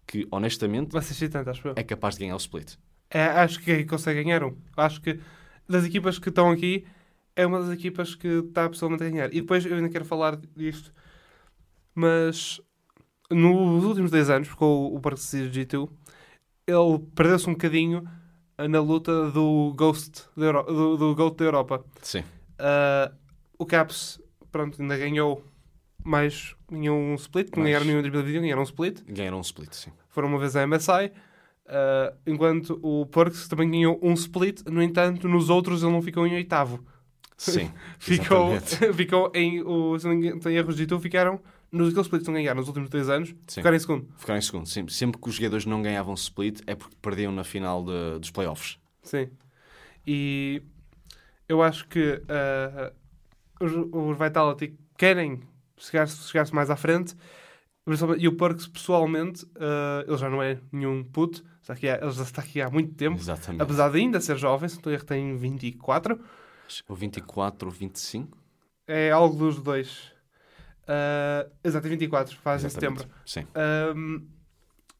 que 0.07 0.27
honestamente 0.31 0.93
Vai 0.93 1.03
ser 1.03 1.13
excitante, 1.13 1.51
acho 1.51 1.69
eu. 1.69 1.75
é 1.77 1.83
capaz 1.83 2.15
de 2.15 2.21
ganhar 2.21 2.35
o 2.35 2.39
split. 2.39 2.75
É, 3.11 3.23
acho 3.25 3.61
que 3.61 3.85
consegue 3.85 4.23
ganhar 4.23 4.43
um. 4.45 4.57
Acho 4.77 5.01
que 5.01 5.21
das 5.69 5.85
equipas 5.85 6.19
que 6.19 6.29
estão 6.29 6.51
aqui, 6.51 6.87
é 7.35 7.47
uma 7.47 7.61
das 7.61 7.71
equipas 7.71 8.15
que 8.15 8.27
está 8.29 8.69
pessoalmente 8.69 9.05
a 9.05 9.11
ganhar. 9.11 9.29
E 9.35 9.41
depois 9.41 9.65
eu 9.67 9.75
ainda 9.77 9.89
quero 9.89 10.05
falar 10.05 10.37
disto, 10.57 10.93
mas 11.95 12.61
nos 13.31 13.85
últimos 13.85 14.11
10 14.11 14.31
anos, 14.31 14.53
com 14.55 14.87
o 14.95 15.01
Parque 15.01 15.21
G2, 15.21 15.89
ele 16.67 16.99
perdeu-se 17.15 17.49
um 17.49 17.53
bocadinho 17.53 18.09
na 18.59 18.81
luta 18.81 19.31
do 19.31 19.73
Ghost 19.77 20.25
da, 20.37 20.47
Euro- 20.47 20.63
do, 20.65 20.97
do 20.97 21.15
Goat 21.15 21.37
da 21.37 21.45
Europa. 21.45 21.85
Sim, 22.03 22.25
Ah, 22.59 23.13
o 23.59 23.67
Caps, 23.67 24.21
pronto, 24.51 24.81
ainda 24.81 24.97
ganhou 24.97 25.43
mais, 26.07 26.55
ganhou 26.71 26.99
um 26.99 27.15
split, 27.17 27.55
não 27.57 27.65
ganharam 27.65 27.85
nenhum 27.85 28.01
drible 28.03 28.21
division, 28.21 28.43
ganharam 28.43 28.61
um 28.63 28.65
split 28.65 29.03
ganharam 29.07 29.39
um 29.39 29.43
split, 29.43 29.73
sim. 29.73 29.91
foram 30.09 30.29
uma 30.29 30.39
vez 30.39 30.55
à 30.57 30.67
MSI, 30.67 31.13
ah, 31.67 32.13
enquanto 32.27 32.79
o 32.83 33.07
Perks 33.07 33.49
também 33.49 33.71
ganhou 33.71 33.99
um 34.03 34.13
split, 34.15 34.63
no 34.67 34.83
entanto, 34.83 35.29
nos 35.29 35.51
outros 35.51 35.83
ele 35.83 35.93
não 35.93 36.01
ficou 36.03 36.27
em 36.27 36.35
oitavo. 36.35 36.85
Sim, 37.37 37.71
Ficou, 37.99 38.59
ficou 38.95 39.31
em. 39.35 39.61
O, 39.63 39.99
se 39.99 40.07
não 40.09 40.39
tem 40.41 40.57
erros 40.57 40.75
de 40.77 40.87
tu, 40.87 40.99
ficaram 40.99 41.39
nos 41.71 41.89
aqueles 41.89 42.07
splits 42.07 42.25
que 42.25 42.31
não 42.33 42.39
ganharam 42.41 42.61
nos 42.61 42.69
últimos 42.69 42.89
dois 42.89 43.11
anos, 43.11 43.29
Sim. 43.47 43.61
ficaram 43.61 43.77
em 43.77 43.81
segundo. 43.81 44.09
Ficaram 44.17 44.39
em 44.39 44.43
segundo. 44.43 44.67
Sempre, 44.67 44.95
sempre 44.95 45.21
que 45.21 45.29
os 45.29 45.35
jogadores 45.35 45.67
não 45.67 45.83
ganhavam 45.83 46.15
split 46.15 46.61
é 46.67 46.75
porque 46.75 46.97
perdiam 47.03 47.31
na 47.33 47.45
final 47.45 47.85
de- 47.85 48.19
dos 48.21 48.31
playoffs. 48.31 48.79
Sim. 49.03 49.29
E 50.07 50.63
eu 51.49 51.61
acho 51.63 51.87
que 51.89 52.23
ah, 52.29 52.93
os, 53.61 53.73
os 53.93 54.19
Vitality 54.19 54.75
querem 54.97 55.41
chegar-se 55.79 56.29
chegar 56.29 56.47
mais 56.53 56.71
à 56.71 56.77
frente. 56.77 57.15
E 58.19 58.27
o 58.27 58.37
Perks, 58.37 58.67
pessoalmente, 58.67 59.47
ah, 59.61 60.05
ele 60.07 60.17
já 60.17 60.29
não 60.29 60.43
é 60.43 60.59
nenhum 60.73 61.05
puto, 61.05 61.45
está 61.61 61.73
aqui 61.75 61.89
há- 61.89 61.99
ele 62.03 62.11
já 62.11 62.23
está 62.25 62.43
aqui 62.43 62.61
há 62.61 62.69
muito 62.69 62.95
tempo. 62.95 63.17
Exatamente. 63.17 63.63
Apesar 63.63 63.91
de 63.91 63.99
ainda 63.99 64.21
ser 64.21 64.37
jovem, 64.37 64.69
se 64.69 64.81
não 64.85 64.93
erro, 64.93 65.05
tem 65.05 65.37
24. 65.37 66.19
O 66.89 66.95
24 66.97 67.69
ou 67.69 67.73
25? 67.75 68.37
É 68.89 69.11
algo 69.13 69.37
dos 69.37 69.61
dois. 69.63 70.13
Ah, 70.89 71.47
exato, 71.63 71.83
tem 71.83 71.91
24, 71.97 72.37
faz 72.39 72.65
em 72.65 72.69
setembro. 72.69 73.07
Sim. 73.25 73.47
Ahm, 73.55 74.23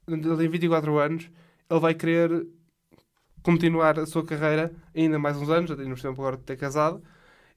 ele 0.09 0.37
tem 0.37 0.49
24 0.49 0.97
anos, 0.99 1.29
ele 1.69 1.81
vai 1.81 1.93
querer 1.95 2.47
continuar 3.43 3.99
a 3.99 4.07
sua 4.07 4.25
carreira 4.25 4.73
ainda 4.95 5.19
mais 5.19 5.37
uns 5.37 5.49
anos, 5.49 5.71
até 5.71 5.85
no 5.85 5.95
tempo 5.97 6.21
agora 6.21 6.37
de 6.37 6.43
ter 6.45 6.57
casado. 6.57 7.03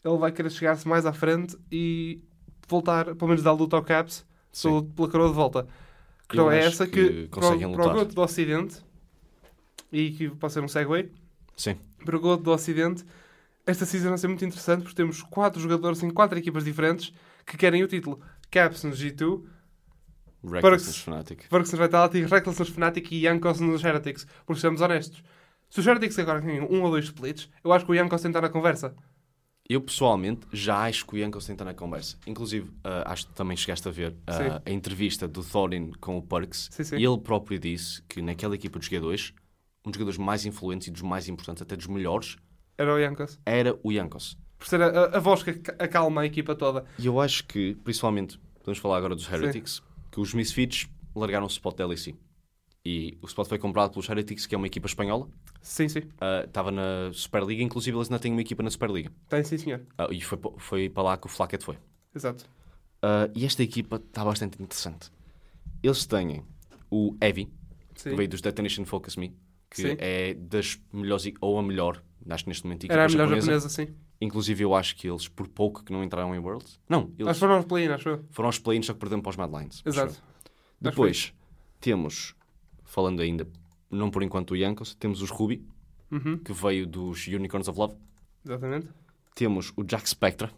Ele 0.04 0.18
vai 0.18 0.32
querer 0.32 0.50
chegar-se 0.50 0.88
mais 0.88 1.06
à 1.06 1.14
frente 1.14 1.58
e 1.72 2.22
voltar, 2.70 3.06
pelo 3.16 3.28
menos 3.28 3.44
dar 3.44 3.52
luta 3.52 3.76
ao 3.76 3.84
Caps, 3.84 4.26
Sim. 4.52 4.84
pela, 4.96 5.10
coroa 5.10 5.30
de 5.30 5.36
volta. 5.36 5.68
Que 6.28 6.38
não 6.38 6.52
é 6.52 6.60
essa 6.60 6.86
que 6.88 7.28
que, 7.28 7.28
para, 7.28 7.48
o- 7.56 7.72
para 7.74 7.88
o. 7.88 7.94
Goto 7.94 8.14
do 8.16 8.22
Ocidente, 8.22 8.78
e 9.92 10.12
que 10.12 10.30
pode 10.30 10.54
ser 10.54 10.62
um 10.64 10.68
segue, 10.68 11.12
Sim. 11.56 11.76
para 12.06 12.16
o 12.16 12.20
Goto 12.20 12.44
do 12.44 12.52
Ocidente, 12.52 13.04
esta 13.66 13.86
season 13.86 14.10
vai 14.10 14.18
ser 14.18 14.28
muito 14.28 14.46
interessante 14.46 14.82
porque 14.84 14.96
temos 14.96 15.22
quatro 15.24 15.60
jogadores 15.62 16.02
em 16.04 16.10
quatro 16.10 16.38
equipas 16.38 16.64
diferentes 16.64 17.14
que 17.46 17.58
querem 17.58 17.84
o 17.84 17.88
título. 17.88 18.20
Caps 18.52 18.84
no 18.84 18.92
G2, 18.92 19.44
Recklessness 20.44 20.98
Fnatic. 21.04 21.46
Versus 21.52 21.74
nos 21.74 21.82
Vitality, 21.82 22.22
Reckless 22.26 22.60
nos 22.60 22.70
Fnatic 22.70 23.12
e 23.12 23.22
Yankos 23.26 23.60
nos 23.60 23.84
Heretics. 23.84 24.26
Porque 24.46 24.62
sejamos 24.62 24.82
honestos. 24.82 25.22
Se 25.70 25.80
os 25.82 25.86
Heretics 25.88 26.18
agora 26.18 26.40
ganham 26.40 26.66
um 26.70 26.82
ou 26.82 26.90
dois 26.92 27.06
splits, 27.06 27.50
eu 27.64 27.72
acho 27.74 27.86
que 27.86 27.92
o 27.92 27.96
Yankos 27.96 28.22
tem 28.22 28.32
de 28.32 28.38
estar 28.38 28.48
na 28.48 28.50
conversa. 28.52 28.96
Eu 29.72 29.80
pessoalmente 29.82 30.48
já 30.52 30.80
acho 30.86 31.06
que 31.06 31.14
o 31.14 31.18
que 31.32 31.38
estar 31.54 31.66
na 31.66 31.76
conversa. 31.76 32.18
Inclusive, 32.26 32.72
ah, 32.84 33.12
acho 33.14 33.28
que 33.28 33.34
também 33.36 33.56
chegaste 33.56 33.88
a 33.88 33.92
ver 33.92 34.12
Sim. 34.14 34.62
a 34.66 34.72
entrevista 34.72 35.28
do 35.28 35.44
Thorin 35.44 35.92
com 36.02 36.18
o 36.18 36.24
Perks. 36.24 36.70
Sim, 36.72 36.84
sim. 36.84 36.98
E 36.98 37.06
ele 37.06 37.20
próprio 37.20 37.60
disse 37.60 38.02
que 38.10 38.20
naquela 38.20 38.56
equipa 38.56 38.80
de 38.80 38.86
jogadores, 38.88 39.32
um 39.86 39.92
dos 39.92 39.98
jogadores 40.00 40.18
mais 40.18 40.44
influentes 40.44 40.88
e 40.88 40.92
dos 40.92 41.04
mais 41.04 41.30
importantes, 41.30 41.62
até 41.62 41.76
dos 41.76 41.86
melhores, 41.86 42.36
Era 42.80 42.94
o 42.96 42.98
Yankos. 42.98 43.40
era 43.46 43.80
o 43.84 43.92
Yankos. 43.92 44.36
Por 44.58 44.68
ser 44.68 44.82
a, 44.82 44.88
a- 44.88 45.20
voz 45.20 45.44
que 45.44 45.52
ac- 45.52 45.76
acalma 45.78 46.22
a 46.22 46.26
equipa 46.26 46.56
toda. 46.56 46.84
E 46.98 47.06
eu 47.06 47.22
acho 47.22 47.46
que, 47.46 47.76
principalmente, 47.84 48.40
podemos 48.58 48.80
falar 48.80 48.98
agora 48.98 49.14
dos 49.16 49.32
Heretics, 49.32 49.84
que 50.12 50.20
os 50.20 50.34
Misfits 50.34 50.88
largaram 51.16 51.46
o 51.46 51.50
spot 51.50 51.78
da 51.78 51.86
LEC. 51.86 52.16
E 52.86 53.18
o 53.22 53.26
spot 53.26 53.48
foi 53.48 53.58
comprado 53.58 53.92
pelos 53.92 54.08
Heretics, 54.08 54.46
que 54.46 54.56
é 54.56 54.58
uma 54.58 54.68
equipa 54.68 54.88
espanhola. 54.88 55.28
Sim, 55.62 55.90
sim. 55.90 56.02
Ah, 56.20 56.44
Estava 56.46 56.72
na 56.72 57.12
Superliga, 57.14 57.62
inclusive 57.62 57.96
eles 57.98 58.08
ainda 58.10 58.20
têm 58.20 58.32
uma 58.32 58.42
equipa 58.42 58.64
na 58.64 58.70
Superliga. 58.70 59.12
Tem 59.28 59.44
sim, 59.44 59.58
senhor. 59.58 59.82
Ah, 59.98 60.08
e 60.10 60.22
foi, 60.22 60.40
foi 60.58 60.90
para 60.90 61.04
lá 61.04 61.18
que 61.18 61.26
o 61.28 61.30
Flacket 61.30 61.62
foi. 61.62 61.78
Exato. 62.16 62.46
Ah, 63.02 63.30
e 63.36 63.46
esta 63.46 63.62
equipa 63.64 63.98
está 63.98 64.24
bastante 64.24 64.62
interessante. 64.62 65.12
Eles 65.84 66.06
têm 66.06 66.44
o 66.90 67.16
Evi, 67.22 67.52
Sim. 67.96 68.10
que 68.12 68.16
veio 68.16 68.30
dos 68.30 68.42
Detonation 68.42 68.86
Focus 68.86 69.16
Me, 69.18 69.36
que 69.70 69.82
Sim. 69.82 69.96
é 70.00 70.34
das 70.34 70.80
melhores, 70.92 71.32
ou 71.42 71.60
a 71.60 71.64
melhor, 71.64 72.02
acho 72.30 72.44
que 72.46 72.50
neste 72.50 72.64
momento, 72.64 72.82
equipa 72.86 72.94
Era 72.94 73.06
a 73.06 73.08
melhor 73.10 73.28
japonesa. 73.28 73.46
japonesa, 73.60 73.70
sim. 73.70 73.94
Inclusive 74.22 74.64
eu 74.64 74.74
acho 74.76 74.96
que 74.96 75.08
eles, 75.10 75.28
por 75.30 75.48
pouco 75.48 75.84
que 75.84 75.94
não 75.94 76.04
entraram 76.04 76.34
em 76.36 76.40
Worlds, 76.40 76.80
não, 76.90 77.14
eles 77.18 77.34
que 77.34 77.40
foram 77.40 77.56
aos 77.56 77.66
play-in, 77.66 77.90
acho 77.90 78.10
eu. 78.10 78.26
foram 78.32 78.48
aos 78.48 78.58
play-ins, 78.60 78.86
só 78.86 78.94
que 78.94 79.00
perderam 79.00 79.22
para 79.22 79.30
os 79.30 79.36
Mad 79.38 79.50
Lions. 79.54 79.82
Exato. 79.86 80.22
Depois 80.82 81.34
temos, 81.80 82.36
falando 82.90 83.22
ainda, 83.22 83.48
não 83.90 84.10
por 84.12 84.24
enquanto 84.24 84.52
o 84.52 84.56
Yankos, 84.58 84.94
temos 84.96 85.22
os 85.22 85.30
Ruby, 85.30 85.64
Uhum. 86.12 86.38
que 86.40 86.52
veio 86.52 86.88
dos 86.88 87.28
Unicorns 87.28 87.68
of 87.68 87.78
Love. 87.80 87.96
Exatamente. 88.44 88.88
Temos 89.36 89.72
o 89.78 89.84
Jack 89.84 90.10
Spectra, 90.10 90.52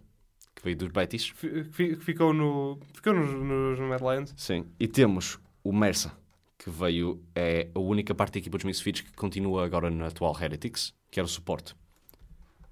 que 0.55 0.63
veio 0.63 0.77
dos 0.77 0.87
Betis. 0.89 1.27
Fi- 1.27 1.95
Ficou, 1.97 2.33
no, 2.33 2.79
ficou 2.93 3.13
nos, 3.13 3.29
nos 3.33 3.79
Mad 3.79 3.99
Lions. 4.01 4.33
Sim. 4.37 4.65
E 4.79 4.87
temos 4.87 5.39
o 5.63 5.73
Mersa, 5.73 6.17
que 6.57 6.69
veio, 6.69 7.21
é 7.35 7.69
a 7.75 7.79
única 7.79 8.15
parte 8.15 8.33
da 8.33 8.39
equipa 8.39 8.57
dos 8.57 8.63
Misfits 8.65 9.01
que 9.01 9.11
continua 9.13 9.65
agora 9.65 9.89
na 9.89 10.07
atual 10.07 10.33
Heretics, 10.39 10.93
que 11.11 11.19
era 11.19 11.25
o 11.25 11.29
suporte. 11.29 11.75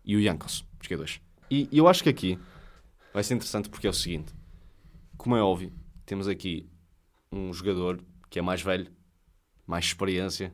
E 0.06 0.16
o 0.16 0.20
Yankos, 0.22 0.66
os 0.82 0.88
jogadores. 0.88 1.20
E 1.52 1.68
eu 1.72 1.88
acho 1.88 2.02
que 2.02 2.10
aqui 2.10 2.40
vai 3.14 3.24
ser 3.24 3.34
interessante 3.34 3.70
porque 3.70 3.88
é 3.88 3.90
o 3.90 3.94
seguinte: 3.94 4.34
como 5.18 5.36
é 5.36 5.42
óbvio, 5.42 5.74
temos 6.06 6.28
aqui 6.30 6.70
um 7.32 7.52
jogador 7.52 8.02
que 8.30 8.40
é 8.40 8.42
mais 8.42 8.62
velho, 8.62 8.90
mais 9.70 9.86
experiência, 9.86 10.52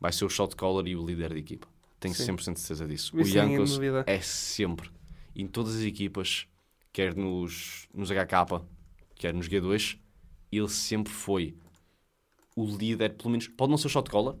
vai 0.00 0.10
ser 0.12 0.24
o 0.24 0.28
shot 0.30 0.56
caller 0.56 0.86
e 0.86 0.96
o 0.96 1.04
líder 1.04 1.34
de 1.34 1.40
equipa. 1.40 1.68
Tenho 2.00 2.14
Sim. 2.14 2.32
100% 2.34 2.54
de 2.54 2.60
certeza 2.60 2.88
disso. 2.88 3.20
Isso 3.20 3.30
o 3.30 3.32
Jankos 3.32 3.74
dúvida. 3.74 4.02
é 4.06 4.18
sempre, 4.22 4.90
em 5.36 5.46
todas 5.46 5.76
as 5.76 5.82
equipas, 5.82 6.48
quer 6.90 7.14
nos, 7.14 7.86
nos 7.92 8.08
HK, 8.10 8.64
quer 9.14 9.34
nos 9.34 9.46
G2, 9.46 9.98
ele 10.50 10.68
sempre 10.70 11.12
foi 11.12 11.54
o 12.56 12.64
líder, 12.64 13.14
pelo 13.14 13.28
menos, 13.28 13.46
pode 13.46 13.70
não 13.70 13.76
ser 13.76 13.88
o 13.88 13.90
shot 13.90 14.08
caller, 14.10 14.34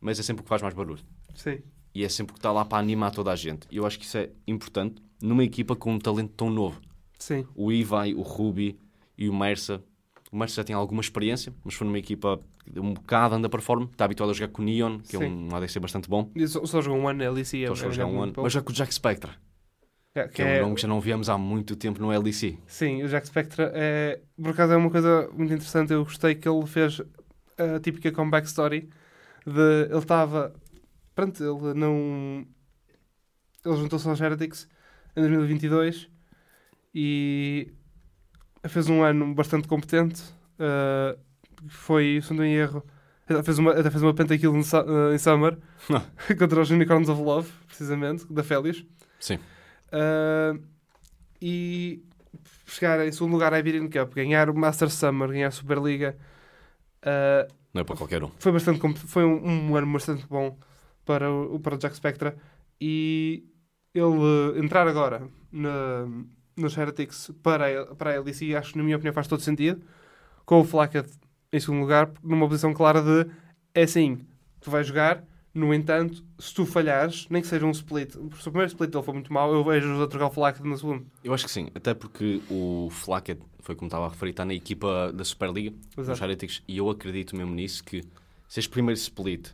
mas 0.00 0.20
é 0.20 0.22
sempre 0.22 0.42
o 0.42 0.44
que 0.44 0.48
faz 0.48 0.62
mais 0.62 0.72
barulho. 0.72 1.02
Sim. 1.34 1.58
E 1.92 2.04
é 2.04 2.08
sempre 2.08 2.30
o 2.30 2.34
que 2.34 2.38
está 2.38 2.52
lá 2.52 2.64
para 2.64 2.78
animar 2.78 3.10
toda 3.10 3.32
a 3.32 3.36
gente. 3.36 3.66
E 3.72 3.76
eu 3.76 3.84
acho 3.84 3.98
que 3.98 4.04
isso 4.04 4.16
é 4.18 4.30
importante 4.46 5.02
numa 5.20 5.42
equipa 5.42 5.74
com 5.74 5.92
um 5.92 5.98
talento 5.98 6.32
tão 6.36 6.48
novo. 6.48 6.80
Sim. 7.18 7.44
O 7.56 7.72
Ivai, 7.72 8.14
o 8.14 8.22
Ruby 8.22 8.78
e 9.18 9.28
o 9.28 9.34
Mersa. 9.34 9.82
O 10.30 10.36
Mersa 10.36 10.56
já 10.56 10.64
tem 10.64 10.74
alguma 10.74 11.00
experiência, 11.00 11.52
mas 11.64 11.74
foi 11.74 11.86
numa 11.86 11.98
equipa 11.98 12.40
um 12.76 12.94
bocado 12.94 13.34
underperform. 13.36 13.84
Está 13.84 14.04
habituado 14.04 14.30
a 14.30 14.32
jogar 14.32 14.52
com 14.52 14.62
o 14.62 14.64
Neon, 14.64 14.98
que 15.00 15.16
é 15.16 15.18
Sim. 15.18 15.48
um 15.50 15.56
ADC 15.56 15.80
bastante 15.80 16.08
bom. 16.08 16.30
E 16.34 16.46
só, 16.46 16.64
só 16.64 16.80
jogou 16.80 17.00
um 17.00 17.08
ano 17.08 17.24
na 17.24 17.30
LEC. 17.30 17.66
Só 17.68 17.74
jogar 17.90 18.06
um 18.06 18.22
ano. 18.22 18.32
Mas 18.36 18.52
já 18.52 18.62
com 18.62 18.70
o 18.70 18.74
Jack 18.74 18.92
Spectre, 18.94 19.30
É, 20.14 20.28
que 20.28 20.42
é 20.42 20.58
um 20.58 20.62
nome 20.64 20.74
que 20.76 20.82
já 20.82 20.88
não 20.88 21.00
víamos 21.00 21.28
há 21.28 21.36
muito 21.38 21.74
tempo 21.76 22.00
no 22.00 22.08
LEC. 22.08 22.58
Sim, 22.66 23.02
o 23.02 23.08
Jack 23.08 23.26
Spectre 23.26 23.64
é, 23.72 24.20
por 24.40 24.50
acaso 24.50 24.72
é 24.72 24.76
uma 24.76 24.90
coisa 24.90 25.28
muito 25.32 25.52
interessante. 25.52 25.92
Eu 25.92 26.04
gostei 26.04 26.34
que 26.34 26.48
ele 26.48 26.66
fez 26.66 27.00
a 27.58 27.80
típica 27.80 28.10
comeback 28.12 28.46
story 28.46 28.88
de 29.46 29.84
ele 29.90 29.98
estava. 29.98 30.54
Pronto, 31.14 31.42
ele 31.42 31.74
não. 31.74 32.46
Ele 33.64 33.76
juntou-se 33.76 34.08
aos 34.08 34.20
Heretics 34.20 34.68
em 35.16 35.20
2022 35.20 36.08
e 36.94 37.72
fez 38.68 38.88
um 38.88 39.02
ano 39.02 39.34
bastante 39.34 39.68
competente. 39.68 40.22
uh, 40.58 41.18
foi, 41.68 42.20
se 42.22 42.32
não 42.34 42.44
erro, 42.44 42.84
até 43.28 43.42
fez 43.42 43.58
uma, 43.58 43.72
até 43.72 43.90
fez 43.90 44.02
uma 44.02 44.14
pentakill 44.14 44.54
em, 44.54 44.60
uh, 44.60 45.14
em 45.14 45.18
Summer 45.18 45.58
contra 46.38 46.60
os 46.60 46.70
Unicorns 46.70 47.08
of 47.08 47.20
Love, 47.22 47.50
precisamente, 47.66 48.26
da 48.32 48.42
Felius. 48.42 48.84
Sim. 49.20 49.38
Uh, 49.92 50.60
e 51.40 52.02
chegar 52.66 53.06
em 53.06 53.12
segundo 53.12 53.32
lugar 53.32 53.52
à 53.52 53.58
Iberian 53.58 53.88
Cup, 53.88 54.14
ganhar 54.14 54.48
o 54.48 54.54
Master 54.54 54.88
Summer, 54.90 55.28
ganhar 55.28 55.48
a 55.48 55.50
Superliga, 55.50 56.16
uh, 57.04 57.52
Não 57.74 57.80
é 57.82 57.84
para 57.84 57.96
qualquer 57.96 58.22
um. 58.22 58.30
foi, 58.38 58.52
bastante, 58.52 58.80
foi 59.06 59.24
um, 59.24 59.70
um 59.70 59.76
ano 59.76 59.92
bastante 59.92 60.26
bom 60.26 60.56
para 61.04 61.30
o, 61.30 61.58
para 61.60 61.74
o 61.74 61.78
Jack 61.78 61.96
Spectra. 61.96 62.36
E 62.80 63.44
ele 63.94 64.04
uh, 64.04 64.56
entrar 64.58 64.86
agora 64.88 65.28
na, 65.50 66.06
nos 66.56 66.76
Heretics 66.76 67.30
para, 67.42 67.82
a- 67.82 67.94
para 67.94 68.16
a 68.16 68.20
LEC, 68.20 68.54
acho 68.56 68.72
que, 68.72 68.78
na 68.78 68.84
minha 68.84 68.96
opinião, 68.96 69.12
faz 69.14 69.26
todo 69.28 69.40
sentido. 69.42 69.82
Com 70.44 70.60
o 70.60 70.64
Flacket 70.64 71.06
em 71.52 71.60
segundo 71.60 71.80
lugar, 71.80 72.10
numa 72.22 72.48
posição 72.48 72.72
clara 72.72 73.02
de 73.02 73.30
é 73.74 73.82
assim, 73.82 74.24
tu 74.60 74.70
vais 74.70 74.86
jogar. 74.86 75.24
No 75.54 75.74
entanto, 75.74 76.24
se 76.38 76.54
tu 76.54 76.64
falhares, 76.64 77.26
nem 77.28 77.42
que 77.42 77.48
seja 77.48 77.66
um 77.66 77.70
split, 77.72 78.12
se 78.12 78.18
o 78.18 78.50
primeiro 78.50 78.68
split 78.68 78.90
dele 78.90 79.04
for 79.04 79.12
muito 79.12 79.30
mau, 79.30 79.52
eu 79.52 79.62
vejo-os 79.62 80.00
a 80.00 80.06
trocar 80.06 80.28
o 80.28 80.30
Flacket 80.30 80.64
no 80.64 80.78
segundo. 80.78 81.06
Eu 81.22 81.34
acho 81.34 81.44
que 81.44 81.50
sim, 81.50 81.68
até 81.74 81.92
porque 81.92 82.40
o 82.50 82.88
Flacket, 82.90 83.38
foi 83.60 83.74
como 83.74 83.86
estava 83.86 84.06
a 84.06 84.08
referir, 84.08 84.30
está 84.30 84.46
na 84.46 84.54
equipa 84.54 85.12
da 85.12 85.22
Superliga, 85.22 85.76
Exato. 85.94 86.24
Heretics, 86.24 86.62
e 86.66 86.78
eu 86.78 86.88
acredito 86.88 87.36
mesmo 87.36 87.52
nisso 87.54 87.84
que 87.84 88.02
se 88.48 88.60
este 88.60 88.70
primeiro 88.70 88.98
split, 88.98 89.50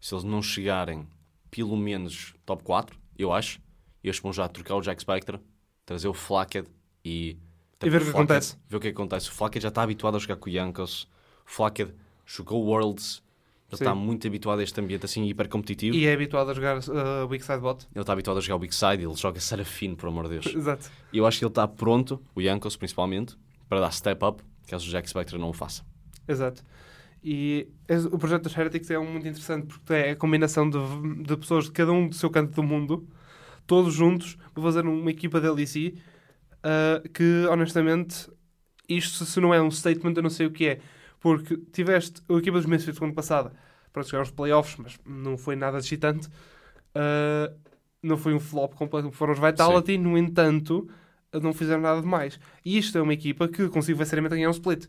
se 0.00 0.14
eles 0.14 0.24
não 0.24 0.40
chegarem 0.40 1.06
pelo 1.50 1.76
menos 1.76 2.34
top 2.46 2.62
4, 2.62 2.98
eu 3.18 3.30
acho, 3.30 3.60
eles 4.02 4.18
vão 4.18 4.32
já 4.32 4.48
trocar 4.48 4.76
o 4.76 4.80
Jack 4.80 5.02
Spectre, 5.02 5.38
trazer 5.84 6.08
o 6.08 6.14
Flacket 6.14 6.66
e... 7.04 7.36
E 7.82 7.90
ver 7.90 8.00
o 8.00 8.04
que 8.04 8.10
acontece. 8.10 8.56
Ver 8.70 8.76
o 8.78 8.80
que 8.80 8.88
acontece. 8.88 9.28
O 9.28 9.32
Flacket 9.32 9.62
já 9.62 9.68
está 9.68 9.82
habituado 9.82 10.16
a 10.16 10.18
jogar 10.18 10.36
com 10.36 10.48
o 10.48 10.52
Yankos, 10.52 11.06
o 11.46 11.50
Flacket 11.50 11.90
jogou 12.24 12.64
Worlds, 12.64 13.22
ele 13.70 13.80
está 13.80 13.94
muito 13.94 14.26
habituado 14.26 14.60
a 14.60 14.62
este 14.62 14.80
ambiente 14.80 15.04
assim 15.04 15.24
hiper 15.24 15.48
competitivo. 15.48 15.96
E 15.96 16.06
é 16.06 16.12
habituado 16.12 16.50
a 16.50 16.54
jogar 16.54 16.78
uh, 16.78 17.26
Weak 17.28 17.44
Side 17.44 17.58
Bot. 17.58 17.86
Ele 17.92 18.00
está 18.00 18.12
habituado 18.12 18.38
a 18.38 18.40
jogar 18.40 18.56
o 18.56 18.58
Big 18.60 18.74
Side, 18.74 19.02
ele 19.02 19.14
joga 19.16 19.40
Serafino, 19.40 19.96
por 19.96 20.08
amor 20.08 20.28
de 20.28 20.38
Deus. 20.38 20.46
Exato. 20.54 20.90
E 21.12 21.18
eu 21.18 21.26
acho 21.26 21.38
que 21.38 21.44
ele 21.44 21.50
está 21.50 21.66
pronto, 21.66 22.22
o 22.34 22.40
Yankos 22.40 22.76
principalmente, 22.76 23.36
para 23.68 23.80
dar 23.80 23.90
step 23.90 24.24
up, 24.24 24.42
caso 24.68 24.86
o 24.86 24.90
Jack 24.90 25.08
Spectre 25.08 25.36
não 25.38 25.50
o 25.50 25.52
faça. 25.52 25.84
Exato. 26.28 26.62
E 27.22 27.68
o 28.12 28.18
projeto 28.18 28.44
dos 28.44 28.56
Heretics 28.56 28.88
é 28.90 28.98
um 28.98 29.10
muito 29.10 29.26
interessante 29.26 29.66
porque 29.66 29.92
é 29.92 30.10
a 30.10 30.16
combinação 30.16 30.70
de, 30.70 30.78
de 31.24 31.36
pessoas 31.36 31.64
de 31.64 31.72
cada 31.72 31.90
um 31.90 32.08
do 32.08 32.14
seu 32.14 32.30
canto 32.30 32.54
do 32.54 32.62
mundo, 32.62 33.04
todos 33.66 33.92
juntos, 33.92 34.38
para 34.54 34.62
fazer 34.62 34.86
uma 34.86 35.10
equipa 35.10 35.40
de 35.40 35.50
LEC 35.50 35.98
uh, 36.62 37.08
que, 37.08 37.46
honestamente, 37.50 38.30
isto 38.88 39.24
se 39.24 39.40
não 39.40 39.52
é 39.52 39.60
um 39.60 39.72
statement, 39.72 40.14
eu 40.14 40.22
não 40.22 40.30
sei 40.30 40.46
o 40.46 40.52
que 40.52 40.68
é. 40.68 40.80
Porque 41.20 41.56
tiveste 41.72 42.22
a 42.28 42.34
equipa 42.34 42.58
dos 42.58 42.66
Misfits 42.66 42.98
no 43.00 43.06
ano 43.06 43.14
passado 43.14 43.50
para 43.92 44.02
chegar 44.02 44.18
aos 44.18 44.30
playoffs, 44.30 44.76
mas 44.76 44.98
não 45.04 45.36
foi 45.38 45.56
nada 45.56 45.78
excitante. 45.78 46.28
Uh, 46.94 47.54
não 48.02 48.16
foi 48.16 48.34
um 48.34 48.40
flop 48.40 48.74
completo, 48.74 49.10
foram 49.10 49.32
os 49.32 49.38
Vitality, 49.38 49.98
no 49.98 50.16
entanto, 50.16 50.88
não 51.32 51.52
fizeram 51.52 51.80
nada 51.82 52.00
de 52.00 52.06
mais. 52.06 52.38
E 52.64 52.78
isto 52.78 52.96
é 52.96 53.02
uma 53.02 53.12
equipa 53.12 53.48
que 53.48 53.68
conseguiu 53.68 54.04
seriamente 54.04 54.34
ganhar 54.34 54.48
um 54.48 54.52
split. 54.52 54.86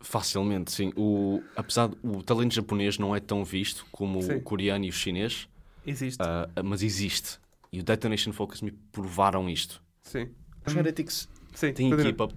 Facilmente, 0.00 0.72
sim. 0.72 0.92
O, 0.96 1.42
apesar 1.56 1.88
do 1.88 2.18
o 2.18 2.22
talento 2.22 2.54
japonês 2.54 2.98
não 2.98 3.14
é 3.16 3.20
tão 3.20 3.44
visto 3.44 3.86
como 3.90 4.22
Sim. 4.22 4.34
o 4.34 4.42
coreano 4.42 4.84
e 4.84 4.88
o 4.90 4.92
chinês, 4.92 5.48
Existe. 5.86 6.18
ah, 6.20 6.48
mas 6.62 6.82
existe. 6.82 7.38
E 7.72 7.80
o 7.80 7.82
Detonation 7.82 8.32
Focus 8.32 8.60
me 8.62 8.72
provaram 8.92 9.48
isto. 9.48 9.82
Sim. 10.02 10.28
Os 10.66 10.74
Heretics 10.74 11.28
Sim. 11.54 11.72
têm 11.72 11.90
equipa 11.92 12.28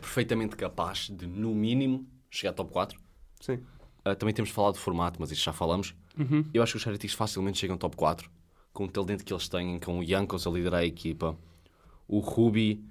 perfeitamente 0.00 0.54
capaz 0.56 1.10
de, 1.10 1.26
no 1.26 1.54
mínimo, 1.54 2.06
chegar 2.30 2.50
a 2.50 2.54
top 2.54 2.72
4. 2.72 2.98
Sim. 3.40 3.60
Ah, 4.04 4.14
também 4.14 4.34
temos 4.34 4.50
falado 4.50 4.74
de 4.74 4.80
formato, 4.80 5.20
mas 5.20 5.30
isso 5.30 5.42
já 5.42 5.52
falamos. 5.52 5.94
Uhum. 6.18 6.44
Eu 6.54 6.62
acho 6.62 6.72
que 6.72 6.78
os 6.78 6.86
Heretics 6.86 7.14
facilmente 7.14 7.58
chegam 7.58 7.76
top 7.76 7.96
4, 7.96 8.30
com 8.72 8.84
o 8.84 8.88
talento 8.88 9.24
que 9.24 9.32
eles 9.32 9.48
têm, 9.48 9.78
com 9.78 9.98
o 9.98 10.02
Yankos 10.02 10.46
a 10.46 10.50
liderar 10.50 10.80
a 10.80 10.86
equipa. 10.86 11.36
O 12.06 12.20
Ruby 12.20 12.84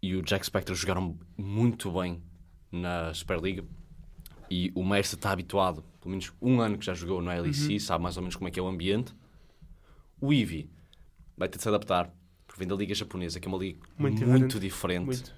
e 0.00 0.16
o 0.16 0.22
Jack 0.22 0.44
Spectre 0.46 0.74
jogaram 0.74 1.16
muito 1.36 1.90
bem 1.92 2.22
na 2.70 3.12
Superliga. 3.14 3.64
E 4.50 4.72
o 4.74 4.84
Mercer 4.84 5.16
está 5.18 5.30
habituado, 5.30 5.84
pelo 6.00 6.10
menos 6.10 6.32
um 6.40 6.60
ano 6.60 6.76
que 6.76 6.84
já 6.86 6.94
jogou 6.94 7.22
na 7.22 7.34
LEC, 7.34 7.78
sabe 7.80 8.02
mais 8.02 8.16
ou 8.16 8.22
menos 8.22 8.36
como 8.36 8.48
é 8.48 8.50
que 8.50 8.58
é 8.58 8.62
o 8.62 8.66
ambiente. 8.66 9.14
O 10.20 10.32
Eevee 10.32 10.68
vai 11.36 11.48
ter 11.48 11.56
de 11.56 11.62
se 11.62 11.68
adaptar, 11.68 12.12
porque 12.46 12.58
vem 12.58 12.68
da 12.68 12.74
Liga 12.74 12.94
Japonesa, 12.94 13.40
que 13.40 13.46
é 13.46 13.50
uma 13.50 13.58
liga 13.58 13.78
Muito 13.98 14.26
muito, 14.26 14.58
diferente. 14.58 14.60
diferente, 14.60 15.06
Muito. 15.06 15.34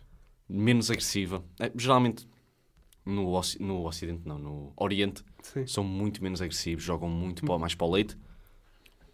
menos 0.48 0.90
agressiva. 0.90 1.44
É, 1.60 1.70
geralmente, 1.76 2.26
no, 3.04 3.40
no 3.60 3.86
Ocidente, 3.86 4.22
não, 4.24 4.38
no 4.38 4.72
Oriente, 4.76 5.22
Sim. 5.42 5.66
são 5.66 5.84
muito 5.84 6.22
menos 6.22 6.40
agressivos, 6.40 6.82
jogam 6.82 7.08
muito 7.08 7.44
para- 7.44 7.58
mais 7.58 7.74
para 7.74 7.86
o 7.86 7.90
leite. 7.90 8.16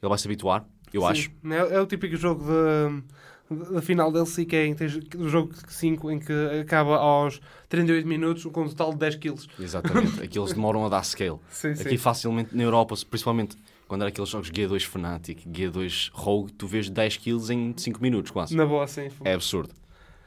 Ele 0.03 0.09
vai 0.09 0.17
se 0.19 0.27
habituar, 0.27 0.65
eu 0.93 1.03
Sim. 1.03 1.07
acho. 1.09 1.31
É, 1.45 1.75
é 1.77 1.81
o 1.81 1.87
típico 1.87 2.17
jogo 2.17 2.45
da, 2.45 3.65
da 3.75 3.83
final 3.83 4.11
da 4.11 4.21
LC, 4.21 4.45
que 4.47 4.57
é 4.57 4.75
o 5.19 5.29
jogo 5.29 5.53
5 5.69 6.11
em 6.11 6.19
que 6.19 6.33
acaba 6.63 6.97
aos 6.97 7.41
38 7.69 8.07
minutos 8.07 8.45
com 8.45 8.63
um 8.63 8.69
total 8.69 8.93
de 8.93 8.99
10 8.99 9.17
kills. 9.17 9.49
Exatamente. 9.59 10.21
Aqui 10.25 10.39
eles 10.39 10.53
demoram 10.53 10.87
a 10.87 10.89
dar 10.89 11.05
scale. 11.05 11.39
Sim, 11.51 11.73
Aqui 11.73 11.99
facilmente 11.99 12.57
na 12.57 12.63
Europa, 12.63 12.95
principalmente 13.11 13.57
quando 13.89 14.03
era 14.03 14.09
aqueles 14.11 14.31
jogos 14.31 14.51
G2 14.53 14.85
Fnatic, 14.87 15.45
G2 15.49 16.11
Rogue, 16.13 16.53
tu 16.53 16.67
vês 16.69 16.89
10 16.89 17.17
kills 17.17 17.53
em 17.53 17.75
5 17.77 18.01
minutos 18.01 18.31
quase. 18.31 18.57
Na 18.57 18.65
boa, 18.65 18.87
sim. 18.87 19.09
É 19.25 19.35
absurdo. 19.35 19.75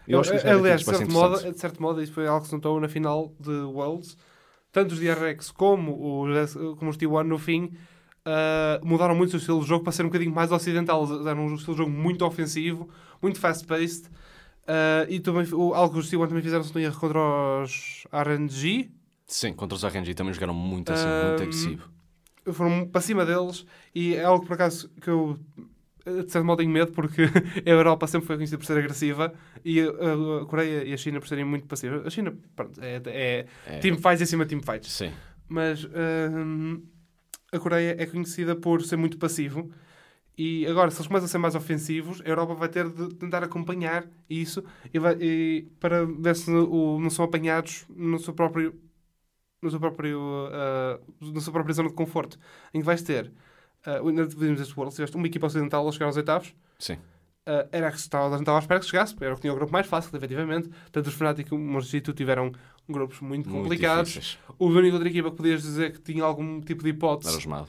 Eu 0.08 0.20
acho 0.20 0.32
que 0.32 0.48
Aliás, 0.48 0.82
de 0.82 0.86
certo, 0.86 1.12
modo, 1.12 1.52
de 1.52 1.60
certo 1.60 1.82
modo, 1.82 2.02
isso 2.02 2.14
foi 2.14 2.28
algo 2.28 2.42
que 2.42 2.48
se 2.48 2.54
notou 2.54 2.80
na 2.80 2.88
final 2.90 3.34
de 3.40 3.52
Worlds. 3.52 4.18
Tanto 4.72 4.94
os 4.94 5.00
DRX 5.00 5.52
como 5.52 6.24
os, 6.24 6.54
como 6.78 6.90
os 6.90 6.98
T1 6.98 7.24
no 7.24 7.38
fim 7.38 7.72
ah, 8.26 8.80
mudaram 8.84 9.16
muito 9.16 9.30
o 9.30 9.32
seu 9.32 9.40
estilo 9.40 9.62
de 9.62 9.68
jogo 9.68 9.84
para 9.84 9.94
ser 9.94 10.04
um 10.04 10.08
bocadinho 10.08 10.34
mais 10.34 10.52
ocidental. 10.52 11.06
Eram 11.28 11.46
um 11.46 11.56
estilo 11.56 11.76
de 11.76 11.84
jogo 11.84 11.92
muito 11.92 12.26
ofensivo, 12.26 12.90
muito 13.22 13.40
fast-paced. 13.40 14.10
Ah, 14.68 15.06
e 15.10 15.20
também, 15.20 15.46
o, 15.54 15.74
algo 15.74 15.94
que 15.94 16.00
os 16.00 16.10
T1 16.12 16.28
também 16.28 16.44
fizeram, 16.44 16.64
se 16.64 16.74
não 16.74 16.82
erro, 16.82 17.00
contra 17.00 17.20
os 17.64 18.06
RNG. 18.12 18.92
Sim, 19.28 19.54
contra 19.54 19.76
os 19.76 19.84
RNG 19.84 20.14
também 20.14 20.34
jogaram 20.34 20.54
muito 20.54 20.92
assim, 20.92 21.06
Ahm, 21.08 21.28
muito 21.28 21.44
agressivo. 21.44 21.90
foram 22.52 22.88
para 22.88 23.02
cima 23.02 23.26
deles 23.26 23.66
e 23.96 24.16
é 24.16 24.24
algo 24.24 24.46
por 24.46 24.54
acaso 24.54 24.90
que 25.02 25.10
eu 25.10 25.40
de 26.06 26.32
certo 26.32 26.46
modo 26.46 26.58
tenho 26.60 26.70
medo 26.72 26.92
porque 26.92 27.24
a 27.66 27.70
Europa 27.70 28.08
sempre 28.08 28.28
foi 28.28 28.36
conhecida 28.36 28.58
por 28.58 28.66
ser 28.66 28.78
agressiva 28.78 29.34
e 29.64 29.80
a, 29.82 30.46
Coreia 30.46 30.84
e 30.84 30.94
a 30.94 30.98
China 30.98 31.20
por 31.20 31.28
serem 31.28 31.46
muito 31.46 31.66
passivas. 31.68 32.06
A 32.06 32.10
China, 32.10 32.36
pronto, 32.56 32.80
é, 32.82 33.02
é 33.08 33.46
É. 33.66 33.80
team 33.80 33.96
fights 33.98 34.22
em 34.22 34.26
cima 34.26 34.46
de 34.46 34.50
team 34.56 34.62
fights. 34.62 34.92
Sim. 34.92 35.12
Mas 35.48 35.86
hum, 35.86 36.82
a 37.52 37.60
Coreia 37.60 37.96
é 38.00 38.06
conhecida 38.06 38.56
por 38.56 38.82
ser 38.82 38.98
muito 38.98 39.18
passivo 39.18 39.72
e 40.38 40.66
agora 40.66 40.90
se 40.90 40.98
eles 40.98 41.08
começam 41.08 41.26
a 41.26 41.30
ser 41.30 41.38
mais 41.38 41.54
ofensivos 41.56 42.20
a 42.26 42.28
Europa 42.28 42.56
vai 42.56 42.68
ter 42.68 42.90
de 42.90 43.14
tentar 43.16 43.44
acompanhar 43.44 44.08
isso 44.30 44.64
e, 44.92 44.98
vai- 44.98 45.16
e 45.22 45.68
para 45.80 46.06
ver 46.06 46.36
se 46.36 46.50
o- 46.52 47.00
não 47.00 47.10
são 47.12 47.24
apanhados 47.26 47.86
no 47.90 48.18
seu 48.18 48.34
próprio 48.34 48.74
no 49.62 49.70
seu 49.70 49.80
próprio 49.80 50.20
ah, 50.52 51.00
na 51.22 51.40
sua 51.40 51.54
própria 51.54 51.74
zona 51.74 51.90
de 51.90 51.96
conforto 51.96 52.40
em 52.74 52.80
que 52.80 52.86
vais 52.86 53.04
ter 53.04 53.32
uh, 53.88 54.28
vimos 54.38 54.62
este 54.62 54.74
World, 54.78 54.96
tiveste 54.96 55.16
uma 55.18 55.28
equipa 55.28 55.48
ocidental 55.48 55.88
a 55.88 55.92
chegar 55.92 56.06
aos 56.08 56.18
oitavos 56.18 56.54
Sim. 56.80 56.94
Uh, 57.46 57.68
era 57.74 57.90
a 57.90 57.92
que 57.92 57.98
estava, 57.98 58.38
estava 58.38 58.58
à 58.58 58.62
espera 58.62 58.80
que 58.80 58.86
chegasse, 58.86 59.14
era 59.20 59.34
o 59.34 59.36
que 59.36 59.42
tinha 59.42 59.52
o 59.52 59.56
grupo 59.56 59.74
mais 59.74 59.86
fácil, 59.86 60.16
efetivamente. 60.16 60.70
Tanto 60.94 61.08
os 61.08 61.14
Fnatic 61.14 61.50
como 61.50 61.78
os 61.78 61.92
G2 61.92 62.14
tiveram 62.16 62.54
grupos 62.88 63.20
muito, 63.20 63.50
Muito 63.50 63.64
complicados. 63.64 64.14
difíceis. 64.14 64.40
O 64.58 64.68
único 64.68 64.94
outra 64.96 65.10
equipa 65.10 65.30
que 65.30 65.36
podias 65.36 65.62
dizer 65.62 65.92
que 65.92 66.00
tinha 66.00 66.24
algum 66.24 66.62
tipo 66.62 66.82
de 66.84 66.90
Era 66.90 66.98
hipótese 66.98 67.38
os 67.38 67.46
Mad. 67.46 67.68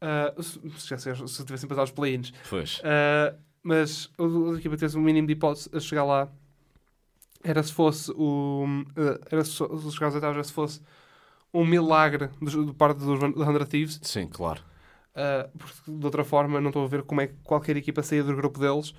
Ah, 0.00 0.32
se, 0.40 0.60
se, 0.78 1.28
se 1.28 1.44
tivessem 1.44 1.68
passado 1.68 1.86
os 1.86 1.90
play-ins. 1.90 2.32
Pois. 2.48 2.78
Uh, 2.78 3.36
mas 3.60 4.08
a 4.16 4.22
a 4.54 4.58
equipa 4.58 4.76
tivesse 4.76 4.96
um 4.96 5.00
mínimo 5.00 5.26
de 5.26 5.32
hipótese 5.32 5.68
a 5.72 5.80
chegar 5.80 6.04
lá 6.04 6.28
era 7.42 7.62
se 7.62 7.72
fosse 7.72 8.12
o. 8.12 8.66
uh, 8.96 9.18
era 9.30 9.44
se, 9.44 9.50
se 9.52 9.92
chegar 9.92 10.06
aos 10.06 10.14
oitavos 10.14 10.36
era 10.36 10.44
se 10.44 10.52
fosse 10.52 10.80
um 11.52 11.64
milagre 11.64 12.30
do, 12.40 12.66
do 12.66 12.74
parte 12.74 12.98
dos 12.98 13.20
Hundred 13.20 13.66
Thieves. 13.66 13.98
Sim, 14.02 14.28
claro. 14.28 14.62
Uh, 15.18 15.58
porque 15.58 15.74
de 15.90 16.04
outra 16.04 16.22
forma 16.22 16.60
não 16.60 16.68
estou 16.68 16.84
a 16.84 16.88
ver 16.88 17.02
como 17.02 17.20
é 17.20 17.26
que 17.26 17.34
qualquer 17.42 17.76
equipa 17.76 18.02
saía 18.02 18.22
do 18.22 18.36
grupo 18.36 18.60
deles. 18.60 18.94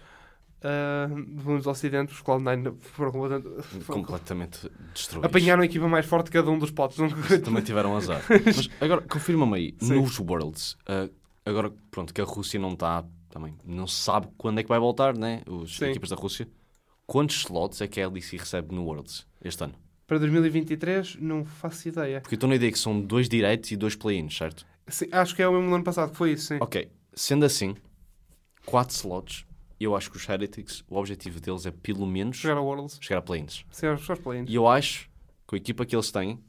Uh, 0.62 1.24
dos 1.42 1.66
Ocidentes, 1.66 2.16
os 2.18 2.22
Cloud9 2.22 2.76
foram 2.82 3.12
completamente- 3.14 3.86
Completamente 3.86 4.72
destruídos. 4.94 5.30
apanharam 5.30 5.62
a 5.62 5.66
equipa 5.66 5.88
mais 5.88 6.06
forte 6.06 6.26
de 6.26 6.32
cada 6.34 6.52
um 6.52 6.60
dos 6.60 6.72
potes. 6.72 6.98
Também 7.42 7.64
tiveram 7.64 7.96
azar. 7.96 8.22
Mas 8.46 8.70
agora, 8.82 9.02
confirma-me 9.02 9.56
aí, 9.56 9.76
Sim. 9.80 9.96
nos 10.02 10.20
Worlds, 10.20 10.76
ah, 10.86 11.08
agora 11.46 11.72
pronto, 11.90 12.14
que 12.14 12.20
a 12.20 12.26
Rússia 12.26 12.60
não 12.60 12.74
está 12.74 13.06
também, 13.30 13.56
não 13.64 13.88
se 13.88 13.96
sabe 14.02 14.28
quando 14.38 14.60
é 14.60 14.64
que 14.64 14.68
vai 14.70 14.80
voltar, 14.80 15.16
né? 15.18 15.42
Os 15.48 15.78
Sim. 15.78 15.86
equipas 15.86 16.10
da 16.10 16.18
Rússia. 16.18 16.46
Quantos 17.08 17.38
slots 17.38 17.80
é 17.80 17.88
que 17.88 18.02
a 18.02 18.10
LEC 18.10 18.38
recebe 18.38 18.76
no 18.76 18.84
Worlds 18.84 19.26
este 19.42 19.64
ano? 19.64 19.74
Para 20.06 20.18
2023, 20.20 21.18
não 21.22 21.46
faço 21.46 21.88
ideia. 21.88 22.20
Porque 22.20 22.34
eu 22.34 22.38
estou 22.38 22.50
na 22.50 22.56
ideia 22.56 22.72
que 22.72 22.78
são 22.80 23.00
dois 23.00 23.30
diretos 23.30 23.72
e 23.72 23.78
dois 23.78 23.96
play-ins, 23.96 24.36
certo? 24.36 24.66
Sim, 24.90 25.08
acho 25.12 25.36
que 25.36 25.42
é 25.42 25.48
o 25.48 25.54
mesmo 25.54 25.70
do 25.70 25.76
ano 25.76 25.84
passado 25.84 26.12
que 26.12 26.18
foi 26.18 26.34
isso, 26.34 26.48
sim. 26.48 26.58
Ok, 26.60 26.90
sendo 27.14 27.46
assim, 27.46 27.76
quatro 28.66 28.96
slots, 28.96 29.46
eu 29.80 29.96
acho 29.96 30.12
que 30.12 30.18
os 30.18 30.28
Heretics, 30.28 30.84
o 30.90 30.98
objetivo 30.98 31.40
deles 31.40 31.66
é 31.66 31.72
pelo 31.72 32.06
menos 32.06 32.38
Chegar 32.38 32.58
ao 32.58 32.66
Worlds. 32.66 32.98
chegar 33.02 33.20
a 33.20 33.22
play-ins. 33.22 33.66
Sim, 33.72 33.88
aos 33.88 34.06
play-ins. 34.20 34.50
E 34.50 34.56
eu 34.56 34.68
acho 34.68 35.10
que 35.48 35.56
a 35.56 35.58
equipa 35.58 35.86
que 35.86 35.96
eles 35.96 36.12
têm 36.12 36.40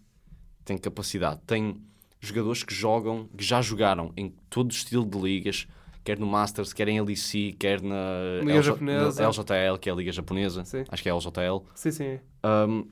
tem 0.65 0.77
capacidade. 0.77 1.41
Tem 1.47 1.81
jogadores 2.21 2.63
que 2.63 2.75
jogam, 2.75 3.29
que 3.37 3.45
já 3.45 3.63
jogaram 3.63 4.13
em 4.17 4.35
todo 4.49 4.71
o 4.71 4.75
estilo 4.75 5.05
de 5.05 5.19
ligas, 5.19 5.67
quer 6.05 6.19
no 6.19 6.27
Masters, 6.27 6.73
quer 6.73 6.89
em 6.89 7.01
LEC, 7.01 7.53
quer 7.59 7.81
na, 7.81 8.41
Liga 8.41 8.53
LJ 8.55 8.63
japonesa. 8.63 9.23
na 9.23 9.29
LJL, 9.29 9.79
que 9.79 9.89
é 9.89 9.93
a 9.93 9.97
Liga 9.97 10.13
Japonesa. 10.13 10.65
Sim. 10.65 10.85
Acho 10.89 11.03
que 11.03 11.09
é 11.09 11.13
a 11.13 11.17
LJL. 11.17 11.65
Sim, 11.75 11.91
sim. 11.91 12.21
Um, 12.45 12.85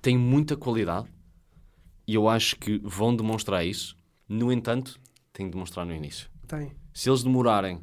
tem 0.00 0.16
muita 0.16 0.56
qualidade 0.56 1.08
e 2.06 2.14
eu 2.14 2.28
acho 2.28 2.56
que 2.56 2.80
vão 2.84 3.14
demonstrar 3.14 3.64
isso. 3.64 3.96
No 4.32 4.52
entanto, 4.52 4.96
têm 5.32 5.46
de 5.46 5.52
demonstrar 5.52 5.84
no 5.84 5.92
início. 5.92 6.30
Tem. 6.46 6.70
Se 6.94 7.10
eles 7.10 7.24
demorarem 7.24 7.80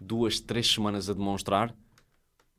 duas, 0.00 0.40
três 0.40 0.66
semanas 0.72 1.10
a 1.10 1.12
demonstrar, 1.12 1.74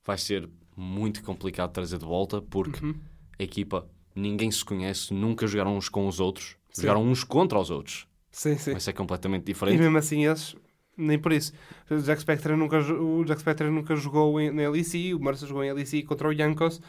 vai 0.06 0.18
ser 0.18 0.48
muito 0.78 1.24
complicado 1.24 1.72
trazer 1.72 1.98
de 1.98 2.06
volta, 2.06 2.40
porque 2.42 2.86
Uhum. 2.86 2.94
a 3.40 3.44
equipa, 3.44 3.90
ninguém 4.16 4.52
se 4.52 4.64
conhece, 4.64 5.12
nunca 5.14 5.48
jogaram 5.48 5.76
uns 5.76 5.90
com 5.90 6.08
os 6.08 6.20
outros, 6.20 6.56
Sim. 6.72 6.84
jogaram 6.84 7.04
uns 7.04 7.24
contra 7.24 7.60
os 7.60 7.70
outros. 7.72 8.08
Sim, 8.32 8.58
sim. 8.58 8.72
Vai 8.72 8.80
ser 8.80 8.94
completamente 8.94 9.42
E 9.44 9.46
diferente. 9.54 9.80
mesmo 9.80 9.98
assim, 9.98 10.26
esses, 10.26 10.56
nem 10.96 11.18
por 11.20 11.32
isso. 11.34 11.52
O 11.90 11.98
Jack 11.98 12.22
Spectre 12.22 12.56
nunca, 12.56 12.78
o 12.80 13.26
Jack 13.26 13.42
Spectre 13.42 13.70
nunca 13.70 13.96
jogou 13.96 14.40
em, 14.40 14.52
na 14.52 14.70
LEC, 14.70 15.14
o 15.16 15.20
Marcia 15.20 15.48
jogou 15.48 15.64
em 15.64 15.74
LEC 15.74 16.04
contra 16.04 16.28
o 16.28 16.32
Yankos, 16.32 16.80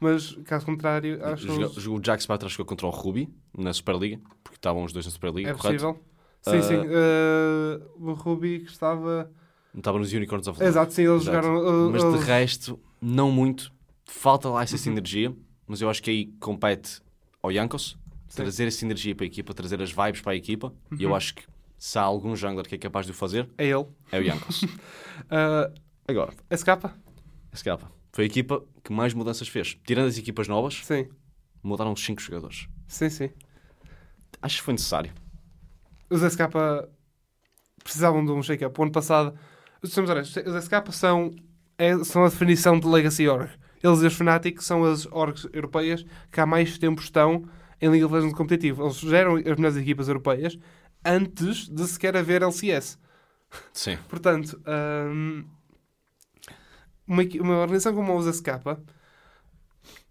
mas 0.00 0.32
caso 0.44 0.64
contrário, 0.66 1.22
acho 1.24 1.46
que 1.46 1.88
O 1.88 2.00
Jack 2.00 2.22
Spatra 2.22 2.48
jogou 2.48 2.66
contra 2.66 2.86
o 2.86 2.90
Ruby 2.90 3.28
na 3.56 3.72
Superliga, 3.72 4.20
porque 4.42 4.56
estavam 4.56 4.82
os 4.84 4.92
dois 4.92 5.04
na 5.06 5.12
Superliga, 5.12 5.50
é 5.50 5.54
correto? 5.54 5.84
possível. 5.84 6.04
Sim, 6.42 6.56
Ah, 6.56 6.62
sim. 6.62 6.76
Uh, 6.76 8.08
o 8.10 8.12
Ruby 8.14 8.60
que 8.60 8.70
estava. 8.70 9.30
Estavam 9.76 10.00
nos 10.00 10.12
Unicorns 10.12 10.48
of 10.48 10.58
Love. 10.58 10.68
Exato, 10.68 10.92
sim, 10.92 11.02
eles 11.02 11.22
Exato. 11.22 11.46
jogaram. 11.46 11.86
uh, 11.86 11.92
Mas 11.92 12.02
uh, 12.02 12.12
de 12.12 12.24
resto, 12.24 12.80
não 13.00 13.30
muito. 13.30 13.70
Falta 14.06 14.48
lá 14.48 14.62
essa 14.62 14.74
Uhum. 14.74 14.78
sinergia, 14.78 15.36
mas 15.66 15.80
eu 15.80 15.88
acho 15.90 16.02
que 16.02 16.10
aí 16.10 16.26
compete 16.40 17.00
ao 17.42 17.52
Yankos 17.52 17.96
trazer 18.34 18.66
essa 18.66 18.78
sinergia 18.78 19.14
para 19.14 19.24
a 19.24 19.28
equipa, 19.28 19.52
trazer 19.54 19.80
as 19.82 19.92
vibes 19.92 20.20
para 20.20 20.32
a 20.32 20.36
equipa. 20.36 20.72
E 20.92 20.94
Uhum. 20.94 21.10
eu 21.10 21.14
acho 21.14 21.34
que 21.34 21.42
se 21.78 21.98
há 21.98 22.02
algum 22.02 22.34
jungler 22.34 22.66
que 22.66 22.74
é 22.74 22.78
capaz 22.78 23.06
de 23.06 23.12
o 23.12 23.14
fazer, 23.14 23.48
É 23.58 23.66
ele. 23.66 23.86
é 24.10 24.18
o 24.18 24.22
Yankos. 24.22 24.62
Uh, 24.62 25.72
Agora, 26.08 26.32
SK? 26.50 26.90
escapa. 27.52 27.92
Foi 28.12 28.24
a 28.24 28.26
equipa 28.26 28.62
que 28.82 28.92
mais 28.92 29.14
mudanças 29.14 29.48
fez. 29.48 29.76
Tirando 29.84 30.08
as 30.08 30.18
equipas 30.18 30.48
novas, 30.48 30.84
Sim. 30.84 31.08
mudaram 31.62 31.94
5 31.94 32.20
jogadores. 32.20 32.68
Sim, 32.88 33.08
sim. 33.08 33.30
Acho 34.42 34.56
que 34.58 34.62
foi 34.62 34.72
necessário. 34.74 35.12
Os 36.08 36.22
SK 36.22 36.40
precisavam 37.82 38.24
de 38.24 38.32
um 38.32 38.42
shake-up. 38.42 38.78
O 38.78 38.82
ano 38.82 38.92
passado, 38.92 39.34
honestos, 39.82 40.36
os 40.46 40.54
SK 40.64 40.92
são, 40.92 41.30
é- 41.78 42.02
são 42.04 42.24
a 42.24 42.28
definição 42.28 42.78
de 42.78 42.86
Legacy 42.86 43.28
Org. 43.28 43.48
Eles 43.82 44.00
e 44.02 44.06
os 44.06 44.12
Fnatic 44.14 44.60
são 44.60 44.84
as 44.84 45.06
orgs 45.06 45.46
europeias 45.52 46.04
que 46.30 46.40
há 46.40 46.44
mais 46.46 46.76
tempo 46.78 47.00
estão 47.00 47.44
em 47.80 47.88
League 47.88 48.04
of 48.04 48.12
Legends 48.12 48.36
competitivo. 48.36 48.82
Eles 48.84 48.96
geram 48.98 49.36
as 49.36 49.42
melhores 49.44 49.76
equipas 49.76 50.08
europeias 50.08 50.58
antes 51.04 51.66
de 51.68 51.86
sequer 51.86 52.14
haver 52.16 52.42
LCS. 52.42 52.98
Sim. 53.72 53.96
Portanto, 54.08 54.60
hum, 55.10 55.44
uma, 57.10 57.22
uma 57.40 57.58
organização 57.58 57.94
como 57.94 58.12
a 58.12 58.14
USSK, 58.16 58.48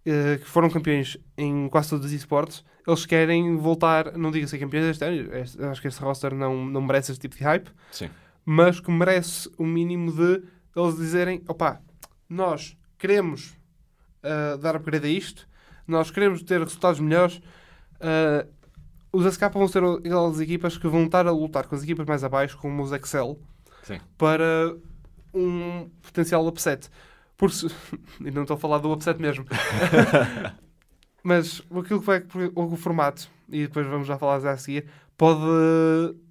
eh, 0.06 0.38
que 0.38 0.45
foram 0.45 0.70
campeões 0.70 1.18
em 1.38 1.68
quase 1.70 1.89
todos 1.89 2.06
os 2.08 2.12
esportes, 2.12 2.64
eles 2.88 3.06
querem 3.06 3.56
voltar, 3.58 4.18
não 4.18 4.32
digo 4.32 4.47
ser 4.47 4.58
campeões 4.58 4.86
este 4.88 5.04
ano, 5.06 5.36
este- 5.36 5.64
acho 5.64 5.82
que 5.82 5.88
este 5.88 6.02
roster 6.02 6.34
não, 6.34 6.66
não 6.66 6.82
merece 6.82 7.12
esse 7.12 7.20
tipo 7.20 7.36
de 7.36 7.43
hype, 7.43 7.70
Sim. 7.91 8.10
mas 8.45 8.80
que 8.80 8.89
merece 8.91 9.50
o 9.58 9.66
mínimo 9.66 10.12
de 10.12 10.43
eles 10.76 10.95
dizerem: 10.95 11.43
opá, 11.47 11.80
nós 12.28 12.76
queremos 12.97 13.56
ah, 14.24 14.58
dar 14.58 14.76
upgrade 14.76 15.06
a 15.08 15.10
isto, 15.10 15.47
nós 15.88 16.10
queremos 16.12 16.41
ter 16.43 16.60
resultados 16.60 17.00
melhores. 17.00 17.41
ah, 18.00 18.45
os 19.12 19.26
SK 19.26 19.50
vão 19.54 19.68
ser 19.68 19.84
aquelas 19.84 20.39
equipas 20.39 20.78
que 20.78 20.88
vão 20.88 21.06
estar 21.06 21.26
a 21.26 21.32
lutar 21.32 21.66
com 21.68 21.76
as 21.76 21.82
equipas 21.82 22.06
mais 22.06 22.24
abaixo, 22.24 22.56
como 22.60 22.84
os 22.84 22.91
Excel, 22.91 23.39
Sim. 23.82 24.00
para 24.18 24.76
um 25.34 25.90
potencial 26.02 26.46
upset. 26.48 26.90
Por 27.38 27.52
se... 27.52 27.68
E 28.20 28.32
não 28.32 28.42
estou 28.42 28.56
a 28.56 28.60
falar 28.60 28.80
do 28.80 28.92
upset 28.92 29.20
mesmo. 29.22 29.46
Mas 31.24 31.62
aquilo 31.72 32.00
que 32.00 32.06
vai 32.06 32.24
o 32.56 32.76
formato, 32.76 33.30
e 33.50 33.64
depois 33.64 33.86
vamos 33.88 34.08
já 34.08 34.18
falar 34.18 34.40
já 34.40 34.52
a 34.52 34.58
seguir, 34.58 34.86
pode 35.18 35.42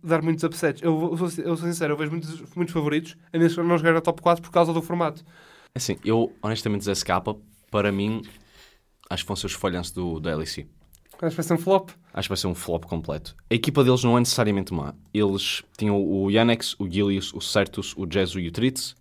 dar 0.03 0.23
muitos 0.23 0.43
upsets. 0.45 0.83
Eu, 0.83 1.11
eu, 1.13 1.17
sou, 1.29 1.45
eu 1.45 1.57
sou 1.57 1.69
sincero, 1.69 1.93
eu 1.93 1.97
vejo 1.97 2.11
muitos, 2.11 2.55
muitos 2.55 2.73
favoritos 2.73 3.17
a 3.33 3.63
não 3.63 3.77
jogar 3.77 3.97
a 3.97 4.01
top 4.01 4.23
4 4.23 4.43
por 4.43 4.51
causa 4.51 4.73
do 4.73 4.81
formato. 4.81 5.25
Assim, 5.75 5.99
eu 6.05 6.33
honestamente 6.43 6.85
Zé 6.85 6.95
Scapa, 6.95 7.37
para 7.71 7.93
mim, 7.93 8.23
acho 9.11 9.25
que 9.25 9.29
vão 9.29 9.37
ser 9.37 9.47
os 9.47 9.53
falhanços 9.53 9.93
do, 9.93 10.19
da 10.19 10.35
LEC. 10.35 10.67
Acho 11.21 11.31
que 11.31 11.37
vai 11.37 11.45
ser 11.45 11.55
um 11.55 11.59
flop. 11.59 11.91
Acho 12.15 12.29
que 12.29 12.31
vai 12.31 12.37
ser 12.37 12.47
um 12.47 12.55
flop 12.55 12.85
completo. 12.85 13.35
A 13.51 13.55
equipa 13.55 13.83
deles 13.83 14.05
não 14.05 14.17
é 14.17 14.21
necessariamente 14.21 14.73
má. 14.73 14.95
Eles 15.13 15.65
tinham 15.77 16.01
o 16.01 16.31
Yannex, 16.31 16.77
o 16.79 16.89
Gilius, 16.89 17.33
o 17.35 17.41
Certus, 17.41 17.95
o 17.97 18.07
Jesu 18.11 18.39
e 18.39 18.49
o 18.49 18.53
Tritz. 18.53 18.95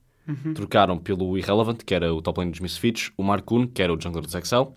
Trocaram 0.55 0.97
pelo 0.97 1.37
Irrelevant, 1.37 1.77
que 1.85 1.93
era 1.95 2.13
o 2.13 2.21
top 2.21 2.39
lane 2.39 2.51
dos 2.51 2.59
Misfits, 2.59 3.11
o 3.15 3.23
Markun, 3.23 3.65
que 3.65 3.81
era 3.81 3.93
o 3.93 4.01
jungler 4.01 4.25
dos 4.25 4.35
Excel, 4.35 4.75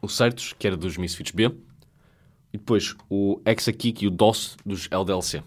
o 0.00 0.08
Certus, 0.08 0.54
que 0.56 0.68
era 0.68 0.76
dos 0.76 0.96
Misfits 0.96 1.32
B, 1.32 1.46
e 2.52 2.58
depois 2.58 2.94
o 3.10 3.40
Exakik 3.44 4.04
e 4.04 4.06
o 4.06 4.10
DOS 4.10 4.56
dos 4.64 4.88
LDLC. 4.88 5.42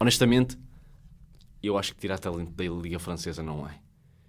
Honestamente, 0.00 0.58
eu 1.62 1.78
acho 1.78 1.94
que 1.94 2.00
tirar 2.00 2.18
talento 2.18 2.50
da 2.50 2.64
Liga 2.64 2.98
Francesa 2.98 3.40
não 3.40 3.64
é. 3.64 3.78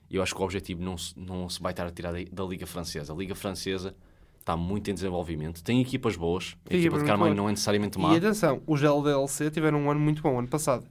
Eu 0.09 0.21
acho 0.21 0.35
que 0.35 0.41
o 0.41 0.43
objetivo 0.43 0.83
não 0.83 0.95
se, 0.95 1.17
não 1.17 1.49
se 1.49 1.59
vai 1.59 1.71
estar 1.71 1.87
a 1.87 1.91
tirar 1.91 2.11
da, 2.11 2.19
da 2.31 2.43
Liga 2.43 2.67
Francesa. 2.67 3.11
A 3.11 3.15
Liga 3.15 3.33
Francesa 3.33 3.95
está 4.41 4.57
muito 4.57 4.91
em 4.91 4.93
desenvolvimento. 4.93 5.63
Tem 5.63 5.81
equipas 5.81 6.15
boas. 6.15 6.57
A 6.65 6.69
Tem 6.69 6.79
equipa 6.79 6.99
de 6.99 7.05
Carmine 7.05 7.35
não 7.35 7.47
é 7.47 7.51
necessariamente 7.51 7.97
má. 7.97 8.13
E 8.13 8.17
atenção, 8.17 8.61
os 8.67 8.81
LDLC 8.81 9.49
tiveram 9.51 9.79
um 9.79 9.91
ano 9.91 9.99
muito 9.99 10.21
bom 10.21 10.37
ano 10.37 10.47
passado. 10.47 10.85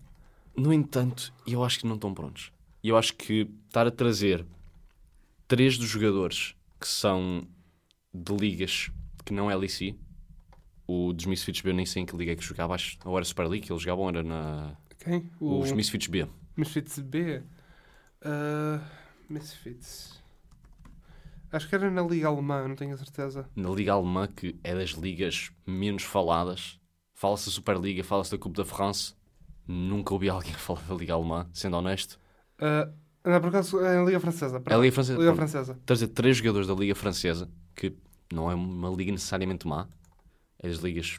No 0.56 0.72
entanto, 0.72 1.32
eu 1.46 1.62
acho 1.62 1.80
que 1.80 1.86
não 1.86 1.94
estão 1.94 2.12
prontos. 2.12 2.52
Eu 2.82 2.96
acho 2.96 3.14
que 3.14 3.48
estar 3.66 3.86
a 3.86 3.90
trazer 3.90 4.44
três 5.46 5.76
dos 5.76 5.88
jogadores 5.88 6.54
que 6.80 6.88
são 6.88 7.42
de 8.12 8.34
ligas 8.34 8.90
que 9.24 9.32
não 9.32 9.50
é 9.50 9.54
LEC, 9.54 9.96
o 10.86 11.12
dos 11.12 11.26
Misfits 11.26 11.60
B, 11.60 11.70
eu 11.70 11.74
nem 11.74 11.86
sei 11.86 12.02
em 12.02 12.06
que 12.06 12.16
liga 12.16 12.32
é 12.32 12.36
que 12.36 12.42
jogava, 12.42 12.74
acho, 12.74 12.98
ou 13.04 13.16
era 13.16 13.24
Super 13.24 13.46
League, 13.46 13.64
que 13.64 13.72
eles 13.72 13.82
jogavam, 13.82 14.08
era 14.08 14.22
na. 14.24 14.76
Quem? 14.98 15.30
O 15.38 15.60
Os 15.60 15.70
Misfits 15.70 16.08
B. 16.08 16.26
Misfits 16.56 16.98
B. 16.98 17.42
Uh, 18.22 18.80
Misfits. 19.28 20.19
Acho 21.52 21.68
que 21.68 21.74
era 21.74 21.90
na 21.90 22.02
Liga 22.02 22.28
Alemã, 22.28 22.66
não 22.68 22.76
tenho 22.76 22.94
a 22.94 22.96
certeza. 22.96 23.48
Na 23.56 23.70
Liga 23.70 23.92
Alemã, 23.92 24.26
que 24.28 24.56
é 24.62 24.74
das 24.74 24.90
ligas 24.90 25.50
menos 25.66 26.02
faladas, 26.04 26.78
fala-se 27.12 27.46
da 27.46 27.52
Superliga, 27.52 28.04
fala-se 28.04 28.30
da 28.30 28.38
Coupe 28.38 28.56
da 28.56 28.64
France. 28.64 29.14
Nunca 29.66 30.14
ouvi 30.14 30.28
alguém 30.28 30.52
falar 30.54 30.80
da 30.82 30.94
Liga 30.94 31.14
Alemã, 31.14 31.48
sendo 31.52 31.76
honesto. 31.76 32.18
Uh, 32.60 32.92
não, 33.24 33.40
por 33.40 33.48
acaso 33.48 33.80
é 33.80 33.98
a 33.98 34.02
Liga 34.04 34.20
Francesa. 34.20 34.62
É 34.64 34.74
a. 34.74 34.78
Liga 34.78 34.92
Francesa. 34.92 35.18
Liga. 35.18 35.34
Francesa. 35.34 35.78
trazer 35.84 36.08
três 36.08 36.36
jogadores 36.36 36.68
da 36.68 36.74
Liga 36.74 36.94
Francesa, 36.94 37.50
que 37.74 37.94
não 38.32 38.50
é 38.50 38.54
uma 38.54 38.88
liga 38.90 39.10
necessariamente 39.10 39.66
má, 39.66 39.88
é 40.60 40.68
das 40.68 40.78
ligas 40.78 41.18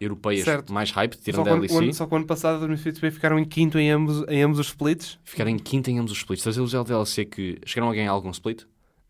europeias 0.00 0.44
Certo. 0.44 0.72
mais 0.72 0.90
hype, 0.90 1.14
Só 1.16 1.20
tirando 1.22 1.44
que, 1.44 1.50
a 1.50 1.52
ano- 1.52 1.62
LEC, 1.86 1.94
só 1.94 2.06
que 2.06 2.12
o 2.14 2.16
ano 2.16 2.26
passado 2.26 2.62
os 2.62 2.68
Misfits 2.68 2.98
B 3.00 3.10
ficaram 3.10 3.38
em 3.38 3.44
quinto 3.44 3.78
em 3.78 3.90
ambos, 3.90 4.24
em 4.28 4.42
ambos 4.42 4.58
os 4.58 4.68
splits. 4.68 5.18
ficaram 5.24 5.50
em 5.50 5.58
quinta 5.58 5.90
em 5.90 5.98
ambos 5.98 6.12
os 6.12 6.18
splits. 6.18 6.42
Trazer 6.42 6.60
os 6.60 6.74
LDLC 6.74 7.24
que 7.26 7.58
chegaram 7.64 7.90
a 7.90 7.94
ganhar 7.94 8.10
algum 8.10 8.30
split, 8.30 8.64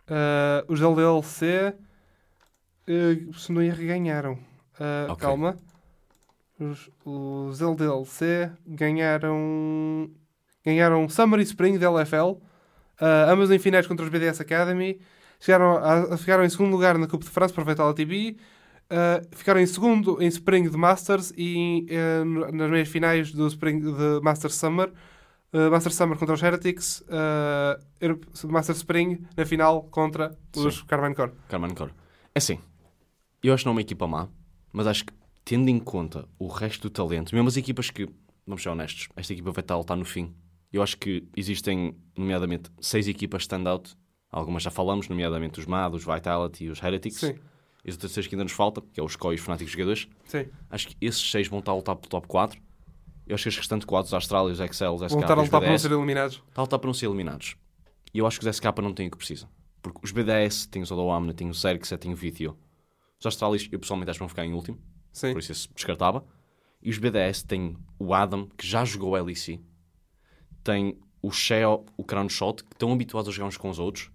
Uh, 0.08 0.72
os 0.72 0.80
LDLC, 0.80 1.74
uh, 2.88 3.34
se 3.34 3.52
não 3.52 3.62
erro, 3.62 3.84
ganharam. 3.84 4.32
Uh, 4.78 5.10
Ok. 5.10 5.26
Calma. 5.26 5.56
Os, 6.58 6.90
os 7.04 7.60
LDLC 7.60 8.50
ganharam, 8.66 10.10
ganharam 10.64 11.06
Summer 11.08 11.40
e 11.40 11.42
Spring 11.42 11.76
da 11.76 11.90
LFL, 11.90 12.38
ah, 12.98 13.30
ambas 13.30 13.50
em 13.50 13.58
finais 13.58 13.86
contra 13.86 14.06
os 14.06 14.10
BDS 14.10 14.40
Academy. 14.40 14.98
Chegaram 15.38 15.76
a, 15.76 16.16
ficaram 16.16 16.44
em 16.44 16.48
segundo 16.48 16.70
lugar 16.70 16.96
na 16.96 17.06
Coupe 17.06 17.26
de 17.26 17.30
France 17.30 17.52
para 17.52 17.62
a 17.62 17.66
Vitality 17.66 18.06
TV. 18.06 18.36
ficaram 19.32 19.60
em 19.60 19.66
segundo 19.66 20.16
em 20.22 20.28
Spring 20.28 20.70
de 20.70 20.76
Masters 20.78 21.30
e 21.36 21.86
eh, 21.90 22.24
nas 22.24 22.70
meias 22.70 22.88
finais 22.88 23.32
do 23.32 23.46
Spring 23.48 23.80
de 23.80 24.20
Masters 24.22 24.54
Summer. 24.54 24.90
Uh, 25.52 25.70
Master 25.70 25.92
Summer 25.92 26.18
contra 26.18 26.34
os 26.34 26.42
Heretics, 26.42 27.02
uh, 27.02 28.46
Master 28.48 28.74
Spring 28.74 29.24
na 29.36 29.46
final 29.46 29.84
contra 29.84 30.36
os 30.54 30.82
Carmine 30.82 31.14
Core. 31.14 31.32
Carmine 31.48 31.74
Core. 31.74 31.92
É 32.34 32.38
assim, 32.38 32.58
eu 33.42 33.54
acho 33.54 33.62
que 33.62 33.66
não 33.66 33.72
é 33.72 33.76
uma 33.76 33.80
equipa 33.80 34.06
má, 34.06 34.28
mas 34.72 34.86
acho 34.86 35.04
que, 35.06 35.12
tendo 35.44 35.68
em 35.68 35.78
conta 35.78 36.28
o 36.38 36.48
resto 36.48 36.82
do 36.82 36.90
talento, 36.90 37.34
mesmo 37.34 37.48
as 37.48 37.56
equipas 37.56 37.90
que, 37.90 38.08
vamos 38.46 38.62
ser 38.62 38.68
honestos, 38.68 39.08
esta 39.16 39.32
equipa 39.32 39.50
vai 39.52 39.62
estar 39.62 39.74
a 39.74 39.78
lutar 39.78 39.96
no 39.96 40.04
fim. 40.04 40.34
Eu 40.72 40.82
acho 40.82 40.98
que 40.98 41.26
existem, 41.36 41.96
nomeadamente, 42.16 42.70
seis 42.80 43.08
equipas 43.08 43.42
standout. 43.42 43.94
Algumas 44.30 44.62
já 44.62 44.70
falamos, 44.70 45.08
nomeadamente 45.08 45.58
os 45.60 45.64
MAD, 45.66 45.94
os 45.94 46.04
Vitality 46.04 46.64
e 46.64 46.68
os 46.70 46.82
Heretics. 46.82 47.20
Sim, 47.20 47.36
E 47.84 47.88
os 47.88 47.94
outros 47.94 48.12
seis 48.12 48.26
que 48.26 48.34
ainda 48.34 48.44
nos 48.44 48.52
faltam, 48.52 48.84
que 48.92 49.00
é 49.00 49.02
os 49.02 49.14
COI 49.16 49.36
e 49.36 49.38
os 49.38 49.44
Fanáticos 49.44 49.72
Jogadores. 49.72 50.08
sim. 50.26 50.46
Acho 50.68 50.88
que 50.88 50.96
esses 51.00 51.30
seis 51.30 51.46
vão 51.48 51.60
estar 51.60 51.72
a 51.72 51.76
lutar 51.76 51.94
pelo 51.96 52.08
top 52.10 52.26
4. 52.26 52.60
Eu 53.26 53.34
acho 53.34 53.42
que 53.44 53.48
os 53.48 53.56
restantes 53.56 53.84
4, 53.84 54.06
os 54.06 54.14
Austrália, 54.14 54.52
os 54.52 54.60
Excel, 54.60 54.94
os 54.94 55.02
SK, 55.02 55.10
Vão 55.10 55.20
estar 55.20 55.38
a 55.38 55.42
lutar 55.42 55.60
para 55.60 55.70
não 55.70 55.78
ser 55.78 55.92
eliminados. 55.92 56.42
está 56.48 56.60
a 56.60 56.64
lutar 56.64 56.78
para 56.78 56.86
não 56.86 56.94
ser 56.94 57.06
eliminados. 57.06 57.56
E 58.14 58.18
eu 58.18 58.26
acho 58.26 58.38
que 58.38 58.48
os 58.48 58.56
SK 58.56 58.64
não 58.82 58.92
têm 58.94 59.08
o 59.08 59.10
que 59.10 59.16
precisam. 59.16 59.48
Porque 59.82 60.00
os 60.02 60.12
BDS 60.12 60.66
têm 60.66 60.82
o 60.82 60.86
Zodoamna, 60.86 61.34
têm 61.34 61.48
o 61.48 61.54
Xerxes, 61.54 61.98
têm 61.98 62.12
o 62.12 62.16
Vithio. 62.16 62.56
Os 63.18 63.26
Australis, 63.26 63.68
eu 63.72 63.78
pessoalmente 63.78 64.10
acho 64.10 64.18
que 64.18 64.22
vão 64.22 64.28
ficar 64.28 64.44
em 64.44 64.52
último, 64.52 64.78
Sim. 65.12 65.32
por 65.32 65.38
isso 65.40 65.52
esse 65.52 65.68
descartava. 65.74 66.24
E 66.82 66.90
os 66.90 66.98
BDS 66.98 67.42
têm 67.42 67.76
o 67.98 68.14
Adam, 68.14 68.48
que 68.56 68.66
já 68.66 68.84
jogou 68.84 69.14
LEC. 69.14 69.60
Tem 70.62 70.98
o 71.22 71.30
Sheo, 71.30 71.84
o 71.96 72.04
Crown 72.04 72.28
Shot, 72.28 72.62
que 72.62 72.74
estão 72.74 72.92
habituados 72.92 73.28
a 73.28 73.32
jogar 73.32 73.48
uns 73.48 73.56
com 73.56 73.70
os 73.70 73.78
outros. 73.78 74.10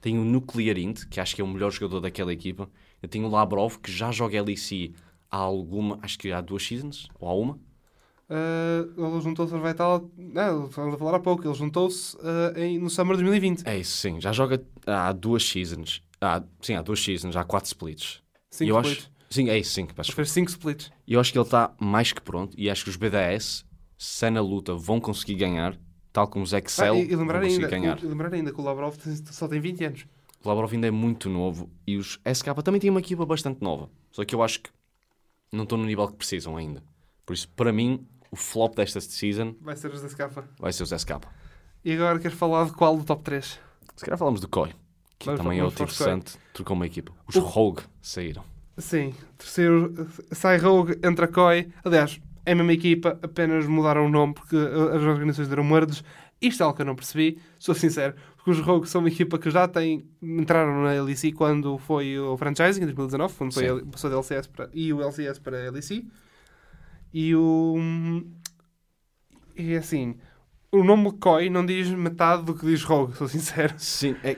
Tem 0.00 0.18
o 0.18 0.24
Nuclear 0.24 0.78
Int, 0.78 1.04
que 1.08 1.20
acho 1.20 1.34
que 1.34 1.40
é 1.40 1.44
o 1.44 1.48
melhor 1.48 1.70
jogador 1.70 2.00
daquela 2.00 2.32
equipa. 2.32 2.68
Eu 3.02 3.08
tenho 3.08 3.26
o 3.26 3.30
Labrov, 3.30 3.78
que 3.78 3.90
já 3.92 4.10
joga 4.10 4.42
LEC 4.42 4.94
há 5.30 5.36
alguma, 5.36 5.98
acho 6.02 6.18
que 6.18 6.32
há 6.32 6.40
duas 6.40 6.66
seasons, 6.66 7.08
ou 7.18 7.28
há 7.28 7.34
uma. 7.34 7.58
Uh, 8.30 9.06
ele 9.12 9.20
juntou-se 9.20 9.52
ao 9.52 9.60
Vital. 9.60 10.08
Não, 10.16 10.66
estávamos 10.66 10.94
a 10.94 10.98
falar 10.98 11.16
há 11.16 11.20
pouco. 11.20 11.44
Ele 11.46 11.54
juntou-se 11.54 12.16
uh, 12.16 12.80
no 12.80 12.88
Summer 12.88 13.16
de 13.16 13.24
2020. 13.24 13.66
É 13.66 13.76
isso, 13.78 13.96
sim. 13.96 14.20
Já 14.20 14.30
joga 14.32 14.62
há 14.86 15.12
duas 15.12 15.42
seasons. 15.42 16.00
Há, 16.20 16.42
sim, 16.62 16.74
há 16.74 16.82
duas 16.82 17.02
seasons, 17.02 17.34
há 17.34 17.42
quatro 17.42 17.66
splits. 17.66 18.22
Cinco 18.50 18.70
eu 18.70 18.80
splits. 18.80 18.98
acho, 19.04 19.10
sim, 19.30 19.48
é 19.48 19.58
isso, 19.58 19.72
sim. 19.72 19.86
peço. 19.86 20.12
Fez 20.12 20.30
5 20.30 20.50
splits. 20.50 20.92
E 21.06 21.14
eu 21.14 21.20
acho 21.20 21.32
que 21.32 21.38
ele 21.38 21.44
está 21.44 21.74
mais 21.80 22.12
que 22.12 22.20
pronto. 22.20 22.54
E 22.56 22.70
acho 22.70 22.84
que 22.84 22.90
os 22.90 22.96
BDS, 22.96 23.64
se 23.98 24.30
na 24.30 24.40
luta, 24.40 24.74
vão 24.74 25.00
conseguir 25.00 25.34
ganhar. 25.34 25.76
Tal 26.12 26.26
como 26.28 26.44
os 26.44 26.52
Excel 26.52 26.94
Ah, 26.94 26.98
e, 26.98 27.12
e 27.12 27.16
vão 27.16 27.26
conseguir 27.26 27.54
ainda, 27.54 27.68
ganhar. 27.68 28.02
e 28.02 28.06
lembrar 28.06 28.32
ainda 28.34 28.52
que 28.52 28.60
o 28.60 28.64
Lavrov 28.64 28.96
só 29.30 29.46
tem 29.48 29.60
20 29.60 29.84
anos. 29.84 30.06
O 30.44 30.48
Lavrov 30.48 30.72
ainda 30.72 30.86
é 30.88 30.90
muito 30.90 31.28
novo. 31.28 31.70
E 31.86 31.96
os 31.96 32.18
SK 32.32 32.46
também 32.64 32.80
têm 32.80 32.90
uma 32.90 33.00
equipa 33.00 33.24
bastante 33.26 33.62
nova. 33.62 33.88
Só 34.10 34.24
que 34.24 34.34
eu 34.34 34.42
acho 34.42 34.60
que 34.60 34.70
não 35.52 35.62
estão 35.64 35.78
no 35.78 35.84
nível 35.84 36.06
que 36.08 36.14
precisam 36.16 36.56
ainda. 36.56 36.82
Por 37.24 37.34
isso, 37.34 37.48
para 37.50 37.72
mim, 37.72 38.04
o 38.30 38.36
flop 38.36 38.74
desta 38.76 39.00
season 39.00 39.54
Vai 39.60 39.76
ser 39.76 39.90
os 39.92 40.00
da 40.02 40.08
Scafa. 40.08 40.44
vai 40.58 40.72
ser 40.72 40.82
os 40.82 40.90
SK. 40.92 41.20
E 41.84 41.92
agora 41.94 42.18
queres 42.18 42.36
falar 42.36 42.64
de 42.66 42.72
qual 42.72 42.96
do 42.96 43.04
top 43.04 43.22
3? 43.24 43.58
Se 43.96 44.04
calhar 44.04 44.18
falamos 44.18 44.40
do 44.40 44.48
Koi. 44.48 44.72
Que 45.18 45.26
Vamos- 45.26 45.40
também 45.42 45.58
é 45.58 45.60
vamos 45.62 45.72
outro 45.72 45.84
para 45.86 45.92
os 45.92 46.00
interessante. 46.00 46.38
Trocou 46.54 46.74
uma 46.76 46.86
equipa. 46.86 47.12
Os 47.26 47.36
O- 47.36 47.40
Rogue 47.40 47.82
saíram. 48.00 48.42
Sim, 48.78 49.14
terceiro 49.36 50.08
sai 50.32 50.56
Rogue, 50.58 50.98
entra 51.04 51.28
Koi. 51.28 51.68
Aliás, 51.84 52.18
é 52.46 52.52
a 52.52 52.54
mesma 52.54 52.72
equipa, 52.72 53.18
apenas 53.22 53.66
mudaram 53.66 54.06
o 54.06 54.08
nome 54.08 54.32
porque 54.34 54.56
as 54.56 55.02
organizações 55.02 55.48
deram 55.48 55.64
merdes. 55.64 56.02
Isto 56.40 56.62
é 56.62 56.64
algo 56.64 56.74
que 56.76 56.80
eu 56.80 56.86
não 56.86 56.94
percebi, 56.94 57.38
sou 57.58 57.74
sincero, 57.74 58.14
porque 58.36 58.50
os 58.52 58.60
Rogue 58.60 58.88
são 58.88 59.02
uma 59.02 59.08
equipa 59.08 59.38
que 59.38 59.50
já 59.50 59.68
tem, 59.68 60.08
entraram 60.22 60.82
na 60.82 61.02
LEC 61.02 61.32
quando 61.34 61.76
foi 61.76 62.18
o 62.18 62.34
franchising, 62.38 62.80
em 62.80 62.86
2019, 62.86 63.34
quando 63.36 63.52
foi 63.52 63.68
Sim. 63.68 63.78
a, 63.86 63.90
passou 63.92 64.08
da 64.08 64.16
LCS 64.16 64.46
para, 64.48 64.70
e 64.72 64.90
o 64.90 65.02
LCS 65.02 65.38
para 65.38 65.68
a 65.68 65.70
LEC. 65.70 66.06
E 67.12 67.34
o. 67.34 67.76
E 69.56 69.74
assim, 69.76 70.16
o 70.72 70.82
nome 70.84 71.12
Koi 71.12 71.50
não 71.50 71.64
diz 71.66 71.88
metade 71.88 72.44
do 72.44 72.54
que 72.54 72.64
diz 72.64 72.82
Rogue, 72.82 73.16
sou 73.16 73.28
sincero. 73.28 73.74
Sim, 73.76 74.16
é, 74.22 74.36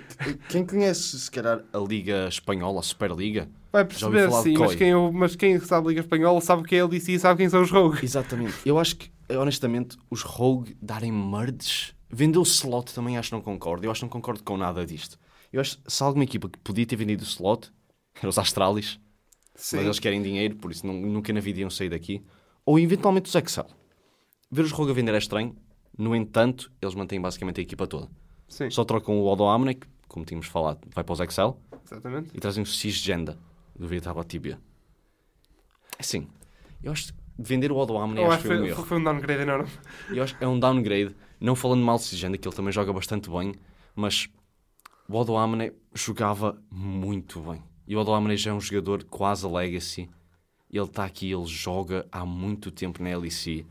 quem 0.48 0.66
conhece 0.66 1.18
se 1.18 1.30
calhar 1.30 1.62
a 1.72 1.78
Liga 1.78 2.26
Espanhola, 2.28 2.80
a 2.80 2.82
Superliga, 2.82 3.48
Vai 3.72 3.86
perceber 3.86 4.30
sim, 4.42 4.54
mas 4.58 4.74
quem, 4.74 5.12
mas 5.12 5.34
quem 5.34 5.58
sabe 5.58 5.86
a 5.86 5.88
Liga 5.88 6.00
Espanhola 6.02 6.40
sabe 6.42 6.62
que 6.62 6.76
é 6.76 6.80
a 6.80 6.86
LEC 6.86 7.08
e 7.08 7.18
sabe 7.18 7.38
quem 7.38 7.48
são 7.48 7.62
os 7.62 7.70
Rogue. 7.70 8.04
Exatamente. 8.04 8.54
Eu 8.66 8.78
acho 8.78 8.96
que, 8.96 9.10
honestamente, 9.34 9.96
os 10.10 10.20
Rogue 10.22 10.76
darem 10.80 11.10
merdes. 11.10 11.94
Vender 12.10 12.38
o 12.38 12.42
slot 12.42 12.92
também 12.92 13.16
acho 13.16 13.30
que 13.30 13.34
não 13.34 13.40
concordo. 13.40 13.86
Eu 13.86 13.90
acho 13.90 14.00
que 14.00 14.04
não 14.04 14.10
concordo 14.10 14.42
com 14.42 14.58
nada 14.58 14.84
disto. 14.84 15.18
Eu 15.50 15.58
acho 15.62 15.78
que 15.78 15.90
se 15.90 16.02
alguma 16.02 16.24
equipa 16.24 16.50
que 16.50 16.58
podia 16.58 16.84
ter 16.84 16.96
vendido 16.96 17.22
o 17.22 17.26
slot 17.26 17.72
eram 18.20 18.28
os 18.28 18.36
Astralis, 18.38 19.00
Sim. 19.54 19.76
mas 19.76 19.84
eles 19.86 19.98
querem 19.98 20.22
dinheiro, 20.22 20.56
por 20.56 20.70
isso 20.70 20.86
não- 20.86 20.92
nunca 20.94 21.32
na 21.32 21.40
vida 21.40 21.60
iam 21.60 21.70
sair 21.70 21.88
daqui. 21.88 22.22
Ou 22.64 22.78
eventualmente 22.78 23.28
os 23.28 23.34
Excel. 23.34 23.66
Ver 24.50 24.62
os 24.64 24.70
Rogue 24.72 24.90
a 24.90 24.94
vender 24.94 25.14
é 25.14 25.18
estranho. 25.18 25.56
No 25.96 26.14
entanto, 26.14 26.70
eles 26.80 26.94
mantêm 26.94 27.20
basicamente 27.20 27.60
a 27.60 27.62
equipa 27.62 27.86
toda. 27.86 28.08
Sim, 28.48 28.70
Só 28.70 28.84
trocam 28.84 29.18
o 29.20 29.26
Odo 29.26 29.44
Amne, 29.44 29.74
que, 29.74 29.86
como 30.08 30.24
tínhamos 30.24 30.46
falado, 30.46 30.80
vai 30.94 31.02
para 31.02 31.12
os 31.12 31.20
Excel, 31.20 31.58
exatamente. 31.84 32.30
e 32.34 32.40
trazem 32.40 32.62
o 32.62 32.66
Cisgenda 32.66 33.38
do 33.74 33.86
Vietnam 33.88 34.22
Tibia. 34.24 34.58
Assim, 35.98 36.26
eu 36.82 36.92
acho 36.92 37.12
que 37.12 37.18
vender 37.38 37.70
o 37.72 37.76
Odo 37.76 37.96
Amne 37.96 38.20
Eu 38.20 38.30
acho 38.30 38.42
que 38.42 38.42
que 38.42 38.48
foi 38.48 38.56
um 38.56 38.60
foi, 38.60 38.68
erro. 38.70 38.84
foi 38.84 38.98
um 38.98 39.04
downgrade 39.04 39.42
enorme. 39.42 39.70
Eu 40.10 40.22
acho 40.22 40.36
que 40.36 40.44
é 40.44 40.48
um 40.48 40.58
downgrade, 40.58 41.14
não 41.40 41.54
falando 41.54 41.82
mal 41.82 41.96
de 41.96 42.04
Sigenda, 42.04 42.36
que 42.36 42.46
ele 42.46 42.54
também 42.54 42.72
joga 42.72 42.92
bastante 42.92 43.30
bem, 43.30 43.54
mas 43.94 44.28
o 45.08 45.16
Odo 45.16 45.36
Amne 45.36 45.72
jogava 45.94 46.60
muito 46.70 47.40
bem. 47.40 47.62
E 47.86 47.96
o 47.96 48.00
Odo 48.00 48.12
Amne 48.12 48.36
já 48.36 48.50
é 48.50 48.54
um 48.54 48.60
jogador 48.60 49.04
quase 49.04 49.46
legacy. 49.46 50.08
Ele 50.72 50.84
está 50.84 51.04
aqui, 51.04 51.30
ele 51.30 51.44
joga 51.46 52.06
há 52.10 52.24
muito 52.24 52.70
tempo 52.70 53.02
na 53.02 53.16
LEC, 53.16 53.66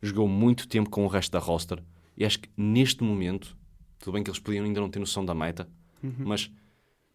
jogou 0.00 0.28
muito 0.28 0.68
tempo 0.68 0.88
com 0.88 1.04
o 1.04 1.08
resto 1.08 1.32
da 1.32 1.38
roster. 1.38 1.82
E 2.16 2.24
acho 2.24 2.38
que 2.38 2.48
neste 2.56 3.02
momento, 3.02 3.56
tudo 3.98 4.14
bem 4.14 4.22
que 4.22 4.30
eles 4.30 4.38
podiam 4.38 4.64
ainda 4.64 4.80
não 4.80 4.88
ter 4.88 5.00
noção 5.00 5.24
da 5.24 5.34
meta, 5.34 5.68
mas 6.18 6.50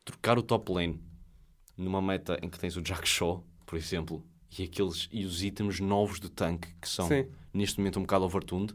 trocar 0.03 0.37
o 0.37 0.43
top 0.43 0.71
lane 0.73 0.99
numa 1.77 2.01
meta 2.01 2.37
em 2.41 2.49
que 2.49 2.59
tens 2.59 2.75
o 2.75 2.81
Jack 2.81 3.07
Shaw, 3.07 3.43
por 3.65 3.77
exemplo, 3.77 4.23
e, 4.57 4.63
aqueles, 4.63 5.07
e 5.11 5.23
os 5.25 5.43
itens 5.43 5.79
novos 5.79 6.19
do 6.19 6.27
tanque 6.29 6.67
que 6.81 6.89
são 6.89 7.07
Sim. 7.07 7.27
neste 7.53 7.77
momento 7.77 7.99
um 7.99 8.01
bocado 8.01 8.25
overtuned, 8.25 8.73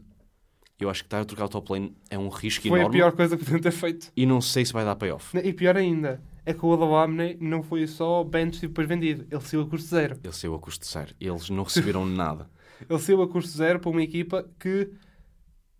eu 0.79 0.89
acho 0.89 1.03
que 1.03 1.07
estar 1.07 1.19
a 1.21 1.25
trocar 1.25 1.45
o 1.45 1.49
top 1.49 1.73
lane 1.73 1.95
é 2.09 2.17
um 2.17 2.29
risco 2.29 2.67
Foi 2.67 2.79
a 2.79 2.81
enorme 2.83 2.97
pior 2.97 3.11
coisa 3.11 3.37
que 3.37 3.43
podiam 3.43 3.61
ter 3.61 3.71
feito. 3.71 4.11
e 4.15 4.25
não 4.25 4.41
sei 4.41 4.65
se 4.65 4.73
vai 4.73 4.83
dar 4.83 4.95
payoff. 4.95 5.37
E 5.37 5.53
pior 5.53 5.77
ainda, 5.77 6.21
é 6.45 6.53
que 6.53 6.65
o 6.65 6.69
Odoamne 6.69 7.37
não 7.41 7.63
foi 7.63 7.87
só 7.87 8.23
bench 8.23 8.57
e 8.63 8.67
depois 8.67 8.87
vendido. 8.87 9.25
Ele 9.31 9.41
saiu 9.41 9.61
a 9.63 9.67
custo 9.69 9.87
zero. 9.89 10.19
Ele 10.23 10.33
saiu 10.33 10.55
a 10.55 10.59
custo 10.59 10.85
zero. 10.85 11.13
Eles 11.19 11.49
não 11.49 11.63
receberam 11.63 12.05
nada. 12.07 12.49
Ele 12.89 12.99
saiu 12.99 13.21
a 13.21 13.27
custo 13.27 13.57
zero 13.57 13.79
para 13.79 13.89
uma 13.89 14.03
equipa 14.03 14.47
que 14.59 14.91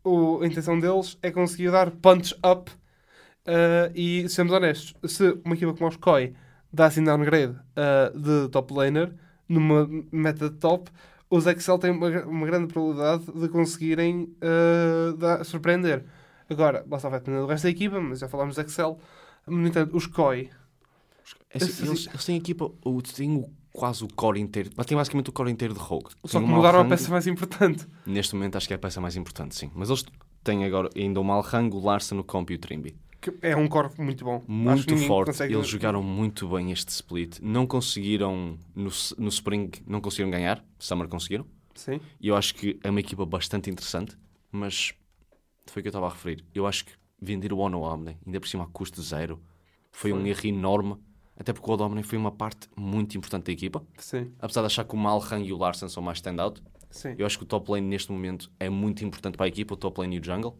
o- 0.03 0.41
a 0.41 0.47
intenção 0.47 0.80
deles 0.80 1.18
é 1.22 1.32
conseguir 1.32 1.72
dar 1.72 1.91
punch 1.91 2.34
up. 2.45 2.72
ah, 3.47 3.91
e, 3.95 4.28
sejamos 4.30 4.53
honestos, 4.53 4.93
se 5.11 5.39
uma 5.45 5.55
equipa 5.55 5.74
como 5.74 5.89
os 5.89 5.97
Koi 5.97 6.34
dá 6.74 6.88
assim 6.88 7.03
downgrade 7.03 7.55
ah, 7.76 8.11
de 8.16 8.49
top 8.49 8.74
laner 8.74 9.13
numa 9.47 9.88
meta 10.11 10.49
de 10.49 10.57
top, 10.57 10.89
os 11.30 11.45
Excel 11.47 11.78
têm 11.80 11.91
uma, 11.91 12.09
uma 12.26 12.45
grande 12.47 12.68
probabilidade 12.74 13.26
de 13.32 13.49
conseguirem 13.49 14.36
ah, 14.41 15.16
dar- 15.18 15.43
surpreender. 15.45 16.05
Agora, 16.49 16.86
lá 16.89 16.99
só 16.99 17.09
vai 17.09 17.20
depender 17.20 17.39
do 17.41 17.47
resto 17.47 17.63
da 17.63 17.70
equipa, 17.72 17.99
mas 17.99 18.20
já 18.20 18.28
falámos 18.30 18.55
de 18.55 18.61
Excel. 18.61 18.99
No 19.48 19.68
entanto, 19.68 19.96
os 19.96 20.08
Koi 20.08 20.50
É 21.50 21.58
assim, 21.58 21.88
eles, 21.88 22.08
eles 22.08 22.26
têm 22.26 22.36
a 22.36 22.38
equipa, 22.38 22.72
o- 22.84 23.02
têm 23.02 23.38
o- 23.38 23.50
quase 23.72 24.04
o 24.04 24.08
core 24.14 24.39
inteiro, 24.39 24.70
mas 24.76 24.86
têm 24.86 24.98
basicamente 24.98 25.30
o 25.30 25.34
core 25.34 25.52
inteiro 25.52 25.74
de 25.74 25.80
Rogue. 25.80 26.10
só 26.26 26.39
que 26.39 26.46
mudaram 26.46 26.80
a 26.82 26.86
peça 26.86 27.10
mais 27.12 27.28
importante. 27.28 27.86
Neste 28.06 28.34
momento 28.36 28.56
acho 28.58 28.68
que 28.68 28.74
é 28.74 28.76
a 28.76 28.80
peça 28.80 29.00
mais 29.02 29.16
importante, 29.16 29.56
sim. 29.56 29.70
Mas 29.76 29.89
eles 29.89 30.04
têm 30.43 30.64
agora 30.66 30.89
ainda 30.96 31.20
o 31.20 31.24
Malrang, 31.24 31.76
o 31.76 31.80
Larsen, 31.80 32.18
o 32.20 32.24
Comp 32.24 32.50
e 32.52 32.56
o 32.56 32.58
Trimby. 32.60 32.96
É 33.41 33.56
um 33.56 33.68
core 33.68 33.89
muito 33.98 34.24
bom. 34.24 34.43
Muito 34.48 34.96
forte. 34.98 35.28
consegue- 35.28 35.54
Eles 35.56 35.68
jogaram 35.68 36.04
muito 36.04 36.48
bem 36.48 36.72
este 36.72 36.89
split. 36.89 37.39
Não 37.41 37.66
conseguiram, 37.66 38.58
no, 38.76 38.91
no 39.18 39.28
Spring, 39.30 39.72
não 39.88 40.00
conseguiram 40.00 40.30
ganhar. 40.30 40.64
Summer 40.78 41.08
conseguiram. 41.08 41.46
Sim. 41.74 42.00
E 42.22 42.28
eu 42.28 42.36
acho 42.36 42.54
que 42.54 42.80
é 42.84 42.89
uma 42.89 43.00
equipa 43.00 43.26
bastante 43.26 43.70
interessante, 43.70 44.16
mas 44.52 44.93
foi 45.66 45.80
o 45.80 45.84
que 45.84 45.88
eu 45.88 45.89
estava 45.89 46.06
a 46.06 46.10
referir. 46.10 46.46
Eu 46.54 46.68
acho 46.68 46.86
que 46.86 46.91
vender 47.26 47.51
o 47.51 47.57
Ono 47.57 47.82
Omni, 47.82 48.17
ainda 48.26 48.39
por 48.39 48.47
cima 48.47 48.63
a 48.63 48.67
custo 48.67 49.01
zero, 49.01 49.41
foi, 49.91 50.13
um 50.13 50.26
erro 50.26 50.45
enorme, 50.45 50.97
até 51.38 51.51
porque 51.51 51.69
o 51.69 51.73
Ono 51.73 51.84
Omni 51.86 52.03
foi 52.03 52.17
uma 52.17 52.32
parte 52.32 52.69
muito 52.76 53.17
importante 53.17 53.45
da 53.45 53.51
equipa. 53.51 53.84
Sim. 53.97 54.32
Apesar 54.39 54.61
de 54.61 54.67
achar 54.67 54.84
que 54.86 54.93
o 54.93 54.97
Malrang 54.97 55.45
e 55.45 55.51
o 55.51 55.57
Larsen 55.57 55.89
são 55.89 56.01
mais 56.03 56.17
standout, 56.19 56.61
Sim. 56.89 57.15
eu 57.17 57.26
acho 57.26 57.38
que 57.38 57.43
o 57.43 57.47
top 57.47 57.71
lane 57.71 57.88
neste 57.88 58.11
momento 58.11 58.49
é 58.59 58.69
muito 58.69 59.03
importante 59.03 59.36
para 59.36 59.45
a 59.45 59.49
equipa, 59.49 59.73
o 59.73 59.78
top 59.78 59.99
lane 60.01 60.15
e 60.15 60.19
o 60.19 60.23
jungle. 60.23 60.57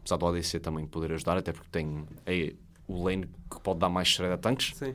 Apesar 0.00 0.16
do 0.16 0.26
ADC 0.26 0.60
também 0.60 0.86
poder 0.86 1.12
ajudar, 1.12 1.36
até 1.38 1.52
porque 1.52 1.68
tem 1.70 2.04
é, 2.26 2.54
o 2.88 3.02
lane 3.02 3.26
que 3.50 3.60
pode 3.60 3.78
dar 3.78 3.88
mais 3.88 4.08
shred 4.08 4.32
a 4.32 4.38
tanques. 4.38 4.76
Sim. 4.76 4.92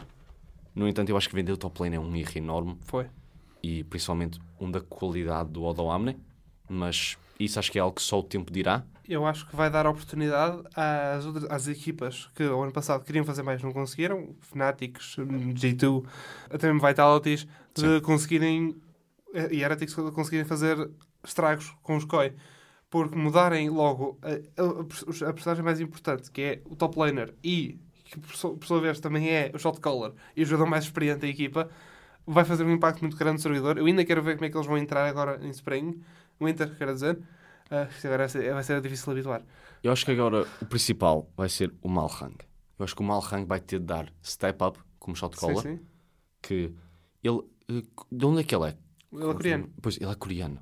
No 0.75 0.87
entanto, 0.87 1.09
eu 1.09 1.17
acho 1.17 1.29
que 1.29 1.35
vender 1.35 1.51
o 1.53 1.57
top 1.57 1.81
lane 1.81 1.95
é 1.95 1.99
um 1.99 2.15
erro 2.15 2.31
enorme. 2.35 2.77
Foi. 2.81 3.07
e 3.63 3.83
principalmente 3.83 4.39
um 4.59 4.69
da 4.69 4.79
qualidade 4.81 5.49
do 5.49 5.63
Odo 5.63 5.89
Amne, 5.89 6.17
mas 6.69 7.17
isso 7.39 7.57
acho 7.57 7.71
que 7.71 7.79
é 7.79 7.81
algo 7.81 7.95
que 7.95 8.01
só 8.01 8.19
o 8.19 8.23
tempo 8.23 8.51
dirá. 8.51 8.83
Eu 9.07 9.25
acho 9.25 9.47
que 9.47 9.55
vai 9.55 9.69
dar 9.69 9.85
oportunidade 9.85 10.63
às, 10.75 11.25
outras, 11.25 11.45
às 11.49 11.67
equipas 11.67 12.29
que 12.35 12.43
o 12.43 12.61
ano 12.61 12.71
passado 12.71 13.03
queriam 13.03 13.23
fazer 13.23 13.43
mais 13.43 13.61
não 13.61 13.71
conseguiram, 13.71 14.35
Fanatics, 14.41 15.15
G2, 15.17 16.05
até 16.49 16.67
mesmo 16.71 16.87
Vitalities, 16.87 17.47
de 17.75 17.81
Sim. 17.81 18.01
conseguirem 18.01 18.75
eh, 19.33 19.49
e 19.51 19.63
Heretics 19.63 19.93
conseguirem 19.93 20.45
fazer 20.45 20.89
estragos 21.23 21.75
com 21.83 21.95
os 21.97 22.05
COI. 22.05 22.33
Porque 22.89 23.15
mudarem 23.15 23.69
logo 23.69 24.17
a, 24.21 24.29
a, 24.61 25.29
a 25.29 25.33
personagem 25.33 25.63
mais 25.63 25.79
importante, 25.79 26.31
que 26.31 26.41
é 26.41 26.61
o 26.65 26.75
top 26.75 26.97
laner, 26.97 27.33
e 27.43 27.79
que 28.05 28.19
por 28.19 28.65
sua 28.65 28.79
vez 28.79 28.99
também 28.99 29.29
é 29.29 29.51
o 29.53 29.57
shot 29.57 29.79
caller 29.81 30.13
e 30.35 30.43
o 30.43 30.45
jogador 30.45 30.69
mais 30.69 30.85
experiente 30.85 31.21
da 31.21 31.27
equipa, 31.27 31.69
vai 32.25 32.45
fazer 32.45 32.63
um 32.63 32.71
impacto 32.71 33.01
muito 33.01 33.17
grande 33.17 33.37
no 33.37 33.39
servidor. 33.39 33.77
Eu 33.77 33.85
ainda 33.85 34.05
quero 34.05 34.21
ver 34.21 34.35
como 34.35 34.45
é 34.45 34.49
que 34.49 34.57
eles 34.57 34.67
vão 34.67 34.77
entrar 34.77 35.05
agora 35.07 35.39
em 35.43 35.49
Spring, 35.49 36.01
Winter, 36.39 36.75
quero 36.77 36.93
dizer. 36.93 37.19
Ah, 37.69 37.87
isto 37.89 38.05
agora 38.07 38.23
vai 38.23 38.29
ser, 38.29 38.53
vai 38.53 38.63
ser 38.63 38.81
difícil 38.81 39.11
habituar. 39.11 39.43
Eu 39.83 39.91
acho 39.91 40.05
que 40.05 40.11
agora 40.11 40.47
o 40.61 40.65
principal 40.65 41.29
vai 41.35 41.49
ser 41.49 41.73
o 41.81 41.89
Malhang. 41.89 42.35
Eu 42.77 42.85
acho 42.85 42.95
que 42.95 43.01
o 43.01 43.05
Malhang 43.05 43.45
vai 43.45 43.59
ter 43.59 43.79
de 43.79 43.85
dar 43.85 44.11
step 44.23 44.63
up 44.63 44.79
como 44.99 45.15
shot 45.15 45.35
caller, 45.37 45.57
Sim, 45.61 45.77
sim. 45.77 45.85
que 46.41 46.73
ele... 47.23 47.41
eh, 47.69 47.83
De 48.11 48.25
onde 48.25 48.41
é 48.41 48.43
que 48.43 48.55
ele 48.55 48.69
é? 48.69 48.77
Ele 49.13 49.23
é 49.29 49.33
coreano. 49.33 49.69
Pois, 49.81 49.97
ele 49.97 50.11
é 50.11 50.15
coreano. 50.15 50.59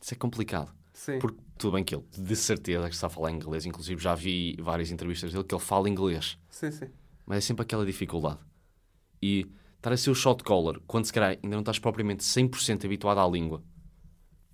Isso 0.00 0.14
é 0.14 0.16
complicado. 0.16 0.72
Sim. 0.92 1.18
Porque 1.18 1.38
tudo 1.56 1.72
bem 1.74 1.84
que 1.84 1.94
ele, 1.94 2.04
de 2.16 2.36
certeza, 2.36 2.88
que 2.88 2.94
está 2.94 3.06
a 3.06 3.10
falar 3.10 3.30
inglês. 3.30 3.64
Inclusive, 3.66 4.00
já 4.02 4.14
vi 4.14 4.56
várias 4.60 4.90
entrevistas 4.90 5.32
dele 5.32 5.44
que 5.44 5.54
ele 5.54 5.62
fala 5.62 5.88
inglês. 5.88 6.38
Sim, 6.48 6.70
sim. 6.70 6.86
Mas 7.26 7.38
é 7.38 7.40
sempre 7.40 7.62
aquela 7.62 7.86
dificuldade. 7.86 8.40
E 9.22 9.46
estar 9.76 9.92
a 9.92 9.96
ser 9.96 10.10
o 10.10 10.14
shot 10.14 10.42
caller, 10.42 10.80
quando 10.86 11.04
se 11.06 11.12
calhar 11.12 11.30
ainda 11.30 11.48
não 11.56 11.60
estás 11.60 11.78
propriamente 11.78 12.22
100% 12.24 12.84
habituado 12.84 13.18
à 13.18 13.26
língua, 13.28 13.62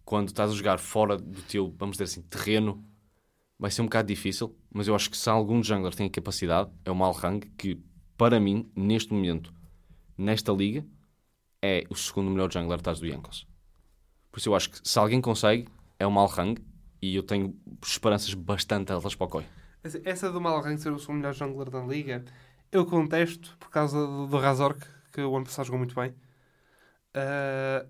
quando 0.07 0.28
estás 0.28 0.52
a 0.52 0.54
jogar 0.54 0.78
fora 0.78 1.16
do 1.18 1.42
teu, 1.42 1.74
vamos 1.76 1.96
dizer 1.98 2.04
assim, 2.04 2.22
terreno, 2.22 2.82
vai 3.59 3.70
ser 3.70 3.82
um 3.82 3.86
bocado 3.86 4.09
difícil. 4.09 4.57
Mas 4.72 4.86
eu 4.88 4.94
acho 4.94 5.11
que 5.11 5.16
se 5.16 5.28
algum 5.28 5.62
jungler 5.62 5.94
tem 5.94 6.07
a 6.07 6.11
capacidade, 6.11 6.70
é 6.84 6.90
o 6.90 6.94
Malhang, 6.94 7.40
que 7.59 7.78
para 8.16 8.40
mim, 8.40 8.70
neste 8.74 9.12
momento, 9.12 9.52
nesta 10.16 10.52
liga, 10.52 10.86
é 11.61 11.84
o 11.90 11.96
segundo 11.96 12.30
melhor 12.30 12.50
jungler 12.52 12.78
atrás 12.78 13.00
do 13.00 13.07
Yankos. 13.07 13.46
Por 14.30 14.38
isso 14.38 14.48
eu 14.48 14.54
acho 14.54 14.70
que 14.70 14.88
se 14.88 14.98
alguém 14.98 15.20
consegue, 15.20 15.68
é 15.98 16.07
o 16.07 16.11
Malhang, 16.11 16.64
e 17.02 17.16
eu 17.16 17.22
tenho 17.24 17.59
esperanças 17.84 18.32
bastante 18.32 18.92
altas 18.92 19.14
para 19.14 19.26
o 19.26 19.28
Koi. 19.28 19.44
Essa- 20.04 20.30
do 20.32 20.40
Malrank 20.40 20.80
ser 20.80 20.92
o 20.92 20.98
segundo 20.98 21.18
melhor 21.18 21.34
jungler 21.34 21.70
da 21.70 21.80
liga, 21.80 22.24
eu 22.72 22.86
contesto 22.86 23.57
por 23.59 23.70
causa 23.70 23.98
do, 23.98 24.38
Razork, 24.38 24.80
que 25.12 25.20
o 25.20 25.36
ano 25.36 25.44
passado 25.44 25.66
jogou 25.66 25.78
muito 25.78 25.94
bem. 25.94 26.14
Ah, 27.14 27.86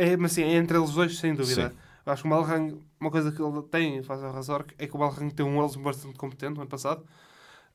é, 0.00 0.16
mas 0.16 0.32
sim, 0.32 0.42
é 0.42 0.54
entre 0.54 0.76
eles 0.76 0.90
dois, 0.90 1.18
sem 1.18 1.34
dúvida. 1.34 1.70
Sim. 1.70 1.76
Acho 2.06 2.22
que 2.22 2.28
o 2.28 2.30
Malrang, 2.30 2.80
uma 2.98 3.10
coisa 3.10 3.30
que 3.30 3.42
ele 3.42 3.62
tem 3.64 4.02
face 4.02 4.24
ao 4.24 4.32
Razork, 4.32 4.74
é 4.78 4.86
que 4.86 4.96
o 4.96 4.98
Malrang 4.98 5.32
tem 5.32 5.44
um 5.44 5.58
Wells 5.58 5.76
bastante 5.76 6.16
competente 6.16 6.54
no 6.54 6.62
ano 6.62 6.70
passado. 6.70 7.04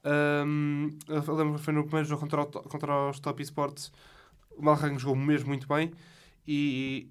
Ahm, 0.03 0.89
eu 1.07 1.35
lembro 1.35 1.55
que 1.55 1.65
foi 1.65 1.73
no 1.73 1.83
primeiro 1.83 2.07
jogo 2.07 2.21
contra, 2.21 2.41
o 2.41 2.47
contra 2.47 3.09
os 3.09 3.19
Top 3.19 3.41
Esports, 3.41 3.91
o 4.51 4.63
Malrang 4.63 4.97
jogou 4.97 5.15
mesmo 5.15 5.49
muito 5.49 5.67
bem. 5.67 5.91
E 6.47 7.09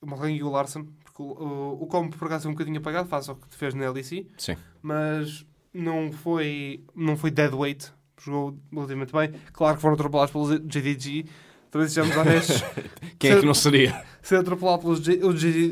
o 0.00 0.06
Malrang 0.06 0.34
e 0.34 0.42
o 0.42 0.50
Larson, 0.50 0.86
porque 1.04 1.22
o, 1.22 1.26
o, 1.26 1.82
o 1.82 1.86
combo 1.86 2.16
por 2.16 2.26
acaso 2.26 2.48
é 2.48 2.50
um 2.50 2.54
bocadinho 2.54 2.78
apagado, 2.78 3.08
faz 3.08 3.28
o 3.28 3.36
que 3.36 3.54
fez 3.54 3.74
na 3.74 3.90
LEC 3.90 4.26
Sim. 4.36 4.56
mas 4.82 5.46
não 5.72 6.12
foi, 6.12 6.84
não 6.94 7.16
foi 7.16 7.30
dead 7.30 7.52
weight. 7.52 7.92
Jogou 8.18 8.58
relativamente 8.72 9.12
bem. 9.12 9.32
Claro 9.52 9.76
que 9.76 9.82
foram 9.82 9.94
atropelados 9.94 10.30
pelo 10.30 10.58
JDG. 10.58 11.26
Também 11.70 11.88
sejamos 11.88 12.16
honestos. 12.16 12.62
Quem 13.18 13.32
é 13.32 13.40
que 13.40 13.46
não 13.46 13.54
seria? 13.54 14.02
Ser 14.22 14.36
atropelado 14.36 14.82
pelos 14.82 15.00
J-. 15.00 15.20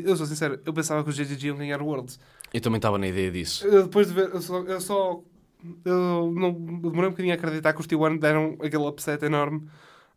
Eu 0.05 0.17
sou 0.17 0.27
sincero, 0.27 0.61
eu 0.65 0.73
pensava 0.73 1.03
que 1.03 1.11
os 1.11 1.17
JDG 1.17 1.49
iam 1.49 1.57
ganhar 1.57 1.83
o 1.83 1.87
Worlds. 1.87 2.21
Eu 2.53 2.61
também 2.61 2.79
estava 2.79 2.99
na 2.99 3.09
ideia 3.09 3.31
disso. 3.31 3.67
Eu, 3.67 3.85
depois 3.85 4.09
de 4.09 4.15
ver, 4.15 4.31
eu 4.33 4.41
só. 4.41 4.59
Eu, 4.61 4.81
só, 4.81 5.21
eu 5.85 6.33
não 6.35 6.49
eu 6.49 6.91
demorei 6.91 7.09
um 7.09 7.11
bocadinho 7.11 7.35
a 7.35 7.37
acreditar 7.37 7.73
que 7.73 7.81
os 7.81 7.87
T1 7.87 8.19
deram 8.19 8.57
aquele 8.63 8.85
upset 8.85 9.25
enorme 9.25 9.69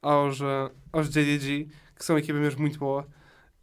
aos, 0.01 0.41
ah, 0.41 0.71
aos 0.91 1.09
JDG, 1.09 1.67
que 1.95 2.05
são 2.05 2.15
uma 2.15 2.19
equipa 2.19 2.38
mesmo 2.38 2.61
muito 2.61 2.77
boa. 2.77 3.07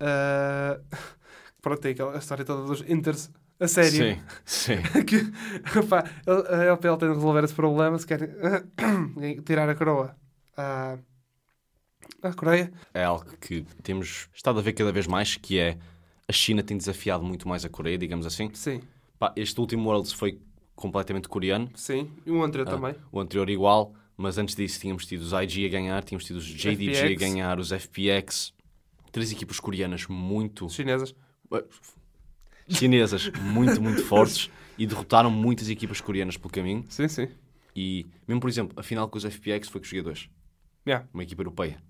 Ah, 0.00 0.80
pronto, 1.62 1.80
tem 1.80 1.92
aquela 1.92 2.16
história 2.18 2.44
toda 2.44 2.66
dos 2.66 2.82
Inters. 2.88 3.30
A 3.60 3.66
sério. 3.66 4.16
Sim, 4.44 4.76
sim. 4.76 4.82
que 5.04 5.82
pá, 5.88 6.04
a 6.26 6.64
LPL 6.64 6.96
tem 6.96 7.08
de 7.08 7.14
resolver 7.14 7.42
esse 7.42 7.54
problema 7.54 7.98
se 7.98 8.06
querem 8.06 8.28
tirar 9.44 9.68
a 9.68 9.74
coroa 9.74 10.14
à, 10.56 10.96
à 12.22 12.32
Coreia. 12.32 12.72
É 12.94 13.04
algo 13.04 13.24
que 13.40 13.62
temos 13.82 14.28
estado 14.34 14.58
a 14.58 14.62
ver 14.62 14.72
cada 14.72 14.92
vez 14.92 15.06
mais, 15.06 15.36
que 15.36 15.58
é 15.58 15.78
a 16.26 16.32
China 16.32 16.62
tem 16.62 16.76
desafiado 16.76 17.24
muito 17.24 17.48
mais 17.48 17.64
a 17.64 17.68
Coreia, 17.68 17.96
digamos 17.98 18.26
assim. 18.26 18.50
Sim, 18.54 18.80
Pá, 19.18 19.32
este 19.36 19.58
último 19.60 19.88
Worlds 19.88 20.12
foi 20.12 20.40
completamente 20.76 21.28
coreano, 21.28 21.70
sim. 21.74 22.10
E 22.24 22.30
o 22.30 22.42
André 22.42 22.62
Ah, 22.62 22.66
também. 22.66 22.94
o 23.10 23.18
anterior 23.20 23.50
igual, 23.50 23.92
mas 24.16 24.38
antes 24.38 24.54
disso 24.54 24.78
tínhamos 24.80 25.04
tido 25.06 25.22
os 25.22 25.32
IG 25.32 25.66
a 25.66 25.68
ganhar, 25.68 26.04
tínhamos 26.04 26.24
tido 26.24 26.36
os 26.36 26.44
JDG 26.46 26.90
a 26.90 26.94
FPX. 27.08 27.18
ganhar, 27.20 27.58
os 27.58 27.72
FPX, 27.72 28.52
três 29.10 29.32
equipas 29.32 29.58
coreanas 29.58 30.06
muito 30.06 30.68
chinesas. 30.68 31.14
chinesas, 32.68 33.30
muito, 33.40 33.80
muito 33.80 34.04
fortes 34.04 34.50
e 34.76 34.86
derrotaram 34.86 35.30
muitas 35.30 35.68
equipas 35.68 36.00
coreanas 36.00 36.36
pelo 36.36 36.50
caminho. 36.52 36.84
Sim, 36.88 37.08
sim. 37.08 37.28
E 37.74 38.06
mesmo, 38.26 38.40
por 38.40 38.48
exemplo, 38.50 38.78
a 38.78 38.82
final 38.82 39.08
com 39.08 39.18
os 39.18 39.24
FPX 39.24 39.68
foi 39.68 39.80
com 39.80 39.84
os 39.84 39.90
jogadores, 39.90 40.28
Yeah. 40.86 41.06
uma 41.12 41.22
equipa 41.22 41.42
europeia. 41.42 41.82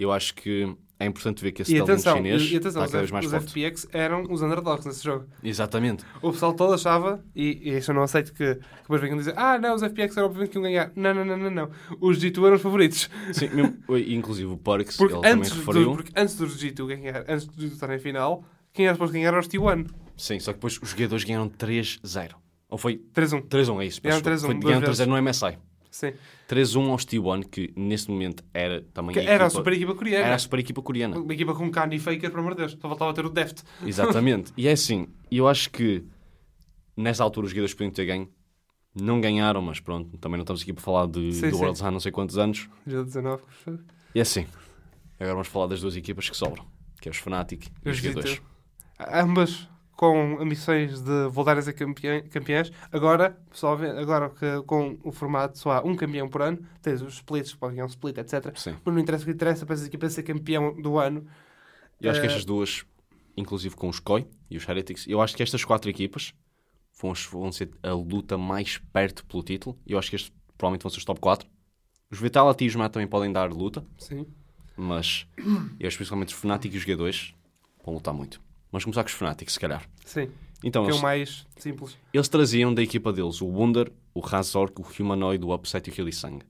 Eu 0.00 0.10
acho 0.10 0.34
que 0.34 0.74
é 0.98 1.06
importante 1.06 1.42
ver 1.42 1.52
que 1.52 1.62
esse 1.62 1.72
E 1.72 1.78
talento 1.78 1.90
atenção, 1.92 2.16
chinês 2.16 2.42
e, 2.42 2.54
e 2.54 2.56
atenção 2.56 2.68
está 2.82 2.84
os, 2.84 2.90
cada 2.90 2.98
vez 2.98 3.10
mais 3.10 3.26
os 3.26 3.30
forte. 3.32 3.46
FPX 3.52 3.86
eram 3.92 4.22
os 4.30 4.42
underdogs 4.42 4.86
nesse 4.86 5.04
jogo. 5.04 5.26
Exatamente. 5.44 6.04
O 6.22 6.32
pessoal 6.32 6.52
todo 6.54 6.72
achava, 6.74 7.22
e, 7.36 7.60
e 7.70 7.76
isso 7.78 7.90
eu 7.90 7.94
não 7.94 8.02
aceito 8.02 8.32
que, 8.32 8.54
que 8.56 8.60
depois 8.82 9.00
venham 9.00 9.16
dizer 9.16 9.34
ah, 9.36 9.58
não, 9.58 9.74
os 9.74 9.82
FPX 9.82 10.16
eram 10.16 10.26
obviamente 10.26 10.50
que 10.50 10.56
iam 10.56 10.62
ganhar. 10.62 10.90
Não, 10.96 11.14
não, 11.14 11.24
não, 11.24 11.36
não, 11.36 11.50
não. 11.50 11.70
Os 12.00 12.18
G2 12.18 12.44
eram 12.44 12.56
os 12.56 12.62
favoritos. 12.62 13.08
Sim, 13.32 13.48
mesmo, 13.50 13.76
inclusive 14.08 14.50
o 14.50 14.56
Parks, 14.56 14.96
Porque 14.96 15.14
ele 15.14 15.22
também 15.22 15.38
antes, 15.38 15.52
referiu. 15.52 15.84
do, 15.90 15.96
porque 15.96 16.12
antes 16.16 16.34
dos 16.36 16.56
G2 16.62 16.86
ganhar, 16.86 17.24
antes 17.28 17.46
de 17.48 17.66
estarem 17.66 17.96
em 17.96 18.00
final, 18.00 18.44
quem 18.72 18.86
era 18.86 18.94
suposto 18.94 19.12
ganhar 19.12 19.28
era 19.28 19.40
os 19.40 19.48
T1. 19.48 19.86
Sim, 20.16 20.38
só 20.40 20.52
que 20.52 20.58
depois 20.58 20.78
os 20.82 20.90
jogadores 20.90 21.24
ganharam 21.24 21.48
3-0. 21.48 22.30
Ou 22.68 22.76
foi 22.78 22.98
3-1. 23.14 23.42
3-1, 23.48 23.82
é 23.82 23.86
isso. 23.86 24.00
Ganharam 24.02 24.22
peço 24.22 24.22
3-1 24.22 24.22
desculpa. 24.22 24.46
Foi- 24.46 24.54
duas 24.54 24.64
Ganharam 24.64 24.86
vezes. 24.86 25.06
3-0 25.06 25.08
no 25.08 25.16
MSI. 25.16 25.58
Sim. 25.90 26.12
3-1 26.50 26.90
aos 26.90 27.04
T1, 27.06 27.44
que 27.48 27.72
neste 27.76 28.10
momento 28.10 28.42
era 28.52 28.82
também 28.92 29.12
Que 29.14 29.20
a 29.20 29.22
era 29.22 29.44
a 29.44 29.46
equipa- 29.46 29.50
super 29.50 29.72
equipa 29.72 29.94
coreana. 29.94 30.24
era 30.26 30.34
a 30.34 30.38
super 30.38 30.58
equipa 30.58 30.82
coreana. 30.82 31.18
Uma 31.20 31.32
equipa 31.32 31.54
com 31.54 31.70
Kanye 31.70 31.96
e 31.96 31.98
Faker, 32.00 32.28
pelo 32.30 32.40
amor 32.40 32.54
de 32.54 32.58
Deus. 32.62 32.72
Só 32.72 32.88
faltava 32.88 33.14
ter 33.14 33.24
o 33.24 33.30
Deft. 33.30 33.62
Exatamente. 33.86 34.52
e 34.56 34.66
é 34.66 34.72
assim, 34.72 35.06
eu 35.30 35.46
acho 35.46 35.70
que 35.70 36.02
nessa 36.96 37.22
altura 37.22 37.44
os 37.46 37.50
jogadores 37.52 37.72
podiam 37.74 37.92
ter 37.92 38.04
ganho. 38.04 38.28
Não 39.00 39.20
ganharam, 39.20 39.62
mas 39.62 39.78
pronto, 39.78 40.18
também 40.18 40.36
não 40.36 40.42
estamos 40.42 40.62
aqui 40.62 40.72
para 40.72 40.82
falar 40.82 41.06
de, 41.06 41.32
Sim, 41.32 41.48
do 41.50 41.56
sim. 41.56 41.62
Worlds 41.62 41.80
há 41.82 41.90
não 41.92 42.00
sei 42.00 42.10
quantos 42.10 42.36
anos. 42.36 42.68
Já 42.84 43.00
19. 43.04 43.42
E 44.12 44.18
é 44.18 44.22
assim, 44.22 44.44
agora 45.14 45.34
vamos 45.34 45.46
falar 45.46 45.68
das 45.68 45.80
duas 45.80 45.94
equipas 45.94 46.28
que 46.28 46.36
sobram, 46.36 46.66
que 47.00 47.08
é 47.08 47.12
os 47.12 47.18
Fnatic 47.18 47.68
e 47.84 47.88
os 47.88 47.96
Os 47.98 48.02
G2. 48.02 48.22
G2. 48.24 48.40
Ambas 49.12 49.68
com 50.00 50.38
ambições 50.40 51.02
de 51.02 51.28
voltarem 51.28 51.58
a 51.60 51.62
ser 51.62 51.74
campeã- 51.74 52.22
campeãs. 52.22 52.72
Agora, 52.90 53.38
só 53.52 53.74
agora 53.74 54.30
que 54.30 54.62
com 54.62 54.98
o 55.04 55.12
formato 55.12 55.58
só 55.58 55.72
há 55.72 55.82
um 55.86 55.94
campeão 55.94 56.26
por 56.26 56.40
ano, 56.40 56.58
tens 56.80 57.02
os 57.02 57.16
splits, 57.16 57.52
podem 57.54 57.76
ganhar 57.76 57.84
um 57.84 57.88
split, 57.90 58.16
etc. 58.16 58.56
Sim. 58.56 58.76
Mas 58.82 58.94
não 58.94 58.98
interessa 59.02 59.24
o 59.24 59.26
que 59.26 59.32
interessa 59.32 59.66
para 59.66 59.74
as 59.74 59.84
equipas 59.84 60.14
ser 60.14 60.22
campeão 60.22 60.80
do 60.80 60.98
ano. 60.98 61.26
Eu 62.00 62.10
acho 62.10 62.18
que 62.18 62.26
Eh, 62.26 62.30
estas 62.30 62.46
duas, 62.46 62.82
inclusive 63.36 63.76
com 63.76 63.90
os 63.90 64.00
KOI 64.00 64.26
e 64.50 64.56
os 64.56 64.66
Heretics, 64.66 65.06
eu 65.06 65.20
acho 65.20 65.36
que 65.36 65.42
estas 65.42 65.66
quatro 65.66 65.90
equipas 65.90 66.32
vão, 66.98 67.12
vão 67.30 67.52
ser 67.52 67.70
a 67.82 67.92
luta 67.92 68.38
mais 68.38 68.78
perto 68.78 69.22
pelo 69.26 69.42
título. 69.42 69.78
Eu 69.86 69.98
acho 69.98 70.08
que 70.08 70.16
estes 70.16 70.32
provavelmente 70.56 70.82
vão 70.84 70.90
ser 70.90 70.96
os 70.96 71.04
top 71.04 71.20
4. 71.20 71.46
Os 72.10 72.18
Vitality 72.18 72.64
e 72.64 72.68
os 72.68 72.74
Mat 72.74 72.90
também 72.90 73.06
podem 73.06 73.30
dar 73.30 73.52
luta, 73.52 73.84
Sim. 73.98 74.26
mas 74.78 75.26
eu 75.78 75.86
acho 75.86 75.98
principalmente 75.98 76.32
os 76.34 76.40
Fnatic 76.40 76.72
e 76.72 76.78
os 76.78 76.86
G2 76.86 77.34
vão 77.84 77.92
lutar 77.96 78.14
muito. 78.14 78.40
Vamos 78.70 78.84
começar 78.84 79.02
com 79.02 79.08
os 79.08 79.14
Fnatic, 79.14 79.50
se 79.50 79.58
calhar. 79.58 79.88
Sim. 80.04 80.30
Então, 80.62 80.84
que 80.84 80.90
é 80.90 80.92
o 80.92 80.94
eles, 80.94 81.02
mais 81.02 81.46
simples. 81.56 81.96
eles 82.12 82.28
traziam 82.28 82.72
da 82.72 82.82
equipa 82.82 83.12
deles 83.12 83.40
o 83.40 83.46
Wunder, 83.46 83.90
o 84.14 84.20
Razork, 84.20 84.80
o 84.80 84.84
Humanoid, 85.02 85.44
o 85.44 85.54
Upset 85.54 85.88
e 85.88 85.92
o 85.92 85.94
Hillisang. 85.94 86.44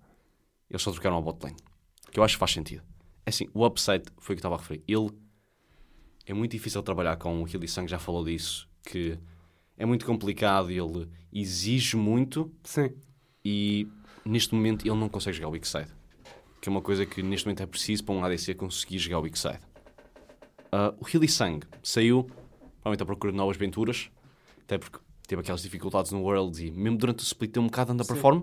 Eles 0.68 0.82
só 0.82 0.90
trocaram 0.90 1.16
a 1.16 1.20
botlane. 1.20 1.56
Que 2.10 2.18
eu 2.18 2.24
acho 2.24 2.34
que 2.34 2.40
faz 2.40 2.52
sentido. 2.52 2.82
É 3.24 3.30
assim, 3.30 3.48
o 3.54 3.64
Upset 3.64 4.10
foi 4.18 4.34
o 4.34 4.36
que 4.36 4.40
estava 4.40 4.56
a 4.56 4.58
referir. 4.58 4.82
Ele 4.86 5.10
é 6.26 6.34
muito 6.34 6.52
difícil 6.52 6.82
trabalhar 6.82 7.16
com 7.16 7.42
o 7.42 7.48
Hillisang, 7.48 7.88
já 7.88 7.98
falou 7.98 8.24
disso, 8.24 8.68
que 8.84 9.18
é 9.76 9.86
muito 9.86 10.04
complicado, 10.04 10.70
ele 10.70 11.08
exige 11.32 11.96
muito 11.96 12.52
Sim. 12.64 12.92
e 13.44 13.88
neste 14.24 14.54
momento 14.54 14.86
ele 14.86 14.96
não 14.96 15.08
consegue 15.08 15.36
jogar 15.36 15.48
o 15.48 15.52
weak 15.52 15.66
side. 15.66 15.90
Que 16.60 16.68
é 16.68 16.70
uma 16.70 16.82
coisa 16.82 17.06
que 17.06 17.22
neste 17.22 17.46
momento 17.46 17.62
é 17.62 17.66
preciso 17.66 18.04
para 18.04 18.14
um 18.14 18.22
ADC 18.22 18.54
conseguir 18.54 18.98
jogar 18.98 19.20
o 19.20 19.22
weak 19.22 19.38
side. 19.38 19.60
Ah, 20.72 20.94
o 20.98 21.06
Hillisang 21.06 21.66
saiu, 21.82 22.24
provavelmente 22.24 23.02
à 23.02 23.06
procura 23.06 23.32
de 23.32 23.38
novas 23.38 23.56
aventuras, 23.56 24.10
até 24.62 24.78
porque 24.78 24.98
teve 25.26 25.40
aquelas 25.42 25.62
dificuldades 25.62 26.12
no 26.12 26.22
World 26.22 26.64
e 26.64 26.70
mesmo 26.70 26.98
durante 26.98 27.20
o 27.20 27.22
split 27.24 27.52
deu 27.52 27.62
um 27.62 27.66
bocado 27.66 27.88
de 27.88 27.94
underperform. 27.94 28.42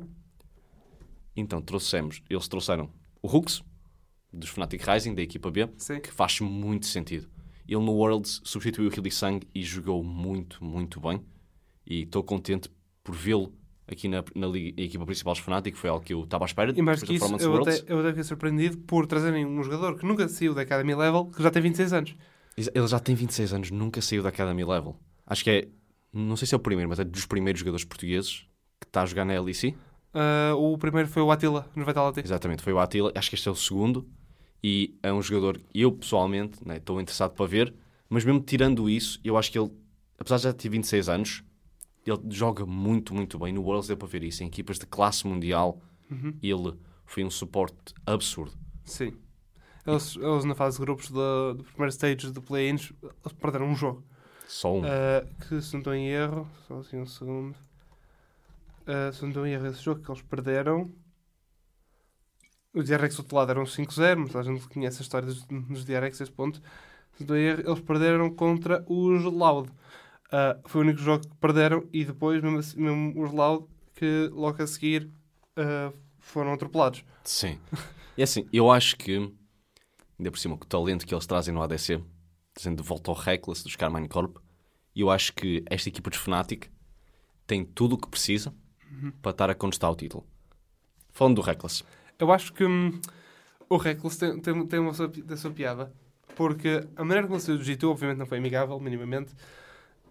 Então 1.35 1.61
trouxemos, 1.61 2.21
eles 2.29 2.47
trouxeram 2.47 2.91
o 3.21 3.27
Hooks, 3.27 3.63
dos 4.31 4.49
Fnatic 4.49 4.83
Rising, 4.83 5.15
da 5.15 5.21
equipa 5.21 5.49
B, 5.49 5.69
Sim. 5.77 5.99
que 5.99 6.11
faz 6.11 6.39
muito 6.39 6.85
sentido. 6.85 7.29
Ele 7.67 7.81
no 7.81 7.91
Worlds 7.91 8.41
substituiu 8.43 8.89
o 8.89 8.93
Hilly 8.93 9.11
Sang 9.11 9.45
e 9.53 9.63
jogou 9.63 10.03
muito, 10.03 10.63
muito 10.63 10.99
bem. 10.99 11.21
E 11.85 12.03
estou 12.03 12.23
contente 12.23 12.69
por 13.03 13.15
vê-lo 13.15 13.53
aqui 13.87 14.07
na, 14.07 14.23
na 14.35 14.47
liga- 14.47 14.81
equipa 14.81 15.05
principal 15.05 15.33
dos 15.33 15.41
Fnatic. 15.41 15.75
Foi 15.75 15.89
algo 15.89 16.03
que 16.03 16.13
eu 16.13 16.23
estava 16.23 16.45
à 16.45 16.47
espera. 16.47 16.73
E 16.75 16.81
mais 16.81 17.01
que 17.01 17.13
isso, 17.15 17.25
eu 17.39 17.51
Worlds. 17.51 17.79
até, 17.81 17.93
eu 17.93 17.99
até 17.99 18.09
fiquei 18.09 18.23
surpreendido 18.23 18.77
por 18.79 19.05
trazerem 19.07 19.45
um 19.45 19.63
jogador 19.63 19.97
que 19.97 20.05
nunca 20.05 20.27
saiu 20.27 20.53
da 20.53 20.61
Academy 20.61 20.93
Level, 20.95 21.25
que 21.27 21.41
já 21.41 21.49
tem 21.51 21.61
26 21.61 21.93
anos. 21.93 22.15
Ele 22.57 22.87
já 22.87 22.99
tem 22.99 23.15
26 23.15 23.53
anos, 23.53 23.71
nunca 23.71 24.01
saiu 24.01 24.23
da 24.23 24.29
Academy 24.29 24.63
Level. 24.65 24.95
Acho 25.25 25.43
que 25.43 25.49
é, 25.49 25.67
não 26.11 26.35
sei 26.35 26.47
se 26.47 26.55
é 26.55 26.57
o 26.57 26.59
primeiro, 26.59 26.89
mas 26.89 26.99
é 26.99 27.03
dos 27.03 27.25
primeiros 27.25 27.59
jogadores 27.59 27.85
portugueses 27.85 28.45
que 28.79 28.87
está 28.87 29.03
a 29.03 29.05
jogar 29.05 29.25
na 29.25 29.39
LEC. 29.39 29.75
Ah, 30.13 30.53
o 30.55 30.77
primeiro 30.77 31.07
foi 31.07 31.21
o 31.21 31.31
Attila, 31.31 31.69
no 31.75 31.85
Vitality. 31.85 32.21
Exatamente, 32.21 32.63
foi 32.63 32.73
o 32.73 32.79
Attila. 32.79 33.11
Acho 33.15 33.29
que 33.29 33.35
este 33.35 33.47
é 33.47 33.51
o 33.51 33.55
segundo. 33.55 34.07
E 34.63 34.97
é 35.03 35.13
um 35.13 35.21
jogador, 35.21 35.61
eu 35.73 35.91
pessoalmente, 35.91 36.57
né, 36.67 36.77
estou 36.77 36.99
interessado 36.99 37.33
para 37.33 37.45
ver. 37.45 37.73
Mas 38.09 38.25
mesmo 38.25 38.39
tirando 38.41 38.89
isso, 38.89 39.19
eu 39.23 39.37
acho 39.37 39.51
que 39.51 39.59
ele, 39.59 39.69
apesar 40.17 40.37
de 40.37 40.43
já 40.43 40.53
ter 40.53 40.67
26 40.69 41.09
anos, 41.09 41.43
ele 42.09 42.21
joga 42.29 42.65
muito, 42.65 43.13
muito 43.13 43.37
bem. 43.39 43.53
No 43.53 43.61
Worlds 43.61 43.87
deu 43.87 43.97
para 43.97 44.07
ver 44.07 44.23
isso. 44.23 44.43
Em 44.43 44.47
equipas 44.47 44.77
de 44.79 44.85
classe 44.85 45.25
mundial, 45.27 45.81
ele 46.41 46.73
foi 47.05 47.23
um 47.23 47.29
suporte 47.29 47.93
absurdo. 48.05 48.53
Sim. 48.85 49.13
Eles, 49.85 50.15
eles 50.17 50.43
na 50.45 50.53
fase 50.55 50.77
de 50.77 50.83
grupos 50.85 51.09
da- 51.11 51.53
do 51.53 51.63
primeiro 51.63 51.89
stage 51.89 52.31
de 52.31 52.41
play-ins 52.41 52.91
perderam 53.39 53.67
um 53.67 53.75
jogo. 53.75 54.03
Só 54.47 54.75
um. 54.77 54.83
Ah, 54.85 55.25
que 55.47 55.61
se 55.61 55.73
não 55.73 55.79
estou 55.79 55.93
em 55.93 56.07
erro, 56.09 56.47
só 56.67 56.79
assim 56.79 56.97
um 56.97 57.05
segundo. 57.05 57.55
Ah, 58.85 59.11
se 59.13 59.21
não 59.21 59.29
estou 59.29 59.45
em 59.47 59.51
erro, 59.53 59.67
esse 59.67 59.81
jogo 59.83 60.01
que 60.01 60.09
eles 60.11 60.21
perderam. 60.21 60.91
Os 62.73 62.85
DRX 62.85 63.15
do 63.15 63.19
outro 63.21 63.35
lado 63.37 63.51
eram 63.51 63.63
5-0, 63.65 64.17
mas 64.19 64.35
a 64.35 64.43
gente 64.43 64.67
conhece 64.67 64.99
a 64.99 65.01
história 65.01 65.25
dos, 65.27 65.43
dos 65.45 65.83
DRX 65.85 66.21
a 66.21 66.23
esse 66.23 66.31
ponto. 66.31 66.59
Se 67.15 67.21
não 67.21 67.23
estou 67.23 67.37
em 67.37 67.41
erro, 67.45 67.61
eles 67.65 67.79
perderam 67.79 68.29
contra 68.29 68.85
os 68.87 69.23
Loud. 69.23 69.69
Ah, 70.31 70.57
foi 70.65 70.81
o 70.81 70.83
único 70.83 70.99
jogo 70.99 71.27
que 71.27 71.35
perderam 71.37 71.87
e 71.93 72.03
depois, 72.05 72.41
mesmo, 72.41 72.59
assim- 72.59 72.79
mesmo 72.81 73.23
os 73.23 73.31
Loud, 73.31 73.65
que 73.95 74.29
logo 74.33 74.61
a 74.61 74.67
seguir 74.67 75.09
ah, 75.55 75.91
foram 76.19 76.53
atropelados. 76.53 77.03
Sim. 77.23 77.59
E 78.17 78.23
assim, 78.23 78.47
eu 78.51 78.71
acho 78.71 78.95
que, 78.97 79.31
ainda 80.19 80.31
por 80.31 80.37
cima, 80.37 80.55
o 80.55 80.57
talento 80.59 81.05
que 81.05 81.13
eles 81.13 81.25
trazem 81.27 81.53
no 81.53 81.61
ADC, 81.61 82.03
dizendo 82.55 82.81
de 82.81 82.87
volta 82.87 83.11
ao 83.11 83.15
Reckless 83.15 83.63
dos 83.63 83.75
Carmine 83.75 84.07
Corp, 84.07 84.37
eu 84.95 85.09
acho 85.11 85.33
que 85.33 85.63
esta 85.69 85.89
equipa 85.89 86.09
dos 86.09 86.19
Fnatic 86.19 86.69
tem 87.45 87.63
tudo 87.63 87.93
o 87.93 87.97
que 87.97 88.07
precisa 88.09 88.53
para 89.21 89.31
estar 89.31 89.49
a 89.49 89.55
contestar 89.55 89.91
o 89.91 89.95
título. 89.95 90.25
Falando 91.11 91.35
do 91.35 91.41
Reckless. 91.41 91.83
Eu 92.19 92.31
acho 92.31 92.51
que 92.53 92.65
hum, 92.65 92.99
o 93.69 93.77
Reckless 93.77 94.17
tem, 94.17 94.39
tem, 94.39 94.67
tem 94.67 94.79
uma 94.79 94.93
sua, 94.93 95.07
da 95.07 95.37
sua 95.37 95.51
piada. 95.51 95.93
Porque 96.35 96.87
a 96.95 97.01
maneira 97.03 97.23
como 97.23 97.35
ele 97.35 97.43
saiu 97.43 97.57
do 97.57 97.63
G2, 97.63 97.91
obviamente, 97.91 98.17
não 98.17 98.25
foi 98.25 98.37
amigável, 98.37 98.79
minimamente. 98.79 99.33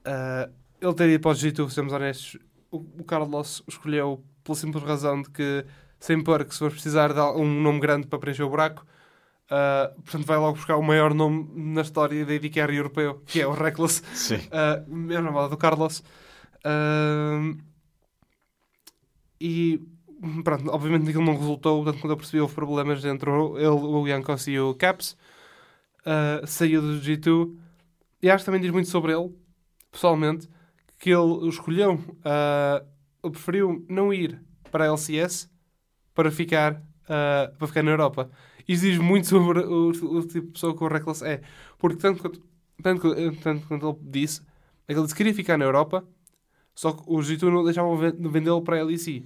Ah, 0.07 0.49
ele 0.81 0.95
teria 0.95 1.15
ido 1.15 1.23
para 1.23 1.33
o 1.33 1.35
G2, 1.35 1.69
sejamos 1.69 1.93
honestos. 1.93 2.39
O, 2.71 2.79
o 3.01 3.05
Carlos 3.05 3.63
escolheu 3.69 4.25
pela 4.45 4.57
simples 4.57 4.85
razão 4.85 5.23
de 5.23 5.31
que, 5.31 5.65
sem 5.99 6.23
perk, 6.23 6.53
se 6.53 6.61
for 6.61 6.71
precisar 6.71 7.13
de 7.13 7.21
um 7.21 7.61
nome 7.61 7.81
grande 7.81 8.07
para 8.07 8.19
preencher 8.19 8.45
o 8.45 8.49
buraco, 8.49 8.87
ah, 9.51 9.93
portanto, 9.97 10.27
vai 10.27 10.37
logo 10.39 10.55
buscar 10.55 10.77
o 10.77 10.83
maior 10.83 11.15
nome 11.15 11.49
na 11.55 11.83
história 11.83 12.25
da 12.25 12.35
IDCR 12.35 12.73
europeu, 12.73 13.23
que 13.27 13.41
é 13.41 13.47
o 13.47 13.53
Reckless. 13.53 14.03
Sim. 14.15 14.37
Uh, 14.37 14.95
mesmo 14.95 15.33
moda 15.33 15.49
do 15.49 15.57
Carlos. 15.57 16.03
Uh, 16.65 17.57
e 19.41 19.81
pronto, 20.43 20.71
obviamente 20.71 21.09
aquilo 21.09 21.25
não 21.25 21.37
resultou, 21.37 21.85
tanto 21.85 22.01
quando 22.01 22.13
eu 22.13 22.17
percebi 22.17 22.41
houve 22.41 22.55
problemas 22.55 23.05
entre 23.05 23.31
ele, 23.31 23.69
o 23.69 24.07
Yankos 24.07 24.47
e 24.49 24.59
o 24.59 24.75
Caps. 24.75 25.17
Uh, 26.01 26.47
saiu 26.47 26.81
do 26.81 27.01
G2 27.01 27.57
e 28.23 28.31
acho 28.31 28.43
que 28.43 28.47
também 28.47 28.61
diz 28.61 28.71
muito 28.71 28.89
sobre 28.89 29.13
ele, 29.13 29.33
pessoalmente, 29.97 30.49
que 30.99 31.11
ele 31.11 31.49
escolheu, 31.49 31.95
uh, 31.95 32.87
ele 33.25 33.33
preferiu 33.33 33.85
não 33.89 34.13
ir 34.13 34.41
para 34.71 34.85
a 34.85 34.89
LCS 34.89 35.51
para 36.15 36.31
ficar, 36.31 36.75
uh, 36.75 37.57
para 37.57 37.67
ficar 37.67 37.83
na 37.83 37.91
Europa. 37.91 38.31
Isso 38.69 38.83
diz 38.83 38.99
muito 38.99 39.27
sobre 39.27 39.61
o, 39.61 39.89
o 39.89 39.93
tipo 40.27 40.47
de 40.47 40.53
pessoa 40.53 40.77
que 40.77 40.83
o 40.85 40.89
Reckless 40.89 41.25
é. 41.25 41.41
Porque 41.79 41.97
tanto 41.97 42.21
quanto, 42.23 42.43
tanto, 42.83 43.15
tanto 43.43 43.67
quanto 43.67 43.87
ele 43.89 43.99
disse, 44.11 44.41
é 44.89 44.93
que 44.93 44.99
ele 44.99 45.03
disse 45.03 45.15
que 45.15 45.19
queria 45.19 45.35
ficar 45.35 45.57
na 45.57 45.65
Europa, 45.65 46.05
só 46.75 46.93
que 46.93 47.03
os 47.07 47.29
G2 47.29 47.51
não 47.51 47.65
deixavam 47.65 47.97
ven- 47.97 48.13
vendê-lo 48.29 48.63
para 48.63 48.81
a 48.81 48.85
LEC. 48.85 49.25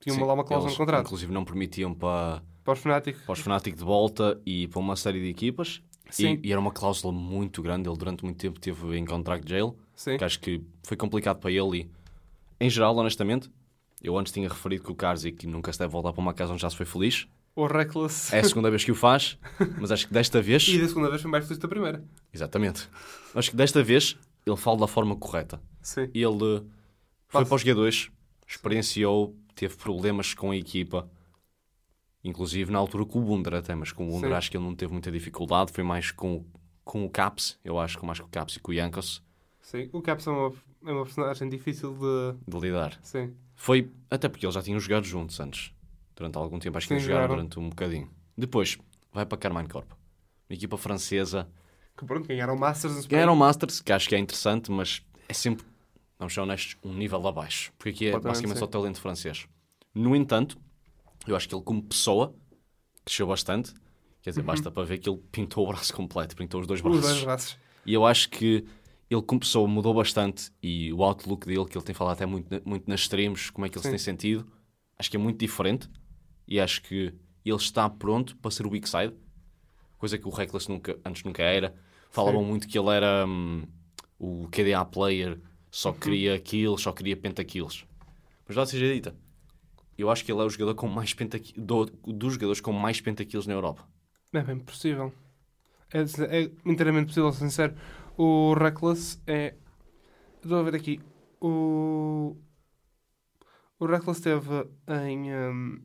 Tinha 0.00 0.14
Sim, 0.14 0.20
uma, 0.20 0.26
lá 0.28 0.34
uma 0.34 0.44
cláusula 0.44 0.70
no 0.72 0.76
contrato. 0.76 1.06
Inclusive 1.06 1.32
não 1.32 1.44
permitiam 1.44 1.92
para, 1.94 2.42
Para 2.64 2.72
os 2.72 2.78
Fnatic. 2.80 3.16
para 3.24 3.32
os 3.32 3.40
Fnatic 3.40 3.76
de 3.76 3.84
volta 3.84 4.40
e 4.46 4.68
para 4.68 4.78
uma 4.78 4.96
série 4.96 5.20
de 5.20 5.28
equipas. 5.28 5.82
Sim. 6.10 6.40
E, 6.42 6.48
e 6.48 6.52
era 6.52 6.60
uma 6.60 6.70
cláusula 6.72 7.12
muito 7.12 7.60
grande. 7.62 7.88
Ele 7.88 7.96
durante 7.98 8.24
muito 8.24 8.38
tempo 8.38 8.58
teve 8.58 8.96
em 8.96 9.04
contract 9.04 9.46
jail. 9.48 9.76
Sim. 9.98 10.16
que 10.16 10.24
acho 10.24 10.38
que 10.38 10.62
foi 10.84 10.96
complicado 10.96 11.40
para 11.40 11.50
ele 11.50 11.80
e, 11.80 11.90
em 12.60 12.70
geral, 12.70 12.96
honestamente, 12.96 13.50
eu 14.00 14.16
antes 14.16 14.32
tinha 14.32 14.48
referido 14.48 14.84
que 14.84 14.92
o 14.92 14.94
Karzik 14.94 15.44
nunca 15.44 15.72
se 15.72 15.78
deve 15.80 15.90
voltar 15.90 16.12
para 16.12 16.20
uma 16.20 16.32
casa 16.32 16.52
onde 16.52 16.62
já 16.62 16.70
se 16.70 16.76
foi 16.76 16.86
feliz. 16.86 17.26
O 17.56 17.66
Reckless. 17.66 18.32
É 18.32 18.38
a 18.38 18.44
segunda 18.44 18.70
vez 18.70 18.84
que 18.84 18.92
o 18.92 18.94
faz, 18.94 19.36
mas 19.80 19.90
acho 19.90 20.06
que 20.06 20.14
desta 20.14 20.40
vez... 20.40 20.62
E 20.70 20.78
da 20.78 20.86
segunda 20.86 21.10
vez 21.10 21.20
foi 21.20 21.28
mais 21.28 21.44
feliz 21.44 21.58
da 21.58 21.66
primeira. 21.66 22.04
Exatamente. 22.32 22.88
Acho 23.34 23.50
que 23.50 23.56
desta 23.56 23.82
vez 23.82 24.16
ele 24.46 24.56
fala 24.56 24.78
da 24.78 24.86
forma 24.86 25.16
correta. 25.16 25.60
Sim. 25.82 26.02
Ele 26.14 26.58
eh, 26.58 26.62
foi 27.26 27.44
Passa. 27.44 27.46
para 27.46 27.56
os 27.56 27.64
G2, 27.64 28.10
experienciou, 28.46 29.36
teve 29.56 29.74
problemas 29.74 30.32
com 30.32 30.52
a 30.52 30.56
equipa, 30.56 31.10
inclusive 32.22 32.70
na 32.70 32.78
altura 32.78 33.04
com 33.04 33.18
o 33.18 33.28
Wunder 33.28 33.54
até, 33.54 33.74
mas 33.74 33.90
com 33.90 34.06
o 34.06 34.12
Wunder 34.12 34.32
acho 34.32 34.48
que 34.48 34.56
ele 34.56 34.64
não 34.64 34.76
teve 34.76 34.92
muita 34.92 35.10
dificuldade, 35.10 35.72
foi 35.72 35.82
mais 35.82 36.12
com, 36.12 36.44
com 36.84 37.04
o 37.04 37.10
Caps, 37.10 37.58
eu 37.64 37.80
acho 37.80 37.98
que 37.98 38.06
mais 38.06 38.20
com 38.20 38.26
o 38.26 38.30
Caps 38.30 38.54
e 38.54 38.60
com 38.60 38.70
o 38.70 38.74
Yankos, 38.74 39.26
Sim. 39.68 39.90
O 39.92 40.00
Caps 40.00 40.26
é 40.26 40.30
uma, 40.30 40.52
é 40.86 40.92
uma 40.92 41.04
personagem 41.04 41.46
difícil 41.46 41.92
de. 41.94 42.38
de 42.50 42.58
lidar. 42.58 42.98
Sim. 43.02 43.34
Foi, 43.54 43.90
até 44.10 44.26
porque 44.26 44.46
eles 44.46 44.54
já 44.54 44.62
tinham 44.62 44.80
jogado 44.80 45.04
juntos 45.04 45.38
antes, 45.40 45.74
durante 46.16 46.38
algum 46.38 46.58
tempo, 46.58 46.78
acho 46.78 46.88
que 46.88 46.94
Sim, 46.98 47.04
jogaram. 47.04 47.28
durante 47.28 47.58
um 47.58 47.68
bocadinho. 47.68 48.10
Depois, 48.36 48.78
vai 49.12 49.26
para 49.26 49.36
Carmine 49.36 49.68
Corp, 49.68 49.90
uma 50.48 50.54
equipa 50.56 50.78
francesa, 50.78 51.46
Que 51.94 52.06
pronto, 52.06 52.26
ganharam 52.26 52.56
Masters 52.56 53.04
ganharam 53.04 53.36
Masters, 53.36 53.82
que 53.82 53.92
acho 53.92 54.08
que 54.08 54.14
é 54.14 54.18
interessante, 54.18 54.70
mas 54.70 55.02
é 55.28 55.34
sempre, 55.34 55.66
vamos 56.18 56.32
ser 56.32 56.40
honestos, 56.40 56.76
um 56.82 56.94
nível 56.94 57.26
abaixo, 57.28 57.70
porque 57.76 57.90
aqui 57.90 58.06
é 58.06 58.18
basicamente 58.18 58.56
sim. 58.56 58.60
só 58.60 58.66
talento 58.66 58.98
francês. 58.98 59.46
No 59.94 60.16
entanto, 60.16 60.56
eu 61.26 61.36
acho 61.36 61.46
que 61.46 61.54
ele 61.54 61.62
como 61.62 61.82
pessoa 61.82 62.34
cresceu 63.04 63.26
bastante, 63.26 63.74
quer 64.22 64.30
dizer, 64.30 64.42
basta 64.42 64.70
para 64.70 64.84
ver 64.84 64.96
que 64.98 65.10
ele 65.10 65.18
pintou 65.30 65.64
o 65.64 65.68
braço 65.68 65.92
completo, 65.92 66.34
pintou 66.34 66.58
os 66.58 66.66
dois 66.66 66.80
Uhum. 66.80 66.90
Os 66.92 67.00
braços. 67.00 67.12
dois 67.12 67.24
braços. 67.24 67.58
E 67.84 67.92
eu 67.92 68.06
acho 68.06 68.28
que 68.30 68.64
ele, 69.10 69.22
como 69.22 69.40
pessoa, 69.40 69.66
mudou 69.68 69.94
bastante 69.94 70.50
e 70.62 70.92
o 70.92 71.02
outlook 71.02 71.46
dele, 71.46 71.64
que 71.66 71.76
ele 71.76 71.84
tem 71.84 71.94
falado 71.94 72.14
até 72.14 72.26
muito, 72.26 72.48
muito 72.68 72.88
nas 72.88 73.00
streams, 73.00 73.50
como 73.52 73.66
é 73.66 73.68
que 73.70 73.76
ele 73.78 73.84
se 73.84 73.88
Sim. 73.88 73.90
tem 73.90 73.98
sentido, 73.98 74.46
acho 74.98 75.10
que 75.10 75.16
é 75.16 75.20
muito 75.20 75.38
diferente 75.38 75.88
e 76.46 76.60
acho 76.60 76.82
que 76.82 77.14
ele 77.44 77.56
está 77.56 77.88
pronto 77.88 78.36
para 78.38 78.50
ser 78.50 78.66
o 78.66 78.70
weak 78.70 78.88
side, 78.88 79.14
coisa 79.98 80.18
que 80.18 80.26
o 80.26 80.30
Reckless 80.30 80.68
nunca, 80.68 80.98
antes 81.04 81.22
nunca 81.24 81.42
era. 81.42 81.74
Falavam 82.10 82.42
Sim. 82.42 82.44
muito 82.44 82.66
que 82.68 82.78
ele 82.78 82.90
era 82.90 83.26
hum, 83.26 83.64
o 84.18 84.48
KDA 84.48 84.84
player, 84.84 85.40
só 85.70 85.92
Uhum. 85.92 85.98
queria 86.00 86.38
kills, 86.40 86.82
só 86.82 86.92
queria 86.92 87.16
pentakills. 87.16 87.84
Mas 88.46 88.56
lá 88.56 88.66
seja 88.66 88.92
dita, 88.92 89.16
eu 89.98 90.10
acho 90.10 90.24
que 90.24 90.32
ele 90.32 90.40
é 90.40 90.44
o 90.44 90.50
jogador 90.50 90.74
com 90.74 90.88
mais 90.88 91.14
pentakills, 91.14 91.54
do, 91.64 91.86
dos 91.86 92.34
jogadores 92.34 92.60
com 92.60 92.72
mais 92.72 93.00
pentakills 93.00 93.46
na 93.46 93.54
Europa. 93.54 93.86
É 94.32 94.42
bem 94.42 94.58
possível. 94.58 95.12
É, 95.92 96.00
é 96.00 96.50
inteiramente 96.66 97.08
possível, 97.08 97.32
sincero. 97.32 97.74
O 98.18 98.52
Reckless 98.54 99.18
é. 99.26 99.54
Estou 100.42 100.58
a 100.58 100.62
ver 100.62 100.74
aqui. 100.74 101.00
O. 101.40 102.36
O 103.78 103.86
Reckless 103.86 104.18
esteve 104.20 104.68
em. 105.06 105.32
um, 105.32 105.80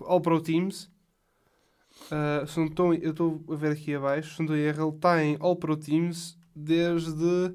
All 0.00 0.20
Pro 0.20 0.40
Teams. 0.40 0.90
Ah, 2.10 2.44
se 2.46 2.58
não 2.58 2.94
eu 2.94 3.10
estou 3.10 3.44
a 3.50 3.54
ver 3.54 3.72
aqui 3.72 3.94
abaixo. 3.94 4.34
Se 4.36 4.42
não 4.42 4.54
erro, 4.54 4.88
ele 4.88 4.96
está 4.96 5.22
em 5.24 5.36
All 5.40 5.56
Pro 5.56 5.76
Teams 5.76 6.38
desde. 6.54 7.54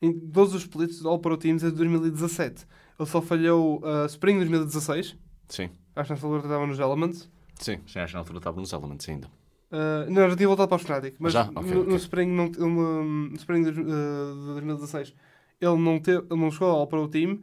Em 0.00 0.12
todos 0.30 0.54
os 0.54 0.62
splits 0.62 1.00
de 1.00 1.06
All 1.08 1.18
Pro 1.18 1.36
Teams 1.36 1.62
desde 1.62 1.76
2017. 1.78 2.64
Ele 2.98 3.08
só 3.08 3.20
falhou 3.20 3.80
uh, 3.80 4.06
Spring 4.06 4.36
2016. 4.38 5.16
Sim, 5.48 5.70
Acho 5.96 6.06
que 6.08 6.12
nessa 6.14 6.26
altura 6.26 6.42
estava 6.42 6.66
nos 6.66 6.78
Elements. 6.78 7.28
sim, 7.58 7.80
acho 7.84 8.06
que 8.06 8.12
na 8.12 8.18
altura 8.20 8.38
estava 8.38 8.60
nos 8.60 8.72
Elements 8.72 9.08
ainda. 9.08 9.28
Uh, 9.70 10.10
não, 10.10 10.30
já 10.30 10.36
tinha 10.36 10.48
voltado 10.48 10.68
para 10.68 10.76
o 10.76 10.78
Fnatic, 10.78 11.16
mas 11.18 11.32
Já? 11.34 11.42
Ok, 11.54 11.74
no, 11.74 11.80
ok. 11.80 11.92
no 11.92 11.96
Spring, 11.96 12.26
não, 12.28 12.46
no, 12.48 13.04
no 13.04 13.36
Spring 13.36 13.62
de, 13.64 13.70
uh, 13.70 13.74
de 13.74 14.46
2016 14.52 15.14
ele 15.60 15.76
não, 15.76 15.98
teve, 15.98 16.18
ele 16.30 16.40
não 16.40 16.50
chegou 16.50 16.68
ao 16.68 16.86
Pro 16.86 17.08
Team, 17.08 17.40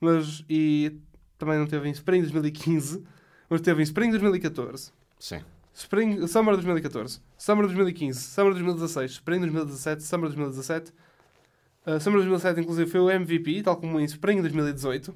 mas 0.00 0.44
e 0.48 0.96
também 1.38 1.58
não 1.58 1.66
teve 1.66 1.88
em 1.88 1.92
Spring 1.92 2.20
2015, 2.20 3.02
mas 3.48 3.60
teve 3.60 3.80
em 3.80 3.84
Spring 3.84 4.10
2014, 4.10 4.92
Sim, 5.18 5.40
Spring, 5.72 6.26
Summer 6.28 6.54
2014, 6.54 7.20
Summer 7.36 7.66
2015, 7.66 8.20
Summer 8.20 8.52
2016, 8.52 9.10
Spring 9.12 9.40
2017, 9.40 10.02
Summer 10.02 10.28
2017, 10.28 10.92
uh, 11.86 12.00
Summer 12.00 12.20
2017 12.20 12.60
inclusive 12.60 12.90
foi 12.90 13.00
o 13.00 13.10
MVP, 13.10 13.62
tal 13.62 13.76
como 13.76 13.98
em 13.98 14.04
Spring 14.04 14.40
2018. 14.40 15.14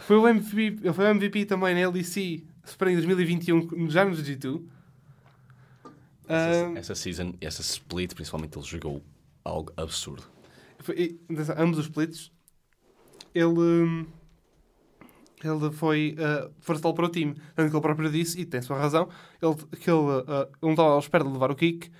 Foi 0.00 0.16
o 0.16 0.28
MVP, 0.28 0.92
foi 0.92 1.04
o 1.06 1.08
MVP 1.08 1.46
também 1.46 1.74
na 1.74 1.88
LEC 1.88 2.44
Superem 2.64 2.94
2021 2.94 3.90
já 3.90 4.04
no 4.04 4.12
G2. 4.12 4.62
Essa, 6.28 6.66
Ah, 6.66 6.78
essa 6.78 6.94
season, 6.94 7.34
essa 7.40 7.60
split, 7.60 8.14
principalmente, 8.14 8.56
ele 8.58 8.66
jogou 8.66 9.02
algo 9.44 9.72
absurdo. 9.76 10.24
Foi- 10.80 10.96
e, 10.96 11.20
ambos 11.56 11.78
os 11.78 11.86
splits, 11.86 12.32
ele, 13.34 13.46
hum, 13.48 14.06
ele 15.42 15.70
foi 15.72 16.16
uh, 16.18 16.50
versatile 16.60 16.94
para 16.94 17.06
o 17.06 17.08
time. 17.08 17.34
Tanto 17.54 17.70
que 17.70 17.76
ele 17.76 17.82
próprio 17.82 18.10
disse, 18.10 18.40
e 18.40 18.46
tem 18.46 18.62
sua 18.62 18.78
razão, 18.78 19.08
ele, 19.42 19.54
que 19.78 19.90
ele, 19.90 19.98
uh, 19.98 20.24
ele 20.42 20.48
não 20.62 20.70
estava 20.70 20.96
à 20.96 20.98
espera 20.98 21.24
de 21.24 21.30
levar 21.30 21.50
o 21.50 21.54
kick 21.56 21.90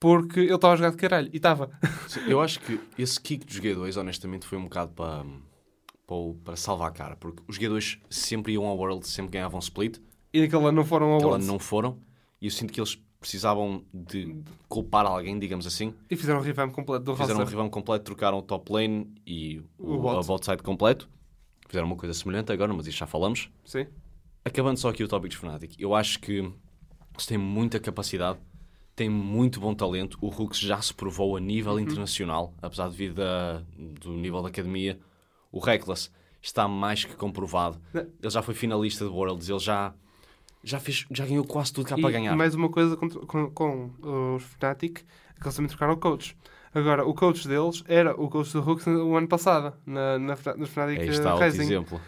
porque 0.00 0.40
ele 0.40 0.54
estava 0.54 0.74
a 0.74 0.76
jogar 0.76 0.90
de 0.90 0.96
caralho. 0.96 1.30
E 1.32 1.36
estava. 1.36 1.70
Eu 2.26 2.40
acho 2.40 2.60
que 2.60 2.80
esse 2.96 3.20
kick 3.20 3.44
dos 3.44 3.60
G2, 3.60 3.96
honestamente, 4.00 4.46
foi 4.46 4.56
um 4.56 4.64
bocado 4.64 4.92
para, 4.92 5.24
para, 6.06 6.16
para 6.44 6.56
salvar 6.56 6.88
a 6.88 6.92
cara. 6.92 7.16
Porque 7.16 7.42
os 7.48 7.58
G2 7.58 7.98
sempre 8.08 8.52
iam 8.52 8.64
ao 8.64 8.76
World, 8.76 9.06
sempre 9.06 9.32
ganhavam 9.32 9.58
split. 9.58 9.98
E 10.32 10.40
naquele 10.40 10.62
ano 10.62 10.72
não 10.72 10.84
foram 10.84 11.12
ao 11.12 11.34
ano 11.34 11.44
não 11.44 11.58
foram. 11.58 11.98
E 12.40 12.46
eu 12.46 12.50
sinto 12.50 12.72
que 12.72 12.80
eles 12.80 13.02
precisavam 13.20 13.84
de 13.92 14.36
culpar 14.68 15.04
alguém, 15.06 15.38
digamos 15.38 15.66
assim. 15.66 15.92
E 16.10 16.16
fizeram 16.16 16.38
o 16.40 16.42
revamp 16.42 16.72
completo 16.72 17.04
do 17.04 17.16
Fizeram 17.16 17.36
um 17.40 17.42
roster. 17.42 17.56
revamp 17.58 17.72
completo, 17.72 18.04
trocaram 18.04 18.38
o 18.38 18.42
top 18.42 18.72
lane 18.72 19.12
e 19.26 19.60
O 19.78 19.94
o, 19.94 19.98
bot. 19.98 20.26
bot 20.26 20.44
side 20.44 20.62
completo. 20.62 21.08
Fizeram 21.68 21.86
uma 21.86 21.96
coisa 21.96 22.14
semelhante 22.14 22.52
agora, 22.52 22.72
mas 22.72 22.86
isso 22.86 22.96
já 22.98 23.06
falamos. 23.06 23.50
Sim. 23.64 23.86
Acabando 24.44 24.78
só 24.78 24.88
aqui 24.88 25.02
o 25.04 25.08
tópico 25.08 25.28
de 25.30 25.36
Fnatic, 25.36 25.74
eu 25.78 25.94
acho 25.94 26.18
que 26.20 26.38
eles 26.38 27.26
têm 27.26 27.36
muita 27.36 27.78
capacidade, 27.80 28.38
têm 28.96 29.10
muito 29.10 29.60
bom 29.60 29.74
talento. 29.74 30.16
O 30.20 30.28
Hooks 30.28 30.58
já 30.60 30.80
se 30.80 30.94
provou 30.94 31.36
a 31.36 31.40
nível 31.40 31.72
Uhum. 31.74 31.80
internacional, 31.80 32.54
apesar 32.62 32.88
de 32.88 32.96
vir 32.96 33.12
da, 33.12 33.62
do 34.00 34.12
nível 34.12 34.40
da 34.42 34.48
academia. 34.48 34.98
O 35.52 35.58
Reckless 35.58 36.08
está 36.40 36.66
mais 36.68 37.04
que 37.04 37.14
comprovado. 37.16 37.80
Ele 37.92 38.30
já 38.30 38.40
foi 38.40 38.54
finalista 38.54 39.04
de 39.04 39.10
Worlds, 39.10 39.48
ele 39.50 39.58
já, 39.58 39.92
já, 40.68 40.78
fez, 40.80 41.06
já 41.10 41.24
ganhou 41.26 41.44
quase 41.44 41.72
tudo 41.72 41.86
cá 41.88 41.96
E 41.98 42.00
para 42.02 42.10
ganhar. 42.10 42.36
mais 42.36 42.54
uma 42.54 42.68
coisa 42.68 42.96
com, 42.96 43.08
com, 43.08 43.50
com 43.50 43.90
os 44.36 44.42
Fnatic, 44.44 44.98
é 45.00 45.40
que 45.40 45.44
eles 45.46 45.56
também 45.56 45.68
trocaram 45.68 45.94
o 45.94 45.96
coach. 45.96 46.36
Agora, 46.74 47.04
o 47.06 47.14
coach 47.14 47.48
deles 47.48 47.82
era 47.88 48.14
o 48.20 48.28
coach 48.28 48.52
do 48.52 48.60
Hooks 48.60 48.86
no 48.86 49.16
ano 49.16 49.26
passado, 49.26 49.74
na, 49.86 50.18
na, 50.18 50.36
nos 50.56 50.68
Fnatic 50.70 51.00
Aí 51.00 51.08
uh, 51.08 51.12
está 51.12 51.30
outro 51.32 51.46
Rising. 51.46 51.62
exemplo. 51.62 52.00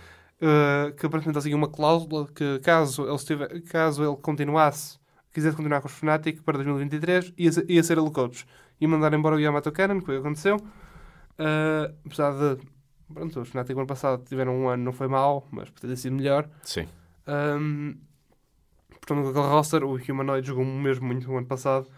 Uh, 0.42 0.92
que 0.94 1.04
aparentemente 1.06 1.36
eles 1.36 1.44
tinham 1.44 1.58
uma 1.58 1.68
cláusula 1.68 2.26
que 2.34 2.58
caso 2.60 3.04
ele, 3.04 3.14
estiver, 3.14 3.60
caso 3.62 4.02
ele 4.04 4.16
continuasse, 4.16 4.98
quisesse 5.32 5.56
continuar 5.56 5.80
com 5.80 5.86
os 5.88 5.92
Fnatic 5.94 6.42
para 6.42 6.54
2023, 6.58 7.32
ia, 7.36 7.52
ser- 7.52 7.66
ia 7.70 7.82
ser 7.82 7.94
ele 7.98 8.06
o 8.06 8.10
coach. 8.10 8.46
E 8.80 8.86
mandar 8.86 9.12
embora 9.14 9.36
o 9.36 9.40
Yamato 9.40 9.70
Cannon, 9.72 9.98
que 10.00 10.06
foi 10.06 10.16
o 10.18 10.20
que 10.22 10.26
aconteceu. 10.26 10.56
Uh, 10.56 11.94
apesar 12.04 12.32
de, 12.32 12.62
pronto, 13.12 13.40
os 13.40 13.48
Fnatic 13.48 13.74
no 13.74 13.80
ano 13.80 13.86
passado 13.86 14.22
tiveram 14.24 14.54
um 14.58 14.68
ano, 14.68 14.84
não 14.84 14.92
foi 14.92 15.08
mau, 15.08 15.46
mas 15.50 15.68
poderia 15.70 15.96
ter 15.96 16.00
sido 16.02 16.16
melhor. 16.16 16.48
Sim. 16.62 16.86
Um, 17.26 17.96
com 19.16 19.28
aquele 19.28 19.46
roster, 19.46 19.84
o 19.84 19.96
Humanoid 19.96 20.46
jogou 20.46 20.64
mesmo 20.64 21.06
muito 21.06 21.26
no 21.28 21.36
ano 21.36 21.46
passado. 21.46 21.88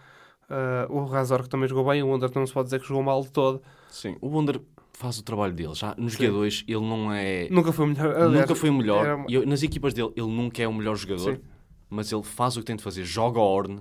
Uh, 0.49 0.91
o 0.93 1.05
Razor 1.05 1.41
que 1.43 1.49
também 1.49 1.67
jogou 1.67 1.85
bem, 1.85 2.03
o 2.03 2.07
Wonder 2.07 2.29
não 2.35 2.45
se 2.45 2.53
pode 2.53 2.65
dizer 2.67 2.79
que 2.81 2.87
jogou 2.87 3.01
mal 3.03 3.21
de 3.21 3.31
todo. 3.31 3.61
Sim. 3.89 4.17
O 4.21 4.27
Wonder 4.27 4.61
faz 4.91 5.17
o 5.17 5.23
trabalho 5.23 5.53
dele. 5.53 5.73
Já 5.73 5.95
nos 5.97 6.13
Sim. 6.13 6.25
G2 6.25 6.65
ele 6.67 6.81
não 6.81 7.11
é... 7.11 7.47
Nunca 7.49 7.71
foi 7.71 7.85
o 7.85 7.87
melhor. 7.87 8.15
aliás, 8.15 8.31
nunca 8.41 8.55
foi 8.55 8.69
o 8.69 8.73
melhor. 8.73 9.05
era 9.05 9.25
eu- 9.29 9.45
nas 9.45 9.63
equipas 9.63 9.93
dele 9.93 10.11
ele 10.15 10.27
nunca 10.27 10.61
é 10.61 10.67
o 10.67 10.73
melhor 10.73 10.95
jogador. 10.95 11.35
Sim. 11.35 11.41
Mas 11.89 12.11
ele 12.11 12.23
faz 12.23 12.55
o 12.57 12.59
que 12.59 12.65
tem 12.65 12.75
de 12.75 12.83
fazer. 12.83 13.03
Joga 13.05 13.39
o 13.39 13.43
Orn, 13.43 13.79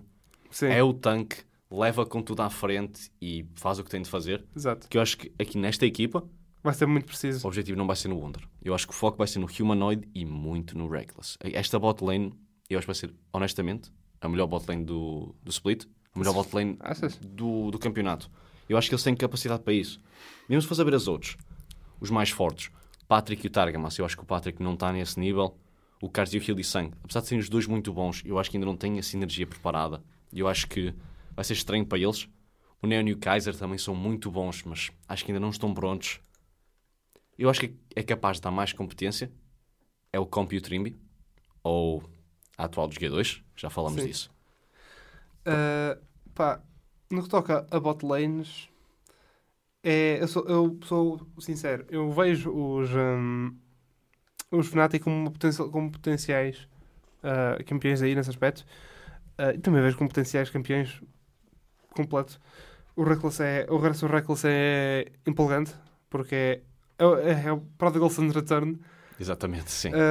Sim, 0.51 0.67
é 0.67 0.83
o 0.83 0.93
tanque, 0.95 1.39
leva 1.71 2.07
com 2.07 2.23
tudo 2.23 2.41
à 2.43 2.49
frente 2.51 3.11
e 3.21 3.45
faz 3.57 3.79
o 3.79 3.85
que 3.85 3.91
tem 3.91 4.01
de 4.03 4.09
fazer. 4.09 4.45
exato. 4.55 4.89
Que 4.89 4.97
eu 4.99 5.03
acho 5.03 5.19
que 5.19 5.33
aqui 5.39 5.59
nesta 5.59 5.85
equipa 5.85 6.23
Vai 6.63 6.75
ser 6.75 6.87
muito 6.87 7.05
o 7.05 7.07
preciso. 7.09 7.47
objetivo 7.47 7.77
não 7.77 7.87
vai 7.89 7.97
ser 7.97 8.07
no 8.09 8.17
Wonder. 8.19 8.43
Eu 8.63 8.73
acho 8.75 8.87
que 8.87 8.93
o 8.93 8.97
foco 8.97 9.19
vai 9.19 9.27
ser 9.27 9.41
no 9.41 9.49
Humanoid 9.61 10.09
e 10.15 10.25
muito 10.25 10.79
no 10.79 10.89
Reckless. 10.89 11.37
Esta 11.41 11.79
bot 11.79 12.05
lane, 12.05 12.33
eu 12.73 12.79
acho 12.79 12.87
que 12.87 12.93
vai 12.93 12.95
ser, 12.95 13.15
honestamente, 13.33 13.93
a 14.21 14.29
melhor 14.29 14.47
bot 14.47 14.65
lane 14.69 14.85
do, 14.85 15.35
do 15.43 15.51
split, 15.51 15.85
a 16.15 16.19
melhor 16.19 16.35
bot 16.35 16.55
lane 16.55 16.77
Achas? 16.81 17.17
do, 17.17 17.71
do 17.71 17.79
campeonato. 17.79 18.31
Eu 18.69 18.79
acho 18.79 18.89
que 18.89 18.95
eles 18.95 19.03
têm 19.03 19.15
capacidade 19.15 19.63
para 19.63 19.73
isso. 19.73 20.01
Mesmo 20.49 20.63
se 20.63 20.69
for 20.69 20.75
saber 20.75 20.95
as 20.95 21.09
outros, 21.09 21.37
os 22.01 22.11
mais 22.11 22.31
fortes, 22.31 22.71
Patrick 23.09 23.45
e 23.45 23.49
o 23.49 23.51
Targamas, 23.51 23.99
eu 23.99 24.05
acho 24.05 24.17
que 24.17 24.23
o 24.23 24.27
Patrick 24.27 24.63
não 24.63 24.75
está 24.75 24.93
nesse 24.93 25.19
nível. 25.21 25.59
O 26.01 26.09
Cars 26.09 26.33
e 26.33 26.39
o 26.39 26.43
Hill 26.43 26.59
e 26.59 26.65
Sang, 26.65 26.91
apesar 27.05 27.21
de 27.21 27.29
serem 27.29 27.41
os 27.41 27.49
dois 27.49 27.67
muito 27.67 27.93
bons, 27.93 28.23
eu 28.25 28.39
acho 28.39 28.51
que 28.51 28.57
ainda 28.57 28.67
não 28.67 28.77
têm 28.77 28.99
essa 28.99 29.17
energia 29.17 29.47
preparada. 29.47 30.03
E 30.33 30.41
eu 30.41 30.49
acho 30.49 30.67
que 30.67 30.95
vai 31.35 31.45
ser 31.45 31.53
estranho 31.53 31.87
para 31.87 31.99
eles. 31.99 32.29
O 32.81 32.87
Neon 32.87 33.07
e 33.07 33.13
o 33.13 33.19
Kaiser 33.19 33.57
também 33.57 33.79
são 33.79 33.95
muito 33.95 34.31
bons, 34.31 34.65
mas 34.65 34.91
acho 35.07 35.25
que 35.25 35.31
ainda 35.31 35.39
não 35.39 35.51
estão 35.51 35.73
prontos. 35.73 36.21
Eu 37.39 37.49
acho 37.49 37.61
que 37.61 37.77
é 37.95 38.03
capaz 38.03 38.39
de 38.39 38.43
dar 38.43 38.51
mais 38.51 38.73
competência. 38.73 39.31
É 40.13 40.19
o 40.19 40.27
Comp 40.27 40.53
e 40.53 40.57
o 40.57 40.61
Trimby, 40.61 40.97
ou 41.63 42.03
a 42.57 42.65
atual 42.65 42.89
dos 42.89 42.99
G2, 42.99 43.43
já 43.57 43.71
falamos 43.71 44.01
Sim. 44.01 44.09
disso. 44.09 44.31
Uh, 45.47 46.01
pá, 46.35 46.61
no 47.11 47.23
que 47.23 47.29
toca 47.29 47.67
a 47.71 47.81
bot 47.81 48.05
lanes, 48.05 48.69
é, 49.83 50.23
eu, 50.23 50.29
sou, 50.29 50.45
eu 50.47 50.79
sou 50.85 51.27
sincero, 51.41 51.85
eu 51.91 52.11
vejo 52.13 52.51
os, 52.51 52.91
hum, 52.95 53.57
os 54.51 54.69
Fnatic 54.69 55.03
como, 55.03 55.31
potencial, 55.31 55.71
como 55.71 55.91
potenciais 55.91 56.69
uh, 57.23 57.63
campeões 57.65 58.03
aí 58.03 58.15
nesse 58.15 58.31
aspecto. 58.31 58.65
Uh, 59.39 59.55
e 59.55 59.59
também 59.59 59.83
vejo 59.83 59.97
como 59.97 60.09
potenciais 60.09 60.51
campeões 60.51 61.03
completo. 61.91 62.41
O 62.95 63.03
Reckless 63.03 63.43
é, 63.43 63.67
o 63.71 63.77
Reckless, 63.77 64.05
o 64.05 64.09
Reckless 64.09 64.47
é 64.47 65.13
empolgante, 65.27 65.75
porque 66.11 66.63
é, 66.99 67.05
é, 67.05 67.47
é 67.47 67.53
o 67.53 67.61
Prodigal 67.79 68.11
Son 68.11 68.29
Return. 68.29 68.79
Exatamente, 69.19 69.71
sim. 69.71 69.91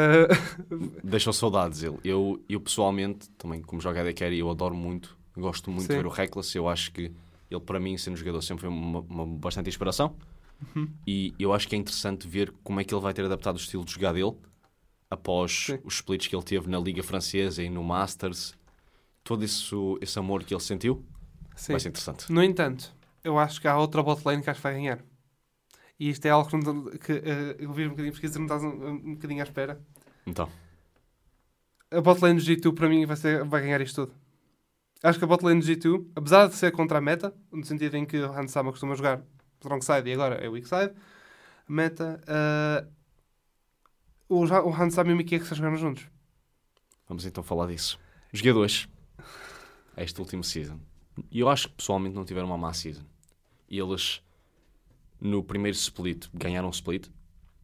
Uh, 0.71 1.01
Deixou 1.03 1.33
saudades 1.33 1.83
ele. 1.83 1.97
Eu, 2.03 2.41
eu 2.47 2.59
pessoalmente, 2.59 3.29
também 3.31 3.61
como 3.61 3.81
jogo 3.81 3.99
AD 3.99 4.13
Carry, 4.13 4.39
eu 4.39 4.49
adoro 4.49 4.75
muito, 4.75 5.17
gosto 5.35 5.69
muito 5.69 5.83
Sim. 5.83 5.89
de 5.89 5.95
ver 5.95 6.05
o 6.05 6.09
Reckless. 6.09 6.57
Eu 6.57 6.67
acho 6.67 6.91
que 6.91 7.11
ele, 7.49 7.59
para 7.59 7.79
mim, 7.79 7.97
sendo 7.97 8.15
jogador, 8.15 8.41
sempre 8.41 8.61
foi 8.61 8.69
uma, 8.69 8.99
uma 9.01 9.25
bastante 9.25 9.69
inspiração. 9.69 10.15
Uhum. 10.75 10.87
E 11.05 11.33
eu 11.39 11.53
acho 11.53 11.67
que 11.67 11.75
é 11.75 11.77
interessante 11.77 12.27
ver 12.27 12.53
como 12.63 12.79
é 12.79 12.83
que 12.83 12.93
ele 12.93 13.01
vai 13.01 13.13
ter 13.13 13.25
adaptado 13.25 13.55
o 13.55 13.59
estilo 13.59 13.83
de 13.83 13.91
jogar 13.91 14.13
dele 14.13 14.35
após 15.09 15.65
Sim. 15.67 15.79
os 15.83 15.95
splits 15.95 16.27
que 16.27 16.35
ele 16.35 16.43
teve 16.43 16.69
na 16.69 16.79
Liga 16.79 17.03
Francesa 17.03 17.61
e 17.61 17.69
no 17.69 17.83
Masters. 17.83 18.53
Todo 19.23 19.43
esse, 19.43 19.75
esse 19.99 20.17
amor 20.17 20.43
que 20.43 20.53
ele 20.53 20.61
sentiu 20.61 21.05
sim. 21.55 21.73
vai 21.73 21.79
ser 21.79 21.89
interessante. 21.89 22.31
No 22.31 22.43
entanto, 22.43 22.93
eu 23.23 23.37
acho 23.37 23.59
que 23.59 23.67
há 23.67 23.77
outra 23.77 24.01
bot 24.01 24.21
lane 24.25 24.41
que 24.41 24.49
acho 24.49 24.59
que 24.59 24.63
vai 24.63 24.73
ganhar. 24.73 24.99
E 26.01 26.09
isto 26.09 26.25
é 26.25 26.29
algo 26.31 26.49
que, 26.49 26.57
não- 26.57 26.85
que, 26.85 27.11
eh, 27.11 27.55
eu 27.59 27.71
vi 27.71 27.85
um 27.85 27.89
bocadinho 27.91 28.11
pesquisa 28.11 28.35
e 28.37 28.39
não 28.39 28.45
estás 28.47 28.63
um, 28.63 28.87
um 28.89 29.13
bocadinho 29.13 29.39
à 29.41 29.43
espera. 29.43 29.79
Então, 30.25 30.49
A 31.91 32.01
bot 32.01 32.19
lane 32.23 32.39
do 32.39 32.45
G2 32.45 32.73
para 32.73 32.89
mim 32.89 33.05
vai, 33.05 33.15
ser, 33.15 33.43
vai 33.43 33.61
ganhar 33.61 33.79
isto 33.81 34.05
tudo. 34.07 34.17
Acho 35.03 35.19
que 35.19 35.25
a 35.25 35.27
bot 35.27 35.43
lane 35.45 35.59
do 35.61 35.65
G2, 35.67 36.07
apesar 36.15 36.47
de 36.47 36.55
ser 36.55 36.71
contra 36.71 36.97
a 36.97 37.01
meta, 37.01 37.31
no 37.51 37.63
sentido 37.63 37.97
em 37.97 38.05
que 38.05 38.17
o 38.17 38.31
Hansama 38.31 38.71
costuma 38.71 38.95
jogar 38.95 39.21
strong 39.59 39.83
side 39.85 40.09
e 40.09 40.13
agora 40.13 40.35
é 40.43 40.47
weak 40.49 40.67
side, 40.67 40.91
meta, 41.67 42.19
eh, 42.25 42.87
o, 44.27 44.39
o 44.45 44.73
Hansama 44.73 45.11
e 45.11 45.13
o 45.13 45.17
Mickey 45.17 45.35
é 45.35 45.39
que 45.39 45.45
se 45.45 45.53
jogaram 45.53 45.75
juntos. 45.77 46.07
vamos 47.07 47.25
então 47.25 47.43
falar 47.43 47.67
disso. 47.67 47.99
Os 48.33 48.41
G2, 48.41 48.87
este 49.97 50.19
último 50.19 50.43
season. 50.43 50.79
E 51.29 51.41
eu 51.41 51.49
acho 51.49 51.67
que 51.69 51.75
pessoalmente 51.75 52.15
não 52.15 52.25
tiveram 52.25 52.47
uma 52.47 52.57
má 52.57 52.73
season. 52.73 53.03
E 53.69 53.77
eles, 53.77 54.21
no 55.21 55.43
primeiro 55.43 55.77
split, 55.77 56.27
ganharam 56.33 56.69
split. 56.71 57.07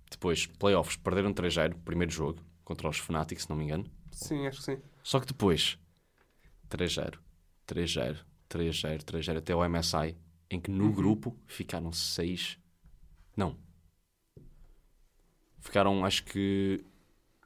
Depois, 0.09 0.45
playoffs, 0.45 0.95
perderam 0.95 1.33
3-0, 1.33 1.75
primeiro 1.83 2.11
jogo, 2.13 2.39
contra 2.63 2.87
os 2.87 2.97
Fnatic, 2.97 3.39
se 3.41 3.49
não 3.49 3.57
me 3.57 3.65
engano. 3.65 3.85
Sim, 4.11 4.47
acho 4.47 4.59
que 4.59 4.63
sim. 4.65 4.77
Só 5.03 5.19
que 5.19 5.25
depois, 5.27 5.77
3-0, 6.69 7.17
3-0, 7.67 8.19
3-0, 8.49 9.03
3-0, 9.03 9.37
até 9.37 9.53
o 9.55 9.67
MSI, 9.67 10.15
em 10.49 10.61
que 10.61 10.71
no 10.71 10.85
Uhum. 10.85 10.91
grupo 10.93 11.37
ficaram 11.45 11.91
6. 11.91 12.57
Não. 13.35 13.57
Ficaram, 15.59 16.05
acho 16.05 16.23
que. 16.23 16.83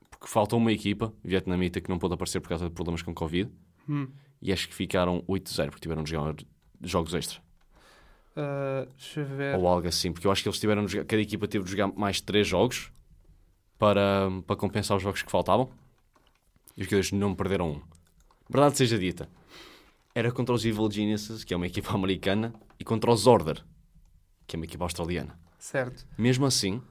Porque 0.10 0.28
faltou 0.28 0.60
uma 0.60 0.72
equipa 0.72 1.12
vietnamita 1.24 1.82
que 1.82 1.90
não 1.90 1.98
pôde 1.98 2.14
aparecer 2.14 2.40
por 2.40 2.50
causa 2.50 2.66
de 2.68 2.72
problemas 2.76 3.02
com 3.02 3.14
Covid. 3.14 3.52
Hum. 3.90 4.08
E 4.42 4.52
acho 4.54 4.68
que 4.68 4.76
ficaram 4.76 5.24
8-0 5.28 5.66
porque 5.70 5.82
tiveram 5.82 6.04
de 6.04 6.12
jogar 6.12 6.36
jogos 6.84 7.14
extra. 7.16 7.42
Deixa 8.98 9.20
eu 9.22 9.26
ver. 9.26 9.56
Ou 9.58 9.68
algo 9.68 9.88
assim. 9.88 10.12
Porque 10.12 10.26
eu 10.28 10.32
acho 10.32 10.42
que 10.42 10.50
eles 10.50 10.60
tiveram 10.60 10.86
de 10.86 10.92
jogar, 10.94 11.06
cada 11.06 11.22
equipa 11.22 11.48
teve 11.48 11.66
de 11.66 11.72
jogar 11.72 11.88
mais 11.88 12.22
3 12.22 12.48
jogos 12.48 12.92
para, 13.78 14.30
para 14.48 14.56
compensar 14.56 14.96
os 14.98 15.04
jogos 15.04 15.22
que 15.22 15.32
faltavam. 15.32 15.70
E 16.78 16.82
os 16.82 16.86
jogadores 16.86 17.12
não 17.12 17.36
perderam 17.36 17.72
um. 17.72 17.82
Verdade 18.50 18.78
seja 18.78 18.98
dita, 18.98 19.30
era 20.14 20.32
contra 20.32 20.54
os 20.54 20.66
Evil 20.66 20.90
Geniuses, 20.92 21.44
que 21.44 21.54
é 21.54 21.58
uma 21.58 21.68
equipa 21.68 21.92
americana, 21.96 22.54
e 22.80 22.84
contra 22.84 23.12
os 23.12 23.28
Order, 23.28 23.64
que 24.48 24.56
é 24.56 24.58
uma 24.58 24.66
equipa 24.66 24.84
australiana. 24.86 25.40
Certo. 25.58 26.06
Mesmo 26.18 26.46
assim, 26.46 26.82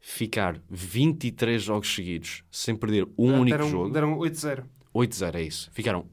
ficar 0.00 0.60
23 0.68 1.62
jogos 1.62 1.92
seguidos 1.94 2.42
sem 2.50 2.74
perder 2.74 3.06
um 3.18 3.34
Ah, 3.34 3.38
único 3.40 3.56
deram, 3.58 3.70
jogo. 3.70 3.90
Deram 3.90 4.18
8-0. 4.18 4.64
8-0 4.94 5.34
é 5.34 5.42
isso. 5.42 5.70
Ficaram 5.72 6.06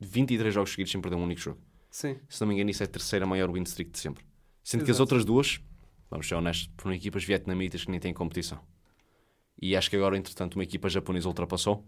23 0.00 0.52
jogos 0.54 0.70
seguidos 0.70 0.92
sem 0.92 1.00
perder 1.00 1.16
um 1.16 1.24
único 1.24 1.40
jogo. 1.40 1.58
Sim. 1.92 2.16
Se 2.28 2.40
não 2.40 2.48
me 2.48 2.54
engano, 2.54 2.70
isso 2.70 2.82
é 2.82 2.86
a 2.86 2.88
terceira 2.88 3.26
maior 3.26 3.50
win 3.52 3.62
streak 3.62 3.90
de 3.92 3.98
sempre. 4.00 4.24
Sendo 4.64 4.80
que 4.84 4.90
as 4.90 4.96
Exato. 4.96 5.02
outras 5.02 5.24
duas, 5.24 5.60
vamos 6.10 6.26
ser 6.26 6.34
honestos, 6.34 6.70
foram 6.78 6.96
equipas 6.96 7.22
vietnamitas 7.22 7.84
que 7.84 7.90
nem 7.90 8.00
têm 8.00 8.14
competição. 8.14 8.58
E 9.60 9.76
acho 9.76 9.90
que 9.90 9.96
agora, 9.96 10.16
entretanto, 10.16 10.54
uma 10.54 10.64
equipa 10.64 10.88
japonesa 10.88 11.28
ultrapassou. 11.28 11.84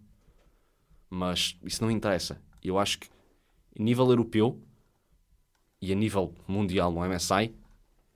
Mas 1.09 1.57
isso 1.65 1.83
não 1.83 1.91
interessa. 1.91 2.41
Eu 2.63 2.79
acho 2.79 2.99
que, 2.99 3.09
a 3.79 3.83
nível 3.83 4.07
europeu 4.09 4.61
e 5.81 5.91
a 5.93 5.95
nível 5.95 6.35
mundial 6.47 6.93
no 6.93 7.01
MSI, 7.05 7.55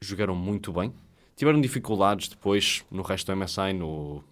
jogaram 0.00 0.34
muito 0.34 0.72
bem. 0.72 0.92
Tiveram 1.36 1.60
dificuldades 1.60 2.28
depois 2.28 2.84
no 2.90 3.02
resto 3.02 3.32
do 3.32 3.36
MSI, 3.36 3.72
no... 3.72 4.22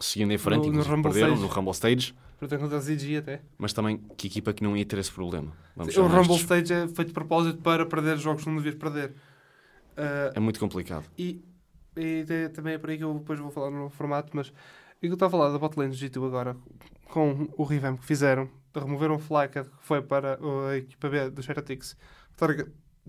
seguindo 0.00 0.32
em 0.32 0.38
frente, 0.38 0.68
No- 0.68 0.84
no 0.84 1.02
perderam 1.02 1.34
Stage. 1.34 1.40
no 1.42 1.46
Rumble 1.48 1.72
Stage. 1.72 2.14
Contra 2.48 2.76
a 2.78 3.18
até. 3.18 3.40
Mas 3.56 3.72
também, 3.72 3.98
que 4.16 4.26
equipa 4.26 4.52
que 4.52 4.62
não 4.64 4.76
ia 4.76 4.84
ter 4.84 4.98
esse 4.98 5.12
problema? 5.12 5.52
Vamos 5.76 5.96
o 5.96 6.02
Rumble 6.02 6.16
honestos. 6.18 6.40
Stage 6.40 6.72
é 6.72 6.88
feito 6.88 7.08
de 7.08 7.14
propósito 7.14 7.58
para 7.62 7.86
perder 7.86 8.18
jogos 8.18 8.42
que 8.42 8.48
não 8.48 8.56
devias 8.56 8.74
perder. 8.74 9.14
Ah, 9.96 10.32
É 10.34 10.40
muito 10.40 10.58
complicado. 10.58 11.04
e, 11.16 11.40
e 11.96 12.24
é- 12.28 12.48
também 12.48 12.74
é 12.74 12.78
por 12.78 12.90
aí 12.90 12.98
que 12.98 13.04
eu 13.04 13.14
depois 13.14 13.38
vou 13.38 13.50
falar 13.50 13.70
no 13.70 13.88
formato, 13.90 14.30
mas 14.34 14.48
e 15.00 15.06
que 15.06 15.08
eu 15.08 15.14
estava 15.14 15.28
a 15.28 15.38
falar 15.38 15.50
da 15.52 15.58
botlane 15.58 15.90
do 15.90 15.96
G2 15.96 16.26
agora, 16.26 16.56
com 17.10 17.48
o 17.56 17.62
revamp 17.64 18.00
que 18.00 18.06
fizeram, 18.06 18.48
removeram 18.74 19.16
o 19.16 19.18
Flaka, 19.18 19.64
que 19.64 19.70
foi 19.80 20.00
para 20.02 20.38
a 20.70 20.76
equipa 20.76 21.08
B 21.08 21.30
dos 21.30 21.48
Heretics, 21.48 21.96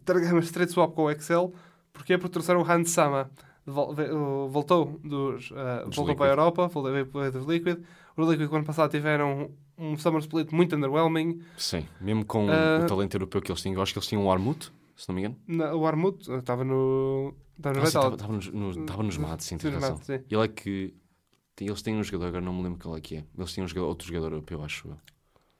Targama 0.05 0.39
straight 0.41 0.71
swap 0.73 0.93
com 0.93 1.03
o 1.05 1.11
Excel, 1.11 1.53
porque 1.93 2.13
é 2.13 2.17
porque 2.17 2.33
trouxeram 2.33 2.61
o 2.61 2.69
Hans 2.71 2.89
Sama, 2.91 3.29
voltou, 3.65 4.99
dos, 5.03 5.51
ah, 5.55 5.83
Dos 5.85 5.95
voltou 5.95 6.03
Liquid. 6.05 6.17
para 6.17 6.25
a 6.27 6.31
Europa, 6.31 6.67
voltou 6.67 7.05
para 7.05 7.31
dos 7.31 7.45
Liquid. 7.45 7.79
Os 8.15 8.29
Liquid, 8.29 8.49
no 8.49 8.55
ano 8.57 8.65
passado, 8.65 8.91
tiveram 8.91 9.49
um 9.77 9.97
Summer 9.97 10.19
Split 10.21 10.51
muito 10.51 10.75
underwhelming. 10.75 11.41
Sim, 11.57 11.87
mesmo 11.99 12.25
com 12.25 12.47
Ah. 12.49 12.79
o 12.83 12.87
talento 12.87 13.15
europeu 13.15 13.41
que 13.41 13.51
eles 13.51 13.61
tinham, 13.61 13.75
eu 13.75 13.81
acho 13.81 13.93
que 13.93 13.99
eles 13.99 14.07
tinham 14.07 14.25
o 14.25 14.31
Armut, 14.31 14.71
se 14.95 15.07
não 15.09 15.15
me 15.15 15.21
engano. 15.21 15.37
Na, 15.47 15.73
o 15.73 15.85
Armut 15.85 16.29
estava 16.31 16.63
no. 16.63 17.33
Estava 17.57 17.75
no 17.79 17.81
Ah, 17.81 17.85
sim. 17.85 17.97
Estava 18.81 19.03
nos, 19.03 19.17
matos, 19.17 19.45
sim, 19.45 19.55
Sim, 19.57 19.69
tens 19.69 19.73
razão. 19.81 19.97
sim. 20.03 20.13
Ele 20.29 20.43
é 20.43 20.47
que. 20.47 20.93
Eles 21.61 21.81
têm 21.81 21.95
um 21.95 22.03
jogador, 22.03 22.27
agora 22.27 22.41
não 22.43 22.53
me 22.53 22.63
lembro 22.63 22.79
qual 22.79 22.97
é 22.97 23.01
que 23.01 23.17
é. 23.17 23.23
Eles 23.37 23.53
têm 23.53 23.63
um 23.63 23.67
jogador, 23.67 23.87
outro 23.87 24.07
jogador 24.07 24.31
europeu, 24.33 24.63
acho 24.63 24.87
eu. 24.87 24.97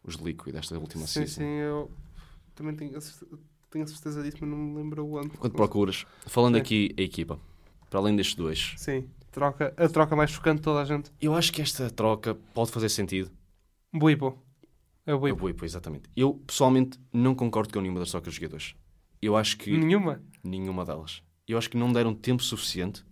Os 0.04 0.16
Liquid, 0.16 0.54
desta 0.54 0.78
última 0.78 1.06
Sim, 1.08 1.22
season. 1.22 1.42
sim, 1.42 1.44
eu 1.60 1.92
também 2.56 2.76
tenho 2.76 3.00
tenho 3.70 3.86
a 3.86 3.88
certeza 3.88 4.22
disso, 4.22 4.38
mas 4.42 4.50
não 4.50 4.58
me 4.58 4.76
lembro 4.76 5.06
o 5.06 5.18
ano. 5.18 5.30
Quando 5.40 5.54
procuras, 5.54 6.06
falando 6.28 6.56
Sim. 6.56 6.62
aqui 6.62 6.96
a 6.98 7.02
equipa, 7.02 7.40
para 7.90 8.00
além 8.00 8.16
destes 8.16 8.36
dois, 8.36 8.74
Sim, 8.78 9.08
troca, 9.34 9.74
a 9.76 9.90
troca 9.90 10.16
mais 10.16 10.30
chocante 10.32 10.58
de 10.58 10.64
toda 10.64 10.82
a 10.82 10.86
gente. 10.86 11.12
eu 11.20 11.34
acho 11.36 11.52
que 11.52 11.62
esta 11.62 11.90
troca 11.90 12.36
pode 12.54 12.72
fazer 12.72 12.90
sentido. 12.90 13.32
Buipo. 13.92 14.38
É 15.06 15.14
o 15.14 15.20
Buipo. 15.20 15.40
vou 15.58 15.66
exatamente. 15.66 16.10
Eu, 16.16 16.36
pessoalmente, 16.48 16.98
não 17.12 17.36
concordo 17.36 17.74
com 17.74 17.82
nenhuma 17.82 18.00
das 18.00 18.12
trocas 18.12 18.28
dos 18.28 18.36
jogadores. 18.36 18.76
Eu 19.22 19.36
acho 19.36 19.58
que 19.58 19.76
Nenhuma. 19.76 20.22
nenhuma 20.44 20.86
delas. 20.86 21.22
Eu 21.48 21.58
acho 21.58 21.70
que 21.70 21.78
não 21.78 21.92
deram 21.92 22.14
tempo 22.14 22.42
suficiente 22.42 23.04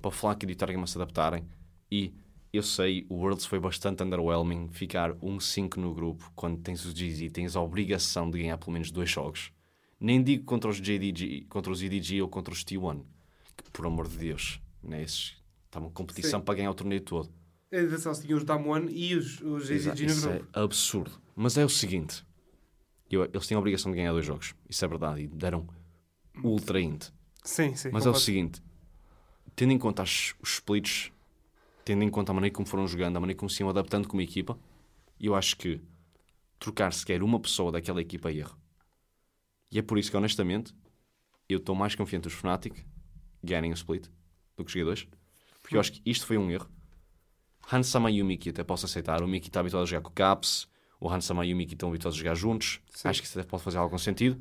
para 0.00 0.08
o 0.08 0.10
Flack 0.10 0.44
e 0.44 0.52
o 0.52 0.56
Targama 0.56 0.86
se 0.86 0.96
adaptarem. 0.96 1.44
E 1.90 2.12
eu 2.52 2.62
sei, 2.62 3.06
o 3.08 3.16
Worlds 3.16 3.46
foi 3.46 3.60
bastante 3.60 4.02
underwhelming 4.02 4.68
ficar 4.70 5.12
1-5 5.14 5.76
no 5.76 5.94
grupo 5.94 6.30
quando 6.34 6.58
tens 6.60 6.84
o 6.84 6.92
GZ, 6.92 7.30
tens 7.32 7.54
a 7.56 7.60
obrigação 7.60 8.30
de 8.30 8.38
ganhar 8.38 8.58
pelo 8.58 8.72
menos 8.72 8.90
dois 8.90 9.10
jogos. 9.10 9.52
Nem 10.00 10.22
digo 10.22 10.44
contra 10.44 10.70
os 10.70 10.80
JDG, 10.80 11.46
contra 11.48 11.72
os 11.72 11.82
EDG 11.82 12.22
ou 12.22 12.28
contra 12.28 12.52
os 12.54 12.64
T1, 12.64 13.02
que 13.56 13.70
por 13.72 13.86
amor 13.86 14.06
de 14.08 14.16
Deus, 14.16 14.60
né, 14.82 15.02
esses 15.02 15.36
está 15.68 15.78
uma 15.78 15.90
competição 15.90 16.40
Sim. 16.40 16.44
para 16.44 16.54
ganhar 16.54 16.70
o 16.70 16.74
torneio 16.74 17.00
todo. 17.00 17.30
É, 17.70 17.86
só 17.98 18.14
se 18.14 18.22
tinham 18.22 18.38
os 18.38 18.44
Damwon 18.44 18.86
e 18.88 19.14
os, 19.14 19.40
os 19.42 19.70
Exato, 19.70 20.02
Isso 20.02 20.28
é 20.28 20.42
absurdo. 20.54 21.20
Mas 21.36 21.56
é 21.58 21.64
o 21.64 21.68
seguinte: 21.68 22.24
eu- 23.10 23.24
eles 23.24 23.46
têm 23.46 23.54
a 23.56 23.58
obrigação 23.58 23.92
de 23.92 23.98
ganhar 23.98 24.12
dois 24.12 24.24
jogos, 24.26 24.54
isso 24.68 24.84
é 24.84 24.88
verdade, 24.88 25.22
e 25.22 25.26
deram 25.28 25.66
ultra 26.42 26.80
int. 26.80 27.10
Sim, 27.44 27.74
sim. 27.76 27.90
Mas 27.92 28.06
é 28.06 28.10
o 28.10 28.14
seguinte, 28.14 28.62
tendo 29.54 29.72
em 29.72 29.78
conta 29.78 30.02
as- 30.02 30.34
os 30.42 30.54
splits, 30.54 31.12
tendo 31.84 32.02
em 32.02 32.10
conta 32.10 32.32
a 32.32 32.34
maneira 32.34 32.54
como 32.54 32.66
foram 32.66 32.86
jogando, 32.86 33.16
a 33.16 33.20
maneira 33.20 33.38
como 33.38 33.50
se 33.50 33.62
iam 33.62 33.68
adaptando 33.68 34.08
como 34.08 34.22
equipa, 34.22 34.58
eu 35.20 35.34
acho 35.34 35.56
que 35.56 35.80
trocar 36.58 36.92
sequer 36.92 37.22
uma 37.22 37.38
pessoa 37.38 37.70
daquela 37.70 38.00
equipa 38.00 38.30
é 38.30 38.36
erro. 38.36 38.58
E 39.70 39.78
é 39.78 39.82
por 39.82 39.98
isso 39.98 40.10
que, 40.10 40.16
honestamente, 40.16 40.74
eu 41.48 41.58
estou 41.58 41.74
mais 41.74 41.94
confiante 41.94 42.24
dos 42.24 42.32
Fnatic 42.34 42.74
ganharem 43.42 43.70
o 43.70 43.74
split 43.74 44.06
do 44.56 44.64
que 44.64 44.68
os 44.68 44.72
jogadores. 44.72 45.06
Porque 45.68 45.76
eu 45.76 45.80
acho 45.80 45.92
que 45.92 46.00
isto 46.06 46.24
foi 46.24 46.38
um 46.38 46.50
erro. 46.50 46.66
Hansama 47.70 48.10
e 48.10 48.22
o 48.22 48.24
Miki 48.24 48.48
até 48.48 48.64
posso 48.64 48.86
aceitar. 48.86 49.22
O 49.22 49.28
Miki 49.28 49.48
está 49.48 49.60
habituado 49.60 49.82
a 49.82 49.86
jogar 49.86 50.00
com 50.00 50.08
o 50.08 50.12
Caps. 50.14 50.66
O 50.98 51.12
Hansama 51.12 51.44
e 51.44 51.52
o 51.52 51.56
Miki 51.58 51.74
estão 51.74 51.90
habituados 51.90 52.16
a 52.16 52.18
jogar 52.18 52.34
juntos. 52.34 52.80
Sim. 52.90 53.06
Acho 53.06 53.20
que 53.20 53.28
isso 53.28 53.38
até 53.38 53.46
pode 53.46 53.62
fazer 53.62 53.76
algum 53.76 53.98
sentido. 53.98 54.40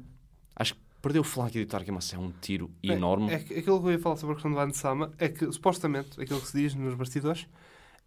Acho 0.56 0.74
que 0.74 0.80
perder 1.02 1.20
o 1.20 1.26
Flack 1.26 1.60
e 1.60 1.64
o 1.64 1.68
Targamas 1.68 2.14
é 2.14 2.18
um 2.18 2.32
tiro 2.32 2.72
enorme. 2.82 3.30
É, 3.30 3.34
é 3.34 3.40
que 3.40 3.54
aquilo 3.56 3.82
que 3.82 3.88
eu 3.88 3.92
ia 3.92 4.00
falar 4.00 4.16
sobre 4.16 4.32
a 4.32 4.36
questão 4.36 4.54
do 4.54 4.58
Hansama 4.58 5.12
é 5.18 5.28
que, 5.28 5.52
supostamente, 5.52 6.22
aquilo 6.22 6.40
que 6.40 6.48
se 6.48 6.62
diz 6.62 6.74
nos 6.74 6.96
bastidores 6.96 7.46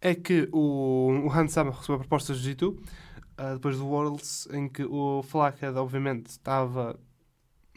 é 0.01 0.15
que 0.15 0.49
o, 0.51 1.21
o 1.23 1.31
Hansama 1.31 1.69
recebeu 1.69 1.99
propostas 1.99 2.41
de 2.41 2.55
G2 2.55 2.79
ah, 3.37 3.53
depois 3.53 3.77
do 3.77 3.85
Worlds, 3.85 4.47
em 4.51 4.67
que 4.67 4.83
o 4.83 5.21
Flakhead, 5.21 5.77
obviamente, 5.77 6.25
estava 6.25 6.99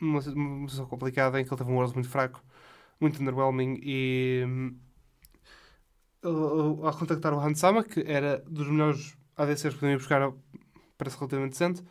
numa 0.01 0.23
situação 0.23 0.87
complicada, 0.87 1.39
em 1.39 1.45
que 1.45 1.51
ele 1.51 1.59
teve 1.59 1.71
um 1.71 1.75
Worlds 1.75 1.93
muito 1.93 2.09
fraco, 2.09 2.43
muito 2.99 3.21
underwhelming, 3.21 3.79
e 3.83 4.43
hum, 4.47 4.75
ao 6.25 6.97
contactar 6.99 7.33
o 7.35 7.41
Hansama, 7.41 7.85
que 7.85 8.01
era 8.07 8.43
dos 8.49 8.69
melhores 8.69 9.17
ADCs 9.37 9.75
que 9.75 9.81
podiam 9.81 9.99
buscar, 9.99 10.33
parece 10.97 11.17
relativamente 11.17 11.53
decente, 11.53 11.85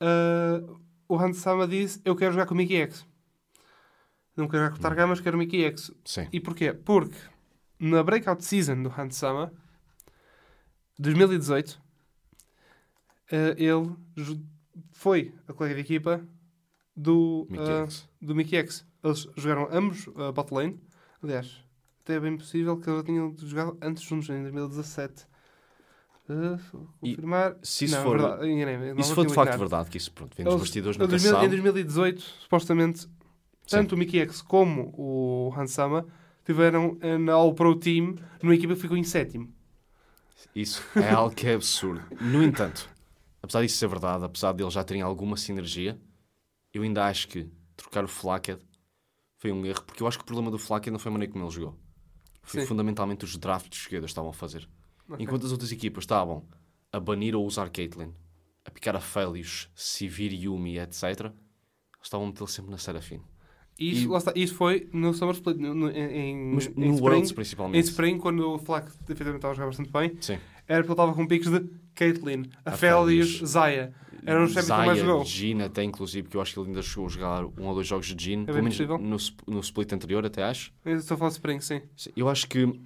ah, 0.00 0.60
o 1.08 1.18
Hansama 1.18 1.66
disse: 1.66 2.00
Eu 2.04 2.16
quero 2.16 2.32
jogar 2.32 2.46
com 2.46 2.54
o 2.54 2.56
Mickey 2.56 2.76
X. 2.76 3.06
Não 4.36 4.48
quero 4.48 4.64
jogar 4.64 4.70
com 4.72 4.78
o 4.78 4.82
Targamas, 4.82 5.20
quero 5.20 5.36
o 5.36 5.38
Mickey 5.38 5.64
X. 5.64 5.92
Sim. 6.04 6.28
E 6.32 6.40
porquê? 6.40 6.72
Porque 6.72 7.16
na 7.78 8.02
breakout 8.02 8.44
season 8.44 8.82
do 8.82 8.88
Hansama 8.88 9.52
2018 10.98 11.80
eh, 13.30 13.54
ele 13.58 13.96
foi 14.92 15.34
a 15.46 15.52
colega 15.52 15.74
de 15.76 15.80
equipa 15.80 16.26
do, 16.96 17.46
Mickey 17.48 17.70
X. 17.70 18.08
do 18.20 18.34
Mickey 18.34 18.56
X. 18.56 18.86
Eles 19.02 19.28
jogaram 19.36 19.68
ambos 19.70 20.08
a 20.16 20.32
bot 20.32 20.52
lane. 20.52 20.80
Aliás, 21.22 21.63
até 22.04 22.14
é 22.14 22.20
bem 22.20 22.36
possível 22.36 22.76
que 22.76 22.88
eles 22.88 23.02
tinham 23.02 23.34
jogado 23.38 23.78
antes 23.80 24.02
juntos, 24.02 24.28
em 24.28 24.42
2017. 24.42 25.26
Eh, 26.28 26.58
vou 26.70 26.88
E 27.02 27.10
confirmar. 27.10 27.56
Se 27.62 27.86
isso 27.86 27.96
não, 27.96 28.02
for, 28.02 28.18
verdade, 28.18 29.00
isso 29.00 29.14
for 29.14 29.26
de 29.26 29.34
facto 29.34 29.58
verdade, 29.58 29.90
que 29.90 29.96
isso 29.96 30.12
pronto, 30.12 30.36
vem 30.36 30.44
dos 30.44 30.56
bastidores, 30.56 30.96
Em 30.96 31.00
nunca 31.00 31.10
2000 31.10 31.32
sabe. 31.32 31.46
Em 31.46 31.48
2018, 31.48 32.20
supostamente, 32.20 33.08
tanto 33.66 33.94
o 33.94 33.98
Mickey 33.98 34.20
X 34.20 34.42
como 34.42 34.92
o 34.96 35.52
Hansama 35.56 36.06
tiveram 36.44 36.98
na 37.20 37.32
All-Pro 37.32 37.74
Team 37.74 38.16
numa 38.42 38.54
equipa 38.54 38.74
que 38.74 38.80
ficou 38.80 38.96
em 38.96 39.04
sétimo. 39.04 39.52
Isso 40.54 40.82
é 40.94 41.10
algo 41.10 41.34
que 41.34 41.46
é 41.46 41.54
absurdo. 41.54 42.02
No 42.20 42.42
entanto, 42.42 42.88
apesar 43.42 43.62
disso 43.62 43.78
ser 43.78 43.88
verdade, 43.88 44.24
apesar 44.24 44.52
de 44.52 44.62
eles 44.62 44.74
já 44.74 44.84
terem 44.84 45.02
alguma 45.02 45.36
sinergia, 45.38 45.98
eu 46.72 46.82
ainda 46.82 47.06
acho 47.06 47.28
que 47.28 47.50
trocar 47.76 48.04
o 48.04 48.08
Flackhead 48.08 48.60
foi 49.38 49.52
um 49.52 49.64
erro, 49.64 49.82
porque 49.84 50.02
eu 50.02 50.06
acho 50.06 50.18
que 50.18 50.22
o 50.22 50.26
problema 50.26 50.50
do 50.50 50.58
Flackhead 50.58 50.90
não 50.90 50.98
foi 50.98 51.10
a 51.10 51.12
maneira 51.12 51.32
como 51.32 51.44
ele 51.44 51.50
jogou. 51.52 51.78
Foi 52.44 52.60
Sim. 52.60 52.66
fundamentalmente 52.66 53.24
os 53.24 53.36
drafts 53.36 53.70
que 53.70 53.76
os 53.86 53.90
jogadores 53.90 54.10
estavam 54.10 54.30
a 54.30 54.34
fazer. 54.34 54.68
Ok. 55.08 55.24
Enquanto 55.24 55.46
as 55.46 55.52
outras 55.52 55.72
equipas 55.72 56.04
estavam 56.04 56.44
a 56.92 57.00
banir 57.00 57.34
ou 57.34 57.44
usar 57.46 57.68
Caitlyn, 57.70 58.10
a 58.64 58.70
picar 58.70 58.94
a 58.96 59.00
Felios, 59.00 59.68
Sivir, 59.74 60.32
Yumi, 60.32 60.78
etc., 60.78 61.02
eles 61.20 61.32
estavam 62.02 62.26
a 62.26 62.30
metê-lo 62.30 62.46
sempre 62.48 62.70
na 62.70 62.78
Serafim. 62.78 63.20
Isso, 63.78 64.12
E- 64.14 64.16
está, 64.16 64.32
isso 64.36 64.54
foi 64.54 64.88
no 64.92 65.12
Summer 65.12 65.34
Split, 65.34 65.56
no, 65.56 65.74
no- 65.74 65.90
em, 65.90 66.54
Mas 66.54 66.66
em 66.66 66.70
no 66.70 66.84
Spring, 66.94 67.00
Worlds, 67.00 67.30
em 67.30 67.34
principalmente. 67.34 67.84
Spring, 67.86 68.18
quando 68.18 68.48
o 68.48 68.58
Flak 68.58 68.92
efetivamente 69.02 69.36
estava 69.38 69.52
a 69.52 69.54
jogar 69.56 69.66
bastante 69.66 69.90
bem, 69.90 70.16
Sim. 70.20 70.38
era 70.68 70.82
porque 70.84 70.90
ele 70.90 70.92
estava 70.92 71.12
com 71.14 71.26
picos 71.26 71.50
de 71.50 71.68
Caitlyn, 71.94 72.44
A 72.64 72.70
Aphelios. 72.70 73.38
Zaya. 73.44 73.92
Eram 74.26 74.44
os 74.44 74.52
champions 74.52 74.64
que 74.66 74.70
mais 74.72 74.98
Zaya, 74.98 75.04
jogou. 75.04 75.24
Jean 75.24 75.64
até, 75.64 75.82
inclusive, 75.84 76.28
que 76.28 76.36
eu 76.36 76.40
acho 76.40 76.54
que 76.54 76.60
ele 76.60 76.68
ainda 76.68 76.82
chegou 76.82 77.06
a 77.06 77.08
jogar 77.08 77.44
um 77.44 77.66
ou 77.66 77.74
dois 77.74 77.86
jogos 77.86 78.06
de 78.06 78.14
pelo 78.44 78.54
menos 78.58 78.74
possível. 78.76 78.98
no, 78.98 79.16
no 79.46 79.60
split 79.60 79.92
anterior, 79.92 80.24
até 80.24 80.42
acho. 80.44 80.72
Eu 80.84 80.96
estou 80.96 81.14
a 81.14 81.18
falar 81.18 81.30
de 81.30 81.34
Spring, 81.36 81.60
sim. 81.60 81.82
Eu 82.16 82.28
acho 82.28 82.48
que 82.48 82.58
ele 82.58 82.78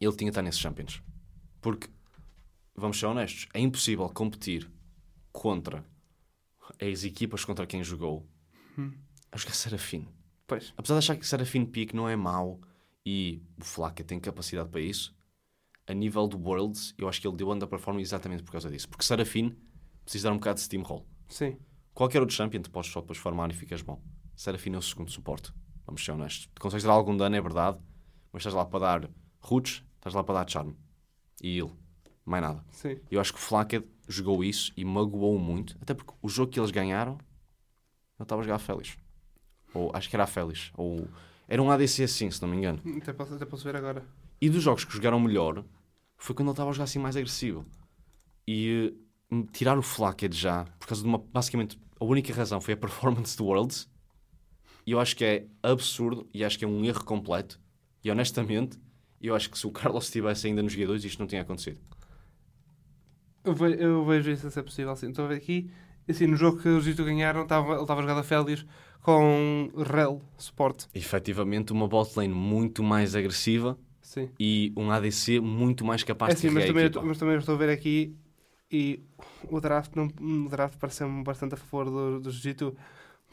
tinha 0.00 0.10
que 0.16 0.24
estar 0.24 0.42
nesses 0.42 0.60
Champions. 0.60 1.02
Porque, 1.60 1.88
vamos 2.74 2.98
ser 2.98 3.06
honestos, 3.06 3.48
é 3.54 3.60
impossível 3.60 4.08
competir 4.08 4.68
contra 5.30 5.84
as 6.80 7.04
equipas 7.04 7.44
contra 7.44 7.66
quem 7.66 7.82
jogou 7.84 8.26
Hum. 8.78 8.92
a 9.30 9.36
jogar 9.36 9.54
Serafim. 9.54 10.08
Pois. 10.46 10.72
Apesar 10.76 10.94
de 10.94 10.98
achar 10.98 11.16
que 11.16 11.26
Serafim 11.26 11.64
Peak 11.64 11.94
não 11.94 12.08
é 12.08 12.16
mau 12.16 12.60
e 13.04 13.42
o 13.60 13.64
Flaka 13.64 14.02
tem 14.02 14.18
capacidade 14.18 14.68
para 14.70 14.80
isso, 14.80 15.14
a 15.86 15.92
nível 15.94 16.26
do 16.26 16.38
Worlds, 16.38 16.94
eu 16.96 17.08
acho 17.08 17.20
que 17.20 17.26
ele 17.28 17.36
deu 17.36 17.50
underperforming 17.50 18.00
exatamente 18.00 18.42
por 18.42 18.52
causa 18.52 18.70
disso. 18.70 18.88
Porque 18.88 19.04
Serafim 19.04 19.54
precisa 20.04 20.28
dar 20.28 20.34
um 20.34 20.38
bocado 20.38 20.56
de 20.56 20.62
steamroll. 20.62 21.06
Sim. 21.28 21.56
Qualquer 21.94 22.20
outro 22.20 22.34
champion 22.34 22.62
tu 22.62 22.70
podes 22.70 22.90
só 22.90 23.00
depois 23.00 23.18
farmar 23.18 23.50
e 23.50 23.54
ficas 23.54 23.82
bom. 23.82 24.02
Serafim 24.34 24.74
é 24.74 24.78
o 24.78 24.82
segundo 24.82 25.10
suporte. 25.10 25.52
Vamos 25.86 26.04
ser 26.04 26.12
honestos. 26.12 26.48
Tu 26.54 26.60
consegues 26.60 26.84
dar 26.84 26.92
algum 26.92 27.16
dano, 27.16 27.36
é 27.36 27.40
verdade, 27.40 27.78
mas 28.32 28.40
estás 28.40 28.54
lá 28.54 28.64
para 28.64 28.78
dar 28.78 29.10
roots, 29.40 29.84
estás 29.96 30.14
lá 30.14 30.24
para 30.24 30.36
dar 30.36 30.50
charm. 30.50 30.72
E 31.42 31.58
heal. 31.58 31.70
Mais 32.24 32.42
nada. 32.42 32.64
Sim. 32.70 32.98
Eu 33.10 33.20
acho 33.20 33.32
que 33.32 33.38
o 33.38 33.42
Flacked 33.42 33.86
jogou 34.08 34.42
isso 34.44 34.72
e 34.76 34.84
magoou 34.84 35.38
muito, 35.38 35.76
até 35.80 35.92
porque 35.92 36.12
o 36.22 36.28
jogo 36.28 36.50
que 36.50 36.60
eles 36.60 36.70
ganharam, 36.70 37.14
ele 37.14 38.24
estava 38.24 38.40
a 38.40 38.44
jogar 38.44 38.56
a 38.56 38.60
Félix. 38.60 38.96
Ou 39.74 39.90
acho 39.94 40.08
que 40.08 40.16
era 40.16 40.24
a 40.24 40.26
Félix. 40.26 40.70
Ou 40.74 41.08
era 41.48 41.62
um 41.62 41.70
ADC 41.70 42.04
assim, 42.04 42.30
se 42.30 42.40
não 42.40 42.48
me 42.48 42.56
engano. 42.56 42.80
Até 43.00 43.12
posso, 43.12 43.34
até 43.34 43.44
posso 43.44 43.64
ver 43.64 43.76
agora. 43.76 44.06
E 44.40 44.48
dos 44.48 44.62
jogos 44.62 44.84
que 44.84 44.92
jogaram 44.92 45.18
melhor, 45.20 45.64
foi 46.16 46.34
quando 46.34 46.48
ele 46.48 46.52
estava 46.52 46.70
a 46.70 46.72
jogar 46.72 46.84
assim 46.84 46.98
mais 46.98 47.16
agressivo. 47.16 47.66
E 48.46 48.94
tirar 49.52 49.78
o 49.78 49.82
Flacked 49.82 50.36
já, 50.36 50.64
por 50.78 50.86
causa 50.88 51.02
de 51.02 51.08
uma. 51.08 51.18
Basicamente, 51.18 51.78
a 52.00 52.04
única 52.04 52.32
razão 52.34 52.60
foi 52.60 52.74
a 52.74 52.76
performance 52.76 53.36
do 53.36 53.44
Worlds. 53.46 53.88
E 54.86 54.92
eu 54.92 55.00
acho 55.00 55.16
que 55.16 55.24
é 55.24 55.46
absurdo 55.62 56.28
e 56.34 56.44
acho 56.44 56.58
que 56.58 56.64
é 56.64 56.68
um 56.68 56.84
erro 56.84 57.04
completo. 57.04 57.60
E 58.04 58.10
honestamente, 58.10 58.78
eu 59.20 59.34
acho 59.34 59.50
que 59.50 59.58
se 59.58 59.66
o 59.66 59.70
Carlos 59.70 60.04
estivesse 60.06 60.46
ainda 60.48 60.62
nos 60.62 60.74
G2, 60.74 61.04
isto 61.04 61.20
não 61.20 61.26
tinha 61.26 61.42
acontecido. 61.42 61.78
Eu, 63.44 63.54
ve- 63.54 63.76
eu 63.78 64.04
vejo 64.04 64.30
isso 64.30 64.46
a 64.46 64.50
ser 64.50 64.62
possível, 64.62 64.94
sim. 64.96 65.08
Estou 65.10 65.24
a 65.24 65.28
ver 65.28 65.36
aqui. 65.36 65.70
Assim, 66.08 66.26
no 66.26 66.36
jogo 66.36 66.60
que 66.60 66.68
os 66.68 66.84
G2 66.84 67.04
ganharam, 67.04 67.42
estava, 67.42 67.72
ele 67.74 67.82
estava 67.82 68.00
a 68.00 68.02
jogar 68.02 68.18
a 68.18 68.22
Félix 68.22 68.64
com 69.02 69.70
Rel 69.76 70.20
suporte. 70.36 70.88
Efetivamente, 70.94 71.72
uma 71.72 71.88
bot 71.88 72.16
lane 72.16 72.34
muito 72.34 72.82
mais 72.82 73.14
agressiva 73.14 73.78
Sim. 74.00 74.28
e 74.38 74.72
um 74.76 74.90
ADC 74.90 75.40
muito 75.40 75.84
mais 75.84 76.02
capaz 76.02 76.32
É 76.32 76.34
de 76.34 76.40
sim, 76.40 76.50
mas 76.50 76.66
também, 76.66 76.90
mas 77.04 77.18
também 77.18 77.36
estou 77.36 77.54
a 77.54 77.58
ver 77.58 77.70
aqui 77.70 78.14
e 78.70 79.00
o 79.50 79.60
draft, 79.60 79.92
não, 79.94 80.06
o 80.06 80.48
draft 80.48 80.76
parece-me 80.78 81.22
bastante 81.22 81.54
a 81.54 81.56
favor 81.56 81.86
do, 81.90 82.20
do 82.20 82.30
G2 82.30 82.74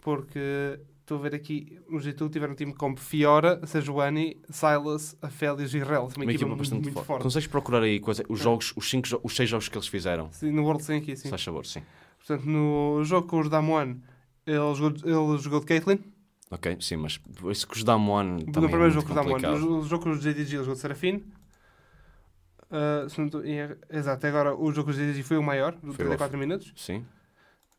porque 0.02 0.80
estou 1.02 1.18
a 1.18 1.22
ver 1.22 1.36
aqui 1.36 1.80
os 1.90 2.06
G2 2.06 2.30
tiveram 2.31 2.53
um 2.53 2.56
time 2.56 2.73
como 2.73 2.95
Fiora, 2.98 3.65
Sejuani, 3.65 4.38
Silas, 4.49 5.15
Aphelios 5.22 5.73
e 5.73 5.80
Rel. 5.80 6.03
Uma, 6.15 6.23
Uma 6.23 6.31
equipa, 6.31 6.56
bastante 6.56 6.81
muito 6.84 6.94
forte. 6.94 7.07
forte. 7.07 7.23
Consegues 7.23 7.48
procurar 7.48 7.81
aí 7.84 7.99
coisa, 7.99 8.23
os 8.30 8.40
jogos, 8.40 8.73
os, 8.76 8.90
cinco, 8.90 9.07
os 9.23 9.36
seis 9.36 9.49
jogos 9.49 9.68
que 9.68 9.77
eles 9.77 9.88
fizeram? 9.88 10.31
Sim, 10.31 10.52
no 10.52 10.64
World 10.64 10.84
100 10.84 10.98
aqui, 10.98 11.15
sim. 11.15 11.30
Faz 11.30 11.44
favor, 11.44 11.65
sim. 11.65 11.81
Portanto, 12.18 12.45
no 12.45 13.03
jogo 13.03 13.27
com 13.27 13.40
os 13.40 13.49
Damwon, 13.49 13.95
ele 14.45 14.76
jogou, 14.76 14.91
ele 15.03 15.38
jogou 15.40 15.60
de 15.60 15.65
Caitlyn. 15.65 15.99
Ok, 16.52 16.77
sim, 16.81 16.95
mas 16.95 17.19
isso 17.52 17.68
que 17.68 17.77
os 17.77 17.84
Damwon 17.84 18.23
No 18.23 18.52
também 18.52 18.69
primeiro 18.69 18.88
é 18.88 18.90
jogo 18.90 19.07
com 19.07 19.14
os 19.14 19.15
Damwon. 19.15 19.60
No 19.60 19.84
jogo 19.84 20.03
com 20.03 20.10
os 20.11 20.19
JDG, 20.22 20.40
ele 20.40 20.57
jogou 20.57 20.73
de 20.73 20.80
Serafine. 20.80 21.23
Se 23.10 23.18
não 23.18 23.26
estou 23.26 23.44
em 23.44 23.58
erro- 23.58 23.78
exato, 23.90 24.28
agora 24.28 24.56
o 24.56 24.72
jogo 24.72 24.91
com 24.94 25.00
os 25.00 25.26
foi 25.26 25.38
o 25.38 25.44
maior, 25.44 25.74
de 25.74 25.80
Foi 25.88 25.96
34 25.96 26.38
minutos. 26.38 26.72
Sim. 26.76 27.06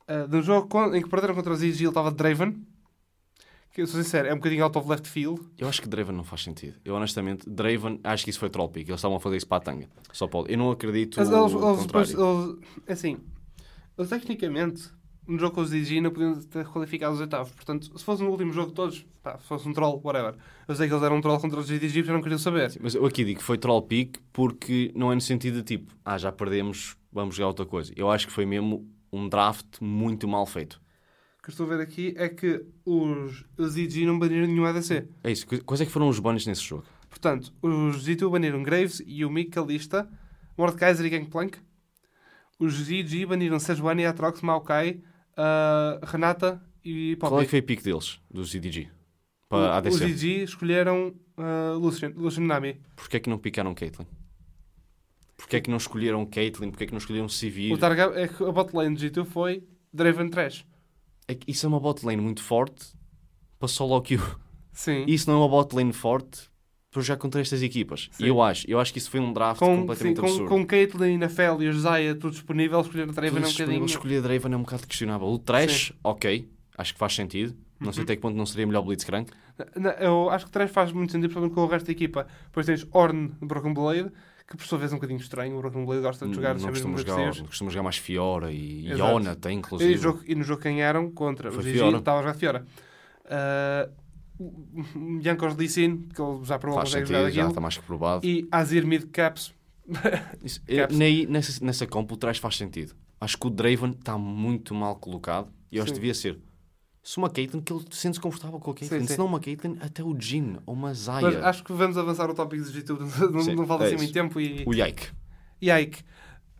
Uh, 0.08 0.26
no 0.28 0.42
jogo 0.42 0.68
con- 0.68 0.94
em 0.94 1.00
que 1.02 1.08
perderam 1.08 1.34
contra 1.34 1.52
os 1.52 1.60
Eagles, 1.62 1.78
ele 1.80 1.88
estava 1.88 2.10
de 2.10 2.16
Draven. 2.16 2.66
Que, 3.72 3.82
eu 3.82 3.86
sou 3.86 4.02
sincero, 4.02 4.26
é 4.26 4.32
um 4.32 4.36
bocadinho 4.36 4.64
out 4.64 4.76
of 4.76 4.88
left 4.88 5.08
field. 5.08 5.40
Eu 5.56 5.68
acho 5.68 5.80
que 5.80 5.88
Draven 5.88 6.16
não 6.16 6.24
faz 6.24 6.42
sentido. 6.42 6.76
Eu 6.84 6.96
honestamente, 6.96 7.48
Draven, 7.48 8.00
acho 8.02 8.24
que 8.24 8.30
isso 8.30 8.40
foi 8.40 8.50
troll 8.50 8.68
pick. 8.68 8.88
Eles 8.88 8.98
estavam 8.98 9.16
a 9.16 9.20
fazer 9.20 9.36
isso 9.36 9.46
para 9.46 9.58
a 9.58 9.60
tanga. 9.60 9.88
Só 10.12 10.26
pode. 10.26 10.50
Eu 10.52 10.58
não 10.58 10.72
acredito 10.72 11.20
Mas 11.20 11.30
eles, 11.30 11.52
eles 11.52 12.14
eles, 12.14 12.58
assim, 12.88 13.18
eles 13.96 14.10
tecnicamente, 14.10 14.90
no 15.30 15.38
jogo 15.38 15.54
com 15.54 15.60
os 15.60 15.72
Eagles, 15.72 16.02
não 16.02 16.10
podiam 16.10 16.34
ter 16.42 16.66
qualificado 16.66 17.14
os 17.14 17.20
oitavos. 17.20 17.52
Portanto, 17.52 17.96
se 17.98 18.04
fosse 18.04 18.22
no 18.22 18.30
último 18.30 18.52
jogo 18.52 18.68
de 18.68 18.74
todos, 18.74 19.06
pá, 19.22 19.38
se 19.38 19.46
fosse 19.46 19.68
um 19.68 19.72
troll, 19.72 20.00
whatever. 20.04 20.34
Eu 20.66 20.74
sei 20.74 20.86
que 20.88 20.92
eles 20.94 21.04
eram 21.04 21.16
um 21.16 21.20
troll 21.20 21.38
contra 21.40 21.58
os 21.60 21.70
Eagles, 21.70 21.94
eu 21.94 22.12
não 22.14 22.22
queria 22.22 22.38
saber. 22.38 22.72
Mas 22.80 22.94
eu 22.94 23.04
aqui 23.06 23.24
digo 23.24 23.38
que 23.38 23.44
foi 23.44 23.56
troll 23.58 23.82
pick 23.82 24.16
porque 24.32 24.92
não 24.94 25.10
é 25.10 25.14
no 25.14 25.20
sentido 25.20 25.56
de 25.58 25.62
tipo, 25.62 25.94
ah, 26.04 26.18
já 26.18 26.30
perdemos, 26.32 26.96
vamos 27.12 27.34
jogar 27.36 27.48
outra 27.48 27.66
coisa. 27.66 27.92
Eu 27.96 28.10
acho 28.10 28.26
que 28.26 28.32
foi 28.32 28.44
mesmo 28.46 28.88
um 29.12 29.28
draft 29.28 29.80
muito 29.80 30.26
mal 30.28 30.46
feito. 30.46 30.80
O 31.38 31.42
que 31.42 31.48
eu 31.48 31.52
estou 31.52 31.66
a 31.66 31.68
ver 31.76 31.80
aqui 31.80 32.12
é 32.18 32.28
que 32.28 32.64
os, 32.84 33.44
os 33.56 33.74
não 34.04 34.18
baniram 34.18 34.46
nenhum 34.46 34.64
ADC. 34.66 35.08
É 35.24 35.30
isso. 35.32 35.46
Qu- 35.46 35.64
Quais 35.64 35.80
é 35.80 35.86
que 35.86 35.90
foram 35.90 36.08
os 36.08 36.18
bans 36.20 36.46
nesse 36.46 36.62
jogo? 36.62 36.84
Portanto, 37.08 37.52
os 37.62 38.06
G2 38.06 38.30
baniram 38.30 38.62
Graves, 38.62 39.00
Yumi, 39.06 39.46
Kalista, 39.46 40.06
Mordekaiser 40.56 41.06
e 41.06 41.10
Gangplank. 41.10 41.58
Os 42.58 42.74
GG 42.86 43.24
baniram 43.26 43.58
Sejuani, 43.58 44.04
Atrox, 44.04 44.42
Maokai, 44.42 45.00
ah, 45.40 45.98
Renata 46.04 46.62
e 46.84 47.16
Poppy. 47.16 47.30
Qual 47.30 47.40
é 47.40 47.44
que 47.44 47.50
foi 47.50 47.58
a 47.60 47.62
pick 47.62 47.82
deles, 47.82 48.20
dos 48.30 48.54
EDG? 48.54 48.88
Para 49.48 49.58
O- 49.58 49.72
ADC? 49.72 49.94
Os 49.94 50.00
GG 50.00 50.42
escolheram 50.44 51.14
ah, 51.36 51.74
Lucian, 51.78 52.12
Lucian 52.16 52.44
Nami. 52.44 52.80
Porquê 52.94 53.16
é 53.16 53.20
que 53.20 53.30
não 53.30 53.38
picaram 53.38 53.74
Caitlyn? 53.74 54.06
Porquê 55.36 55.56
é 55.56 55.60
que 55.60 55.70
não 55.70 55.78
escolheram 55.78 56.26
Caitlyn? 56.26 56.70
Porquê 56.70 56.84
é 56.84 56.86
que 56.86 56.92
não 56.92 56.98
escolheram 56.98 57.28
Sivir? 57.28 57.72
O 57.72 57.78
target 57.78 58.12
é 58.18 58.28
que 58.28 58.44
a 58.44 58.52
bot 58.52 58.74
lane 58.76 58.94
do 58.94 59.00
G2 59.00 59.24
foi 59.24 59.64
Draven 59.92 60.28
Trash. 60.28 60.66
É 61.26 61.34
que 61.34 61.50
isso 61.50 61.64
é 61.64 61.68
uma 61.68 61.80
bot 61.80 62.04
lane 62.04 62.20
muito 62.20 62.42
forte 62.42 62.92
para 63.58 63.68
solo 63.68 64.00
queue. 64.02 64.20
Sim. 64.72 65.04
Isso 65.08 65.28
não 65.30 65.36
é 65.36 65.40
uma 65.40 65.48
bot 65.48 65.74
lane 65.74 65.92
forte 65.92 66.49
para 66.90 67.02
jogar 67.02 67.18
contra 67.18 67.40
estas 67.40 67.62
equipas. 67.62 68.08
Sim. 68.12 68.24
E 68.24 68.28
eu 68.28 68.42
acho, 68.42 68.68
eu 68.68 68.80
acho 68.80 68.92
que 68.92 68.98
isso 68.98 69.10
foi 69.10 69.20
um 69.20 69.32
draft 69.32 69.58
com, 69.60 69.66
sim, 69.66 69.80
completamente 69.82 70.20
com, 70.20 70.26
absurdo. 70.26 70.48
com 70.48 70.66
Caitlyn, 70.66 71.18
Nafel 71.18 71.62
e 71.62 71.68
os 71.68 71.76
Zaya 71.82 72.14
tudo 72.14 72.32
disponível, 72.32 72.80
escolheram 72.80 73.12
Draven 73.12 73.30
Tudo 73.42 73.46
um 73.48 73.52
bocadinho. 73.52 73.84
escolher 73.86 74.22
Draven 74.22 74.52
é 74.52 74.56
um 74.56 74.62
bocado 74.62 74.86
questionável. 74.86 75.28
O 75.28 75.38
Trash, 75.38 75.92
ok, 76.02 76.48
acho 76.76 76.92
que 76.92 76.98
faz 76.98 77.14
sentido. 77.14 77.54
Não 77.78 77.86
Uhum. 77.86 77.92
sei 77.94 78.02
até 78.02 78.14
que 78.16 78.20
ponto 78.20 78.36
não 78.36 78.44
seria 78.44 78.66
melhor 78.66 78.82
Blitzcrank. 78.82 79.30
Não, 79.76 79.90
Eu 79.92 80.30
acho 80.30 80.44
que 80.46 80.50
Trash 80.50 80.70
faz 80.70 80.92
muito 80.92 81.12
sentido 81.12 81.28
principalmente 81.28 81.54
com 81.54 81.60
o 81.62 81.66
resto 81.66 81.86
da 81.86 81.92
equipa. 81.92 82.26
Depois 82.44 82.66
tens 82.66 82.86
Orn 82.92 83.30
Broken 83.40 83.72
Blade, 83.72 84.10
que 84.48 84.56
por 84.56 84.66
sua 84.66 84.78
vez 84.78 84.90
é 84.90 84.94
um 84.94 84.98
bocadinho 84.98 85.18
estranho. 85.20 85.56
O 85.56 85.60
Broken 85.62 85.84
Blade 85.86 86.02
gosta 86.02 86.26
de 86.26 86.34
jogar 86.34 86.54
não 86.54 86.58
sempre 86.58 86.72
costuma 86.72 86.94
muito 86.94 87.06
jogar, 87.08 87.46
costuma 87.46 87.70
jogar 87.70 87.82
mais 87.84 87.96
Fiora 87.96 88.50
e. 88.52 88.86
Iona 88.88 89.30
até, 89.32 89.50
E, 89.50 89.54
inclusive. 89.54 89.96
jogo, 89.96 90.20
e 90.26 90.34
no 90.34 90.42
jogo 90.44 90.60
ganharam 90.62 91.10
contra 91.10 91.50
Foi 91.50 91.60
o 91.60 91.62
Gigi, 91.62 91.78
Fiora. 91.78 91.98
estava 91.98 92.18
a 92.18 92.22
jogar 92.22 92.34
Fiora. 92.34 92.66
Uh, 93.26 93.92
Jankos 95.20 95.54
Licin, 95.54 96.08
que 96.14 96.20
ele 96.22 96.44
já 96.44 96.58
provou 96.58 96.78
Faz 96.80 96.90
consegue 96.90 97.06
sentido, 97.06 97.18
jogar 97.28 97.30
já 97.30 97.48
está 97.48 97.60
mais 97.60 97.76
que 97.76 97.84
provado. 97.84 98.26
E 98.26 98.48
Azir 98.50 98.86
Mid 98.86 99.04
Caps. 99.12 99.52
Isso- 100.44 100.60
Caps. 100.66 100.96
nem- 100.96 101.26
nessa, 101.26 101.64
nessa 101.64 101.86
comp 101.86 102.10
o 102.12 102.16
Trash 102.16 102.38
faz 102.38 102.56
sentido. 102.56 102.94
Acho 103.20 103.36
que 103.36 103.46
o 103.46 103.50
Draven 103.50 103.90
está 103.90 104.16
muito 104.16 104.74
mal 104.74 104.96
colocado 104.96 105.48
e 105.70 105.76
eu 105.76 105.82
acho 105.82 105.92
que 105.92 105.98
devia 105.98 106.14
ser. 106.14 106.38
Se 107.02 107.16
uma 107.18 107.30
Caitlyn 107.30 107.60
que 107.62 107.72
ele 107.72 107.84
sente-se 107.90 108.20
confortável 108.20 108.58
com 108.58 108.70
a 108.70 108.74
Caitlyn, 108.74 109.00
Sim, 109.00 109.06
se 109.06 109.18
não 109.18 109.26
uma 109.26 109.40
Caitlyn, 109.40 109.76
até 109.80 110.02
o 110.02 110.14
Jin 110.18 110.56
ou 110.66 110.74
uma 110.74 110.92
Zaya. 110.94 111.22
Mas 111.22 111.36
acho 111.36 111.64
que 111.64 111.72
vamos 111.72 111.96
avançar 111.96 112.28
o 112.30 112.34
tópico 112.34 112.62
do 112.62 112.70
G2. 112.70 112.98
Não, 113.32 113.40
Sim, 113.40 113.54
não 113.54 113.66
falta 113.66 113.84
é 113.84 113.86
assim 113.86 113.94
isso. 113.96 114.04
muito 114.04 114.14
tempo. 114.14 114.38
E, 114.40 114.62
O 114.66 114.74
Yike. 114.74 115.08
e 115.62 115.70
Ike. 115.70 116.02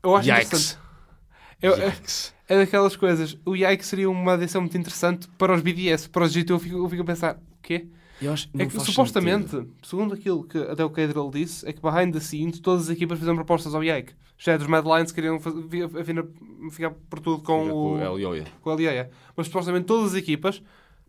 Eu 0.02 0.16
acho 0.16 0.28
Yikes. 0.30 0.46
interessante. 0.46 0.78
Eu- 1.60 1.74
é, 1.74 1.86
Yikes. 1.88 2.34
é 2.48 2.56
daquelas 2.58 2.96
coisas. 2.96 3.36
O 3.44 3.54
Yike 3.54 3.84
seria 3.84 4.08
uma 4.08 4.32
adição 4.32 4.62
muito 4.62 4.76
interessante 4.78 5.28
para 5.36 5.54
os 5.54 5.60
BDS. 5.60 6.06
Para 6.08 6.24
os 6.24 6.32
G2 6.34 6.48
eu 6.50 6.58
fico, 6.58 6.76
eu 6.78 6.88
fico 6.88 7.02
a 7.02 7.06
pensar, 7.06 7.38
quê? 7.62 7.86
Eu 8.20 8.32
acho, 8.32 8.48
É 8.58 8.66
que 8.66 8.72
faz 8.72 8.84
supostamente, 8.88 9.50
sentido. 9.50 9.72
segundo 9.82 10.12
aquilo 10.14 10.44
que 10.44 10.58
até 10.58 10.84
o 10.84 10.90
Cadrell 10.90 11.30
disse, 11.32 11.66
é 11.66 11.72
que 11.72 11.80
behind 11.80 12.12
the 12.12 12.20
scenes 12.20 12.60
todas 12.60 12.82
as 12.84 12.90
equipas 12.90 13.18
fizeram 13.18 13.36
propostas 13.36 13.74
ao 13.74 13.82
Yike. 13.82 14.12
Já 14.36 14.52
é 14.52 14.58
dos 14.58 14.66
Mad 14.66 14.84
Lions 14.84 15.12
queriam 15.12 15.38
fazer, 15.40 15.58
ficar 16.70 16.90
por 17.08 17.20
tudo 17.20 17.42
com 17.42 17.62
Fica 17.64 17.74
o, 17.74 17.98
com 17.98 17.98
o 18.12 18.14
Elioia. 18.16 18.44
com 18.62 18.70
a 18.70 18.74
LIEA. 18.76 19.10
Mas 19.36 19.46
supostamente 19.46 19.86
todas 19.86 20.12
as 20.12 20.16
equipas 20.16 20.62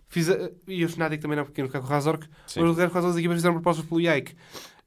fizeram, 0.10 0.52
e 0.68 0.84
o 0.86 0.90
Fnatic 0.90 1.22
também 1.22 1.38
não, 1.38 1.46
porque 1.46 1.62
não 1.62 1.68
ficar 1.70 1.80
com 1.80 1.86
o 1.88 1.90
Razork, 1.90 2.28
mas 2.44 2.54
quase 2.56 2.76
todas 2.92 3.06
as 3.06 3.18
equipas 3.18 3.38
fizeram 3.38 3.56
propostas 3.56 3.86
pelo 3.86 4.02
Yike. 4.02 4.34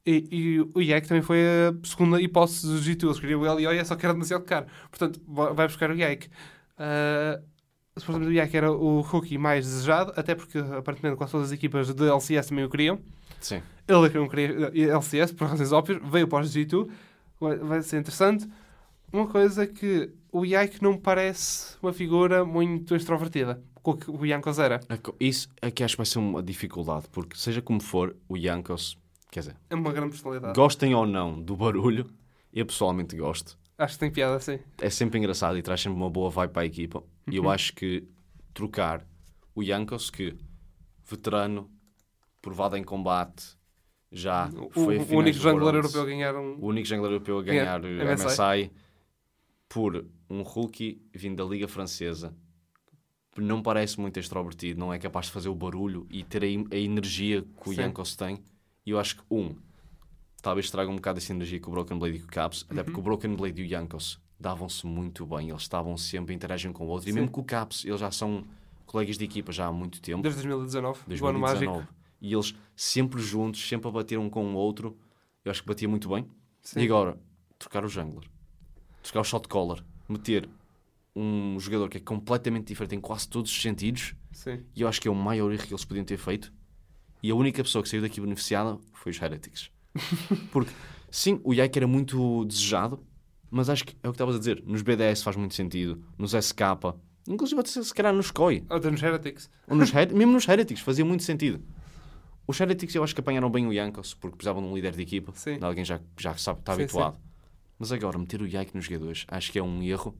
E, 0.05 0.27
e 0.31 0.59
o 0.75 0.81
Yike 0.81 1.07
também 1.07 1.23
foi 1.23 1.39
a 1.39 1.73
segunda 1.87 2.21
hipótese 2.21 2.67
do 2.67 2.79
G2. 2.79 3.03
Eles 3.05 3.19
queriam 3.19 3.41
o 3.41 3.55
LIEA, 3.57 3.83
só 3.85 3.95
que 3.95 4.05
era 4.05 4.13
demasiado 4.13 4.43
caro. 4.43 4.67
Portanto, 4.91 5.19
va- 5.27 5.51
vai 5.53 5.67
buscar 5.67 5.89
o 5.89 5.95
Yike. 5.99 6.27
Ah, 6.77 7.39
supostamente 7.97 8.31
o 8.31 8.41
Yike 8.41 8.57
era 8.57 8.71
o 8.71 9.01
rookie 9.01 9.37
mais 9.37 9.65
desejado, 9.65 10.13
até 10.15 10.35
porque 10.35 10.57
aparentemente 10.59 11.15
quase 11.17 11.31
todas 11.31 11.47
as 11.47 11.53
equipas 11.53 11.93
de 11.93 12.03
LCS 12.07 12.47
também 12.49 12.65
o 12.65 12.69
queriam. 12.69 12.99
Sim. 13.39 13.61
Ele 13.87 14.05
é 14.05 14.09
que 14.09 14.17
não 14.17 14.27
queria 14.27 14.71
LCS, 14.95 15.33
por 15.33 15.47
razões 15.47 15.71
óbvias, 15.71 16.01
veio 16.03 16.27
para 16.27 16.43
os 16.43 16.53
G2, 16.53 16.89
vai, 17.39 17.81
ser 17.81 17.99
interessante. 17.99 18.47
Uma 19.13 19.27
coisa 19.27 19.65
que 19.67 20.09
o 20.31 20.43
Yike 20.45 20.81
não 20.83 20.97
parece 20.97 21.75
uma 21.81 21.93
figura 21.93 22.43
muito 22.43 22.95
extrovertida, 22.95 23.61
com 23.83 23.91
o 24.07 24.19
o 24.21 24.25
Yankos 24.25 24.57
era. 24.59 24.79
Co- 25.01 25.15
Isso 25.19 25.47
é 25.61 25.69
que 25.71 25.83
acho 25.83 25.93
que 25.93 25.97
vai 25.99 26.05
ser 26.05 26.19
uma 26.19 26.41
dificuldade, 26.41 27.05
porque 27.11 27.37
seja 27.37 27.61
como 27.61 27.79
for, 27.81 28.15
o 28.27 28.35
Yankos, 28.35 28.97
quer 29.31 29.41
dizer, 29.41 29.55
É 29.69 29.75
uma 29.75 29.93
grande 29.93 30.09
personalidade. 30.09 30.53
gostem 30.55 30.93
ou 30.95 31.05
não 31.05 31.39
do 31.41 31.55
barulho, 31.55 32.09
eu 32.51 32.65
pessoalmente 32.65 33.15
gosto. 33.15 33.57
Acho 33.77 33.93
que 33.93 33.99
tem 33.99 34.11
piada, 34.11 34.39
sim. 34.39 34.57
É 34.81 34.89
sempre 34.89 35.19
engraçado 35.19 35.57
e 35.57 35.61
traz 35.61 35.81
sempre 35.81 35.97
uma 35.97 36.09
boa 36.09 36.29
vibe 36.29 36.51
para 36.51 36.61
a 36.63 36.65
equipa. 36.65 37.03
E 37.31 37.37
eu 37.37 37.49
acho 37.49 37.73
que 37.73 38.07
trocar 38.53 39.05
o 39.55 39.63
Yankos, 39.63 40.09
que 40.09 40.37
veterano, 41.03 41.69
provado 42.41 42.77
em 42.77 42.83
combate, 42.83 43.57
já 44.11 44.49
O, 44.49 44.69
foi 44.69 44.97
a 44.97 45.01
o 45.01 45.17
único 45.17 45.37
jungler 45.39 45.75
europeu 45.75 46.01
a 46.01 46.05
ganhar 46.05 46.35
um. 46.35 46.55
o 46.59 46.67
único 46.67 46.87
jungler 46.87 47.11
europeu 47.11 47.39
a 47.39 47.43
Ganhar 47.43 47.79
ganhar 47.81 47.81
MSI. 47.81 48.25
MSI 48.25 48.71
por 49.67 50.05
um 50.29 50.41
rookie 50.41 51.01
vindo 51.13 51.37
da 51.43 51.49
Liga 51.49 51.67
Francesa. 51.67 52.35
Não 53.37 53.61
parece 53.61 53.99
muito 53.99 54.17
extrovertido, 54.19 54.79
não 54.79 54.93
é 54.93 54.97
capaz 54.99 55.25
de 55.25 55.33
fazer 55.33 55.49
o 55.49 55.55
barulho 55.55 56.07
e 56.09 56.23
ter 56.23 56.43
a, 56.43 56.75
a 56.75 56.77
energia 56.79 57.41
que 57.41 57.69
o 57.69 57.73
Sim. 57.73 57.81
Yankos 57.81 58.15
tem. 58.15 58.41
E 58.85 58.91
eu 58.91 58.99
acho 58.99 59.17
que, 59.17 59.23
um, 59.29 59.55
talvez 60.41 60.69
traga 60.71 60.89
um 60.89 60.95
bocado 60.95 61.17
essa 61.19 61.33
energia 61.33 61.59
com 61.59 61.69
o 61.69 61.73
Broken 61.73 61.97
Blade 61.97 62.17
e 62.17 62.19
com 62.21 62.27
o 62.27 62.31
Caps, 62.31 62.65
até 62.69 62.79
Uhum. 62.79 62.85
porque 62.85 62.99
o 62.99 63.03
Broken 63.03 63.35
Blade 63.35 63.61
e 63.61 63.65
o 63.65 63.67
Yankos 63.67 64.21
davam-se 64.39 64.85
muito 64.85 65.25
bem, 65.25 65.49
eles 65.49 65.61
estavam 65.61 65.97
sempre 65.97 66.33
a 66.33 66.35
interagir 66.35 66.69
um 66.69 66.73
com 66.73 66.85
o 66.85 66.89
outro. 66.89 67.09
E 67.09 67.11
Sim. 67.11 67.19
mesmo 67.19 67.31
com 67.31 67.41
o 67.41 67.43
Caps, 67.43 67.85
eles 67.85 67.99
já 67.99 68.11
são 68.11 68.43
colegas 68.85 69.17
de 69.17 69.25
equipa 69.25 69.51
já 69.51 69.65
há 69.67 69.71
muito 69.71 70.01
tempo. 70.01 70.21
Desde 70.21 70.41
2019, 70.41 70.99
do 70.99 71.27
ano 71.27 71.39
2019. 71.39 71.65
mágico. 71.65 71.93
E 72.21 72.33
eles 72.33 72.55
sempre 72.75 73.21
juntos, 73.21 73.67
sempre 73.67 73.87
a 73.87 73.91
bater 73.91 74.17
um 74.17 74.29
com 74.29 74.53
o 74.53 74.55
outro. 74.55 74.97
Eu 75.43 75.51
acho 75.51 75.61
que 75.61 75.67
batia 75.67 75.87
muito 75.87 76.09
bem. 76.09 76.25
Sim. 76.61 76.79
E 76.79 76.85
agora, 76.85 77.19
trocar 77.59 77.85
o 77.85 77.87
jungler. 77.87 78.27
Trocar 79.03 79.21
o 79.21 79.23
shot 79.23 79.47
caller. 79.47 79.83
Meter 80.07 80.49
um 81.15 81.59
jogador 81.59 81.89
que 81.89 81.97
é 81.97 82.01
completamente 82.01 82.67
diferente 82.67 82.95
em 82.95 82.99
quase 82.99 83.27
todos 83.27 83.51
os 83.51 83.61
sentidos. 83.61 84.15
Sim. 84.31 84.63
E 84.75 84.81
eu 84.81 84.87
acho 84.87 84.99
que 84.99 85.07
é 85.07 85.11
o 85.11 85.15
maior 85.15 85.51
erro 85.51 85.65
que 85.65 85.73
eles 85.73 85.85
podiam 85.85 86.03
ter 86.03 86.17
feito. 86.17 86.51
E 87.23 87.31
a 87.31 87.35
única 87.35 87.63
pessoa 87.63 87.81
que 87.81 87.89
saiu 87.89 88.01
daqui 88.01 88.19
beneficiada 88.19 88.77
foi 88.93 89.11
os 89.11 89.21
Heretics. 89.21 89.71
Porque, 90.51 90.71
sim, 91.09 91.39
o 91.43 91.53
Yike 91.53 91.79
era 91.79 91.87
muito 91.87 92.45
desejado. 92.45 93.01
Mas 93.55 93.69
acho 93.69 93.85
que 93.85 93.95
é 94.03 94.09
o 94.09 94.11
que 94.11 94.15
estavas 94.15 94.35
a 94.35 94.39
dizer. 94.39 94.61
Nos 94.65 94.81
BDS 94.81 95.23
faz 95.23 95.37
muito 95.37 95.53
sentido. 95.55 96.03
Nos 96.17 96.31
SK. 96.33 96.59
Inclusive 97.25 97.61
até 97.61 97.69
se 97.69 97.93
calhar 97.93 98.13
nos 98.13 98.29
COI. 98.29 98.65
Ou 98.69 98.91
nos 98.91 99.01
Heretics. 99.01 99.49
Ou 99.69 99.77
nos 99.77 99.93
Her- 99.93 100.13
mesmo 100.13 100.33
nos 100.33 100.45
Heretics. 100.45 100.81
Fazia 100.81 101.05
muito 101.05 101.23
sentido. 101.23 101.63
Os 102.45 102.59
Heretics 102.59 102.93
eu 102.95 103.01
acho 103.03 103.15
que 103.15 103.21
apanharam 103.21 103.49
bem 103.49 103.65
o 103.65 103.71
Yankos 103.71 104.13
porque 104.13 104.35
precisavam 104.35 104.61
de 104.61 104.67
um 104.67 104.75
líder 104.75 104.91
de 104.93 105.01
equipa. 105.01 105.31
Sim. 105.35 105.57
De 105.57 105.63
alguém 105.63 105.85
já, 105.85 106.01
já 106.19 106.35
sabe, 106.35 106.59
está 106.59 106.75
Sim, 106.75 106.81
habituado. 106.83 107.17
Mas 107.79 107.93
agora, 107.93 108.17
meter 108.17 108.41
o 108.41 108.45
Yike 108.45 108.75
nos 108.75 108.89
G2 108.89 109.23
acho 109.29 109.51
que 109.53 109.57
é 109.57 109.63
um 109.63 109.81
erro. 109.81 110.13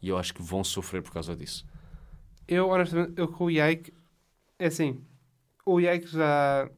E 0.00 0.08
eu 0.08 0.16
acho 0.16 0.32
que 0.32 0.40
vão 0.40 0.62
sofrer 0.62 1.02
por 1.02 1.12
causa 1.12 1.34
disso. 1.34 1.66
Eu, 2.46 2.68
honestamente, 2.68 3.14
eu 3.16 3.26
com 3.26 3.46
o 3.46 3.50
Yike, 3.50 3.92
é 4.56 4.66
assim, 4.66 5.00
o 5.66 5.80
Yike 5.80 6.06
já, 6.06 6.70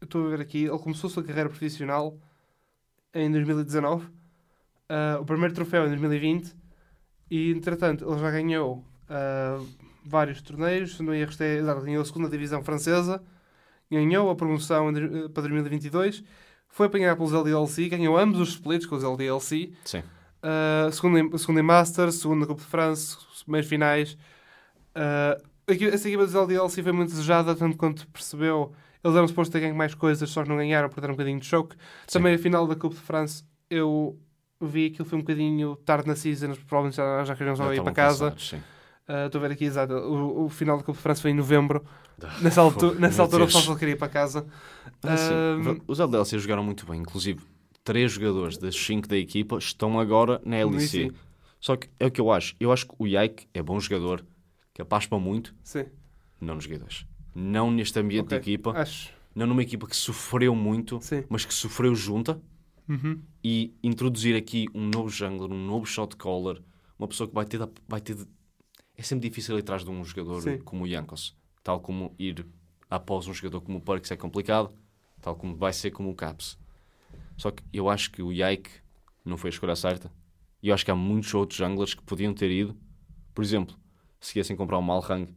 estou 0.00 0.26
a 0.26 0.30
ver 0.30 0.40
aqui, 0.42 0.64
ele 0.64 0.78
começou 0.78 1.08
a 1.10 1.12
sua 1.12 1.24
carreira 1.24 1.48
profissional 1.50 2.16
em 3.12 3.30
2019, 3.30 4.06
ah, 4.88 5.18
o 5.20 5.24
primeiro 5.24 5.54
troféu 5.54 5.84
em 5.84 5.88
2020, 5.88 6.54
e 7.30 7.50
entretanto 7.50 8.04
ele 8.08 8.20
já 8.20 8.30
ganhou 8.30 8.84
ah, 9.08 9.60
vários 10.04 10.40
torneios, 10.42 10.96
se 10.96 11.02
não 11.02 11.14
erro, 11.14 11.32
é- 11.40 11.80
ganhou 11.82 12.02
a 12.02 12.04
segunda 12.04 12.28
divisão 12.28 12.62
francesa, 12.62 13.22
ganhou 13.90 14.30
a 14.30 14.34
promoção 14.34 14.90
em 14.90 14.92
dois- 14.92 15.30
para 15.32 15.42
2022, 15.42 16.22
foi 16.68 16.86
apanhado 16.86 17.16
pelos 17.18 17.32
LDLC, 17.32 17.88
ganhou 17.88 18.16
ambos 18.18 18.40
os 18.40 18.48
splits 18.50 18.86
com 18.86 18.96
os 18.96 19.04
LDLC, 19.04 19.72
Sim. 19.84 20.02
Uh, 20.44 20.92
segundo, 20.92 21.18
em, 21.18 21.38
segundo 21.38 21.58
em 21.60 21.62
Masters, 21.62 22.16
segundo 22.16 22.40
na 22.40 22.46
Copa 22.46 22.60
de 22.60 22.66
France, 22.66 23.16
meios 23.46 23.66
finais. 23.66 24.12
Uh, 24.94 25.42
essa 25.66 26.06
equipa 26.06 26.26
dos 26.26 26.34
LDLC 26.34 26.82
foi 26.82 26.92
muito 26.92 27.08
desejada, 27.10 27.54
tanto 27.54 27.78
quanto 27.78 28.06
percebeu. 28.08 28.70
Eles 29.02 29.16
eram 29.16 29.26
supostos 29.26 29.52
ter 29.52 29.60
ganho 29.60 29.74
mais 29.74 29.94
coisas, 29.94 30.28
só 30.28 30.42
que 30.42 30.48
não 30.50 30.56
ganharam, 30.58 30.90
por 30.90 31.00
dar 31.00 31.08
um 31.08 31.12
bocadinho 31.12 31.40
de 31.40 31.46
choque. 31.46 31.76
Sim. 32.06 32.18
Também 32.18 32.34
a 32.34 32.38
final 32.38 32.66
da 32.66 32.76
Copa 32.76 32.94
de 32.94 33.00
France, 33.00 33.42
eu 33.70 34.18
vi 34.66 34.86
aquilo 34.86 35.04
foi 35.08 35.18
um 35.18 35.22
bocadinho 35.22 35.76
tarde 35.76 36.06
na 36.08 36.14
season, 36.16 36.54
provavelmente 36.66 36.96
já, 36.96 37.24
já 37.24 37.34
queriam 37.36 37.56
só 37.56 37.66
Já 37.66 37.74
ir 37.74 37.82
para 37.82 37.92
casa. 37.92 38.24
cansados, 38.30 38.48
sim. 38.50 38.56
Uh, 39.06 39.26
Estou 39.26 39.38
a 39.38 39.46
ver 39.48 39.52
aqui, 39.54 39.64
exato. 39.66 39.92
O, 39.94 40.44
o 40.46 40.48
final 40.48 40.78
da 40.78 40.82
Copa 40.82 40.96
de 40.96 41.02
France 41.02 41.20
foi 41.20 41.30
em 41.30 41.34
novembro. 41.34 41.84
Nessa 42.40 42.60
altura, 42.62 42.88
Fogo, 42.92 43.00
nessa 43.00 43.22
altura 43.22 43.44
o 43.44 43.46
pessoal 43.46 43.76
queria 43.76 43.92
ir 43.94 43.98
para 43.98 44.08
casa. 44.08 44.46
Assim, 45.02 45.34
Um, 45.34 45.80
os 45.86 45.98
LDLC 46.00 46.38
jogaram 46.38 46.62
muito 46.64 46.86
bem. 46.86 47.00
Inclusive, 47.00 47.40
três 47.82 48.12
jogadores 48.12 48.56
das 48.56 48.74
cinco 48.74 49.06
da 49.06 49.16
equipa 49.18 49.58
estão 49.58 49.98
agora 50.00 50.40
na 50.44 50.56
LEC. 50.64 51.12
Só 51.60 51.76
que 51.76 51.88
é 52.00 52.06
o 52.06 52.10
que 52.10 52.20
eu 52.20 52.30
acho. 52.32 52.54
Eu 52.58 52.72
acho 52.72 52.86
que 52.86 52.94
o 52.98 53.06
Yike 53.06 53.46
é 53.52 53.62
bom 53.62 53.78
jogador, 53.80 54.24
capaz 54.74 55.06
para 55.06 55.18
muito, 55.18 55.54
Sim, 55.62 55.84
não 56.40 56.54
nos 56.54 56.66
G2. 56.66 57.04
Não 57.34 57.70
neste 57.70 57.98
ambiente 57.98 58.26
Ok. 58.26 58.38
de 58.38 58.42
equipa, 58.52 58.70
acho. 58.72 59.10
não 59.34 59.46
numa 59.46 59.62
equipa 59.62 59.86
que 59.86 59.96
sofreu 59.96 60.54
muito, 60.54 60.98
Sim. 61.02 61.24
mas 61.28 61.44
que 61.44 61.52
sofreu 61.52 61.94
junta. 61.94 62.40
Uhum. 62.88 63.22
E 63.42 63.74
introduzir 63.82 64.36
aqui 64.36 64.66
um 64.74 64.86
novo 64.86 65.08
jungler, 65.08 65.50
um 65.50 65.66
novo 65.66 65.86
shot 65.86 66.16
caller, 66.16 66.62
uma 66.98 67.08
pessoa 67.08 67.28
que 67.28 67.34
vai 67.34 67.44
ter, 67.44 67.58
de- 67.58 67.72
vai 67.88 68.00
ter 68.00 68.14
de... 68.14 68.26
É 68.96 69.02
sempre 69.02 69.28
difícil 69.28 69.56
ir 69.56 69.60
atrás 69.60 69.84
de 69.84 69.90
um 69.90 70.04
jogador 70.04 70.42
Sim. 70.42 70.58
como 70.58 70.84
o 70.84 70.86
Yankos. 70.86 71.36
Tal 71.62 71.80
como 71.80 72.14
ir 72.18 72.46
após 72.90 73.26
um 73.26 73.32
jogador 73.34 73.60
como 73.62 73.78
o 73.78 73.80
Perks 73.80 74.10
é 74.10 74.16
complicado, 74.16 74.72
tal 75.20 75.34
como 75.34 75.56
vai 75.56 75.72
ser 75.72 75.90
como 75.90 76.10
o 76.10 76.14
Caps. 76.14 76.58
Só 77.36 77.50
que 77.50 77.62
eu 77.72 77.88
acho 77.88 78.10
que 78.12 78.22
o 78.22 78.30
Yike 78.32 78.70
não 79.24 79.36
foi 79.36 79.48
a 79.48 79.52
escolha 79.52 79.74
certa. 79.74 80.12
E 80.62 80.68
eu 80.68 80.74
acho 80.74 80.84
que 80.84 80.90
há 80.90 80.94
muitos 80.94 81.32
outros 81.34 81.58
junglers 81.58 81.94
que 81.94 82.02
podiam 82.02 82.32
ter 82.32 82.50
ido. 82.50 82.76
Por 83.34 83.42
exemplo, 83.42 83.76
se 84.20 84.32
quisessem 84.32 84.54
comprar 84.56 84.78
o 84.78 84.82
Malrang, 84.82 85.34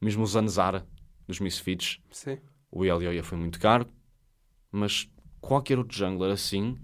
mesmo 0.00 0.22
o 0.24 0.26
Zanzara 0.26 0.86
dos 1.28 1.38
Misfits, 1.38 2.00
Sim. 2.10 2.38
o 2.70 2.84
Elioia 2.84 3.22
foi 3.22 3.38
muito 3.38 3.60
caro, 3.60 3.86
mas 4.72 5.08
qualquer 5.40 5.78
outro 5.78 5.96
jungler 5.96 6.32
assim 6.32 6.78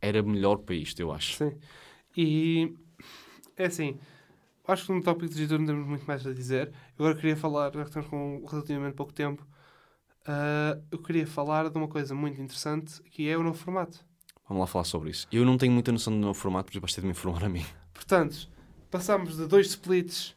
era 0.00 0.22
melhor 0.22 0.58
para 0.58 0.74
isto, 0.74 1.00
eu 1.00 1.12
acho. 1.12 1.36
Sim. 1.36 1.58
E 2.16 2.74
é 3.56 3.66
assim, 3.66 3.98
acho 4.66 4.86
que 4.86 4.92
no 4.92 5.02
tópico 5.02 5.32
de 5.32 5.46
G2 5.46 5.58
não 5.58 5.66
temos 5.66 5.86
muito 5.86 6.04
mais 6.04 6.26
a 6.26 6.32
dizer. 6.32 6.72
Agora 6.98 7.14
queria 7.14 7.36
falar, 7.36 7.72
já 7.72 7.82
que 7.82 7.88
estamos 7.88 8.08
com 8.08 8.44
relativamente 8.46 8.94
pouco 8.94 9.12
tempo, 9.12 9.46
ah, 10.26 10.78
eu 10.90 10.98
queria 10.98 11.26
falar 11.26 11.70
de 11.70 11.78
uma 11.78 11.88
coisa 11.88 12.14
muito 12.14 12.40
interessante 12.40 13.02
que 13.04 13.28
é 13.28 13.36
o 13.36 13.42
novo 13.42 13.58
formato. 13.58 14.04
Vamos 14.48 14.60
lá 14.60 14.66
falar 14.66 14.84
sobre 14.84 15.10
isso. 15.10 15.26
Eu 15.32 15.44
não 15.44 15.56
tenho 15.58 15.72
muita 15.72 15.90
noção 15.90 16.12
do 16.12 16.18
novo 16.18 16.38
formato, 16.38 16.66
porque 16.66 16.80
vais 16.80 16.94
ter 16.94 17.00
de 17.00 17.06
me 17.06 17.12
informar 17.12 17.44
a 17.44 17.48
mim. 17.48 17.64
Portanto, 17.92 18.48
passamos 18.90 19.36
de 19.36 19.46
dois 19.46 19.68
splits, 19.68 20.34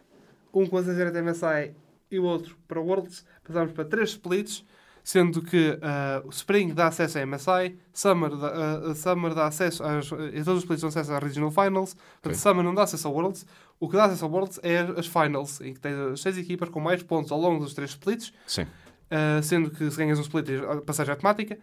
um 0.54 0.66
com 0.66 0.78
a 0.78 0.82
Zero 0.82 1.12
MSI 1.24 1.74
e 2.10 2.20
o 2.20 2.24
outro 2.24 2.58
para 2.68 2.80
Worlds, 2.80 3.26
passamos 3.44 3.72
para 3.72 3.86
três 3.86 4.12
splits, 4.12 4.66
sendo 5.04 5.42
que 5.42 5.78
o 6.24 6.30
Spring 6.30 6.74
dá 6.74 6.88
acesso 6.88 7.18
à 7.18 7.26
MSI, 7.26 7.78
Summer 7.94 8.36
dá, 8.36 8.48
ah, 8.92 8.96
Summer 8.96 9.34
dá 9.34 9.48
acesso 9.48 9.84
às, 9.84 10.06
e 10.08 10.44
todos 10.44 10.58
os 10.58 10.64
splits 10.64 10.82
dão 10.82 10.90
acesso 10.90 11.14
às 11.14 11.24
Regional 11.24 11.52
Finals, 11.52 11.96
portanto. 12.22 12.40
Summer 12.40 12.64
não 12.64 12.74
dá 12.76 12.84
acesso 12.84 13.08
ao 13.08 13.14
Worlds. 13.14 13.46
O 13.80 13.90
que 13.90 13.96
dá 13.98 14.06
acesso 14.06 14.26
ao 14.26 14.32
Worlds 14.32 14.60
é 14.62 14.80
as 14.98 15.08
Finals, 15.08 15.60
em 15.62 15.74
que 15.74 15.80
tens 15.80 15.96
as 15.98 16.22
seis 16.22 16.38
equipas 16.38 16.70
com 16.70 16.80
mais 16.80 17.02
pontos 17.02 17.32
ao 17.32 17.40
longo 17.40 17.64
dos 17.64 17.74
três 17.74 17.92
splits, 17.92 18.32
Sim, 18.46 18.68
ah, 19.10 19.42
sendo 19.42 19.72
que 19.72 19.90
se 19.90 19.98
ganhas 19.98 20.20
um 20.20 20.22
split 20.22 20.48
passagem 20.86 21.12
automática, 21.12 21.58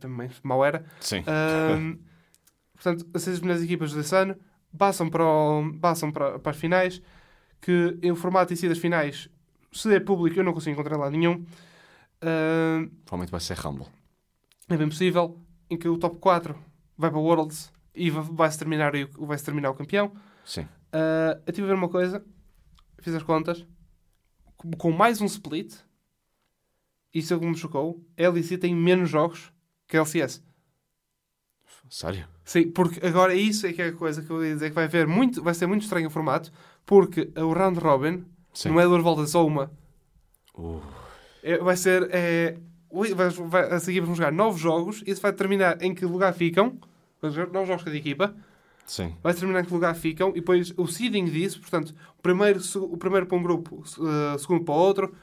também 0.00 0.30
mal 0.44 0.64
era. 0.64 0.84
sim. 1.00 1.24
Portanto, 2.74 3.06
as 3.14 3.22
seis 3.22 3.40
melhores 3.40 3.62
equipas 3.62 3.92
desse 3.92 4.14
ano 4.16 4.36
passam, 4.76 5.08
para, 5.08 5.24
o- 5.24 5.72
passam 5.80 6.10
para, 6.10 6.38
para 6.38 6.50
as 6.50 6.56
finais, 6.56 7.00
que 7.60 7.96
em 8.02 8.14
formato 8.14 8.52
em 8.52 8.56
si 8.56 8.68
das 8.68 8.78
finais, 8.78 9.28
se 9.72 9.94
é 9.94 10.00
público, 10.00 10.38
eu 10.38 10.44
não 10.44 10.52
consigo 10.52 10.72
encontrar 10.72 10.96
lá 10.96 11.10
nenhum. 11.10 11.44
Ahm, 12.22 12.88
Provavelmente 13.04 13.30
vai 13.30 13.40
ser 13.40 13.58
Rumble. 13.58 13.86
é 14.68 14.76
bem 14.76 14.88
possível, 14.88 15.38
em 15.68 15.76
que 15.76 15.88
o 15.88 15.98
top 15.98 16.16
4 16.18 16.56
vai 16.96 17.10
para 17.10 17.18
o 17.18 17.22
Worlds 17.22 17.72
e 17.94 18.10
va- 18.10 18.20
vai-se 18.22 18.58
terminar, 18.58 18.92
o- 19.18 19.26
vai-se 19.26 19.44
terminar 19.44 19.70
o 19.70 19.74
campeão. 19.74 20.12
Sim. 20.44 20.66
Ah, 20.92 21.38
eu 21.46 21.50
estive 21.50 21.66
a 21.66 21.70
ver 21.70 21.74
uma 21.76 21.88
coisa, 21.88 22.24
fiz 23.00 23.14
as 23.14 23.22
contas, 23.22 23.66
com- 24.78 24.92
mais 24.92 25.20
um 25.20 25.26
split, 25.26 25.74
isso 27.12 27.34
é 27.34 27.36
o 27.36 27.40
que 27.40 27.46
me 27.46 27.56
chocou, 27.56 28.02
a 28.18 28.22
LEC 28.28 28.56
tem 28.58 28.74
menos 28.74 29.10
jogos 29.10 29.52
que 29.88 29.96
a 29.96 30.00
LCS. 30.00 30.42
Sério? 31.90 32.26
Sim, 32.44 32.70
porque 32.70 33.04
agora 33.04 33.34
isso 33.34 33.66
é 33.66 33.72
que 33.72 33.82
é 33.82 33.88
a 33.88 33.92
coisa 33.92 34.22
que 34.22 34.30
eu 34.30 34.42
ia 34.44 34.54
dizer 34.54 34.70
que 34.70 34.74
vai 34.74 34.84
haver 34.84 35.06
muito, 35.06 35.42
vai 35.42 35.52
ser 35.54 35.66
muito 35.66 35.82
estranho 35.82 36.06
o 36.06 36.10
formato, 36.10 36.50
porque 36.86 37.30
o 37.36 37.52
round 37.52 37.78
robin 37.80 38.24
Sim. 38.54 38.70
não 38.70 38.80
é 38.80 38.84
duas 38.84 39.02
voltas, 39.02 39.28
é 39.28 39.32
só 39.32 39.46
uma. 39.46 39.70
Uh, 40.54 40.80
vai 41.62 41.76
ser. 41.76 42.08
É, 42.10 42.56
vai, 43.14 43.28
vai, 43.30 43.72
as 43.72 43.88
equipas 43.88 44.06
vão 44.06 44.16
jogar 44.16 44.32
novos 44.32 44.60
jogos, 44.60 45.02
isso 45.06 45.20
vai 45.20 45.32
determinar 45.32 45.82
em 45.82 45.94
que 45.94 46.04
lugar 46.04 46.32
ficam. 46.32 46.78
Novos 47.22 47.68
jogos 47.68 47.84
cada 47.84 47.96
equipa, 47.96 48.34
sim. 48.84 49.14
vai 49.22 49.32
determinar 49.32 49.60
em 49.60 49.64
que 49.64 49.72
lugar 49.72 49.94
ficam, 49.94 50.30
e 50.30 50.40
depois 50.40 50.74
o 50.76 50.88
seeding 50.88 51.26
disso, 51.26 51.60
portanto, 51.60 51.94
o 52.18 52.20
primeiro, 52.20 52.60
o 52.76 52.96
primeiro 52.96 53.26
para 53.26 53.38
um 53.38 53.42
grupo, 53.42 53.80
o 53.80 54.38
segundo 54.38 54.64
para 54.64 54.74
o 54.74 54.76
outro, 54.76 55.14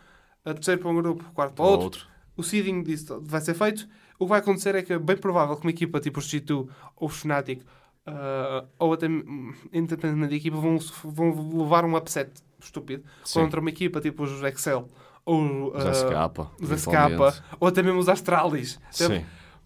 o 0.45 0.53
terceiro 0.53 0.79
para 0.79 0.89
um 0.89 0.95
grupo, 0.95 1.25
o 1.29 1.33
quarto 1.33 1.55
para 1.55 1.63
o 1.63 1.67
Ou 1.67 1.71
outro, 1.73 1.85
outro. 1.85 2.07
o 2.37 2.43
seeding 2.43 2.83
disso 2.83 3.21
vai 3.21 3.41
ser 3.41 3.53
feito. 3.53 3.85
O 4.17 4.25
que 4.25 4.29
vai 4.29 4.39
acontecer 4.39 4.75
é 4.75 4.81
que 4.81 4.93
é 4.93 4.99
bem 4.99 5.17
provável 5.17 5.55
que 5.57 5.63
uma 5.63 5.71
equipa 5.71 5.99
tipo 5.99 6.19
os 6.19 6.27
G2 6.27 6.69
ou 6.95 7.07
os 7.07 7.21
Fnatic 7.21 7.61
ah, 8.05 8.65
ou 8.79 8.93
até 8.93 9.05
independentemente 9.05 10.29
da 10.29 10.35
equipa 10.35 10.57
vão, 10.57 10.77
vão 11.03 11.57
levar 11.61 11.85
um 11.85 11.95
upset 11.95 12.31
estúpido 12.59 13.03
Sim. 13.23 13.41
contra 13.41 13.59
uma 13.59 13.69
equipa 13.69 14.01
tipo 14.01 14.23
os 14.23 14.43
Excel 14.43 14.89
ou 15.29 15.75
Os 15.75 15.85
ah, 15.85 15.93
SK. 15.93 16.61
os 16.61 16.71
eventualmente. 16.71 17.43
ou 17.59 17.67
até 17.67 17.83
mesmo 17.83 17.99
os 17.99 18.09
Astralis. 18.09 18.79
Sim. 18.91 19.23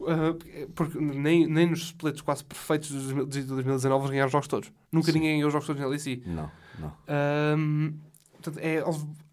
Ah, 0.08 0.36
porque 0.76 1.00
nem, 1.00 1.48
nem 1.48 1.70
nos 1.70 1.84
splits 1.86 2.22
quase 2.22 2.44
perfeitos 2.44 2.90
de 2.90 2.96
2000 2.96 3.26
de 3.28 3.44
2019 3.44 4.02
eles 4.04 4.12
ganharam 4.12 4.28
os 4.28 4.32
jogos 4.32 4.48
todos. 4.48 4.72
Nunca 4.92 5.12
Sim. 5.12 5.20
ninguém 5.20 5.36
ganhou 5.38 5.48
os 5.48 5.54
jogos 5.54 5.68
todos 5.68 5.82
na 5.82 5.88
LEC. 5.88 6.22
Não, 6.26 6.52
não. 6.80 6.94
Ahm, 7.08 7.94
portanto, 8.34 8.60
é, 8.60 8.84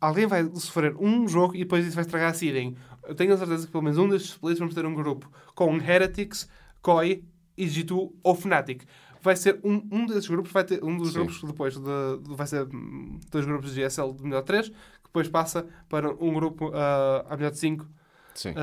alguém 0.01 0.27
vai 0.27 0.49
sofrer 0.55 0.95
um 0.99 1.27
jogo 1.27 1.57
e 1.57 1.61
depois 1.61 1.85
isso 1.85 1.95
vai 1.95 2.05
estragar 2.05 2.31
a 2.31 2.35
seeding. 2.35 2.77
Eu 3.07 3.15
tenho 3.15 3.35
a 3.35 3.37
certeza 3.37 3.67
que 3.67 3.73
pelo 3.73 3.83
menos 3.83 3.99
um 3.99 4.09
destes 4.09 4.33
splits 4.33 4.59
vamos 4.59 4.75
ter 4.75 4.87
um 4.87 4.95
grupo 4.95 5.29
com 5.55 5.77
Heretics, 5.77 6.49
KOI 6.83 7.25
e 7.57 7.67
G2 7.67 8.13
ou 8.23 8.35
Fnatic. 8.35 8.85
Vai 9.23 9.37
ser 9.37 9.61
um, 9.63 9.87
um 9.91 10.07
desses 10.07 10.29
grupos, 10.29 10.51
vai 10.51 10.65
ter 10.65 10.83
um 10.83 10.97
dos 10.97 11.09
Sim. 11.09 11.15
grupos 11.19 11.43
depois 11.43 11.77
de, 11.77 11.83
vai 12.29 12.47
ser 12.47 12.67
hum, 12.73 13.19
dois 13.31 13.45
grupos 13.45 13.75
de 13.75 13.83
GSL 13.83 14.15
de 14.15 14.23
melhor 14.23 14.43
3, 14.43 14.69
que 14.69 15.00
depois 15.11 15.29
passa 15.29 15.67
para 15.89 16.11
um 16.23 16.33
grupo 16.33 16.71
ah, 16.75 17.27
a 17.29 17.37
melhor 17.37 17.51
de 17.51 17.59
5. 17.59 17.87
Sim. 18.35 18.55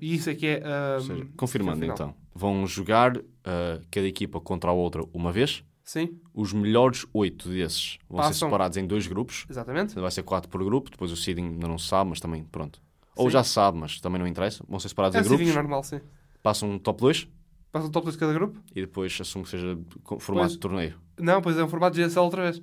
e 0.00 0.14
isso 0.14 0.28
é 0.28 0.34
que 0.34 0.46
é. 0.46 0.62
Ou 0.96 1.00
seja, 1.00 1.26
confirmando 1.36 1.78
final. 1.80 1.94
então, 1.94 2.14
vão 2.34 2.66
jogar 2.66 3.16
ah, 3.44 3.80
cada 3.90 4.06
equipa 4.06 4.40
contra 4.40 4.70
a 4.70 4.72
outra 4.72 5.02
uma 5.12 5.30
vez. 5.32 5.64
Sim, 5.84 6.18
Os 6.34 6.52
melhores 6.52 7.06
oito 7.14 7.48
desses 7.48 7.98
vão 8.10 8.20
ser 8.22 8.28
Passam. 8.30 8.48
separados 8.48 8.76
em 8.76 8.84
dois 8.84 9.06
grupos. 9.06 9.46
exatamente. 9.48 9.94
Vai 9.94 10.10
ser 10.10 10.24
quatro 10.24 10.50
por 10.50 10.62
grupo. 10.64 10.90
Depois 10.90 11.12
o 11.12 11.16
seeding 11.16 11.44
ainda 11.44 11.68
não 11.68 11.78
sabe, 11.78 12.10
mas 12.10 12.18
também 12.18 12.42
pronto. 12.44 12.82
Ou 13.14 13.26
Sim. 13.26 13.30
já 13.34 13.44
se 13.44 13.50
sabe, 13.50 13.78
mas 13.78 14.00
também 14.00 14.18
não 14.18 14.26
interessa. 14.26 14.64
Vão 14.68 14.80
ser 14.80 14.88
separados 14.88 15.14
É 15.16 15.20
em 15.20 15.24
um 15.24 15.28
grupos. 15.28 15.54
normal, 15.54 15.84
sim. 15.84 16.00
Passam 16.42 16.68
um 16.70 16.78
top 16.78 17.00
2 17.02 17.28
Passa 17.70 17.86
o 17.86 17.90
top 17.90 18.04
2 18.06 18.14
de 18.16 18.20
cada 18.20 18.32
grupo? 18.32 18.60
e 18.74 18.80
depois 18.80 19.16
assumo 19.20 19.44
que 19.44 19.50
seja 19.50 19.78
formato 20.18 20.48
Pois. 20.48 20.52
de 20.52 20.58
torneio. 20.58 21.00
Não, 21.20 21.40
pois 21.40 21.56
é 21.56 21.62
um 21.64 21.68
formato 21.68 21.94
de 21.96 22.02
GSL 22.02 22.24
outra 22.24 22.42
vez. 22.42 22.60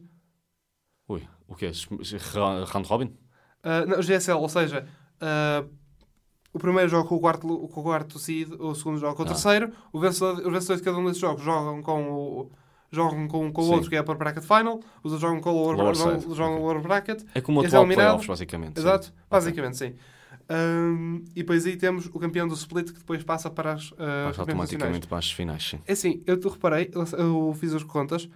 Ui, 1.08 1.22
o 1.48 1.56
quê? 1.56 1.72
Round 2.68 2.88
Robin? 2.88 3.06
Uh, 3.64 3.88
não, 3.88 4.02
GSL, 4.02 4.40
ou 4.40 4.50
seja, 4.50 4.86
uh, 5.22 5.70
o 6.54 6.60
primeiro 6.60 6.90
jogo 6.90 7.08
com 7.08 7.16
o 7.16 7.20
quarto, 7.20 7.48
com 7.48 7.80
o 7.80 7.84
quarto 7.84 8.20
seed, 8.20 8.52
o 8.60 8.76
segundo 8.76 9.00
jogo 9.00 9.16
com 9.16 9.24
o 9.24 9.26
Ah. 9.26 9.30
terceiro, 9.30 9.72
o 9.92 10.00
vencedor, 10.00 10.36
os 10.46 10.52
vencedores 10.52 10.82
de 10.82 10.84
cada 10.84 10.98
um 10.98 11.06
desses 11.06 11.20
jogos 11.22 11.44
jogam 11.44 11.82
com 11.82 12.12
o, 12.12 12.52
jogam 12.92 13.28
com, 13.28 13.52
com 13.52 13.62
o 13.62 13.66
Sim. 13.66 13.74
outro 13.74 13.90
que 13.90 13.96
é 13.96 14.04
para 14.04 14.16
bracket 14.16 14.44
final, 14.44 14.80
os 15.04 15.12
outros 15.14 15.22
jogam 15.22 15.40
com 15.42 15.50
o 15.52 15.54
lower, 15.54 15.78
Lower 15.78 15.96
jogam, 15.96 16.20
side, 16.20 16.36
jogam 16.36 16.54
ok. 16.56 16.64
lower 16.66 16.82
bracket. 16.82 17.24
É 17.34 17.42
como 17.42 17.62
o 17.62 17.64
é 17.64 17.68
atual 17.68 17.84
eliminado. 17.84 18.06
playoffs, 18.06 18.28
basicamente. 18.28 18.76
sim. 18.76 18.82
Exato, 18.82 19.14
basicamente 19.30 19.78
sim. 19.78 19.96
Ahm, 20.50 21.24
e 21.32 21.36
depois 21.36 21.66
aí 21.66 21.78
temos 21.78 22.06
o 22.08 22.20
campeão 22.20 22.48
do 22.48 22.54
split 22.54 22.88
que 22.92 23.00
depois 23.00 23.24
passa 23.24 23.50
para 23.50 23.74
as 23.74 23.92
uh, 23.92 23.96
Passa 24.28 24.42
automaticamente 24.42 25.08
para 25.08 25.18
as 25.18 25.32
finais, 25.32 25.64
sim. 25.64 25.80
É 25.88 25.94
assim, 25.94 26.22
eu 26.28 26.38
te 26.38 26.48
reparei, 26.50 26.92
eu, 26.94 27.06
eu 27.18 27.54
fiz 27.58 27.74
as 27.74 27.82
contas, 27.84 28.28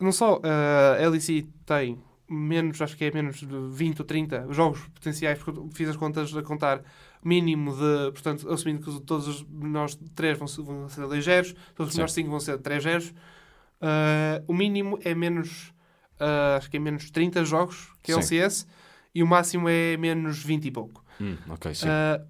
não 0.00 0.12
só 0.12 0.36
uh, 0.38 1.04
a 1.04 1.08
LEC 1.08 1.46
tem 1.66 1.98
menos, 2.28 2.80
acho 2.80 2.96
que 2.96 3.04
é 3.04 3.10
menos 3.10 3.36
de 3.36 3.46
20 3.46 4.00
ou 4.00 4.04
30 4.04 4.46
jogos 4.50 4.80
potenciais, 4.94 5.38
porque 5.38 5.60
fiz 5.74 5.88
as 5.88 5.96
contas 5.96 6.34
a 6.34 6.42
contar 6.42 6.82
mínimo 7.22 7.72
de, 7.72 8.12
portanto, 8.12 8.50
assumindo 8.50 8.80
que 8.82 9.00
todos 9.00 9.28
os 9.28 9.44
menores 9.44 9.98
3 10.14 10.38
vão 10.38 10.46
ser, 10.46 10.62
vão 10.62 10.88
ser 10.88 11.06
2 11.06 11.24
zeros, 11.24 11.54
todos 11.74 11.92
os 11.92 11.96
menores 11.96 12.14
5 12.14 12.30
vão 12.30 12.40
ser 12.40 12.58
3 12.58 12.82
zeros, 12.82 13.08
uh, 13.10 14.44
o 14.46 14.54
mínimo 14.54 14.98
é 15.02 15.14
menos, 15.14 15.72
uh, 16.20 16.56
acho 16.56 16.70
que 16.70 16.76
é 16.76 16.80
menos 16.80 17.10
30 17.10 17.44
jogos, 17.44 17.92
que 18.02 18.12
é. 18.12 18.14
LCS, 18.14 18.66
e 19.14 19.22
o 19.22 19.26
máximo 19.26 19.68
é 19.68 19.96
menos 19.96 20.42
20 20.42 20.66
e 20.66 20.70
pouco. 20.70 21.04
Hum, 21.20 21.36
ok, 21.48 21.74
sim. 21.74 21.86
Uh, 21.86 22.26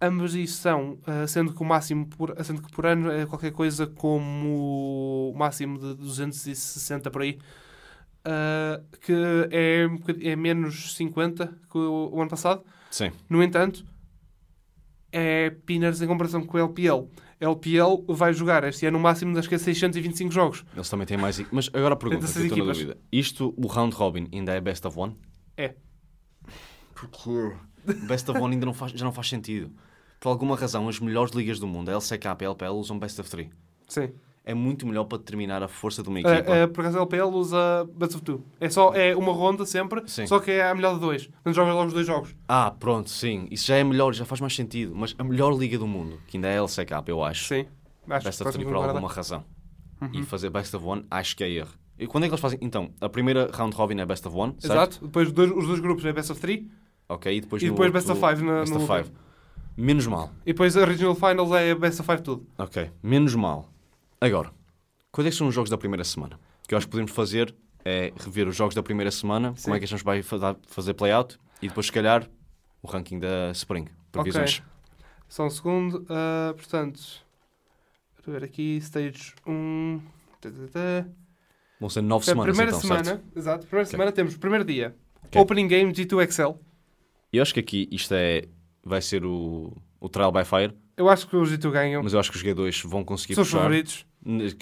ambas 0.00 0.34
isso 0.34 0.60
são, 0.60 0.92
uh, 0.92 1.26
sendo 1.26 1.52
que 1.52 1.62
o 1.62 1.64
máximo 1.64 2.06
por, 2.06 2.34
sendo 2.44 2.62
que 2.62 2.70
por 2.70 2.86
ano 2.86 3.10
é 3.10 3.26
qualquer 3.26 3.52
coisa 3.52 3.86
como 3.86 5.32
o 5.34 5.38
máximo 5.38 5.78
de 5.78 5.94
260 5.94 7.10
por 7.10 7.22
aí, 7.22 7.38
uh, 8.28 8.84
que 9.00 9.12
é, 9.50 10.30
é 10.30 10.36
menos 10.36 10.94
50 10.96 11.46
que 11.70 11.78
o, 11.78 12.10
o 12.12 12.20
ano 12.20 12.30
passado. 12.30 12.62
sim. 12.90 13.10
No 13.28 13.42
entanto, 13.42 13.84
é 15.10 15.50
peanuts 15.50 16.02
em 16.02 16.06
comparação 16.06 16.44
com 16.44 16.56
o 16.56 16.60
LPL. 16.60 17.08
LPL 17.40 18.04
vai 18.08 18.32
jogar 18.32 18.64
este 18.64 18.84
ano 18.86 18.98
o 18.98 19.00
máximo 19.00 19.32
das 19.34 19.46
que 19.46 19.54
é 19.54 19.58
625 19.58 20.32
jogos. 20.32 20.64
Eles 20.74 20.88
também 20.88 21.06
têm 21.06 21.16
mais. 21.16 21.40
Mas 21.52 21.70
agora 21.72 21.94
a 21.94 21.96
pergunta, 21.96 22.26
que 22.26 22.38
eu 22.38 22.42
estou 22.44 22.56
na 22.58 22.62
equipas. 22.64 22.78
dúvida. 22.78 22.98
Isto, 23.12 23.54
o 23.56 23.66
round 23.66 23.94
robin, 23.94 24.28
ainda 24.32 24.52
é 24.52 24.60
best 24.60 24.86
of 24.86 24.98
one? 24.98 25.16
É. 25.56 25.74
Porque 26.94 27.56
best 28.06 28.28
of 28.30 28.40
one 28.40 28.54
ainda 28.54 28.66
não 28.66 28.74
faz, 28.74 28.92
já 28.92 29.04
não 29.04 29.12
faz 29.12 29.28
sentido. 29.28 29.70
Por 30.18 30.30
alguma 30.30 30.56
razão, 30.56 30.88
as 30.88 30.98
melhores 30.98 31.32
ligas 31.32 31.60
do 31.60 31.66
mundo, 31.68 31.90
a 31.90 31.92
LCK 31.92 32.24
e 32.24 32.44
a 32.44 32.48
LPL, 32.48 32.72
usam 32.72 32.98
best 32.98 33.20
of 33.20 33.30
three. 33.30 33.50
Sim. 33.86 34.10
É 34.50 34.54
muito 34.54 34.86
melhor 34.86 35.04
para 35.04 35.18
determinar 35.18 35.62
a 35.62 35.68
força 35.68 36.02
de 36.02 36.08
uma 36.08 36.20
equipa. 36.20 36.50
Uh, 36.50 36.64
uh, 36.64 36.68
por 36.68 36.80
acaso 36.80 36.96
a 36.96 37.00
LPL 37.02 37.24
usa 37.36 37.86
Best 37.94 38.14
of 38.16 38.24
Two. 38.24 38.42
É, 38.58 38.70
só, 38.70 38.94
é 38.94 39.14
uma 39.14 39.30
ronda 39.30 39.66
sempre, 39.66 40.02
Sim. 40.06 40.26
só 40.26 40.38
que 40.38 40.50
é 40.50 40.66
a 40.70 40.74
melhor 40.74 40.94
de 40.94 41.00
dois. 41.00 41.26
Portanto, 41.26 41.54
jogas 41.54 41.74
logo 41.74 41.86
os 41.88 41.92
dois 41.92 42.06
jogos. 42.06 42.34
Ah, 42.48 42.70
pronto, 42.70 43.10
sim. 43.10 43.46
Isso 43.50 43.66
já 43.66 43.76
é 43.76 43.84
melhor, 43.84 44.14
já 44.14 44.24
faz 44.24 44.40
mais 44.40 44.54
sentido. 44.56 44.94
Mas 44.96 45.14
a 45.18 45.22
melhor 45.22 45.52
liga 45.54 45.76
do 45.78 45.86
mundo, 45.86 46.18
que 46.26 46.38
ainda 46.38 46.48
é 46.48 46.54
a 46.58 46.62
LCK, 46.62 46.92
eu 47.08 47.22
acho. 47.22 47.44
Sim. 47.46 47.66
Acho 48.08 48.24
best 48.24 48.42
of 48.42 48.52
three 48.52 48.64
por 48.64 48.74
alguma 48.76 49.08
razão. 49.08 49.44
Uhum. 50.00 50.08
E 50.14 50.22
fazer 50.22 50.48
best 50.48 50.74
of 50.74 50.82
one, 50.86 51.04
acho 51.10 51.36
que 51.36 51.44
é 51.44 51.50
erro. 51.50 51.72
E 51.98 52.06
quando 52.06 52.24
é 52.24 52.28
que 52.28 52.32
eles 52.32 52.40
fazem? 52.40 52.58
Então, 52.62 52.90
a 53.02 53.08
primeira 53.10 53.50
round 53.52 53.76
robin 53.76 54.00
é 54.00 54.06
best 54.06 54.26
of 54.26 54.34
one, 54.34 54.54
certo? 54.58 54.72
Exato. 54.72 55.04
Depois 55.04 55.30
dois- 55.30 55.50
os 55.50 55.66
dois 55.66 55.80
grupos 55.80 56.04
é 56.06 56.12
Best 56.14 56.32
of 56.32 56.40
Three. 56.40 56.70
Ok, 57.06 57.36
e 57.36 57.40
depois, 57.42 57.62
E 57.62 57.66
depois 57.68 57.88
outro- 57.88 57.92
best 57.92 58.10
of 58.10 58.18
five 58.34 58.42
na- 58.42 58.60
best 58.60 58.72
no 58.72 58.80
of 58.82 58.86
five. 58.86 59.10
Menos 59.76 60.06
mal. 60.06 60.30
E 60.46 60.52
depois 60.52 60.76
a 60.76 60.84
Regional 60.86 61.14
Finals 61.14 61.52
é 61.52 61.74
Best 61.74 62.00
of 62.00 62.10
Five 62.10 62.22
tudo. 62.22 62.46
Ok, 62.56 62.90
menos 63.02 63.34
mal. 63.34 63.68
Agora, 64.20 64.50
quais 65.12 65.26
é 65.26 65.30
que 65.30 65.36
são 65.36 65.48
os 65.48 65.54
jogos 65.54 65.70
da 65.70 65.78
primeira 65.78 66.04
semana? 66.04 66.36
O 66.64 66.68
que 66.68 66.74
eu 66.74 66.78
acho 66.78 66.86
que 66.86 66.90
podemos 66.90 67.12
fazer 67.12 67.54
é 67.84 68.12
rever 68.18 68.48
os 68.48 68.56
jogos 68.56 68.74
da 68.74 68.82
primeira 68.82 69.10
semana, 69.10 69.54
Sim. 69.56 69.64
como 69.64 69.76
é 69.76 69.78
que 69.78 69.84
a 69.84 69.88
gente 69.88 70.04
vai 70.04 70.22
fa- 70.22 70.56
fazer 70.66 70.94
playout 70.94 71.38
e 71.62 71.68
depois, 71.68 71.86
se 71.86 71.92
calhar, 71.92 72.28
o 72.82 72.86
ranking 72.88 73.18
da 73.18 73.50
Spring. 73.52 73.86
Previsões. 74.12 74.62
Só 75.28 75.46
um 75.46 75.50
segundo. 75.50 76.04
ah, 76.08 76.52
portanto, 76.56 77.00
vou 78.24 78.34
ver 78.34 78.44
aqui. 78.44 78.76
Stage 78.78 79.34
1. 79.46 80.00
Tá, 80.40 80.50
tá, 80.50 80.56
tá. 80.72 81.08
Vão 81.80 81.88
ser 81.88 82.00
nove 82.02 82.22
A 82.24 82.26
semanas, 82.26 82.50
primeira 82.56 82.70
então, 82.70 82.80
semana, 82.80 83.04
certo? 83.04 83.24
exato. 83.38 83.66
Primeira 83.66 83.82
Ok. 83.86 83.90
semana 83.90 84.12
temos, 84.12 84.36
primeiro 84.36 84.64
dia, 84.64 84.96
Ok. 85.24 85.40
Opening 85.40 85.68
Game 85.68 85.92
G2 85.92 86.24
Excel. 86.28 86.60
Eu 87.32 87.42
acho 87.42 87.54
que 87.54 87.60
aqui 87.60 87.88
isto 87.92 88.12
é, 88.14 88.44
vai 88.82 89.00
ser 89.00 89.24
o, 89.24 89.76
o 90.00 90.08
Trial 90.08 90.32
by 90.32 90.44
Fire, 90.44 90.74
Eu 90.96 91.08
acho 91.08 91.28
que 91.28 91.36
os 91.36 91.50
G2 91.52 91.70
ganham. 91.70 92.02
mas 92.02 92.12
eu 92.14 92.18
acho 92.20 92.30
que 92.32 92.36
os 92.36 92.42
G2 92.42 92.88
vão 92.88 93.04
conseguir 93.04 93.34
São 93.36 93.44
puxar. 93.44 93.58
favoritos. 93.58 94.04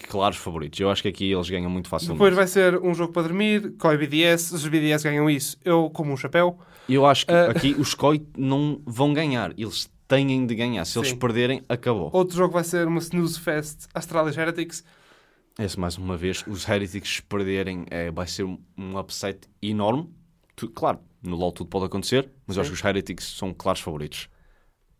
Claros 0.08 0.36
favoritos. 0.36 0.78
Eu 0.78 0.90
acho 0.90 1.02
que 1.02 1.08
aqui 1.08 1.32
eles 1.32 1.50
ganham 1.50 1.68
muito 1.70 1.88
facilmente. 1.88 2.18
Depois 2.18 2.34
vai 2.34 2.46
ser 2.46 2.78
um 2.82 2.94
jogo 2.94 3.12
para 3.12 3.22
dormir, 3.22 3.72
COI 3.78 3.96
BDS. 3.98 4.52
Os 4.52 4.66
BDS 4.66 5.02
ganham 5.02 5.28
isso. 5.28 5.56
Eu, 5.64 5.90
como 5.90 6.12
um 6.12 6.16
chapéu. 6.16 6.58
Eu 6.88 7.04
acho 7.04 7.26
que 7.26 7.32
Ah. 7.32 7.50
aqui 7.50 7.74
os 7.78 7.92
COI 7.94 8.24
não 8.38 8.80
vão 8.86 9.12
ganhar. 9.12 9.52
Eles 9.58 9.90
têm 10.06 10.46
de 10.46 10.54
ganhar. 10.54 10.84
Se 10.84 10.96
eles 10.98 11.08
Sim. 11.10 11.16
perderem, 11.16 11.62
acabou. 11.68 12.10
Outro 12.12 12.36
jogo 12.36 12.52
vai 12.54 12.62
ser 12.62 12.86
uma 12.86 13.00
Snooze 13.00 13.40
Fest 13.40 13.86
Astralis 13.92 14.36
Heretics. 14.36 14.84
Esse, 15.58 15.80
mais 15.80 15.96
uma 15.98 16.16
vez, 16.16 16.44
os 16.46 16.68
Heretics 16.68 17.20
perderem 17.20 17.86
é, 17.90 18.10
vai 18.10 18.26
ser 18.26 18.44
um, 18.44 18.58
upset 18.98 19.48
enorme. 19.60 20.08
Tu- 20.54 20.68
claro, 20.68 21.00
no 21.22 21.34
LoL 21.34 21.50
tudo 21.50 21.68
pode 21.68 21.86
acontecer, 21.86 22.30
mas 22.46 22.56
eu 22.56 22.62
Sim. 22.62 22.70
acho 22.70 22.70
que 22.70 22.84
os 22.84 22.88
Heretics 22.88 23.24
são 23.36 23.52
claros 23.52 23.80
favoritos. 23.80 24.28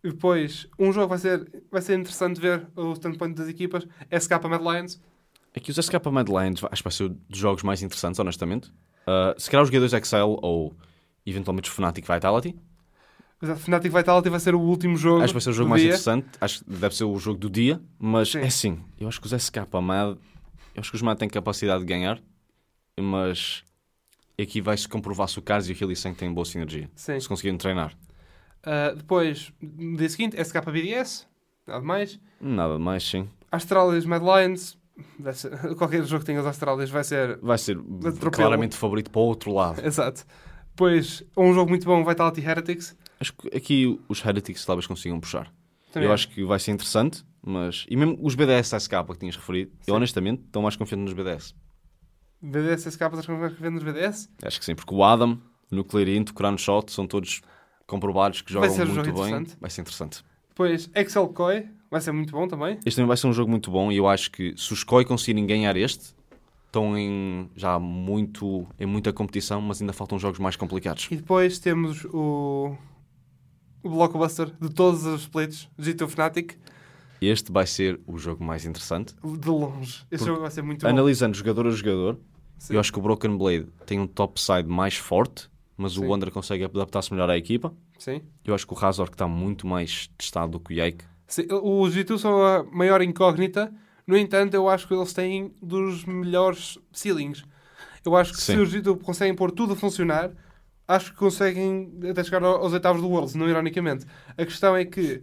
E 0.06 0.10
depois, 0.10 0.68
um 0.78 0.92
jogo 0.92 1.08
vai 1.08 1.18
ser, 1.18 1.64
vai 1.68 1.82
ser 1.82 1.98
interessante 1.98 2.40
ver 2.40 2.64
o 2.76 2.92
standpoint 2.92 3.34
das 3.34 3.48
equipas. 3.48 3.84
SK 4.08 4.34
Mad 4.48 4.62
Lions. 4.62 5.02
Aqui 5.52 5.72
os 5.72 5.76
SK 5.76 5.94
Mad 6.12 6.28
Lions 6.28 6.62
acho 6.62 6.76
que 6.76 6.84
vai 6.84 6.92
ser 6.92 7.10
um 7.10 7.18
dos 7.28 7.40
jogos 7.40 7.64
mais 7.64 7.82
interessantes, 7.82 8.20
honestamente. 8.20 8.72
Ah, 9.04 9.34
se 9.36 9.50
calhar 9.50 9.64
os 9.64 9.70
G2 9.70 9.98
Excel 9.98 10.38
ou 10.40 10.72
eventualmente 11.26 11.68
os 11.68 11.74
Fnatic 11.74 12.06
Vitality. 12.06 12.54
Mas 13.40 13.50
a 13.50 13.56
Fnatic 13.56 13.92
Vitality 13.92 14.30
vai 14.30 14.38
ser 14.38 14.54
o 14.54 14.60
último 14.60 14.96
jogo. 14.96 15.24
Acho 15.24 15.32
que 15.32 15.34
vai 15.34 15.42
ser 15.42 15.50
o 15.50 15.54
jogo 15.54 15.70
mais 15.70 15.82
dia. 15.82 15.88
interessante. 15.88 16.28
Acho 16.40 16.64
que 16.64 16.70
deve 16.70 16.94
ser 16.94 17.02
o 17.02 17.18
jogo 17.18 17.40
do 17.40 17.50
dia. 17.50 17.80
Mas 17.98 18.30
Sim. 18.30 18.38
é 18.38 18.46
assim, 18.46 18.84
eu 19.00 19.08
acho 19.08 19.20
que 19.20 19.26
os 19.26 19.32
SK 19.32 19.56
Mad, 19.82 20.18
eu 20.72 20.80
acho 20.80 20.90
que 20.90 20.96
os 20.96 21.02
Mad 21.02 21.18
têm 21.18 21.28
capacidade 21.28 21.80
de 21.80 21.86
ganhar, 21.86 22.22
mas 22.96 23.64
aqui 24.40 24.60
vai-se 24.60 24.86
comprovar 24.86 25.26
se 25.26 25.36
o 25.36 25.42
Cars 25.42 25.68
e 25.68 25.72
o 25.72 25.76
Hilly 25.76 25.96
têm 26.14 26.32
boa 26.32 26.44
sinergia. 26.44 26.88
Sim. 26.94 27.18
Se 27.18 27.26
conseguirem 27.26 27.58
treinar. 27.58 27.92
Ah, 28.66 28.92
depois, 28.96 29.52
no 29.62 29.96
dia 29.96 30.08
seguinte, 30.08 30.36
SKBDS. 30.36 31.26
Nada 31.66 31.80
mais. 31.84 32.18
Nada 32.40 32.78
mais, 32.78 33.02
sim. 33.08 33.28
Astralis 33.50 34.04
Mad 34.04 34.22
Lions. 34.22 34.76
ser- 35.32 35.56
qualquer 35.76 36.04
jogo 36.04 36.20
que 36.20 36.26
tenha 36.26 36.40
os 36.40 36.46
Astralis 36.46 36.90
vai 36.90 37.04
ser. 37.04 37.38
Vai 37.38 37.58
ser 37.58 37.78
Atropelo. 37.78 38.30
claramente 38.32 38.76
favorito 38.76 39.10
para 39.10 39.20
o 39.20 39.24
outro 39.24 39.52
lado. 39.52 39.84
Exato. 39.86 40.24
Depois, 40.70 41.22
um 41.36 41.54
jogo 41.54 41.70
muito 41.70 41.86
bom, 41.86 42.04
Vitality 42.04 42.40
Heretics. 42.40 42.96
Acho 43.18 43.32
que 43.32 43.56
aqui 43.56 43.98
os 44.08 44.22
Heretics 44.24 44.64
talvez 44.66 44.86
consigam 44.86 45.18
puxar. 45.20 45.50
Também 45.92 46.08
Eu 46.08 46.12
acho 46.12 46.28
que 46.28 46.44
vai 46.44 46.58
ser 46.58 46.72
interessante, 46.72 47.24
mas. 47.42 47.86
E 47.88 47.96
mesmo 47.96 48.18
os 48.20 48.34
BDS 48.34 48.72
SK 48.78 48.90
que 49.12 49.18
tinhas 49.18 49.36
referido, 49.36 49.70
Sim. 49.80 49.90
eu 49.90 49.94
honestamente 49.94 50.42
estou 50.44 50.60
mais 50.60 50.76
confiante 50.76 51.02
nos 51.04 51.12
BDS. 51.14 51.54
BDS, 52.42 52.82
SK, 52.92 53.02
estás 53.02 53.26
com 53.26 53.38
ver 53.38 53.70
nos 53.70 53.82
BDS? 53.82 54.28
Acho 54.42 54.58
que 54.58 54.64
sim, 54.64 54.74
porque 54.74 54.94
o 54.94 55.02
Adam, 55.02 55.38
o 55.72 55.74
Nuclear 55.76 56.08
Int, 56.08 56.30
o 56.30 56.34
Crown 56.34 56.58
Shot 56.58 56.92
são 56.92 57.06
todos 57.06 57.40
comprovados 57.86 58.40
que 58.42 58.52
jogam 58.52 58.68
muito 58.86 59.12
bem. 59.14 59.46
Vai 59.60 59.70
ser 59.70 59.80
interessante. 59.82 60.24
Depois, 60.48 60.90
Excel 60.94 61.28
Koi. 61.28 61.66
Vai 61.90 62.00
ser 62.00 62.10
muito 62.12 62.32
bom 62.32 62.48
também. 62.48 62.78
Este 62.84 62.96
também 62.96 63.06
vai 63.06 63.16
ser 63.16 63.28
um 63.28 63.32
jogo 63.32 63.48
muito 63.50 63.70
bom 63.70 63.92
e 63.92 63.96
eu 63.96 64.08
acho 64.08 64.30
que 64.30 64.54
se 64.56 64.72
os 64.72 64.82
KOI 64.82 65.04
conseguirem 65.04 65.46
ganhar 65.46 65.76
este, 65.76 66.14
estão 66.66 66.98
em 66.98 67.48
já 67.54 67.78
muito, 67.78 68.66
em 68.78 68.86
muita 68.86 69.12
competição, 69.12 69.60
mas 69.60 69.80
ainda 69.80 69.92
faltam 69.92 70.18
jogos 70.18 70.38
mais 70.40 70.56
complicados. 70.56 71.06
E 71.10 71.16
depois 71.16 71.58
temos 71.58 72.04
o. 72.06 72.76
O 73.82 73.88
blockbuster 73.88 74.50
de 74.60 74.68
todos 74.68 75.06
os 75.06 75.22
splits, 75.22 75.68
G2 75.78 76.08
Fnatic, 76.08 76.54
Este 77.20 77.52
vai 77.52 77.66
ser 77.68 78.00
o 78.04 78.18
jogo 78.18 78.42
mais 78.42 78.64
interessante. 78.64 79.14
de 79.22 79.48
longe. 79.48 79.90
Este 79.90 80.08
Porque 80.10 80.24
jogo 80.24 80.40
vai 80.40 80.50
ser 80.50 80.62
muito 80.62 80.82
bom. 80.82 80.88
Analisando 80.88 81.36
jogador 81.36 81.68
a 81.68 81.70
jogador, 81.70 82.18
Sim. 82.58 82.74
eu 82.74 82.80
acho 82.80 82.92
que 82.92 82.98
o 82.98 83.02
Broken 83.02 83.36
Blade 83.36 83.68
tem 83.86 84.00
um 84.00 84.06
top 84.08 84.40
side 84.40 84.68
mais 84.68 84.96
forte, 84.96 85.48
mas 85.76 85.92
Sim. 85.92 86.04
o 86.04 86.08
Wander 86.08 86.30
consegue 86.30 86.64
adaptar-se 86.64 87.12
melhor 87.12 87.28
à 87.30 87.36
equipa. 87.36 87.72
Sim. 87.98 88.22
Eu 88.44 88.54
acho 88.54 88.66
que 88.66 88.72
o 88.72 88.76
Razor 88.76 89.08
está 89.08 89.26
muito 89.28 89.66
mais 89.66 90.08
testado 90.18 90.52
do 90.52 90.60
que 90.60 90.72
o 90.74 90.76
Yake. 90.76 91.04
Sim, 91.26 91.46
Os 91.50 91.94
G2 91.94 92.18
são 92.18 92.42
a 92.44 92.62
maior 92.64 93.02
incógnita. 93.02 93.72
No 94.06 94.16
entanto, 94.16 94.54
eu 94.54 94.68
acho 94.68 94.86
que 94.86 94.94
eles 94.94 95.12
têm 95.12 95.52
dos 95.60 96.04
melhores 96.04 96.78
ceilings. 96.92 97.44
Eu 98.04 98.14
acho 98.16 98.32
que 98.32 98.38
se 98.40 98.52
Sim. 98.54 98.60
os 98.60 98.72
G2 98.72 99.02
conseguem 99.02 99.34
pôr 99.34 99.50
tudo 99.50 99.72
a 99.72 99.76
funcionar, 99.76 100.30
acho 100.86 101.10
que 101.12 101.18
conseguem 101.18 101.92
até 102.08 102.22
chegar 102.22 102.42
ao- 102.44 102.62
aos 102.62 102.72
oitavos 102.72 103.02
do 103.02 103.08
Worlds, 103.08 103.34
não 103.34 103.48
ironicamente. 103.48 104.06
A 104.38 104.44
questão 104.44 104.76
é 104.76 104.84
que 104.84 105.20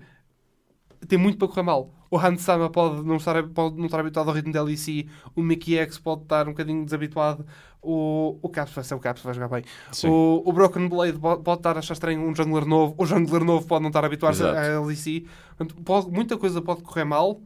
tem 1.05 1.17
muito 1.17 1.37
para 1.37 1.47
correr 1.47 1.63
mal. 1.63 1.89
O 2.09 2.17
Hansama 2.17 2.69
pode 2.69 3.03
não 3.03 3.15
estar, 3.17 3.41
pode 3.49 3.75
não 3.77 3.85
estar 3.85 3.99
habituado 3.99 4.27
ao 4.29 4.33
ritmo 4.35 4.53
da 4.53 4.61
LEC, 4.61 5.07
o 5.35 5.41
Mickey 5.41 5.77
X 5.79 5.97
pode 5.97 6.21
estar 6.23 6.47
um 6.47 6.51
bocadinho 6.51 6.85
desabituado, 6.85 7.43
o, 7.81 8.37
o 8.41 8.49
Caps 8.49 8.71
vai 8.73 8.83
ser 8.83 8.93
o 8.93 8.99
Caps, 8.99 9.23
vai 9.23 9.33
jogar 9.33 9.47
bem. 9.47 9.63
Sim. 9.91 10.09
O, 10.09 10.43
o 10.45 10.53
Broken 10.53 10.87
Blade 10.87 11.17
pode, 11.17 11.41
pode 11.41 11.59
estar 11.59 11.75
a 11.75 11.79
achar 11.79 11.93
estranho 11.93 12.21
um 12.21 12.35
jungler 12.35 12.65
novo, 12.65 12.93
o 12.97 13.05
jungler 13.05 13.43
novo 13.43 13.65
pode 13.65 13.81
não 13.81 13.89
estar 13.89 14.05
habituado 14.05 14.35
à 14.45 14.79
LEC. 14.81 15.27
Portanto, 15.57 15.75
pode- 15.83 16.11
muita 16.11 16.37
coisa 16.37 16.61
pode 16.61 16.83
correr 16.83 17.03
mal, 17.03 17.41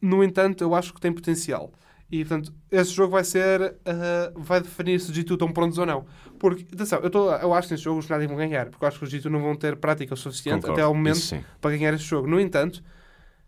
no 0.00 0.22
entanto, 0.22 0.62
eu 0.62 0.74
acho 0.74 0.92
que 0.92 1.00
tem 1.00 1.12
potencial. 1.12 1.72
E, 2.12 2.26
portanto, 2.26 2.52
esse 2.70 2.92
jogo 2.92 3.12
vai 3.12 3.24
ser. 3.24 3.74
ah, 3.86 4.30
vai 4.36 4.60
definir 4.60 5.00
se 5.00 5.10
os 5.10 5.16
G2 5.16 5.32
estão 5.32 5.50
prontos 5.50 5.78
ou 5.78 5.86
não. 5.86 6.04
Porque, 6.38 6.66
atenção, 6.70 7.00
eu, 7.00 7.08
tô, 7.08 7.32
eu 7.32 7.54
acho 7.54 7.68
que 7.68 7.74
neste 7.74 7.84
jogo 7.84 8.00
os 8.00 8.04
Fnatic 8.04 8.28
vão 8.28 8.36
ganhar, 8.36 8.68
porque 8.68 8.84
eu 8.84 8.88
acho 8.88 8.98
que 8.98 9.04
os 9.04 9.10
G2 9.10 9.24
não 9.30 9.40
vão 9.40 9.56
ter 9.56 9.76
prática 9.76 10.12
o 10.12 10.16
suficiente 10.16 10.60
Concordo. 10.60 10.74
até 10.74 10.82
ao 10.82 10.94
momento 10.94 11.20
para 11.58 11.70
ganhar 11.74 11.94
este 11.94 12.06
jogo. 12.06 12.28
No 12.28 12.38
entanto, 12.38 12.84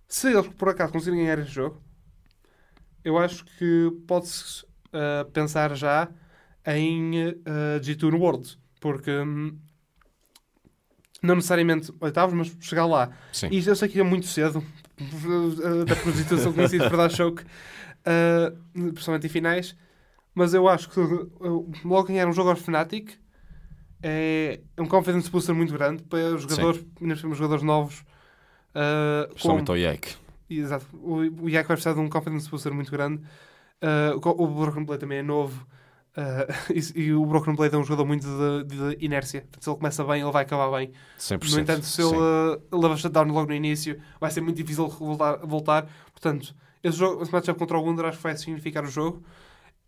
se 0.09 0.33
eles 0.33 0.49
por 0.49 0.71
acaso 0.71 0.95
conseguirem 0.95 1.27
ganhar 1.27 1.39
este 1.41 1.53
jogo, 1.53 1.83
eu 3.05 3.19
acho 3.19 3.45
que 3.45 3.93
pode-se 4.07 4.65
uh, 4.65 5.31
pensar 5.31 5.77
já 5.77 6.09
em 6.67 7.33
uh, 7.33 7.81
G2 7.83 8.11
no 8.11 8.19
World. 8.19 8.59
Porque 8.81 9.11
hum, 9.11 9.59
não 11.23 11.35
necessariamente 11.35 11.93
oitavos, 12.01 12.35
mas 12.35 12.57
chegar 12.61 12.87
lá. 12.87 13.11
Sim. 13.31 13.49
E 13.51 13.67
eu 13.67 13.77
sei 13.77 13.89
que 13.89 14.01
é 14.01 14.03
muito 14.03 14.27
cedo, 14.27 14.65
até 15.83 15.95
porque 15.95 16.09
os 16.09 16.17
G2 16.17 16.39
são 16.39 16.53
conhecidos 16.55 16.89
para 16.89 16.97
dar 16.97 17.11
choke, 17.11 17.45
uh, 18.07 18.93
principalmente 18.93 19.27
em 19.27 19.31
finais. 19.31 19.77
Mas 20.35 20.53
eu 20.53 20.69
acho 20.69 20.91
que 20.91 21.01
uh, 21.01 21.73
logo 21.85 22.09
ganhar 22.09 22.27
um 22.27 22.33
jogo 22.33 22.51
aos 22.51 22.61
Fnatic 22.61 23.17
é 24.03 24.61
um 24.79 24.87
confidence 24.87 25.31
booster 25.31 25.55
muito 25.55 25.73
grande 25.73 26.03
para 26.03 26.35
os 26.35 26.43
jogadores, 26.43 26.85
ainda 27.01 27.15
jogadores 27.15 27.63
novos. 27.63 28.05
Uh, 28.75 29.29
Principalmente 29.31 29.71
ao 29.71 29.77
Yek. 29.77 30.17
Exato. 30.51 30.87
O, 30.93 31.17
o 31.45 31.49
Yak 31.49 31.67
vai 31.67 31.77
precisar 31.77 31.95
de 31.95 32.01
um 32.01 32.09
confidence 32.09 32.51
booster 32.51 32.73
muito 32.75 32.91
grande. 32.91 33.23
Uh, 33.83 34.21
o, 34.23 34.45
o 34.45 34.47
Broken 34.49 34.85
Blade 34.85 35.01
também 35.01 35.19
é 35.19 35.23
novo. 35.23 35.67
Uh, 36.17 36.73
e, 36.97 37.05
e 37.05 37.13
o 37.15 37.25
Broken 37.25 37.55
Blade 37.55 37.75
é 37.75 37.79
um 37.79 37.85
jogador 37.85 38.05
muito 38.05 38.27
de, 38.27 38.65
de 38.65 39.05
inércia. 39.05 39.41
Portanto, 39.43 39.65
se 39.65 39.71
ele 39.71 39.77
começa 39.77 40.05
bem, 40.05 40.21
ele 40.21 40.31
vai 40.31 40.43
acabar 40.43 40.71
bem. 40.77 40.93
100%. 41.19 41.51
No 41.53 41.61
entanto, 41.61 41.87
se 41.87 42.03
ele 42.03 42.17
uh, 42.17 42.79
leva 42.79 42.97
shutdown 42.97 43.27
logo 43.29 43.49
no 43.49 43.55
início, 43.55 44.01
vai 44.21 44.31
ser 44.31 44.41
muito 44.41 44.57
difícil 44.57 44.89
voltar. 44.89 45.37
voltar. 45.39 45.87
Portanto, 46.13 46.55
esse, 46.85 46.97
jogo, 46.99 47.23
esse 47.23 47.33
matchup 47.33 47.59
contra 47.59 47.77
o 47.79 47.83
Wunder 47.83 48.05
acho 48.07 48.19
que 48.19 48.23
vai 48.23 48.37
significar 48.37 48.85
o 48.85 48.89
jogo. 48.89 49.23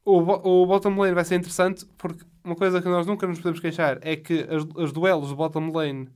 O, 0.04 0.18
o 0.62 0.66
bottom 0.66 0.96
lane 1.00 1.14
vai 1.14 1.24
ser 1.24 1.34
interessante 1.36 1.84
porque 1.98 2.24
uma 2.44 2.54
coisa 2.54 2.80
que 2.80 2.88
nós 2.88 3.06
nunca 3.06 3.26
nos 3.26 3.38
podemos 3.38 3.58
queixar 3.60 3.98
é 4.02 4.14
que 4.16 4.46
as, 4.48 4.64
os 4.76 4.92
duelos 4.92 5.28
do 5.30 5.36
bottom 5.36 5.70
lane 5.72 6.08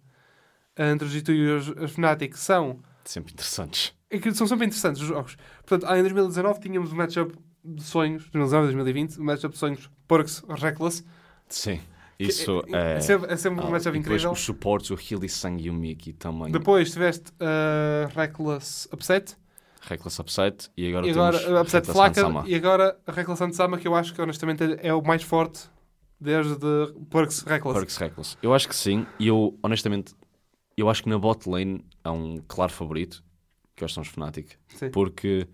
uh, 0.78 0.82
entre 0.92 1.06
os 1.08 1.14
G2 1.14 1.28
e 1.34 1.46
os, 1.50 1.68
os 1.68 1.90
Fnatic 1.92 2.34
são 2.36 2.78
Sempre 3.04 3.32
interessantes. 3.32 3.92
é 4.08 4.18
que 4.18 4.32
são 4.34 4.46
sempre 4.46 4.66
interessantes 4.66 5.02
os 5.02 5.08
jogos. 5.08 5.36
Portanto, 5.66 5.92
em 5.92 6.00
2019 6.02 6.60
tínhamos 6.60 6.92
um 6.92 6.96
matchup 6.96 7.34
de 7.64 7.82
sonhos, 7.82 8.22
2019 8.30 8.66
2020, 8.74 9.20
um 9.20 9.24
matchup 9.24 9.52
de 9.54 9.58
sonhos 9.58 9.90
Porks 10.06 10.42
Reckless. 10.48 11.04
Sim. 11.48 11.80
Isso 12.18 12.62
Que 12.64 12.76
é... 12.76 12.96
é, 12.96 13.00
sempre, 13.00 13.32
é 13.32 13.36
sempre 13.36 13.64
um 13.64 13.68
Ah, 13.68 13.70
matchup 13.70 13.96
e 13.96 14.00
depois 14.00 14.20
incrível. 14.22 14.30
os 14.32 14.40
suportes, 14.40 14.90
o 14.90 14.94
Healy 14.94 15.28
Sang 15.28 15.60
e 15.60 15.68
o 15.70 15.74
Mickey 15.74 16.12
também. 16.12 16.52
Depois 16.52 16.92
tiveste 16.92 17.32
uh, 17.40 18.08
Reckless 18.14 18.86
Upset, 18.92 19.36
Reckless 19.80 20.20
Upset 20.20 20.70
e 20.76 20.88
agora 20.88 21.06
e 21.06 21.10
agora 21.10 21.38
temos 21.38 21.52
uh, 21.52 21.60
Upset 21.62 21.86
Reckless 21.86 21.92
Flaca, 21.92 22.20
Hansama. 22.20 22.44
e 22.46 22.54
agora 22.54 23.00
a 23.06 23.12
Reckless 23.12 23.44
Ansama, 23.44 23.78
que 23.78 23.88
eu 23.88 23.94
acho 23.94 24.14
que 24.14 24.20
honestamente 24.20 24.78
é 24.80 24.92
o 24.92 25.02
mais 25.02 25.22
forte 25.22 25.68
desde 26.20 26.58
Porks 27.08 27.42
Reckless. 27.42 27.78
Perks 27.78 27.96
Reckless. 27.96 28.36
Eu 28.42 28.52
acho 28.52 28.68
que 28.68 28.76
sim. 28.76 29.06
E 29.18 29.28
eu, 29.28 29.58
honestamente, 29.62 30.14
eu 30.76 30.88
acho 30.88 31.02
que 31.02 31.08
na 31.08 31.18
bot 31.18 31.48
lane 31.48 31.84
há 32.04 32.12
um 32.12 32.38
claro 32.46 32.72
favorito, 32.72 33.24
que 33.74 33.82
hoje 33.82 33.94
são 33.94 34.02
os 34.02 34.08
Fnatic. 34.08 34.52
Sim. 34.68 34.90
Porque 34.90 35.48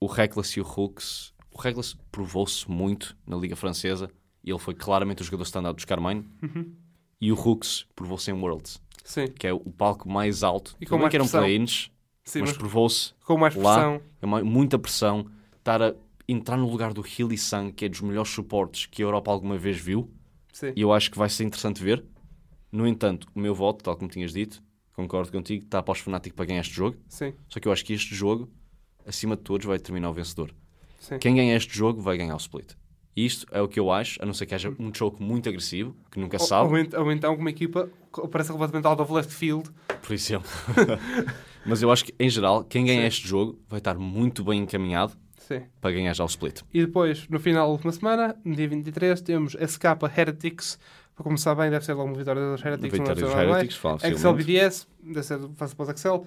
o 0.00 0.06
Reckless 0.06 0.58
e 0.58 0.62
o 0.62 0.66
Hooks... 0.66 1.32
O 1.52 1.60
Reckless 1.60 1.96
provou-se 2.10 2.68
muito 2.70 3.16
na 3.26 3.36
Liga 3.36 3.54
Francesa 3.54 4.10
e 4.42 4.50
ele 4.50 4.58
foi 4.58 4.74
claramente 4.74 5.22
o 5.22 5.24
jogador 5.24 5.44
standard 5.44 5.76
dos 5.76 5.84
Carmine. 5.84 6.26
Uhum. 6.42 6.74
E 7.20 7.30
o 7.30 7.34
Hooks 7.34 7.86
provou-se 7.94 8.30
em 8.30 8.34
Worlds, 8.34 8.80
Sim, 9.04 9.26
que 9.28 9.46
é 9.46 9.52
o 9.52 9.60
palco 9.60 10.08
mais 10.08 10.42
alto. 10.42 10.76
E 10.80 10.86
com 10.86 10.96
mais 10.96 11.10
que 11.10 11.16
eram 11.16 11.28
play-ins, 11.28 11.90
sim 12.30 12.40
mas 12.40 12.50
mas 12.50 12.58
provou-se 12.58 13.12
com 13.24 13.36
mais 13.36 13.54
lá- 13.54 13.74
pressão. 13.74 14.00
é 14.22 14.26
uma- 14.26 14.42
muita 14.44 14.78
pressão. 14.78 15.26
Estar 15.58 15.82
a 15.82 15.94
entrar 16.28 16.56
no 16.56 16.68
lugar 16.70 16.92
do 16.94 17.04
Healy 17.06 17.36
Sang, 17.36 17.72
que 17.72 17.84
é 17.84 17.88
dos 17.88 18.00
melhores 18.00 18.30
suportes 18.30 18.86
que 18.86 19.02
a 19.02 19.04
Europa 19.04 19.30
alguma 19.30 19.56
vez 19.58 19.78
viu. 19.78 20.10
Sim. 20.52 20.72
E 20.76 20.80
eu 20.80 20.92
acho 20.92 21.10
que 21.10 21.18
vai 21.18 21.28
ser 21.28 21.44
interessante 21.44 21.82
ver. 21.82 22.04
No 22.72 22.86
entanto, 22.86 23.26
o 23.34 23.40
meu 23.40 23.54
voto, 23.54 23.82
tal 23.84 23.96
como 23.96 24.08
tinhas 24.10 24.32
dito, 24.32 24.62
concordo 24.94 25.30
contigo, 25.32 25.64
está 25.64 25.82
para 25.82 25.92
os 25.92 25.98
Fnatic 25.98 26.34
para 26.34 26.44
ganhar 26.44 26.60
este 26.60 26.74
jogo. 26.74 26.96
Sim, 27.08 27.32
Só 27.48 27.58
que 27.58 27.66
eu 27.66 27.72
acho 27.72 27.84
que 27.84 27.92
este 27.92 28.14
jogo, 28.14 28.48
acima 29.06 29.36
de 29.36 29.42
todos, 29.42 29.66
vai 29.66 29.76
determinar 29.78 30.08
o 30.10 30.12
vencedor. 30.12 30.54
sim. 31.00 31.18
Quem 31.18 31.34
ganha 31.34 31.56
este 31.56 31.76
jogo 31.76 32.00
vai 32.00 32.16
ganhar 32.16 32.34
o 32.34 32.38
split. 32.38 32.72
Isto 33.16 33.44
é 33.50 33.60
o 33.60 33.66
que 33.66 33.80
eu 33.80 33.90
acho, 33.90 34.22
a 34.22 34.26
não 34.26 34.32
ser 34.32 34.46
que 34.46 34.54
haja 34.54 34.72
um 34.78 34.94
choke 34.94 35.20
muito 35.22 35.48
agressivo, 35.48 35.96
que 36.12 36.20
nunca 36.20 36.36
Ou, 36.40 36.46
sabe, 36.46 36.68
ou 36.96 37.04
ou 37.04 37.12
então 37.12 37.34
uma 37.34 37.50
equipa 37.50 37.90
que 38.14 38.26
parece 38.28 38.52
completamente 38.52 38.86
out 38.86 39.02
of 39.02 39.12
left 39.12 39.32
field. 39.32 39.68
por 40.00 40.12
exemplo. 40.12 40.48
Mas 41.64 41.82
eu 41.82 41.90
acho 41.90 42.04
que, 42.04 42.14
em 42.18 42.28
geral, 42.28 42.64
quem 42.64 42.84
ganha 42.86 43.02
Sim. 43.02 43.06
este 43.06 43.28
jogo 43.28 43.58
vai 43.68 43.78
estar 43.78 43.98
muito 43.98 44.42
bem 44.44 44.60
encaminhado 44.62 45.12
Sim. 45.38 45.62
para 45.80 45.92
ganhar 45.92 46.14
já 46.14 46.24
o 46.24 46.26
split. 46.26 46.62
E 46.72 46.80
depois, 46.84 47.28
no 47.28 47.38
final 47.38 47.66
da 47.66 47.72
última 47.72 47.92
semana, 47.92 48.36
no 48.44 48.54
dia 48.54 48.68
23, 48.68 49.20
temos 49.20 49.54
SK 49.54 49.84
Heretics. 50.16 50.78
Para 51.14 51.24
começar 51.24 51.54
bem, 51.54 51.70
deve 51.70 51.84
ser 51.84 51.92
logo 51.92 52.08
uma 52.08 52.16
vitória 52.16 52.40
dos 52.40 52.64
Heretics. 52.64 52.98
Vitória 52.98 53.22
dos. 53.22 53.34
Heretics, 53.34 53.76
fala 53.76 53.98
Excel 54.02 54.34
BDS, 54.34 54.88
deve 55.02 55.22
ser 55.22 55.38
fácil 55.54 55.76
para 55.76 55.82
os 55.84 55.88
Excel. 55.90 56.26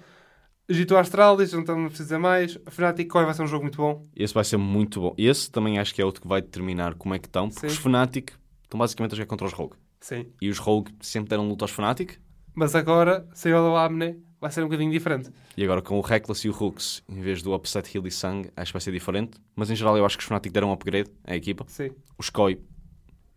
Gito 0.70 0.96
Astralis, 0.96 1.52
não 1.52 1.60
estamos 1.60 1.86
a 1.86 1.90
precisar 1.90 2.20
mais. 2.20 2.58
Fnatic 2.68 3.10
Core 3.10 3.26
vai 3.26 3.34
ser 3.34 3.44
um 3.44 3.48
jogo 3.48 3.64
muito 3.64 3.78
bom. 3.78 4.06
Esse 4.16 4.34
vai 4.34 4.46
ser 4.46 4.58
muito 4.58 5.02
bom. 5.02 5.14
Esse 5.18 5.52
também 5.52 5.78
acho 5.78 5.94
que 5.94 6.02
é 6.02 6.06
outro 6.06 6.22
que 6.22 6.28
vai 6.28 6.42
determinar 6.42 6.94
como 6.96 7.14
é 7.14 7.20
que 7.20 7.28
estão, 7.28 7.50
porque 7.50 7.68
Sim. 7.68 7.74
os 7.76 7.78
Fnatic 7.78 8.32
estão 8.64 8.78
basicamente 8.80 9.12
a 9.14 9.16
jogar 9.18 9.28
contra 9.28 9.46
os 9.46 9.52
Rogue. 9.54 9.76
Sim. 10.00 10.26
E 10.42 10.50
os 10.50 10.60
Rogue 10.60 10.92
sempre 11.02 11.30
deram 11.30 11.48
luta 11.48 11.66
aos 11.66 11.72
Fnatic, 11.72 12.18
Mas 12.56 12.76
agora, 12.76 13.28
saiu 13.34 13.58
do 13.58 13.76
Amne, 13.76 14.22
vai 14.44 14.52
ser 14.52 14.62
um 14.62 14.66
bocadinho 14.66 14.92
diferente. 14.92 15.30
e 15.58 15.64
agora 15.64 15.82
com 15.82 15.98
o 15.98 16.02
Reckless 16.02 16.46
e 16.46 16.50
o 16.52 16.54
Hooks, 16.54 17.02
em 17.10 17.22
vez 17.22 17.42
do 17.42 17.54
Upset 17.56 17.96
Healy 17.98 18.12
Sang, 18.12 18.50
acho 18.56 18.68
que 18.72 18.74
vai 18.74 18.82
ser 18.82 18.92
diferente. 18.92 19.32
Mas 19.56 19.72
em 19.72 19.76
geral 19.76 19.98
eu 19.98 20.06
acho 20.06 20.18
que 20.18 20.24
os 20.24 20.28
Fnatic 20.28 20.52
deram 20.54 20.70
um 20.70 20.74
upgrade 20.74 21.10
à 21.26 21.36
equipa. 21.36 21.66
Sim. 21.68 21.90
Os 22.18 22.30
Koi, 22.30 22.60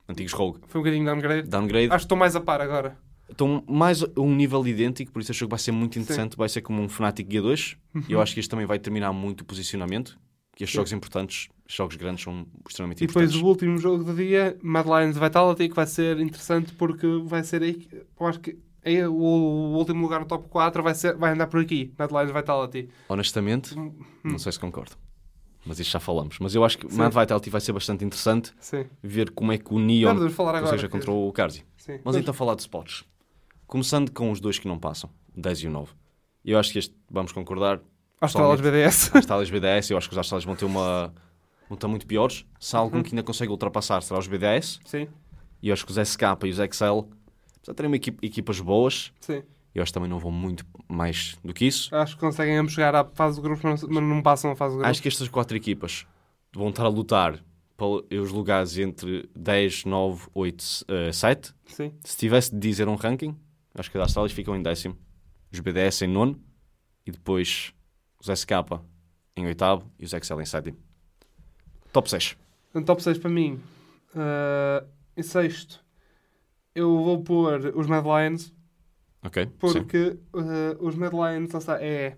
antigos 0.08 0.32
Rogue, 0.32 0.60
Foi 0.68 0.80
um 0.80 0.84
bocadinho 0.84 1.04
downgrade. 1.06 1.48
downgrade. 1.48 1.86
Acho 1.86 1.96
que 1.98 2.04
estou 2.04 2.18
mais 2.18 2.36
a 2.36 2.40
par 2.40 2.60
agora. 2.60 2.96
Estão 3.28 3.62
mais 3.68 4.02
a 4.04 4.08
um 4.20 4.34
nível 4.34 4.64
idêntico, 4.66 5.10
por 5.10 5.20
isso 5.20 5.32
este 5.32 5.40
jogo 5.40 5.50
vai 5.50 5.58
ser 5.58 5.72
muito 5.72 5.98
interessante. 5.98 6.36
Vai 6.36 6.48
ser 6.48 6.60
como 6.62 6.80
um 6.80 6.88
Fnatic 6.88 7.26
Guia 7.26 7.42
2. 7.42 7.76
E 8.08 8.12
eu 8.12 8.20
acho 8.20 8.32
que 8.34 8.38
isto 8.40 8.50
também 8.50 8.66
vai 8.66 8.78
determinar 8.78 9.12
muito 9.12 9.40
o 9.40 9.44
posicionamento. 9.44 10.16
Que 10.54 10.62
estes 10.64 10.72
Sim. 10.72 10.76
jogos 10.78 10.92
importantes, 10.92 11.48
jogos 11.68 11.96
grandes, 11.96 12.24
são 12.24 12.46
extremamente 12.66 13.02
E 13.04 13.06
depois 13.06 13.26
importantes. 13.34 13.42
o 13.44 13.46
último 13.46 13.76
jogo 13.78 14.04
do 14.04 14.14
dia, 14.14 14.56
Mad 14.62 14.86
Lions 14.86 15.18
Vitality, 15.18 15.68
que 15.68 15.74
vai 15.74 15.86
ser 15.86 16.18
interessante 16.20 16.72
porque 16.72 17.06
vai 17.26 17.42
ser 17.44 17.62
aí. 17.62 17.74
que- 17.74 17.94
Eu 18.18 18.26
acho 18.26 18.40
que 18.40 18.56
o, 19.06 19.12
o 19.14 19.76
último 19.76 20.00
lugar 20.02 20.20
no 20.20 20.26
top 20.26 20.48
4 20.48 20.82
vai, 20.82 20.94
ser, 20.94 21.16
vai 21.16 21.32
andar 21.32 21.46
por 21.48 21.60
aqui. 21.60 21.92
Mad 21.98 22.10
Lions 22.10 22.30
Vitality. 22.32 22.88
Honestamente, 23.08 23.78
Hum. 23.78 23.92
não 24.24 24.38
sei 24.38 24.52
se 24.52 24.60
concordo. 24.60 24.92
Mas 25.64 25.80
isto 25.80 25.90
já 25.90 25.98
falamos. 26.00 26.38
Mas 26.38 26.54
eu 26.54 26.64
acho 26.64 26.78
que 26.78 26.88
Sim. 26.88 26.96
Mad 26.98 27.12
Vitality 27.12 27.50
vai 27.50 27.60
ser 27.60 27.72
bastante 27.72 28.04
interessante 28.04 28.52
Sim. 28.60 28.86
ver 29.02 29.30
como 29.32 29.50
é 29.50 29.58
que 29.58 29.74
o 29.74 29.78
Neon 29.80 30.12
podemos 30.14 30.34
falar 30.34 30.54
agora. 30.56 30.70
seja 30.76 30.88
contra 30.88 31.10
o. 31.10 31.32
Sim. 31.76 31.98
Mas 32.04 32.14
então 32.16 32.32
falar 32.32 32.54
de 32.54 32.60
spots. 32.62 33.04
Começando 33.66 34.12
com 34.12 34.30
os 34.30 34.38
dois 34.40 34.58
que 34.60 34.68
não 34.68 34.78
passam, 34.78 35.10
o 35.36 35.40
10 35.40 35.58
e 35.62 35.66
o 35.66 35.70
9. 35.70 35.92
Eu 36.44 36.56
acho 36.58 36.70
que 36.72 36.78
este, 36.78 36.94
vamos 37.10 37.32
concordar, 37.32 37.80
Astralis 38.20 38.60
BDS. 38.60 39.10
as 39.16 39.26
talas 39.26 39.50
BDS, 39.50 39.90
eu 39.90 39.96
acho 39.98 40.08
que 40.08 40.14
os 40.14 40.18
Astralis 40.18 40.44
vão 40.44 40.54
ter 40.54 40.64
uma... 40.64 41.12
vão 41.68 41.74
estar 41.74 41.88
muito 41.88 42.06
piores. 42.06 42.46
Se 42.60 42.76
há 42.76 42.78
Uhum. 42.78 42.84
algum 42.84 43.02
que 43.02 43.10
ainda 43.10 43.24
consegue 43.24 43.50
ultrapassar, 43.50 44.00
será 44.02 44.20
os 44.20 44.28
BDS. 44.28 44.78
Sim. 44.84 45.08
E 45.60 45.68
eu 45.68 45.72
acho 45.72 45.84
que 45.84 45.90
os 45.90 45.98
SK 46.08 46.22
e 46.44 46.50
os 46.50 46.58
XL, 46.58 47.00
apesar 47.66 47.72
de 47.72 47.76
terem 47.76 47.90
uma 47.90 47.97
equipa- 47.97 48.24
equipas 48.24 48.60
boas, 48.60 49.12
Sim. 49.20 49.43
eu 49.74 49.82
acho 49.82 49.90
que 49.90 49.94
também 49.94 50.09
não 50.09 50.18
vão 50.18 50.30
muito 50.30 50.64
mais 50.88 51.36
do 51.44 51.52
que 51.52 51.64
isso. 51.66 51.94
Acho 51.94 52.14
que 52.14 52.20
conseguem 52.20 52.56
ambos 52.56 52.72
chegar 52.72 52.94
à 52.94 53.05
fase 53.05 53.36
de 53.36 53.43
grupos, 53.43 53.62
mas 53.64 53.82
não- 53.82 54.22
passam 54.22 54.51
a 54.52 54.56
fase 54.56 54.72
de 54.74 54.78
grupos. 54.78 54.90
Acho 54.90 55.02
que 55.02 55.09
estas 55.09 55.28
quatro 55.28 55.56
equipas 55.56 56.06
vão 56.55 56.68
estar 56.70 56.84
a 56.84 56.88
lutar 56.88 57.43
pelos 57.76 58.30
lugares 58.32 58.78
entre 58.78 59.28
10, 59.36 59.84
9, 59.84 60.28
8, 60.34 60.64
eh, 60.88 61.12
7. 61.12 61.52
Sim. 61.66 61.93
Se 62.05 62.16
tivesse 62.16 62.51
de 62.52 62.59
dizer 62.59 62.88
um 62.88 62.94
ranking, 62.94 63.36
acho 63.74 63.90
que 63.90 63.98
as 63.98 64.05
Astralis 64.05 64.32
ficam 64.32 64.56
em 64.56 64.62
décimo, 64.62 64.97
os 65.52 65.60
BDS 65.60 66.02
em 66.02 66.09
nono 66.09 66.40
e 67.05 67.10
depois 67.10 67.74
os 68.18 68.28
SK 68.28 68.80
em 69.36 69.44
oitavo 69.47 69.90
e 69.98 70.05
os 70.06 70.12
XL 70.12 70.40
em 70.40 70.47
sétimo. 70.47 70.78
Top 71.93 72.09
6. 72.09 72.36
No 72.72 72.82
top 72.84 73.02
6 73.02 73.18
para 73.18 73.28
mim, 73.30 73.60
ah, 74.14 74.82
em 75.16 75.22
sexto, 75.22 75.84
eu 76.77 77.03
vou 77.03 77.23
pôr 77.23 77.73
os 77.74 77.86
Mad 77.86 78.05
Lions, 78.05 78.55
Ok? 79.27 79.47
Porque 79.59 80.19
ah, 80.35 80.77
os 80.81 80.94
Mad 80.94 81.12
Lions, 81.12 81.53
lá 81.53 81.59
está, 81.59 81.82
é. 81.82 82.16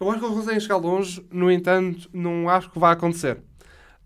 Eu 0.00 0.10
acho 0.10 0.18
que 0.18 0.24
eles 0.24 0.36
conseguem 0.36 0.60
chegar 0.60 0.76
longe, 0.78 1.24
no 1.30 1.50
entanto, 1.50 2.10
não 2.12 2.48
acho 2.48 2.70
que 2.70 2.78
vai 2.78 2.92
acontecer. 2.92 3.40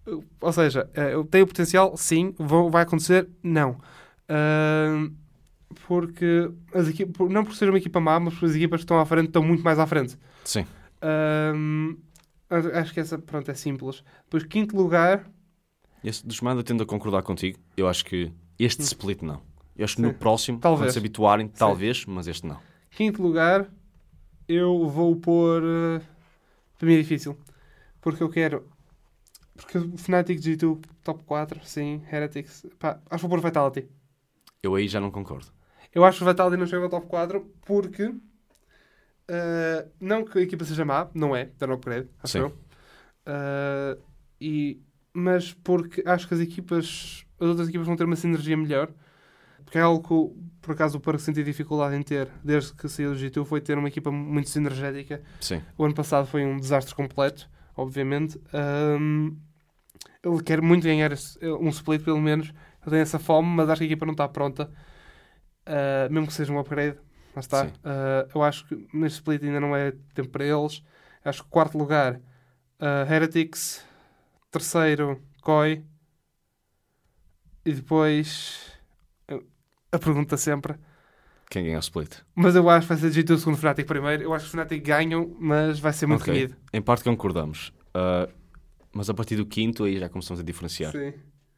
Uh, 0.07 0.23
Ou 0.41 0.53
seja, 0.53 0.91
eh, 0.95 1.15
eu 1.15 1.25
tenho 1.25 1.47
potencial, 1.47 1.97
sim, 1.97 2.35
vai 2.71 2.83
acontecer, 2.83 3.29
não. 3.43 3.81
Ah, 4.29 5.09
porque 5.87 6.51
as 6.75 6.89
equipas, 6.89 7.31
não 7.31 7.45
por 7.45 7.55
ser 7.55 7.69
uma 7.71 7.79
equipa 7.79 7.99
má, 7.99 8.21
mas 8.21 8.35
porque 8.35 8.47
as 8.47 8.55
equipas 8.55 8.81
que 8.81 8.85
estão 8.85 8.99
à 8.99 9.07
frente 9.07 9.29
estão 9.29 9.43
muito 9.43 9.65
mais 9.65 9.79
à 9.79 9.87
frente. 9.87 10.19
Sim. 10.45 10.67
Ahm, 11.01 11.97
acho 12.75 12.93
que 12.93 13.01
essa, 13.01 13.19
pronto, 13.19 13.51
é 13.51 13.55
simples. 13.55 14.05
Depois, 14.25 14.45
quinto 14.45 14.77
lugar, 14.77 15.25
Esse 16.05 16.27
dos 16.27 16.41
Manda 16.43 16.63
tendo 16.63 16.83
a 16.83 16.87
concordar 16.87 17.23
contigo. 17.23 17.59
Eu 17.77 17.89
acho 17.89 18.05
que 18.05 18.31
este 18.59 18.83
split 18.83 19.23
não. 19.23 19.43
Eu 19.77 19.85
acho 19.85 19.97
que 19.97 20.03
no 20.03 20.09
Hum. 20.09 20.13
Sim. 20.13 20.19
próximo, 20.19 20.59
Talvez. 20.61 20.81
quando 20.89 20.93
se 20.93 20.99
habituarem, 20.99 21.49
talvez, 21.49 22.05
mas 22.07 22.27
este 22.27 22.47
não. 22.47 22.59
quinto 22.91 23.23
lugar, 23.23 23.71
eu 24.49 24.89
vou 24.89 25.17
pôr. 25.17 25.63
eh, 25.63 26.01
para 26.79 26.87
mim 26.89 26.95
é 26.95 26.99
difícil. 26.99 27.37
Porque 28.01 28.23
eu 28.23 28.29
quero. 28.31 28.67
Porque 29.55 29.79
o 29.79 29.97
Fnatic 29.99 30.39
G2 30.41 30.81
top 31.03 31.25
4, 31.25 31.61
sim, 31.65 32.03
Heretics. 32.11 32.67
Pá, 32.79 33.01
acho 33.11 33.23
que 33.25 33.29
vou 33.29 33.31
pôr 33.39 33.41
Vitality. 33.47 33.89
Eu 34.63 34.75
aí 34.75 34.87
já 34.89 35.01
não 35.01 35.11
concordo. 35.11 35.47
Eu 35.95 36.05
acho 36.05 36.19
que 36.19 36.25
o 36.25 36.27
Vitality 36.29 36.57
não 36.59 36.67
chega 36.67 36.83
ao 36.85 36.91
top 36.91 37.07
4 37.07 37.41
porque. 37.67 38.13
eh, 39.29 39.87
não 40.01 40.25
que 40.25 40.39
a 40.39 40.43
equipa 40.43 40.65
seja 40.65 40.85
má, 40.85 41.09
não 41.15 41.35
é, 41.35 41.43
está 41.45 41.67
no 41.67 41.75
upgrade, 41.75 42.09
acho 42.23 42.33
Sim. 42.33 42.39
eu. 42.41 42.49
Uh, 43.29 44.01
e, 44.41 44.81
mas 45.13 45.53
porque 45.53 46.03
acho 46.07 46.29
que 46.29 46.35
as 46.35 46.41
equipas, 46.41 47.26
as 47.41 47.49
outras 47.49 47.69
equipas 47.69 47.87
vão 47.87 47.97
ter 47.97 48.05
uma 48.05 48.17
sinergia 48.17 48.57
melhor. 48.57 48.91
Porque 49.65 49.79
é 49.79 49.81
algo 49.81 50.01
que, 50.01 50.41
por 50.63 50.73
acaso, 50.73 50.99
o 50.99 51.01
Parque 51.01 51.21
senti 51.21 51.43
dificuldade 51.43 51.97
em 51.97 52.03
ter 52.03 52.29
desde 52.43 52.73
que 52.73 52.89
saiu 52.89 53.15
do 53.15 53.19
G2 53.19 53.45
foi 53.45 53.61
ter 53.61 53.77
uma 53.77 53.89
equipa 53.89 54.13
muito 54.13 54.49
sinergética. 54.49 55.21
Sim. 55.41 55.61
O 55.77 55.85
ano 55.85 55.95
passado 55.95 56.27
foi 56.27 56.45
um 56.45 56.57
desastre 56.57 56.95
completo, 56.95 57.49
obviamente. 57.77 58.41
Um, 58.55 59.37
ele 60.23 60.43
quer 60.43 60.63
muito 60.63 60.85
ganhar 60.85 61.11
um 61.61 61.69
split, 61.69 62.03
pelo 62.05 62.21
menos. 62.21 62.49
Ele 62.83 62.91
tem 62.91 63.01
essa 63.01 63.19
fome, 63.19 63.49
mas 63.49 63.69
acho 63.69 63.81
que 63.81 63.85
a 63.85 63.87
equipa 63.87 64.07
não 64.07 64.13
está 64.13 64.29
pronta. 64.29 64.71
Uh, 65.67 66.13
mesmo 66.13 66.29
que 66.29 66.33
seja 66.33 66.53
um 66.53 66.61
upgrade, 66.61 66.97
lá 67.35 67.41
está. 67.41 67.67
Uh, 67.67 68.31
eu 68.33 68.43
acho 68.45 68.67
que 68.67 68.89
neste 68.95 69.17
split 69.17 69.43
ainda 69.43 69.61
não 69.61 69.75
é 69.75 69.93
tempo 70.15 70.29
para 70.29 70.45
eles. 70.45 70.81
Acho 71.25 71.43
que 71.43 71.51
quarto 71.51 71.77
lugar, 71.77 72.21
uh, 72.81 73.13
Heretics. 73.13 73.85
Terceiro, 74.51 75.21
Koi. 75.43 75.85
E 77.67 77.73
depois. 77.73 78.73
uh, 79.31 79.43
A 79.93 79.99
pergunta 79.99 80.37
sempre. 80.37 80.75
Quem 81.51 81.65
ganha 81.65 81.77
o 81.77 81.81
split? 81.81 82.13
Mas 82.35 82.57
eu 82.57 82.69
acho 82.71 82.87
que 82.89 82.95
vai 82.95 83.11
ser 83.11 83.25
G2 83.25 83.39
segundo 83.39 83.57
Fnatic 83.59 83.87
primeiro. 83.87 84.23
Eu 84.23 84.33
acho 84.35 84.45
que 84.45 84.49
os 84.49 84.53
Fnatic 84.53 84.83
ganham, 84.85 85.37
mas 85.39 85.79
vai 85.79 85.93
ser 85.93 86.07
muito 86.07 86.23
Ok. 86.23 86.33
renhido. 86.33 86.57
Em 86.73 86.81
parte 86.83 87.05
concordamos. 87.05 87.73
Ah, 87.95 88.29
mas 88.93 89.09
a 89.11 89.15
partir 89.15 89.37
do 89.37 89.45
quinto 89.47 89.85
aí 89.85 89.99
já 89.99 90.09
começamos 90.09 90.41
a 90.41 90.43
diferenciar. 90.43 90.91
Sim. 90.93 91.13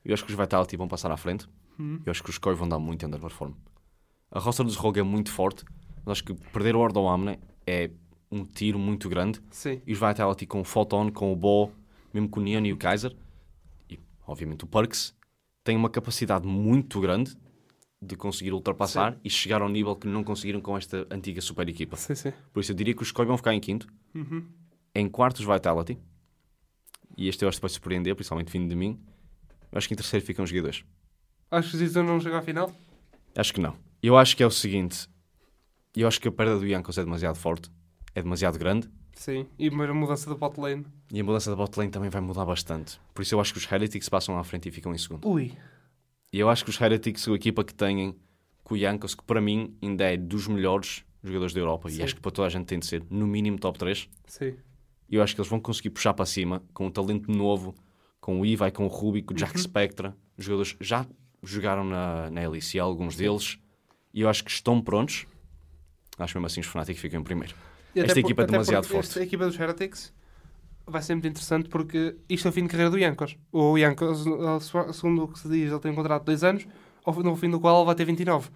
Eu 0.05 0.12
acho 0.14 0.24
que 0.24 0.30
os 0.32 0.39
Vitality 0.39 0.76
vão 0.76 0.89
passar 0.89 1.10
à 1.10 1.16
frente. 1.16 1.47
Hum. 1.78 2.01
Eu 2.05 2.10
acho 2.10 2.22
que 2.22 2.30
os 2.30 2.39
Koi 2.39 2.55
vão 2.55 2.68
dar 2.68 2.78
muito 2.78 3.06
underperform. 3.06 3.52
A 4.30 4.39
roster 4.40 4.64
dos 4.66 4.76
Rogue 4.76 5.01
é 5.01 5.02
muito 5.02 5.30
forte. 5.30 5.64
Mas 6.05 6.12
acho 6.18 6.24
que 6.24 6.35
perder 6.52 6.74
o 6.76 6.80
Ordo 6.80 7.06
Amne 7.06 7.39
é 7.66 7.90
um 8.30 8.44
tiro 8.44 8.78
muito 8.78 9.09
grande. 9.09 9.40
Sim. 9.51 9.80
E 9.86 9.93
os 9.93 9.98
Vitality 9.98 10.47
com 10.47 10.60
o 10.60 10.64
Photon, 10.64 11.10
com 11.10 11.32
o 11.32 11.36
Bo, 11.36 11.70
mesmo 12.12 12.28
com 12.28 12.40
o 12.40 12.43
Neon 12.43 12.64
e 12.66 12.72
o 12.72 12.76
Kaiser, 12.76 13.14
e 13.90 13.98
obviamente 14.26 14.64
o 14.64 14.66
Perks, 14.66 15.14
têm 15.68 15.76
uma 15.76 15.90
capacidade 15.90 16.46
muito 16.46 16.98
grande 16.98 17.36
de 18.00 18.16
conseguir 18.16 18.54
ultrapassar 18.54 19.18
e 19.22 19.28
chegar 19.28 19.60
ao 19.60 19.68
nível 19.68 19.94
que 19.94 20.08
não 20.08 20.24
conseguiram 20.24 20.62
com 20.62 20.74
esta 20.78 21.06
antiga 21.10 21.42
super 21.42 21.68
equipa. 21.68 21.94
Sim, 21.94 22.14
sim. 22.14 22.32
Por 22.54 22.60
isso 22.60 22.72
eu 22.72 22.76
diria 22.76 22.94
que 22.94 23.02
os 23.02 23.12
Koi 23.12 23.26
vão 23.26 23.36
ficar 23.36 23.52
em 23.52 23.60
quinto. 23.60 23.86
Uhum. 24.14 24.46
Em 24.94 25.06
quarto 25.10 25.40
os 25.40 25.44
Vitality. 25.44 25.98
E 27.18 27.28
este 27.28 27.44
eu 27.44 27.50
acho 27.50 27.58
que 27.58 27.62
vai 27.62 27.68
surpreender, 27.68 28.14
principalmente 28.14 28.50
vindo 28.50 28.66
de 28.66 28.74
mim. 28.74 28.98
Eu 29.70 29.76
acho 29.76 29.86
que 29.86 29.92
em 29.92 29.96
terceiro 29.96 30.24
ficam 30.24 30.42
os 30.42 30.50
G2. 30.50 30.84
Acho 31.50 31.70
que 31.70 31.76
o 31.76 31.80
G2 31.80 32.02
não 32.02 32.18
chega 32.18 32.38
à 32.38 32.42
final. 32.42 32.72
Acho 33.36 33.52
que 33.52 33.60
não. 33.60 33.76
Eu 34.02 34.16
acho 34.16 34.34
que 34.34 34.42
é 34.42 34.46
o 34.46 34.50
seguinte. 34.50 35.06
Eu 35.94 36.08
acho 36.08 36.18
que 36.18 36.28
a 36.28 36.32
perda 36.32 36.58
do 36.58 36.66
Yankos 36.66 36.96
é 36.96 37.04
demasiado 37.04 37.36
forte. 37.36 37.70
É 38.14 38.22
demasiado 38.22 38.59
grande. 38.59 38.89
Sim. 39.14 39.47
E 39.59 39.68
uma 39.68 39.93
mudança 39.93 40.30
da 40.30 40.36
bot 40.36 40.60
lane. 40.60 40.86
E 41.12 41.20
a 41.20 41.24
mudança 41.24 41.51
da 41.51 41.56
bot 41.56 41.76
lane 41.76 41.90
também 41.90 42.09
vai 42.09 42.20
mudar 42.20 42.44
bastante. 42.44 43.01
Por 43.12 43.22
isso 43.22 43.35
eu 43.35 43.40
acho 43.40 43.52
que 43.52 43.59
os 43.59 43.70
Heretics 43.70 44.09
passam 44.09 44.39
à 44.39 44.44
frente 44.44 44.68
e 44.68 44.72
ficam 44.72 44.94
em 44.94 44.98
segundo. 44.98 45.28
Ui. 45.28 45.52
E 46.32 46.39
eu 46.39 46.48
acho 46.48 46.64
que 46.64 46.70
os 46.70 46.80
Heretics 46.80 47.22
são 47.22 47.32
a 47.32 47.36
equipa 47.36 47.64
que 47.64 47.74
têm 47.74 48.14
com 48.62 48.74
o 48.74 48.76
Yankos, 48.76 49.14
que 49.14 49.24
para 49.24 49.40
mim 49.40 49.74
ainda 49.82 50.05
é 50.05 50.16
dos 50.16 50.47
melhores 50.47 51.05
jogadores 51.22 51.52
da 51.52 51.60
Europa. 51.60 51.90
Sim. 51.90 51.98
E 51.98 52.02
acho 52.02 52.14
que 52.14 52.20
para 52.20 52.30
toda 52.30 52.47
a 52.47 52.51
gente 52.51 52.66
tem 52.66 52.78
de 52.78 52.86
ser, 52.86 53.02
no 53.10 53.26
mínimo, 53.26 53.59
top 53.59 53.78
3. 53.78 54.09
Sim. 54.26 54.55
E 55.09 55.14
eu 55.16 55.22
acho 55.22 55.35
que 55.35 55.40
eles 55.40 55.51
vão 55.51 55.59
conseguir 55.59 55.90
puxar 55.90 56.14
para 56.14 56.26
cima 56.26 56.62
com 56.72 56.86
um 56.86 56.90
talento 56.90 57.32
novo, 57.32 57.74
com 58.20 58.40
o 58.40 58.47
Iva, 58.47 58.70
com 58.70 58.85
o 58.85 58.89
Ruby, 58.89 59.22
com 59.22 59.32
o 59.32 59.36
Jack 59.36 59.59
Spectra. 59.59 60.14
Os 60.36 60.44
jogadores 60.44 60.76
já 60.80 61.06
jogaram 61.43 61.82
na, 61.82 62.30
na 62.30 62.48
LEC, 62.48 62.78
alguns 62.78 63.16
deles. 63.16 63.59
E 64.12 64.20
eu 64.20 64.28
acho 64.28 64.44
que 64.44 64.51
estão 64.51 64.80
prontos. 64.80 65.26
Acho 66.18 66.36
mesmo 66.36 66.47
assim 66.47 66.60
os 66.60 66.66
Fnatic 66.66 66.98
ficam 66.98 67.20
em 67.20 67.24
primeiro. 67.24 67.55
Esta 67.94 68.20
equipa 68.20 68.43
é 68.43 68.47
demasiado 68.47 68.86
forte. 68.86 69.09
Esta 69.09 69.23
equipa 69.23 69.47
dos 69.47 69.59
Heretics 69.59 70.12
vai 70.86 71.02
ser 71.02 71.15
muito 71.15 71.28
interessante 71.28 71.69
porque 71.69 72.16
isto 72.28 72.47
é 72.47 72.51
o 72.51 72.52
fim 72.52 72.62
de 72.62 72.69
carreira 72.69 72.90
do 72.90 72.98
Yankos. 72.98 73.36
O 73.52 73.77
Yankos, 73.77 74.24
segundo 74.94 75.24
o 75.24 75.28
que 75.28 75.39
se 75.39 75.48
diz, 75.48 75.70
ele 75.70 75.81
tem 75.81 75.93
um 75.93 75.94
contrato 75.94 76.23
de 76.23 76.27
2 76.27 76.44
anos, 76.44 76.66
no 77.06 77.36
fim 77.36 77.51
do 77.51 77.60
qual 77.60 77.77
ele 77.78 77.86
vai 77.86 77.94
ter 77.94 78.05
29. 78.05 78.48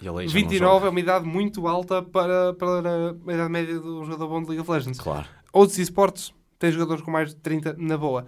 E 0.00 0.06
ele 0.06 0.20
aí 0.20 0.28
já 0.28 0.34
não 0.34 0.48
29 0.48 0.74
joga. 0.74 0.86
é 0.86 0.90
uma 0.90 1.00
idade 1.00 1.26
muito 1.26 1.66
alta 1.66 2.02
para, 2.02 2.54
para 2.54 3.16
a 3.26 3.34
idade 3.34 3.50
média 3.50 3.80
do 3.80 4.04
jogador 4.04 4.28
bom 4.28 4.42
de 4.42 4.48
League 4.48 4.60
of 4.60 4.70
Legends. 4.70 5.00
Claro. 5.00 5.26
Outros 5.52 5.78
esportes 5.78 6.32
têm 6.58 6.70
jogadores 6.70 7.02
com 7.02 7.10
mais 7.10 7.30
de 7.30 7.36
30 7.36 7.74
na 7.78 7.96
boa. 7.96 8.26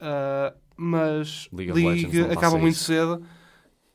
Uh, 0.00 0.56
mas 0.76 1.48
League 1.52 1.72
não 2.18 2.32
acaba 2.32 2.58
muito 2.58 2.74
isso. 2.74 2.84
cedo. 2.84 3.22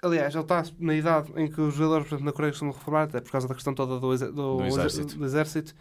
Aliás, 0.01 0.33
ele 0.33 0.43
está 0.43 0.63
na 0.79 0.93
idade 0.95 1.31
em 1.35 1.49
que 1.49 1.59
os 1.59 1.73
jogadores, 1.73 2.07
por 2.07 2.15
exemplo, 2.15 2.25
na 2.25 2.31
Coreia 2.31 2.51
costumam 2.51 2.73
reformar, 2.73 3.03
até 3.03 3.19
por 3.19 3.31
causa 3.31 3.47
da 3.47 3.55
questão 3.55 3.73
toda 3.73 3.99
do, 3.99 4.15
do, 4.15 4.57
Do 4.57 4.65
exército. 4.65 5.17
do 5.17 5.25
exército. 5.25 5.73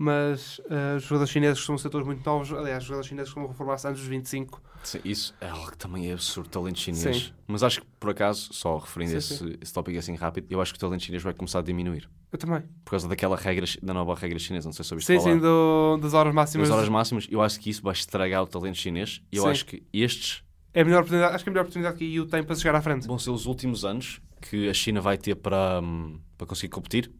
Mas 0.00 0.60
uh, 0.60 0.96
os 0.96 1.02
jogadores 1.02 1.30
chineses 1.30 1.60
ser 1.60 1.90
todos 1.90 2.06
muito 2.06 2.24
novos. 2.24 2.52
Aliás, 2.52 2.84
os 2.84 2.88
jogadores 2.88 3.08
chineses 3.08 3.30
costumam 3.30 3.48
reformar-se 3.48 3.88
antes 3.88 4.00
dos 4.00 4.08
25. 4.08 4.62
Sim, 4.84 5.00
isso 5.04 5.34
é 5.40 5.48
algo 5.48 5.72
que 5.72 5.76
também 5.76 6.08
é 6.08 6.12
absurdo, 6.12 6.48
talento 6.48 6.78
chinês. 6.78 7.16
Sim. 7.16 7.32
Mas 7.48 7.64
acho 7.64 7.80
que, 7.80 7.86
por 7.98 8.10
acaso, 8.10 8.48
só 8.52 8.78
referindo 8.78 9.10
Sim, 9.10 9.16
esse, 9.18 9.38
sim. 9.38 9.54
esse 9.60 9.72
tópico 9.72 9.98
assim 9.98 10.14
rápido, 10.14 10.46
eu 10.48 10.60
acho 10.60 10.72
que 10.72 10.76
o 10.76 10.80
talento 10.80 11.02
chinês 11.02 11.20
vai 11.20 11.34
começar 11.34 11.58
a 11.58 11.62
diminuir. 11.62 12.08
Eu 12.30 12.38
também. 12.38 12.62
Por 12.84 12.92
causa 12.92 13.08
daquela 13.08 13.36
regra, 13.36 13.66
da 13.82 13.92
nova 13.92 14.14
regra 14.14 14.38
chinesa, 14.38 14.68
não 14.68 14.72
sei 14.72 14.84
se 14.84 14.94
ouviste 14.94 15.12
Sim, 15.12 15.18
falar. 15.18 15.34
sim, 15.34 15.40
do, 15.40 15.98
das 16.00 16.14
horas 16.14 16.32
máximas. 16.32 16.68
Das 16.68 16.76
horas 16.78 16.88
máximas, 16.88 17.26
eu 17.28 17.42
acho 17.42 17.58
que 17.58 17.68
isso 17.68 17.82
vai 17.82 17.92
estragar 17.92 18.42
o 18.44 18.46
talento 18.46 18.76
chinês. 18.76 19.20
E 19.32 19.36
eu 19.36 19.48
acho 19.48 19.66
que 19.66 19.82
estes 19.92 20.44
É 20.72 20.82
a 20.82 20.84
melhor 20.84 20.98
oportunidade, 21.00 21.34
acho 21.34 21.42
que 21.42 21.48
é 21.48 21.50
a 21.50 21.54
melhor 21.54 21.62
oportunidade 21.62 21.98
que 21.98 22.04
a 22.04 22.16
EU 22.16 22.26
tem 22.26 22.44
para 22.44 22.54
chegar 22.54 22.76
à 22.76 22.80
frente. 22.80 23.04
vão 23.08 23.18
ser 23.18 23.30
os 23.30 23.46
últimos 23.46 23.84
anos 23.84 24.20
que 24.40 24.68
a 24.68 24.74
China 24.74 25.00
vai 25.00 25.18
ter 25.18 25.34
para, 25.34 25.80
hum, 25.82 26.20
para 26.36 26.46
conseguir 26.46 26.68
competir. 26.68 27.10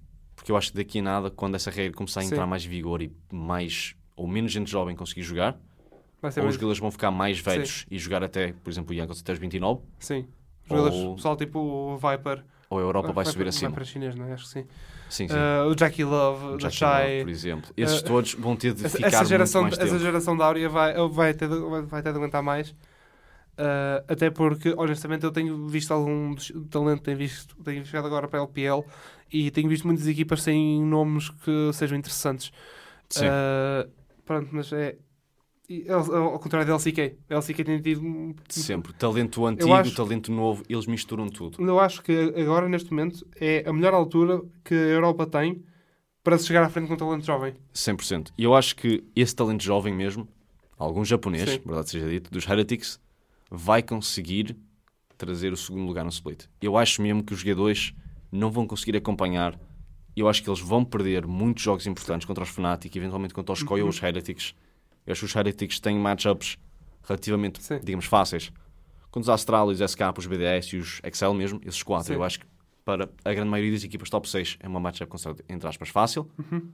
Porque 0.49 0.53
eu 0.53 0.57
acho 0.57 0.71
que 0.73 0.79
daqui 0.79 1.01
a 1.01 1.03
nada, 1.03 1.31
quando 1.31 1.57
essa 1.57 1.71
regra 1.71 1.95
começar 1.95 2.21
a 2.21 2.23
Sim. 2.23 2.31
entrar 2.33 2.47
mais 2.47 2.65
vigor 2.65 3.03
e 3.03 3.13
mais 3.31 3.95
ou 4.17 4.27
menos 4.27 4.51
gente 4.51 4.71
jovem 4.71 4.97
conseguir 4.97 5.23
jogar, 5.23 5.59
Vai 6.23 6.33
ou 6.39 6.47
os 6.47 6.55
jogadores 6.55 6.79
vão 6.79 6.91
ficar 6.91 7.11
mais 7.11 7.39
velhos 7.39 7.85
e 7.91 7.99
jogar 7.99 8.25
até, 8.25 8.55
por 8.55 8.71
exemplo, 8.71 8.93
o 8.93 8.95
Yankos 8.95 9.21
até 9.21 9.35
os 9.35 9.39
29, 9.39 9.83
Sim. 9.99 10.27
Jogadores, 10.65 10.97
Ou- 10.97 11.17
pessoal 11.17 11.37
tipo 11.37 11.59
o 11.59 11.99
Viper. 11.99 12.43
ou 12.71 12.79
a 12.79 12.81
Europa 12.81 13.09
vai, 13.13 13.25
para- 13.25 13.33
subir 13.33 13.45
vai 13.45 13.49
acima. 13.51 13.71
para 13.73 13.85
chinês, 13.85 14.15
não 14.15 14.25
é? 14.25 14.33
Acho 14.33 14.45
que 14.45 14.51
sim. 14.51 14.67
Sim, 15.11 15.29
sim. 15.29 15.35
Uh, 15.35 15.69
o 15.71 15.77
Jackie 15.77 16.05
Love, 16.05 16.45
O 16.47 16.59
Jackie 16.59 16.83
Love, 16.85 17.05
Shy. 17.09 17.21
por 17.25 17.31
exemplo. 17.31 17.71
Esses 17.77 18.01
Uh, 18.01 18.05
todos 18.05 18.33
vão 18.33 18.57
ter 18.57 18.73
de 18.73 18.87
Essa, 18.87 18.97
ficar 18.97 19.07
essa 19.09 19.25
geração, 19.27 19.61
muito 19.63 19.75
mais 19.77 19.83
essa 19.87 19.93
tempo. 19.99 20.03
geração 20.07 20.35
da 20.35 20.47
Áurea 20.47 20.69
vai, 20.71 20.95
vai, 21.11 21.35
ter, 21.35 21.47
de- 21.47 21.59
vai, 21.61 21.83
vai 21.83 22.03
ter 22.03 22.11
de 22.13 22.17
aguentar 22.17 22.43
mais. 22.43 22.71
Uh, 22.71 24.01
até 24.09 24.31
porque, 24.31 24.73
honestamente, 24.79 25.25
eu 25.25 25.31
tenho 25.33 25.67
visto 25.67 25.93
algum 25.93 26.35
talento, 26.71 27.03
tenho, 27.03 27.19
visto, 27.19 27.55
tenho 27.63 27.85
chegado 27.85 28.07
agora 28.07 28.27
para 28.29 28.39
a 28.39 28.43
LPL 28.45 28.83
e 29.33 29.51
tenho 29.51 29.69
visto 29.69 29.87
muitas 29.87 30.07
equipas 30.07 30.43
sem 30.43 30.83
nomes 30.83 31.31
que 31.31 31.71
sejam 31.73 31.97
interessantes. 31.99 32.51
Sim. 33.09 33.27
Uh, 33.27 33.91
pronto, 34.25 34.49
mas 34.53 34.73
é. 34.73 34.97
ao, 35.89 36.39
contrário 36.39 36.67
da 36.67 36.75
LCK, 36.75 37.17
a 37.31 37.35
LCK 37.35 37.65
tem 37.65 37.81
tido. 37.81 38.03
um- 38.03 38.35
Sempre. 38.49 38.93
Talento 38.93 39.45
antigo, 39.47 39.73
acho- 39.73 39.95
talento 39.95 40.33
novo, 40.33 40.63
eles 40.69 40.87
misturam 40.87 41.29
tudo. 41.29 41.63
Eu 41.63 41.79
acho 41.81 42.03
que 42.03 42.13
agora, 42.37 42.69
neste 42.69 42.91
momento, 42.91 43.27
é 43.41 43.65
a 43.67 43.73
melhor 43.73 43.95
altura 43.95 44.43
que 44.65 44.75
a 44.75 44.77
Europa 44.77 45.27
tem 45.27 45.63
para 46.23 46.37
se 46.39 46.47
chegar 46.47 46.63
à 46.63 46.69
frente 46.69 46.89
com 46.89 46.95
um 46.95 46.97
talento 46.97 47.25
jovem. 47.25 47.55
100%. 47.73 48.33
E 48.37 48.45
eu 48.45 48.55
acho 48.55 48.77
que 48.77 49.03
esse 49.17 49.35
talento 49.35 49.63
jovem 49.63 49.95
mesmo, 49.95 50.29
algum 50.77 51.05
japonês, 51.05 51.49
Sim. 51.49 51.61
verdade 51.65 51.91
seja 51.91 52.09
dito, 52.09 52.31
dos 52.31 52.47
Heretics, 52.47 53.01
vai 53.51 53.83
conseguir 53.83 54.57
trazer 55.17 55.53
o 55.53 55.57
segundo 55.57 55.87
lugar 55.87 56.05
no 56.05 56.11
split. 56.11 56.45
Eu 56.61 56.77
acho 56.77 57.01
mesmo 57.03 57.25
que 57.25 57.33
os 57.33 57.43
G2 57.43 57.95
não 58.31 58.51
vão 58.51 58.67
conseguir 58.67 58.97
acompanhar. 58.97 59.59
Eu 60.17 60.29
acho 60.29 60.43
que 60.43 60.51
eles 60.51 60.61
vão 60.61 60.85
perder 60.85 61.27
muitos 61.27 61.63
jogos 61.63 61.87
importantes 61.87 62.27
contra 62.27 62.43
os 62.43 62.51
Fnatic, 62.51 62.95
eventualmente 62.97 63.33
contra 63.35 63.53
os 63.53 63.61
Uhum. 63.61 63.67
Koi 63.67 63.83
ou 63.83 63.89
os 63.89 64.03
Heretics. 64.03 64.55
Eu 65.07 65.13
acho 65.13 65.21
que 65.21 65.27
os 65.27 65.35
Heretics 65.35 65.81
têm 65.81 65.97
matchups 65.99 66.59
relativamente, 67.03 67.63
Sim. 67.63 67.81
digamos, 67.83 68.05
fáceis. 68.07 68.51
Contra 69.11 69.21
os 69.21 69.29
Astral, 69.29 69.69
os 69.69 69.81
SK, 69.81 70.01
os 70.19 70.27
BDS 70.27 70.73
e 70.73 70.77
os 70.77 71.01
Excel 71.05 71.33
mesmo, 71.35 71.61
esses 71.65 71.83
quatro. 71.83 72.09
Sim. 72.09 72.15
Eu 72.15 72.25
acho 72.25 72.41
que 72.41 72.47
para 72.85 73.09
a 73.25 73.33
grande 73.33 73.49
maioria 73.51 73.73
das 73.73 73.85
equipas 73.85 74.11
top 74.11 74.29
6 74.29 74.57
é 74.61 74.69
uma 74.69 74.81
matchup 74.81 75.11
entre 75.49 75.69
aspas, 75.69 75.89
fácil. 75.89 76.29
Uhum. 76.39 76.69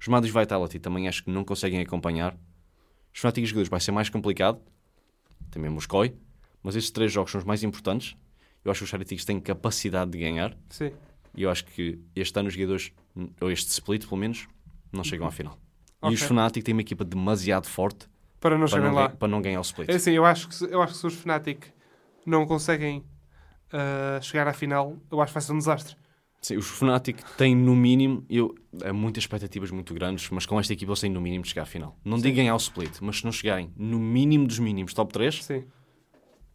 Os 0.00 0.08
Madis 0.08 0.30
Vitality 0.30 0.78
também 0.78 1.08
acho 1.08 1.24
que 1.24 1.30
não 1.30 1.44
conseguem 1.44 1.80
acompanhar. 1.80 2.36
Os 3.14 3.20
Fnatic 3.20 3.42
e 3.42 3.44
os 3.44 3.48
jogadores 3.50 3.68
vai 3.70 3.80
ser 3.80 3.92
mais 3.92 4.10
complicado. 4.10 4.60
Mesmo 5.56 5.78
os 5.78 5.86
Koi. 5.86 6.14
Mas 6.62 6.76
estes 6.76 6.90
três 6.90 7.10
jogos 7.12 7.30
são 7.30 7.38
os 7.38 7.44
mais 7.46 7.62
importantes. 7.62 8.14
Eu 8.66 8.72
acho 8.72 8.80
que 8.80 8.84
os 8.84 8.92
Heretics 8.92 9.24
têm 9.24 9.38
capacidade 9.38 10.10
de 10.10 10.18
ganhar. 10.18 10.56
Sim. 10.68 10.90
E 11.36 11.42
eu 11.42 11.50
acho 11.50 11.64
que 11.66 12.00
este 12.14 12.38
ano 12.38 12.48
os 12.48 12.54
jogadores, 12.54 12.92
ou 13.40 13.50
este 13.50 13.70
split 13.70 14.04
pelo 14.06 14.16
menos, 14.16 14.48
não 14.92 15.04
chegam 15.04 15.26
à 15.26 15.30
final. 15.30 15.56
E 16.02 16.14
os. 16.14 16.20
Fnatic 16.22 16.64
têm 16.64 16.74
uma 16.74 16.80
equipa 16.80 17.04
demasiado 17.04 17.66
forte 17.66 18.08
Para 18.40 18.58
não 18.58 18.66
para 18.66 18.80
não, 18.80 18.94
lá. 18.94 19.08
para 19.08 19.28
não 19.28 19.40
ganhar 19.40 19.58
o 19.58 19.62
split. 19.62 19.88
É 19.88 19.94
assim, 19.94 20.12
eu 20.12 20.24
acho 20.24 20.48
que 20.48 20.54
se, 20.54 20.64
eu 20.64 20.82
acho 20.82 20.94
que 20.94 20.98
se 20.98 21.06
os 21.06 21.14
Fnatic 21.14 21.66
não 22.24 22.46
conseguem 22.46 23.04
ah, 23.72 24.18
chegar 24.20 24.48
à 24.48 24.52
final, 24.52 24.96
eu 25.10 25.20
acho 25.20 25.30
que 25.30 25.34
vai 25.34 25.42
ser 25.42 25.52
um 25.52 25.58
desastre. 25.58 25.96
Sim, 26.40 26.56
os 26.56 26.66
Fnatic 26.66 27.22
têm 27.36 27.56
no 27.56 27.74
mínimo, 27.74 28.24
eu, 28.28 28.54
há 28.84 28.92
muitas 28.92 29.24
expectativas 29.24 29.70
muito 29.70 29.92
grandes, 29.94 30.28
mas 30.30 30.46
com 30.46 30.60
esta 30.60 30.72
equipa 30.72 30.90
eles 30.92 31.00
têm 31.00 31.10
no 31.10 31.20
mínimo 31.20 31.42
de 31.42 31.48
chegar 31.48 31.62
à 31.62 31.66
final. 31.66 31.98
Não 32.04 32.18
Sim. 32.18 32.24
digo 32.24 32.36
ganhar 32.36 32.54
o 32.54 32.58
split, 32.58 32.98
mas 33.00 33.18
se 33.18 33.24
não 33.24 33.32
chegarem 33.32 33.72
no 33.76 33.98
mínimo 33.98 34.46
dos 34.46 34.58
mínimos 34.58 34.94
top 34.94 35.12
3, 35.12 35.44
Sim. 35.44 35.64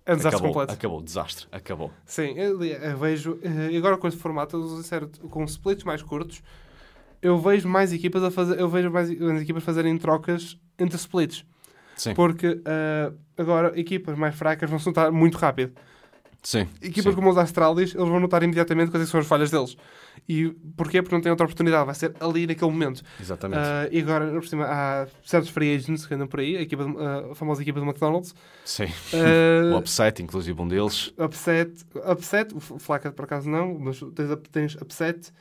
É 0.06 0.14
um 0.14 0.18
desastre 0.18 0.38
acabou, 0.38 0.52
completo. 0.54 0.74
acabou, 0.74 1.02
desastre, 1.02 1.48
acabou. 1.52 1.92
Sim, 2.06 2.34
eu, 2.38 2.64
eu 2.64 2.98
vejo. 2.98 3.40
eh, 3.44 3.72
E 3.72 3.78
agora 3.78 3.98
com 3.98 4.08
este 4.08 4.20
formato, 4.20 4.58
eu 4.58 4.68
sincero, 4.78 5.10
com 5.30 5.44
splits 5.46 5.84
mais 5.84 6.02
curtos, 6.02 6.42
eu 7.22 7.38
vejo 7.40 7.68
mais 7.68 7.94
equipas 7.94 8.24
a 8.24 8.32
fazer. 8.32 8.60
Eu 8.60 8.68
vejo 8.68 8.90
mais 8.90 9.10
as 9.10 9.42
equipas 9.42 9.64
fazerem 9.64 9.96
trocas 9.98 10.58
entre 10.80 10.96
splits. 10.98 11.46
Sim, 11.96 12.16
Porque 12.16 12.60
ah, 12.66 13.14
agora 13.38 13.80
equipas 13.80 14.18
mais 14.18 14.34
fracas 14.36 14.70
vão 14.70 14.80
se 14.80 14.88
notar 14.88 15.12
muito 15.12 15.38
rápido. 15.38 15.74
Sim. 16.44 16.68
Equipas 16.82 17.14
sim. 17.14 17.16
como 17.16 17.30
os 17.30 17.38
Astralis, 17.38 17.94
eles 17.96 18.08
vão 18.10 18.20
notar 18.20 18.44
imediatamente 18.44 18.92
quais 18.92 19.08
é 19.08 19.10
são 19.10 19.20
as 19.20 19.28
falhas 19.28 19.52
deles. 19.52 19.76
E 20.28 20.50
porquê? 20.76 21.02
Porque 21.02 21.16
não 21.16 21.22
têm 21.22 21.30
outra 21.32 21.46
oportunidade. 21.46 21.86
Vai 21.86 21.96
ser 21.96 22.14
ali 22.20 22.46
naquele 22.48 22.72
momento. 22.72 23.02
Exatamente. 23.20 23.62
Ah, 23.62 23.88
e 23.92 24.00
agora, 24.00 24.32
por 24.32 24.48
cima, 24.48 24.66
há 24.66 25.08
certos 25.24 25.50
free 25.50 25.76
agents 25.76 26.06
que 26.06 26.14
andam 26.14 26.28
por 26.28 26.40
aí. 26.40 26.58
A, 26.58 26.62
equipa 26.62 26.84
de- 26.86 26.96
ah, 26.98 27.32
a 27.32 27.36
famosa 27.36 27.62
equipa 27.62 27.80
do 27.80 27.86
McDonald's. 27.86 28.34
sim. 28.66 28.86
Ah, 29.14 29.74
O 29.76 29.78
Upset, 29.78 30.22
inclusive, 30.22 30.60
um 30.62 30.68
deles. 30.68 31.14
upset, 31.18 31.86
upset, 32.10 32.54
o 32.56 32.60
Flaca 32.60 33.12
por 33.12 33.26
acaso 33.26 33.50
não, 33.50 33.78
mas 33.80 34.00
tens, 34.16 34.30
tens 34.52 34.76
Upset, 34.76 35.32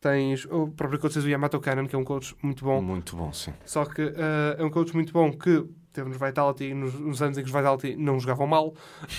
tens 0.00 0.44
o 0.46 0.68
próprio 0.68 0.98
coach 1.00 1.18
o 1.18 1.28
Yamato 1.28 1.58
Kanan, 1.60 1.86
que 1.86 1.96
é 1.96 1.98
um 1.98 2.04
coach 2.04 2.34
muito 2.42 2.64
bom. 2.64 2.80
Muito 2.80 3.16
bom, 3.16 3.32
sim. 3.32 3.52
Só 3.64 3.84
que 3.84 4.02
ah, 4.16 4.56
é 4.58 4.64
um 4.64 4.70
coach 4.70 4.94
muito 4.94 5.12
bom 5.12 5.32
que 5.32 5.64
teve 5.98 6.08
nos 6.10 6.18
Vitality, 6.20 6.74
nos, 6.74 6.94
nos 6.94 7.20
anos 7.22 7.36
em 7.38 7.42
que 7.42 7.48
os 7.48 7.54
Vitality 7.54 7.96
não 7.96 8.18
jogavam 8.20 8.46
mal. 8.46 8.74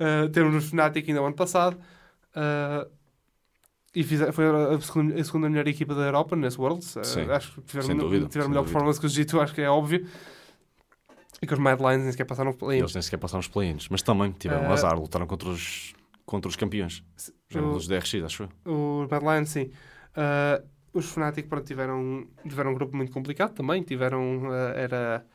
Ah, 0.00 0.28
temos 0.32 0.52
nos 0.54 0.64
Fnatic 0.70 1.08
ainda 1.08 1.22
o 1.22 1.26
ano 1.26 1.36
passado. 1.36 1.76
Ah, 2.34 2.86
e 3.94 4.02
fizer, 4.02 4.30
foi 4.32 4.44
a 4.46 4.80
segunda, 4.80 5.18
a 5.20 5.24
segunda 5.24 5.48
melhor 5.48 5.66
equipa 5.68 5.94
da 5.94 6.02
Europa 6.02 6.36
nesse 6.36 6.60
Worlds. 6.60 6.96
Ah, 6.96 7.04
Sim, 7.04 7.30
acho 7.30 7.52
que 7.54 7.60
tiveram, 7.62 7.86
sem 7.86 7.96
dúvida, 7.96 8.26
tiveram 8.26 8.50
melhor 8.50 8.64
performance 8.64 9.00
que 9.00 9.06
o 9.06 9.08
G2, 9.08 9.42
acho 9.42 9.54
que 9.54 9.60
é 9.62 9.70
óbvio. 9.70 10.06
E 11.40 11.46
que 11.46 11.52
os 11.52 11.58
Mad 11.58 11.78
Lions 11.78 12.02
nem 12.02 12.10
sequer 12.10 12.24
passaram 12.24 12.52
por 12.52 12.66
play 12.66 12.78
Eles 12.78 12.94
nem 12.94 13.02
sequer 13.02 13.18
passaram 13.18 13.40
os 13.40 13.48
play-ins. 13.48 13.88
Mas 13.88 14.02
também 14.02 14.32
tiveram 14.32 14.70
Ah. 14.70 14.72
azar, 14.72 14.98
lutaram 14.98 15.26
contra 15.26 15.48
os, 15.50 15.92
contra 16.24 16.48
os 16.48 16.56
campeões. 16.56 17.02
Jogaram 17.48 17.74
os 17.76 17.86
DRX, 17.86 18.14
acho 18.24 18.48
eu. 18.64 19.02
Os 19.02 19.08
Mad 19.10 19.22
Lions, 19.22 19.48
sim. 19.50 19.70
Ah, 20.14 20.62
os 20.98 21.06
Fnatic 21.10 21.46
pronto, 21.48 21.64
tiveram, 21.66 22.26
tiveram 22.48 22.70
um 22.70 22.74
grupo 22.74 22.96
muito 22.96 23.12
complicado 23.12 23.52
também. 23.54 23.82
Tiveram. 23.82 24.42
ah, 24.50 24.72
era 24.76 25.26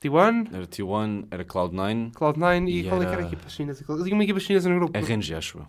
T1, 0.00 0.48
Era 0.54 0.66
T1, 0.66 1.26
era 1.30 1.44
Cloud9, 1.44 2.12
Cloud9 2.12 2.68
e, 2.68 2.80
E 2.80 2.88
qual 2.88 3.02
é 3.02 3.04
era- 3.04 3.12
era 3.14 3.22
a 3.22 3.26
equipa 3.26 3.48
chinesa? 3.48 3.84
Tinha 3.84 4.14
uma 4.14 4.22
equipa 4.24 4.38
chinesa 4.40 4.68
no 4.68 4.76
grupo. 4.76 4.96
RNG, 4.96 5.34
acho 5.34 5.58
eu. 5.58 5.66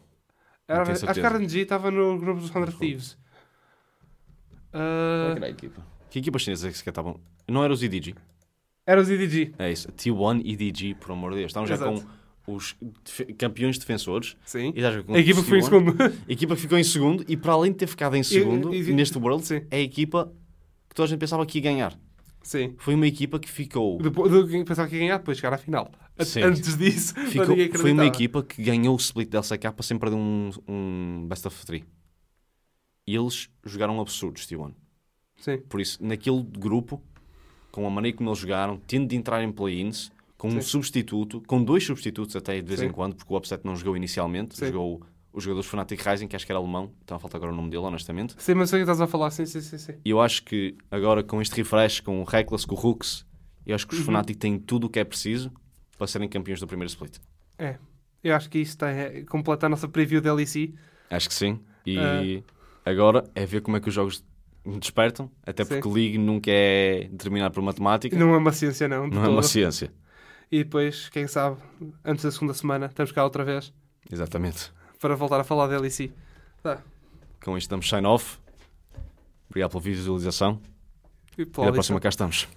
Era, 0.68 0.84
acho 0.84 1.06
que 1.06 1.20
a 1.22 1.30
RNG 1.30 1.61
estava 1.61 1.90
no 1.90 2.18
grupo 2.20 2.40
dos 2.41 2.52
Thunder 2.52 2.72
Thieves. 2.72 3.18
Ah, 4.74 5.36
a 5.41 5.49
equipa? 5.49 5.82
Que 6.10 6.20
equipas 6.20 6.41
chinesas 6.41 6.66
é 6.66 6.72
que 6.72 6.78
sequer 6.78 6.91
estavam? 6.91 7.20
Não 7.48 7.64
era 7.64 7.74
os 7.74 7.82
EDG? 7.84 8.16
era 8.86 8.99
os 9.02 9.10
EDG, 9.10 9.53
É 9.60 9.72
isso. 9.72 9.91
T1 9.91 10.41
EDG, 10.45 10.95
por 10.95 11.11
amor 11.11 11.32
de 11.32 11.38
Deus. 11.40 11.49
Estavam 11.52 11.68
já 11.68 11.78
com 11.78 12.02
os 12.56 12.76
campeões 13.38 13.78
defensores. 13.78 14.36
sim. 14.46 14.74
E 14.76 14.84
A 14.86 15.20
equipa 15.20 15.42
que 15.44 15.50
foi 15.50 15.58
em 15.60 15.62
T1. 15.62 15.66
segundo. 15.66 15.96
A 16.04 16.32
equipa 16.32 16.56
que 16.56 16.62
ficou 16.62 16.78
em 16.78 16.84
segundo 16.84 17.26
e 17.28 17.36
para 17.38 17.54
além 17.54 17.72
de 17.72 17.78
ter 17.80 17.88
ficado 17.88 18.16
em 18.16 18.24
segundo 18.24 18.74
e- 18.74 18.94
neste 18.94 19.18
World, 19.18 19.46
Sim. 19.46 19.62
é 19.70 19.78
a 19.78 19.82
equipa 19.82 20.32
que 20.90 20.96
toda 20.96 21.06
a 21.06 21.10
gente 21.10 21.20
pensava 21.20 21.46
que 21.46 21.58
ia 21.58 21.64
ganhar. 21.64 21.98
sim. 22.44 22.74
Foi 22.78 22.96
uma 22.96 23.06
equipa 23.08 23.38
que 23.40 23.50
ficou. 23.50 23.98
Depois, 24.02 24.32
que 24.50 24.64
pensava 24.64 24.88
que 24.88 24.96
ia 24.96 25.02
ganhar, 25.02 25.18
depois 25.20 25.38
chegar 25.38 25.54
à 25.54 25.58
final. 25.58 25.92
Sim. 26.20 26.42
Antes 26.44 26.78
disso, 26.78 27.14
ficou 27.30 27.56
foi 27.80 27.92
uma 27.92 28.06
equipa 28.06 28.42
que 28.44 28.62
ganhou 28.64 28.94
o 28.94 28.98
split 28.98 29.30
da 29.30 29.40
LCK 29.40 29.74
sem 29.84 29.98
perder 29.98 30.16
um, 30.18 30.50
um 30.68 31.26
best 31.28 31.46
of 31.48 31.66
three. 31.66 31.84
E 33.08 33.16
eles 33.16 33.50
jogaram 33.66 34.00
absurdos, 34.00 34.46
T1. 34.46 34.74
Sim, 35.38 35.58
Por 35.70 35.80
isso, 35.80 35.98
naquele 36.04 36.44
grupo, 36.44 37.02
com 37.72 37.86
a 37.88 37.90
maneira 37.90 38.16
como 38.18 38.30
eles 38.30 38.40
jogaram, 38.40 38.78
tendo 38.86 39.08
de 39.08 39.16
entrar 39.16 39.42
em 39.44 39.52
play-ins, 39.52 40.12
com 40.40 40.48
um 40.48 40.52
Sim. 40.53 40.61
substituto, 40.61 41.44
com 41.45 41.61
dois 41.64 41.84
substitutos 41.84 42.36
até 42.36 42.56
de 42.61 42.66
vez 42.68 42.80
Sim. 42.80 42.88
em 42.88 42.91
quando, 42.91 43.14
porque 43.16 43.32
o 43.32 43.38
Upset 43.38 43.64
não 43.66 43.76
jogou 43.76 43.95
inicialmente, 43.95 44.57
Sim. 44.57 44.68
jogou 44.68 45.03
o 45.34 45.40
jogador 45.41 45.60
dos 45.61 45.70
Fnatic 45.70 46.02
Rising, 46.02 46.28
que 46.28 46.36
acho 46.36 46.45
que 46.45 46.52
era 46.52 46.57
alemão, 46.57 46.91
então 47.03 47.20
falta 47.20 47.36
agora 47.38 47.52
o 47.52 47.56
nome 47.56 47.70
dele, 47.70 47.84
honestamente. 47.84 48.34
sim, 48.40 48.53
mas 48.56 48.70
sei 48.72 48.80
o 48.82 48.86
que 48.86 48.90
estás 48.91 49.02
a 49.02 49.06
falar. 49.06 49.30
Sim, 49.32 49.45
sim, 49.45 49.61
sim. 49.61 49.78
sim. 49.78 49.94
E 50.03 50.10
eu 50.10 50.20
acho 50.20 50.44
que 50.44 50.76
agora 50.90 51.22
com 51.24 51.40
este 51.41 51.56
refresh, 51.57 51.99
com 51.99 52.22
o 52.22 52.24
Reckless, 52.24 52.66
com 52.66 52.74
o 52.74 52.80
Hooks, 52.88 53.26
eu 53.68 53.76
acho 53.76 53.86
que 53.86 53.94
os 53.94 53.99
Uhum. 53.99 54.06
Fnatic 54.07 54.38
têm 54.40 54.57
tudo 54.57 54.88
o 54.88 54.90
que 54.90 54.98
é 54.99 55.03
preciso 55.03 55.52
para 55.98 56.07
serem 56.07 56.28
campeões 56.30 56.60
do 56.61 56.66
primeiro 56.66 56.90
split. 56.90 57.18
É. 57.57 57.76
Eu 58.24 58.34
acho 58.36 58.49
que 58.49 58.60
isto 58.60 58.84
é, 58.86 59.22
completa 59.26 59.66
a 59.66 59.70
nossa 59.70 59.88
preview 59.88 60.22
da 60.22 60.34
LEC. 60.34 60.74
Acho 61.10 61.28
que 61.28 61.36
sim. 61.36 61.60
E 61.86 61.98
Ah. 62.86 62.90
agora 62.90 63.24
é 63.36 63.45
ver 63.45 63.61
como 63.61 63.76
é 63.78 63.80
que 63.82 63.90
os 63.90 63.94
jogos 63.94 64.24
despertam, 64.80 65.30
até 65.45 65.64
Sim. 65.64 65.80
porque 65.80 65.88
League 65.99 66.18
nunca 66.18 66.52
é 66.52 67.07
determinado 67.11 67.53
por 67.53 67.61
matemática, 67.64 68.18
Não 68.18 68.34
é 68.34 68.38
uma 68.38 68.52
ciência, 68.52 68.88
não. 68.88 69.07
não 69.07 69.24
é 69.26 69.30
uma 69.30 69.44
ciência. 69.44 69.91
E 70.52 70.64
depois, 70.64 71.10
quem 71.10 71.28
sabe, 71.28 71.58
antes 72.04 72.24
da 72.24 72.32
segunda 72.32 72.54
semana, 72.54 72.88
estamos 72.88 73.12
cá 73.12 73.24
outra 73.24 73.44
vez 73.44 73.72
Exatamente. 74.12 74.72
para 75.00 75.16
voltar 75.16 75.40
a 75.40 75.44
falar 75.44 75.68
da 75.68 75.80
LEC. 75.80 76.12
Tá. 76.64 76.82
Com 77.44 77.58
isto 77.58 77.70
damos 77.70 77.88
sign 77.88 78.06
off. 78.08 78.38
Obrigado 79.50 79.72
pela 79.72 79.82
visualização. 79.84 80.60
E 81.38 81.44
E 81.44 81.46
na 81.46 81.72
próxima 81.72 82.00
cá 82.00 82.10
estamos. 82.10 82.48